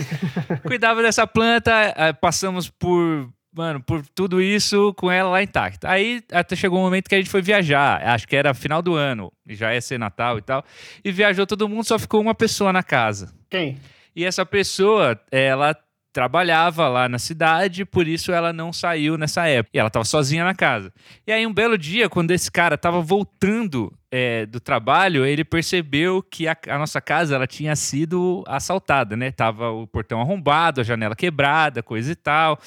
cuidava 0.66 1.02
dessa 1.02 1.26
planta, 1.26 1.70
eh, 1.96 2.12
passamos 2.14 2.68
por, 2.68 3.28
mano, 3.52 3.82
por 3.82 4.06
tudo 4.14 4.40
isso 4.40 4.94
com 4.94 5.10
ela 5.10 5.30
lá 5.30 5.42
intacta. 5.42 5.90
Aí 5.90 6.22
até 6.32 6.54
chegou 6.54 6.78
um 6.78 6.82
momento 6.82 7.08
que 7.08 7.14
a 7.14 7.18
gente 7.18 7.30
foi 7.30 7.42
viajar, 7.42 8.02
acho 8.08 8.26
que 8.26 8.36
era 8.36 8.54
final 8.54 8.80
do 8.80 8.94
ano, 8.94 9.32
e 9.46 9.54
já 9.54 9.74
ia 9.74 9.80
ser 9.80 9.98
Natal 9.98 10.38
e 10.38 10.42
tal, 10.42 10.64
e 11.04 11.10
viajou 11.10 11.46
todo 11.46 11.68
mundo, 11.68 11.84
só 11.84 11.98
ficou 11.98 12.20
uma 12.20 12.34
pessoa 12.34 12.72
na 12.72 12.82
casa. 12.82 13.34
Quem? 13.48 13.78
E 14.14 14.24
essa 14.24 14.44
pessoa, 14.44 15.20
ela 15.30 15.76
trabalhava 16.12 16.88
lá 16.88 17.08
na 17.08 17.18
cidade, 17.18 17.84
por 17.84 18.06
isso 18.06 18.32
ela 18.32 18.52
não 18.52 18.72
saiu 18.72 19.16
nessa 19.16 19.46
época. 19.46 19.70
E 19.72 19.78
ela 19.78 19.86
estava 19.86 20.04
sozinha 20.04 20.44
na 20.44 20.54
casa. 20.54 20.92
E 21.26 21.32
aí, 21.32 21.46
um 21.46 21.52
belo 21.52 21.78
dia, 21.78 22.08
quando 22.08 22.32
esse 22.32 22.50
cara 22.50 22.74
estava 22.74 23.00
voltando 23.00 23.92
é, 24.10 24.44
do 24.46 24.58
trabalho, 24.58 25.24
ele 25.24 25.44
percebeu 25.44 26.22
que 26.22 26.48
a, 26.48 26.56
a 26.68 26.78
nossa 26.78 27.00
casa 27.00 27.36
ela 27.36 27.46
tinha 27.46 27.76
sido 27.76 28.42
assaltada, 28.46 29.16
né? 29.16 29.30
Tava 29.30 29.70
o 29.70 29.86
portão 29.86 30.20
arrombado, 30.20 30.80
a 30.80 30.84
janela 30.84 31.14
quebrada, 31.14 31.82
coisa 31.82 32.10
e 32.10 32.16
tal. 32.16 32.58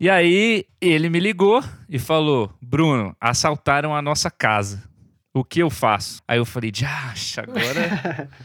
E 0.00 0.08
aí, 0.08 0.64
ele 0.80 1.10
me 1.10 1.20
ligou 1.20 1.62
e 1.86 1.98
falou: 1.98 2.50
Bruno, 2.58 3.14
assaltaram 3.20 3.94
a 3.94 4.00
nossa 4.00 4.30
casa. 4.30 4.82
O 5.34 5.44
que 5.44 5.60
eu 5.60 5.68
faço? 5.68 6.22
Aí 6.26 6.38
eu 6.38 6.46
falei: 6.46 6.72
Jaxa, 6.74 7.42
agora. 7.42 8.30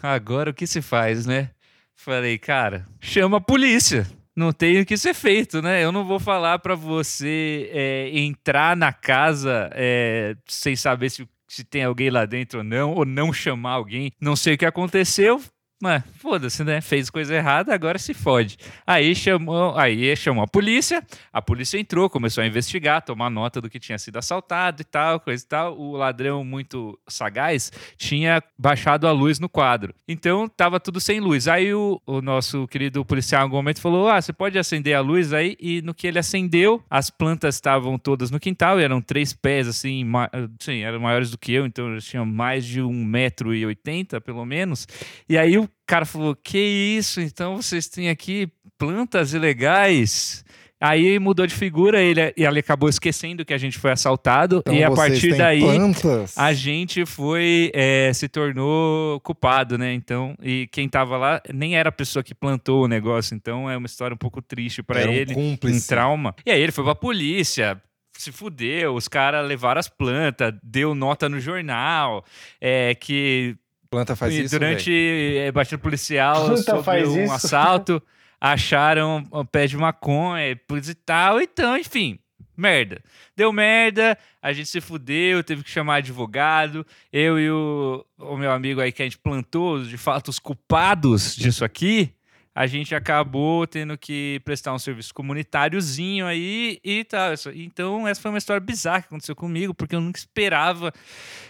Agora 0.00 0.50
o 0.50 0.54
que 0.54 0.66
se 0.66 0.82
faz, 0.82 1.24
né? 1.24 1.48
Falei, 1.96 2.36
cara, 2.36 2.84
chama 3.00 3.38
a 3.38 3.40
polícia. 3.40 4.06
Não 4.36 4.52
tem 4.52 4.78
o 4.78 4.84
que 4.84 4.98
ser 4.98 5.14
feito, 5.14 5.62
né? 5.62 5.82
Eu 5.82 5.90
não 5.90 6.04
vou 6.04 6.20
falar 6.20 6.58
pra 6.58 6.74
você 6.74 7.70
é, 7.72 8.10
entrar 8.12 8.76
na 8.76 8.92
casa 8.92 9.70
é, 9.72 10.36
sem 10.46 10.76
saber 10.76 11.08
se, 11.08 11.26
se 11.48 11.64
tem 11.64 11.84
alguém 11.84 12.10
lá 12.10 12.26
dentro 12.26 12.58
ou 12.58 12.64
não, 12.64 12.92
ou 12.92 13.06
não 13.06 13.32
chamar 13.32 13.72
alguém. 13.72 14.12
Não 14.20 14.36
sei 14.36 14.56
o 14.56 14.58
que 14.58 14.66
aconteceu. 14.66 15.40
Mas 15.84 16.02
foda-se, 16.16 16.64
né? 16.64 16.80
Fez 16.80 17.10
coisa 17.10 17.34
errada, 17.34 17.74
agora 17.74 17.98
se 17.98 18.14
fode. 18.14 18.56
Aí 18.86 19.14
chamou, 19.14 19.76
aí 19.76 20.16
chamou 20.16 20.42
a 20.42 20.46
polícia, 20.46 21.02
a 21.30 21.42
polícia 21.42 21.78
entrou, 21.78 22.08
começou 22.08 22.42
a 22.42 22.46
investigar, 22.46 23.02
tomar 23.02 23.28
nota 23.28 23.60
do 23.60 23.68
que 23.68 23.78
tinha 23.78 23.98
sido 23.98 24.16
assaltado 24.16 24.80
e 24.80 24.84
tal, 24.86 25.20
coisa 25.20 25.44
e 25.44 25.46
tal. 25.46 25.78
O 25.78 25.92
ladrão, 25.94 26.42
muito 26.42 26.98
sagaz, 27.06 27.70
tinha 27.98 28.42
baixado 28.58 29.06
a 29.06 29.12
luz 29.12 29.38
no 29.38 29.46
quadro. 29.46 29.94
Então 30.08 30.48
tava 30.48 30.80
tudo 30.80 30.98
sem 31.00 31.20
luz. 31.20 31.46
Aí 31.46 31.74
o, 31.74 32.00
o 32.06 32.22
nosso 32.22 32.66
querido 32.66 33.04
policial 33.04 33.42
em 33.42 33.44
algum 33.44 33.56
momento 33.56 33.82
falou: 33.82 34.08
Ah, 34.08 34.22
você 34.22 34.32
pode 34.32 34.58
acender 34.58 34.96
a 34.96 35.02
luz 35.02 35.34
aí? 35.34 35.54
E 35.60 35.82
no 35.82 35.92
que 35.92 36.06
ele 36.06 36.18
acendeu, 36.18 36.82
as 36.88 37.10
plantas 37.10 37.56
estavam 37.56 37.98
todas 37.98 38.30
no 38.30 38.40
quintal, 38.40 38.80
eram 38.80 39.02
três 39.02 39.34
pés, 39.34 39.68
assim, 39.68 40.02
ma- 40.02 40.30
sim, 40.58 40.78
eram 40.78 40.98
maiores 41.00 41.30
do 41.30 41.36
que 41.36 41.52
eu, 41.52 41.66
então 41.66 41.92
eles 41.92 42.06
tinham 42.06 42.24
mais 42.24 42.64
de 42.64 42.80
um 42.80 43.04
metro 43.04 43.54
e 43.54 43.66
oitenta, 43.66 44.18
pelo 44.18 44.46
menos. 44.46 44.88
E 45.28 45.36
aí 45.36 45.58
o 45.58 45.68
cara 45.86 46.04
falou: 46.04 46.34
Que 46.36 46.58
isso? 46.58 47.20
Então 47.20 47.56
vocês 47.60 47.88
têm 47.88 48.08
aqui 48.08 48.48
plantas 48.78 49.32
ilegais? 49.34 50.44
Aí 50.80 51.18
mudou 51.18 51.46
de 51.46 51.54
figura, 51.54 52.02
ele, 52.02 52.20
e 52.36 52.44
ele 52.44 52.58
acabou 52.58 52.90
esquecendo 52.90 53.42
que 53.42 53.54
a 53.54 53.58
gente 53.58 53.78
foi 53.78 53.90
assaltado, 53.92 54.58
Então 54.58 54.74
e 54.74 54.84
a 54.84 54.90
partir 54.90 55.34
daí 55.34 55.60
plantas? 55.60 56.36
a 56.36 56.52
gente 56.52 57.06
foi 57.06 57.70
é, 57.72 58.12
se 58.12 58.28
tornou 58.28 59.18
culpado, 59.20 59.78
né? 59.78 59.94
Então, 59.94 60.36
e 60.42 60.68
quem 60.70 60.86
tava 60.86 61.16
lá 61.16 61.40
nem 61.54 61.74
era 61.74 61.88
a 61.88 61.92
pessoa 61.92 62.22
que 62.22 62.34
plantou 62.34 62.84
o 62.84 62.88
negócio, 62.88 63.34
então 63.34 63.70
é 63.70 63.78
uma 63.78 63.86
história 63.86 64.14
um 64.14 64.18
pouco 64.18 64.42
triste 64.42 64.82
pra 64.82 65.00
Era 65.00 65.10
um 65.10 65.14
ele, 65.14 65.32
cúmplice. 65.34 65.78
um 65.78 65.86
trauma. 65.88 66.34
E 66.44 66.50
aí 66.50 66.60
ele 66.60 66.72
foi 66.72 66.84
pra 66.84 66.94
polícia, 66.94 67.80
se 68.18 68.30
fudeu, 68.30 68.94
os 68.94 69.08
caras 69.08 69.46
levaram 69.48 69.78
as 69.80 69.88
plantas, 69.88 70.52
deu 70.62 70.94
nota 70.94 71.30
no 71.30 71.40
jornal, 71.40 72.22
é 72.60 72.94
que 72.94 73.56
Planta 73.94 74.16
faz 74.16 74.34
e 74.34 74.42
isso. 74.42 74.58
durante 74.58 74.90
velho. 74.90 75.38
é, 75.46 75.52
batida 75.52 75.78
policial 75.78 76.46
Planta 76.46 76.62
sobre 76.62 76.82
faz 76.82 77.08
um 77.08 77.22
isso. 77.22 77.32
assalto, 77.32 78.02
acharam 78.40 79.24
um 79.32 79.44
pé 79.44 79.66
de 79.68 79.76
maconha 79.76 80.50
e 80.50 80.56
coisa 80.56 80.90
e 80.90 80.94
tal. 80.94 81.40
Então, 81.40 81.76
enfim, 81.78 82.18
merda. 82.56 83.00
Deu 83.36 83.52
merda, 83.52 84.18
a 84.42 84.52
gente 84.52 84.68
se 84.68 84.80
fudeu, 84.80 85.44
teve 85.44 85.62
que 85.62 85.70
chamar 85.70 85.96
advogado. 85.96 86.84
Eu 87.12 87.38
e 87.38 87.48
o, 87.50 88.04
o 88.18 88.36
meu 88.36 88.50
amigo 88.50 88.80
aí 88.80 88.90
que 88.90 89.02
a 89.02 89.06
gente 89.06 89.18
plantou, 89.18 89.82
de 89.84 89.96
fato, 89.96 90.28
os 90.28 90.40
culpados 90.40 91.36
disso 91.36 91.64
aqui, 91.64 92.12
a 92.54 92.66
gente 92.66 92.94
acabou 92.94 93.66
tendo 93.66 93.98
que 93.98 94.40
prestar 94.44 94.72
um 94.72 94.78
serviço 94.78 95.12
comunitáriozinho 95.12 96.26
aí 96.26 96.78
e 96.84 97.02
tal. 97.04 97.32
Então, 97.54 98.06
essa 98.06 98.20
foi 98.20 98.30
uma 98.30 98.38
história 98.38 98.60
bizarra 98.60 99.02
que 99.02 99.06
aconteceu 99.06 99.34
comigo, 99.34 99.74
porque 99.74 99.94
eu 99.94 100.00
nunca 100.00 100.18
esperava 100.18 100.92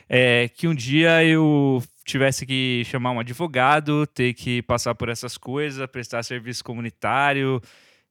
é, 0.09 0.49
que 0.49 0.67
um 0.67 0.75
dia 0.75 1.23
eu 1.25 1.83
tivesse 2.05 2.45
que 2.47 2.83
chamar 2.87 3.13
um 3.13 3.21
advogado, 3.21 4.07
ter 4.07 4.35
que 4.35 4.63
passar 4.63 4.95
por 4.95 5.09
essas 5.09 5.37
coisas, 5.39 5.87
prestar 5.89 6.23
serviço 6.23 6.63
comunitário, 6.63 7.61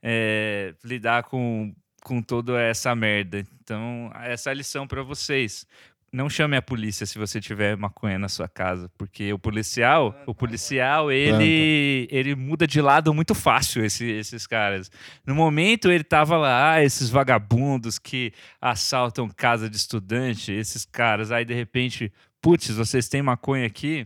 é, 0.02 0.74
lidar 0.84 1.24
com, 1.24 1.74
com 2.04 2.22
toda 2.22 2.60
essa 2.62 2.96
merda. 2.96 3.46
Então, 3.64 4.12
essa 4.24 4.50
é 4.50 4.52
a 4.52 4.56
lição 4.56 4.88
para 4.88 5.04
vocês. 5.04 5.66
Não 6.12 6.30
chame 6.30 6.56
a 6.56 6.62
polícia 6.62 7.08
se 7.08 7.18
você 7.18 7.41
tiver 7.41 7.76
maconha 7.76 8.20
na 8.20 8.30
sua 8.30 8.48
casa, 8.48 8.88
porque 9.00 9.34
o 9.34 9.39
policial, 9.39 10.16
o 10.28 10.36
policial, 10.36 11.12
ele, 11.12 12.08
ele 12.12 12.36
muda 12.36 12.68
de 12.68 12.80
lado 12.82 13.12
muito 13.16 13.34
fácil, 13.34 13.84
esse- 13.84 14.12
esses 14.12 14.46
caras. 14.46 14.91
No 15.26 15.34
momento 15.34 15.89
ele 15.91 16.04
tava 16.04 16.38
lá, 16.38 16.74
ah, 16.74 16.84
esses 16.84 17.10
vagabundos 17.10 17.98
que 17.98 18.32
assaltam 18.62 19.28
casa 19.28 19.68
de 19.68 19.76
estudante, 19.76 20.52
esses 20.52 20.86
caras, 20.86 21.32
aí 21.32 21.44
de 21.46 21.54
repente, 21.56 22.14
putz, 22.44 22.70
vocês 22.70 23.08
têm 23.10 23.22
maconha 23.24 23.66
aqui? 23.66 24.06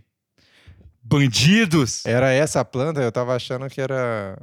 Bandidos! 1.04 2.06
Era 2.06 2.32
essa 2.32 2.62
a 2.62 2.66
planta? 2.66 3.02
Eu 3.02 3.12
tava 3.12 3.36
achando 3.36 3.68
que 3.70 3.82
era. 3.82 4.38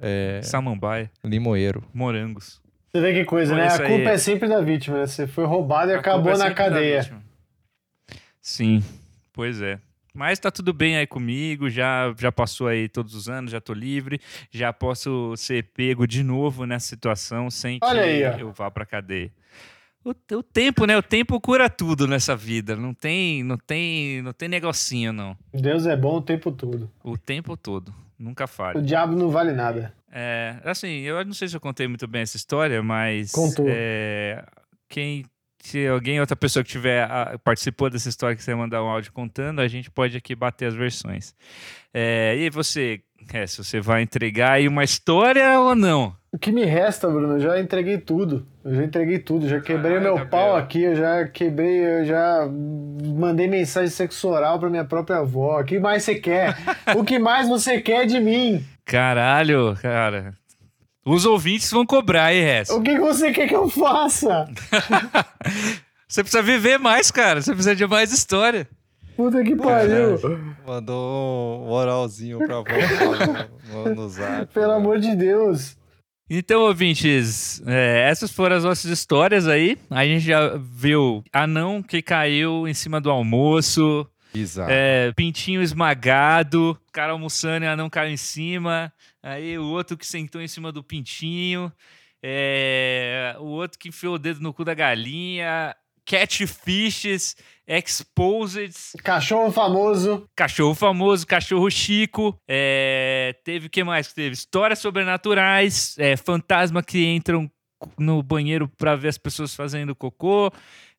É, 0.00 0.40
Samambaia, 0.42 1.10
limoeiro. 1.24 1.82
morangos. 1.92 2.60
Você 2.92 3.00
vê 3.00 3.12
que 3.14 3.24
coisa, 3.24 3.52
Pô, 3.54 3.58
né? 3.60 3.66
A 3.66 3.78
culpa 3.78 3.92
aí- 4.10 4.14
é 4.14 4.18
sempre 4.18 4.48
da 4.48 4.60
vítima, 4.60 4.98
né? 4.98 5.06
Você 5.06 5.26
foi 5.26 5.44
roubado 5.44 5.90
e 5.90 5.94
A 5.94 5.98
acabou 5.98 6.30
culpa 6.32 6.36
é 6.44 6.48
na 6.48 6.54
cadeia. 6.54 7.22
Sim, 8.40 8.82
pois 9.32 9.60
é. 9.60 9.78
Mas 10.14 10.38
tá 10.38 10.50
tudo 10.50 10.74
bem 10.74 10.96
aí 10.98 11.06
comigo, 11.06 11.70
já, 11.70 12.14
já 12.18 12.30
passou 12.30 12.68
aí 12.68 12.86
todos 12.86 13.14
os 13.14 13.30
anos, 13.30 13.50
já 13.50 13.60
tô 13.62 13.72
livre, 13.72 14.20
já 14.50 14.70
posso 14.72 15.34
ser 15.38 15.64
pego 15.74 16.06
de 16.06 16.22
novo 16.22 16.66
nessa 16.66 16.86
situação 16.86 17.50
sem 17.50 17.80
que 17.80 17.86
Olha 17.86 18.02
aí, 18.02 18.22
ó. 18.24 18.32
eu 18.38 18.52
vá 18.52 18.70
pra 18.70 18.84
cadeia. 18.84 19.32
O, 20.04 20.10
o 20.36 20.42
tempo, 20.42 20.84
né? 20.84 20.96
O 20.96 21.02
tempo 21.02 21.40
cura 21.40 21.70
tudo 21.70 22.08
nessa 22.08 22.34
vida. 22.34 22.74
Não 22.74 22.92
tem, 22.92 23.42
não 23.44 23.56
tem, 23.56 24.20
não 24.22 24.32
tem 24.32 24.48
negocinho, 24.48 25.12
não. 25.12 25.36
Deus 25.52 25.86
é 25.86 25.96
bom 25.96 26.16
o 26.16 26.22
tempo 26.22 26.50
todo. 26.50 26.90
O 27.04 27.16
tempo 27.16 27.56
todo. 27.56 27.94
Nunca 28.18 28.44
O 28.44 28.48
falha. 28.48 28.82
diabo 28.82 29.16
não 29.16 29.28
vale 29.30 29.52
nada. 29.52 29.92
É, 30.10 30.56
assim, 30.64 31.00
eu 31.00 31.24
não 31.24 31.32
sei 31.32 31.48
se 31.48 31.56
eu 31.56 31.60
contei 31.60 31.88
muito 31.88 32.06
bem 32.06 32.22
essa 32.22 32.36
história, 32.36 32.82
mas 32.82 33.32
Contou. 33.32 33.66
é, 33.68 34.44
quem 34.88 35.24
se 35.62 35.86
alguém, 35.86 36.18
outra 36.18 36.34
pessoa 36.34 36.64
que 36.64 36.70
tiver 36.70 37.04
ah, 37.04 37.38
participou 37.42 37.88
dessa 37.88 38.08
história 38.08 38.34
que 38.34 38.42
você 38.42 38.52
mandar 38.52 38.82
um 38.82 38.88
áudio 38.88 39.12
contando, 39.12 39.60
a 39.60 39.68
gente 39.68 39.90
pode 39.90 40.16
aqui 40.16 40.34
bater 40.34 40.66
as 40.66 40.74
versões. 40.74 41.34
É, 41.94 42.36
e 42.36 42.50
você, 42.50 43.00
é, 43.32 43.46
se 43.46 43.62
você 43.62 43.80
vai 43.80 44.02
entregar 44.02 44.54
aí 44.54 44.66
uma 44.66 44.82
história 44.82 45.60
ou 45.60 45.76
não? 45.76 46.16
O 46.32 46.38
que 46.38 46.50
me 46.50 46.64
resta, 46.64 47.08
Bruno? 47.08 47.34
Eu 47.34 47.40
já 47.40 47.60
entreguei 47.60 47.96
tudo. 47.96 48.44
Eu 48.64 48.74
já 48.76 48.84
entreguei 48.84 49.18
tudo. 49.18 49.48
Já 49.48 49.60
quebrei 49.60 49.98
Caralho, 49.98 50.16
meu 50.16 50.26
pau 50.28 50.56
aqui. 50.56 50.82
Eu 50.82 50.94
já 50.94 51.26
quebrei. 51.26 51.84
Eu 51.84 52.04
já 52.04 52.48
mandei 53.16 53.48
mensagem 53.48 53.90
sexo 53.90 54.28
oral 54.28 54.58
pra 54.58 54.70
minha 54.70 54.84
própria 54.84 55.18
avó. 55.18 55.60
O 55.60 55.64
que 55.64 55.80
mais 55.80 56.04
você 56.04 56.14
quer? 56.14 56.56
o 56.96 57.04
que 57.04 57.18
mais 57.18 57.48
você 57.48 57.80
quer 57.80 58.06
de 58.06 58.20
mim? 58.20 58.64
Caralho, 58.84 59.76
cara. 59.80 60.34
Os 61.04 61.26
ouvintes 61.26 61.70
vão 61.70 61.84
cobrar, 61.84 62.32
hein, 62.32 62.44
Rez? 62.44 62.70
O 62.70 62.80
que 62.80 62.96
você 62.98 63.32
quer 63.32 63.48
que 63.48 63.56
eu 63.56 63.68
faça? 63.68 64.48
Você 66.12 66.22
precisa 66.22 66.42
viver 66.42 66.78
mais, 66.78 67.10
cara. 67.10 67.40
Você 67.40 67.52
precisa 67.54 67.74
de 67.74 67.86
mais 67.86 68.12
história. 68.12 68.68
Puta 69.16 69.42
que 69.42 69.56
pariu. 69.56 70.18
Mandou 70.66 71.64
um 71.66 71.70
oralzinho 71.70 72.38
pra 72.38 72.58
avó 72.58 72.64
no, 73.72 73.84
no, 73.84 73.94
no 73.94 74.08
zap. 74.10 74.52
Pelo 74.52 74.72
amor 74.72 74.98
de 74.98 75.16
Deus. 75.16 75.74
Então, 76.34 76.62
ouvintes, 76.62 77.62
é, 77.66 78.08
essas 78.08 78.30
foram 78.30 78.56
as 78.56 78.64
nossas 78.64 78.90
histórias 78.90 79.46
aí. 79.46 79.76
A 79.90 80.02
gente 80.06 80.24
já 80.24 80.56
viu 80.56 81.22
anão 81.30 81.82
que 81.82 82.00
caiu 82.00 82.66
em 82.66 82.72
cima 82.72 83.02
do 83.02 83.10
almoço, 83.10 84.08
Bizarro. 84.32 84.70
é, 84.72 85.12
pintinho 85.14 85.60
esmagado, 85.60 86.74
cara 86.90 87.12
almoçando 87.12 87.66
e 87.66 87.68
anão 87.68 87.90
caiu 87.90 88.10
em 88.10 88.16
cima. 88.16 88.90
Aí 89.22 89.58
o 89.58 89.64
outro 89.64 89.94
que 89.94 90.06
sentou 90.06 90.40
em 90.40 90.48
cima 90.48 90.72
do 90.72 90.82
pintinho, 90.82 91.70
é, 92.22 93.36
o 93.38 93.48
outro 93.48 93.78
que 93.78 93.90
enfiou 93.90 94.14
o 94.14 94.18
dedo 94.18 94.40
no 94.40 94.54
cu 94.54 94.64
da 94.64 94.72
galinha, 94.72 95.76
catfishes, 96.06 97.36
exposed, 97.66 98.74
Cachorro 99.02 99.50
famoso. 99.52 100.26
Cachorro 100.36 100.74
famoso, 100.74 101.26
cachorro 101.26 101.70
chico. 101.70 102.36
é, 102.48 103.34
teve 103.44 103.66
o 103.66 103.70
que 103.70 103.84
mais 103.84 104.08
que 104.08 104.14
teve? 104.14 104.34
Histórias 104.34 104.78
sobrenaturais, 104.78 105.96
é, 105.98 106.16
fantasma 106.16 106.82
que 106.82 107.04
entram 107.06 107.50
no 107.98 108.22
banheiro 108.22 108.68
pra 108.78 108.94
ver 108.94 109.08
as 109.08 109.18
pessoas 109.18 109.54
fazendo 109.54 109.94
cocô. 109.94 110.50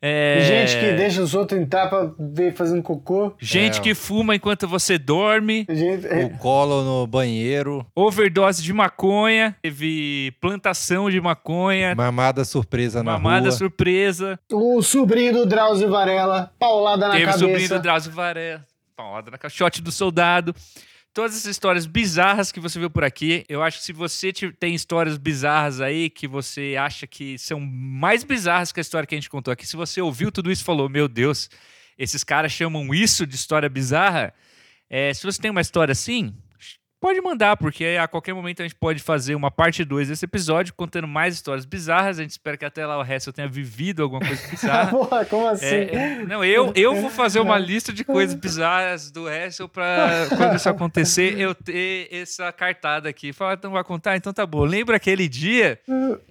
É, 0.05 0.41
Gente 0.45 0.77
que 0.79 0.91
deixa 0.97 1.21
os 1.21 1.33
outros 1.33 1.57
entrar 1.59 1.87
pra 1.87 2.11
ver 2.19 2.53
fazendo 2.53 2.83
cocô. 2.83 3.33
Gente 3.39 3.79
É. 3.79 3.81
que 3.81 3.95
fuma 3.95 4.35
enquanto 4.35 4.67
você 4.67 4.97
dorme. 4.97 5.65
Gente, 5.69 6.05
O 6.07 6.37
colo 6.39 6.83
no 6.83 7.07
banheiro. 7.07 7.85
Overdose 7.95 8.61
de 8.61 8.73
maconha. 8.73 9.55
Teve 9.61 10.33
plantação 10.41 11.09
de 11.09 11.21
maconha. 11.21 11.95
Mamada 11.95 12.43
surpresa 12.43 13.01
na 13.01 13.13
Mamada 13.13 13.47
rua. 13.47 13.51
surpresa. 13.57 14.37
o 14.51 14.81
sobrinho 14.81 15.31
do 15.33 15.45
Drauzio 15.45 15.89
Varela. 15.89 16.51
Paulada 16.59 17.07
na 17.07 17.13
Teve 17.13 17.23
o 17.23 17.27
cabeça. 17.27 17.39
sobrinho 17.47 17.69
do 17.69 17.79
Drauzio 17.79 18.11
Varela. 18.11 18.65
Paulada 18.95 19.31
na 19.31 19.37
caixote 19.37 19.81
do 19.81 19.91
soldado. 19.91 20.53
Todas 21.13 21.35
essas 21.35 21.51
histórias 21.51 21.85
bizarras 21.85 22.51
que 22.51 22.59
você 22.59 22.79
viu 22.79 22.89
por 22.89 23.03
aqui. 23.03 23.45
Eu 23.47 23.61
acho 23.61 23.77
que 23.77 23.83
se 23.83 23.93
você 23.93 24.33
te- 24.33 24.51
tem 24.51 24.73
histórias 24.73 25.15
bizarras 25.17 25.79
aí 25.79 26.09
que 26.09 26.27
você 26.27 26.75
acha 26.79 27.05
que 27.05 27.37
são 27.37 27.59
mais 27.59 28.23
bizarras 28.23 28.71
que 28.71 28.79
a 28.79 28.81
história 28.81 29.05
que 29.05 29.13
a 29.13 29.17
gente 29.17 29.29
contou 29.29 29.51
aqui, 29.51 29.65
se 29.67 29.75
você 29.75 30.01
ouviu 30.01 30.31
tudo 30.31 30.51
isso 30.51 30.63
e 30.63 30.65
falou, 30.65 30.89
meu 30.89 31.07
Deus, 31.07 31.51
esses 31.99 32.23
caras 32.23 32.51
chamam 32.51 32.91
isso 32.95 33.27
de 33.27 33.35
história 33.35 33.69
bizarra. 33.69 34.33
é, 34.89 35.13
se 35.13 35.23
você 35.23 35.39
tem 35.39 35.51
uma 35.51 35.61
história 35.61 35.91
assim, 35.91 36.33
pode 37.03 37.19
mandar, 37.19 37.57
porque 37.57 37.97
a 38.01 38.07
qualquer 38.07 38.33
momento 38.33 38.61
a 38.61 38.63
gente 38.63 38.75
pode 38.75 39.03
fazer 39.03 39.35
uma 39.35 39.51
parte 39.51 39.83
2 39.83 40.07
desse 40.07 40.23
episódio 40.23 40.73
contando 40.73 41.05
mais 41.05 41.35
histórias 41.35 41.65
bizarras. 41.65 42.17
A 42.17 42.21
gente 42.21 42.31
espera 42.31 42.55
que 42.55 42.63
até 42.63 42.85
lá 42.87 42.97
o 42.97 43.01
resto 43.01 43.27
eu 43.27 43.33
tenha 43.33 43.47
vivido 43.49 44.01
alguma 44.01 44.25
coisa 44.25 44.47
bizarra. 44.47 44.87
Porra, 44.95 45.25
como 45.25 45.45
assim? 45.49 45.65
É, 45.65 45.95
é, 45.95 46.25
não, 46.25 46.45
eu, 46.45 46.71
eu 46.73 46.95
vou 46.95 47.09
fazer 47.09 47.41
uma 47.41 47.57
lista 47.59 47.91
de 47.91 48.05
coisas 48.05 48.33
bizarras 48.33 49.11
do 49.11 49.29
Hessel 49.29 49.67
pra 49.67 50.27
quando 50.29 50.55
isso 50.55 50.69
acontecer, 50.69 51.37
eu 51.37 51.53
ter 51.53 52.07
essa 52.09 52.49
cartada 52.53 53.09
aqui. 53.09 53.33
Falar, 53.33 53.55
então 53.55 53.71
vai 53.71 53.83
contar? 53.83 54.15
Então 54.15 54.31
tá 54.31 54.45
bom. 54.45 54.63
Lembra 54.63 54.95
aquele 54.95 55.27
dia 55.27 55.81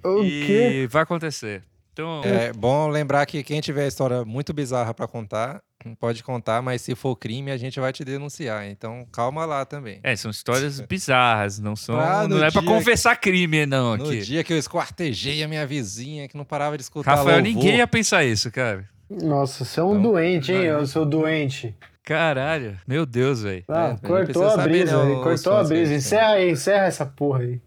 O 0.03 0.25
e 0.25 0.47
quê? 0.47 0.89
vai 0.91 1.03
acontecer. 1.03 1.63
Então, 1.93 2.23
É 2.25 2.53
bom 2.53 2.89
lembrar 2.89 3.27
que 3.27 3.43
quem 3.43 3.61
tiver 3.61 3.87
história 3.87 4.25
muito 4.25 4.53
bizarra 4.53 4.95
pra 4.95 5.07
contar, 5.07 5.61
pode 5.99 6.23
contar, 6.25 6.63
mas 6.63 6.81
se 6.81 6.95
for 6.95 7.15
crime, 7.17 7.51
a 7.51 7.57
gente 7.57 7.79
vai 7.79 7.93
te 7.93 8.03
denunciar. 8.05 8.67
Então 8.67 9.07
calma 9.13 9.45
lá 9.45 9.65
também. 9.67 10.01
é, 10.03 10.17
são 10.17 10.31
histórias 10.31 10.81
bizarras, 10.81 11.59
não 11.59 11.77
são. 11.77 11.99
Ah, 12.01 12.23
no 12.27 12.37
não 12.39 12.45
é 12.45 12.51
pra 12.51 12.61
dia 12.63 12.71
confessar 12.71 13.17
crime, 13.17 13.67
não. 13.67 13.97
No 13.97 14.05
Aqui. 14.07 14.21
dia 14.21 14.43
que 14.45 14.53
eu 14.53 14.59
esquartejei 14.59 15.43
a 15.43 15.49
minha 15.49 15.67
vizinha, 15.67 16.29
que 16.29 16.37
não 16.37 16.45
parava 16.45 16.77
de 16.79 16.83
escutar 16.83 17.11
Rafael, 17.17 17.37
louvor. 17.37 17.43
ninguém 17.43 17.77
ia 17.77 17.87
pensar 17.87 18.25
isso, 18.25 18.51
cara. 18.51 18.89
Nossa, 19.11 19.65
você 19.65 19.79
é 19.79 19.83
um 19.83 19.91
Então, 19.99 20.03
doente, 20.13 20.51
hein, 20.53 20.59
vai. 20.59 20.71
eu 20.71 20.87
sou 20.87 21.05
doente. 21.05 21.75
Caralho, 22.05 22.79
meu 22.89 23.05
Deus, 23.05 23.43
velho. 23.43 23.65
Ah, 23.69 23.85
É, 23.85 23.89
não 23.91 23.97
cortou 23.99 24.45
a 24.47 24.51
saber, 24.51 24.69
brisa 24.71 24.93
não, 25.05 25.23
cortou 25.23 25.57
a 25.57 25.63
que 25.63 25.69
brisa. 25.69 25.85
gente 25.93 25.99
Encerra 25.99 26.29
aí, 26.33 26.51
encerra 26.51 26.87
essa 26.87 27.05
porra 27.07 27.41
aí. 27.41 27.61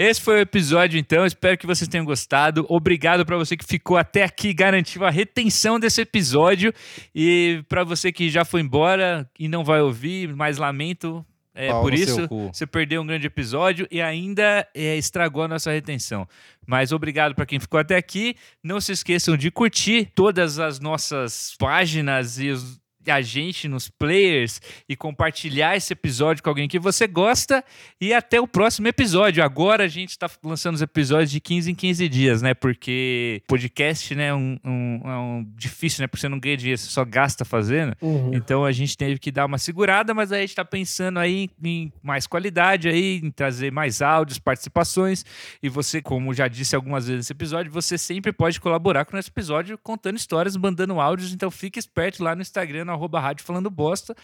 Esse 0.00 0.20
foi 0.20 0.36
o 0.36 0.40
episódio, 0.40 0.96
então. 0.96 1.26
Espero 1.26 1.58
que 1.58 1.66
vocês 1.66 1.88
tenham 1.88 2.04
gostado. 2.04 2.64
Obrigado 2.68 3.26
para 3.26 3.36
você 3.36 3.56
que 3.56 3.64
ficou 3.64 3.96
até 3.96 4.22
aqui, 4.22 4.54
garantiu 4.54 5.04
a 5.04 5.10
retenção 5.10 5.80
desse 5.80 6.00
episódio. 6.02 6.72
E 7.12 7.64
para 7.68 7.82
você 7.82 8.12
que 8.12 8.30
já 8.30 8.44
foi 8.44 8.60
embora 8.60 9.28
e 9.36 9.48
não 9.48 9.64
vai 9.64 9.80
ouvir, 9.80 10.32
mas 10.36 10.56
lamento. 10.56 11.26
É, 11.52 11.70
Pau 11.70 11.82
por 11.82 11.92
isso, 11.92 12.28
você 12.52 12.64
perdeu 12.64 13.02
um 13.02 13.06
grande 13.06 13.26
episódio 13.26 13.88
e 13.90 14.00
ainda 14.00 14.64
é, 14.72 14.96
estragou 14.96 15.42
a 15.42 15.48
nossa 15.48 15.72
retenção. 15.72 16.28
Mas 16.64 16.92
obrigado 16.92 17.34
para 17.34 17.44
quem 17.44 17.58
ficou 17.58 17.80
até 17.80 17.96
aqui. 17.96 18.36
Não 18.62 18.80
se 18.80 18.92
esqueçam 18.92 19.36
de 19.36 19.50
curtir 19.50 20.12
todas 20.14 20.60
as 20.60 20.78
nossas 20.78 21.56
páginas 21.58 22.38
e 22.38 22.50
os- 22.50 22.78
a 23.10 23.20
gente 23.22 23.68
nos 23.68 23.88
players 23.88 24.60
e 24.88 24.96
compartilhar 24.96 25.76
esse 25.76 25.92
episódio 25.92 26.42
com 26.42 26.48
alguém 26.50 26.68
que 26.68 26.78
você 26.78 27.06
gosta. 27.06 27.64
E 28.00 28.12
até 28.12 28.40
o 28.40 28.46
próximo 28.46 28.88
episódio. 28.88 29.42
Agora 29.42 29.84
a 29.84 29.88
gente 29.88 30.10
está 30.10 30.28
lançando 30.42 30.74
os 30.76 30.82
episódios 30.82 31.30
de 31.30 31.40
15 31.40 31.70
em 31.70 31.74
15 31.74 32.08
dias, 32.08 32.42
né? 32.42 32.54
Porque 32.54 33.42
podcast, 33.48 34.14
né, 34.14 34.26
é 34.28 34.34
um, 34.34 34.58
um- 34.64 35.00
é 35.04 35.18
um 35.18 35.46
difícil, 35.56 36.02
né? 36.02 36.06
Porque 36.06 36.20
você 36.20 36.28
não 36.28 36.38
ganha 36.38 36.56
dinheiro, 36.56 36.78
você 36.80 36.90
só 36.90 37.04
gasta 37.04 37.44
fazendo. 37.44 37.94
Uhum. 38.00 38.30
Então 38.34 38.64
a 38.64 38.72
gente 38.72 38.96
teve 38.96 39.18
que 39.18 39.30
dar 39.30 39.46
uma 39.46 39.58
segurada, 39.58 40.12
mas 40.14 40.32
aí 40.32 40.38
a 40.38 40.40
gente 40.42 40.50
está 40.50 40.64
pensando 40.64 41.18
aí 41.18 41.50
em 41.62 41.92
mais 42.02 42.26
qualidade 42.26 42.88
aí, 42.88 43.20
em 43.22 43.30
trazer 43.30 43.72
mais 43.72 44.00
áudios, 44.02 44.38
participações. 44.38 45.24
E 45.62 45.68
você, 45.68 46.00
como 46.02 46.32
já 46.34 46.48
disse 46.48 46.74
algumas 46.76 47.06
vezes 47.06 47.18
nesse 47.20 47.32
episódio, 47.32 47.70
você 47.72 47.96
sempre 47.98 48.32
pode 48.32 48.60
colaborar 48.60 49.04
com 49.04 49.16
esse 49.16 49.28
episódio 49.30 49.78
contando 49.78 50.16
histórias, 50.16 50.56
mandando 50.56 51.00
áudios. 51.00 51.32
Então 51.32 51.50
fique 51.50 51.78
esperto 51.78 52.22
lá 52.22 52.34
no 52.34 52.42
Instagram, 52.42 52.84
no 52.84 52.92
arroba 52.98 53.20
rádio 53.20 53.44
falando 53.44 53.70
bosta. 53.70 54.14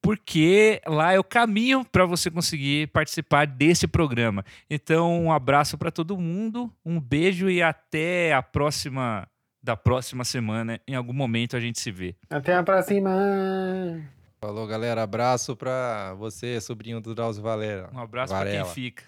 Porque 0.00 0.80
lá 0.86 1.12
é 1.12 1.18
o 1.18 1.24
caminho 1.24 1.84
para 1.84 2.06
você 2.06 2.30
conseguir 2.30 2.86
participar 2.88 3.46
desse 3.46 3.88
programa. 3.88 4.44
Então, 4.70 5.24
um 5.24 5.32
abraço 5.32 5.76
para 5.76 5.90
todo 5.90 6.16
mundo, 6.16 6.72
um 6.84 7.00
beijo 7.00 7.50
e 7.50 7.60
até 7.60 8.32
a 8.32 8.40
próxima 8.40 9.26
da 9.60 9.76
próxima 9.76 10.24
semana. 10.24 10.80
Em 10.86 10.94
algum 10.94 11.12
momento 11.12 11.56
a 11.56 11.60
gente 11.60 11.80
se 11.80 11.90
vê. 11.90 12.14
Até 12.30 12.54
a 12.54 12.62
próxima. 12.62 13.10
Falou, 14.40 14.66
galera. 14.66 15.02
Abraço 15.02 15.56
pra 15.56 16.14
você, 16.14 16.60
sobrinho 16.60 17.00
do 17.00 17.14
Drauzio 17.14 17.42
Valera. 17.42 17.90
Um 17.92 17.98
abraço 17.98 18.32
para 18.32 18.50
quem 18.50 18.64
fica. 18.66 19.04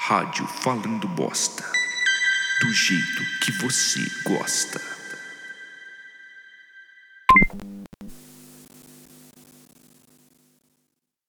Rádio 0.00 0.46
Falando 0.46 1.06
Bosta. 1.08 1.62
Do 2.62 2.72
jeito 2.72 3.22
que 3.44 3.52
você 3.52 4.00
gosta. 4.26 4.80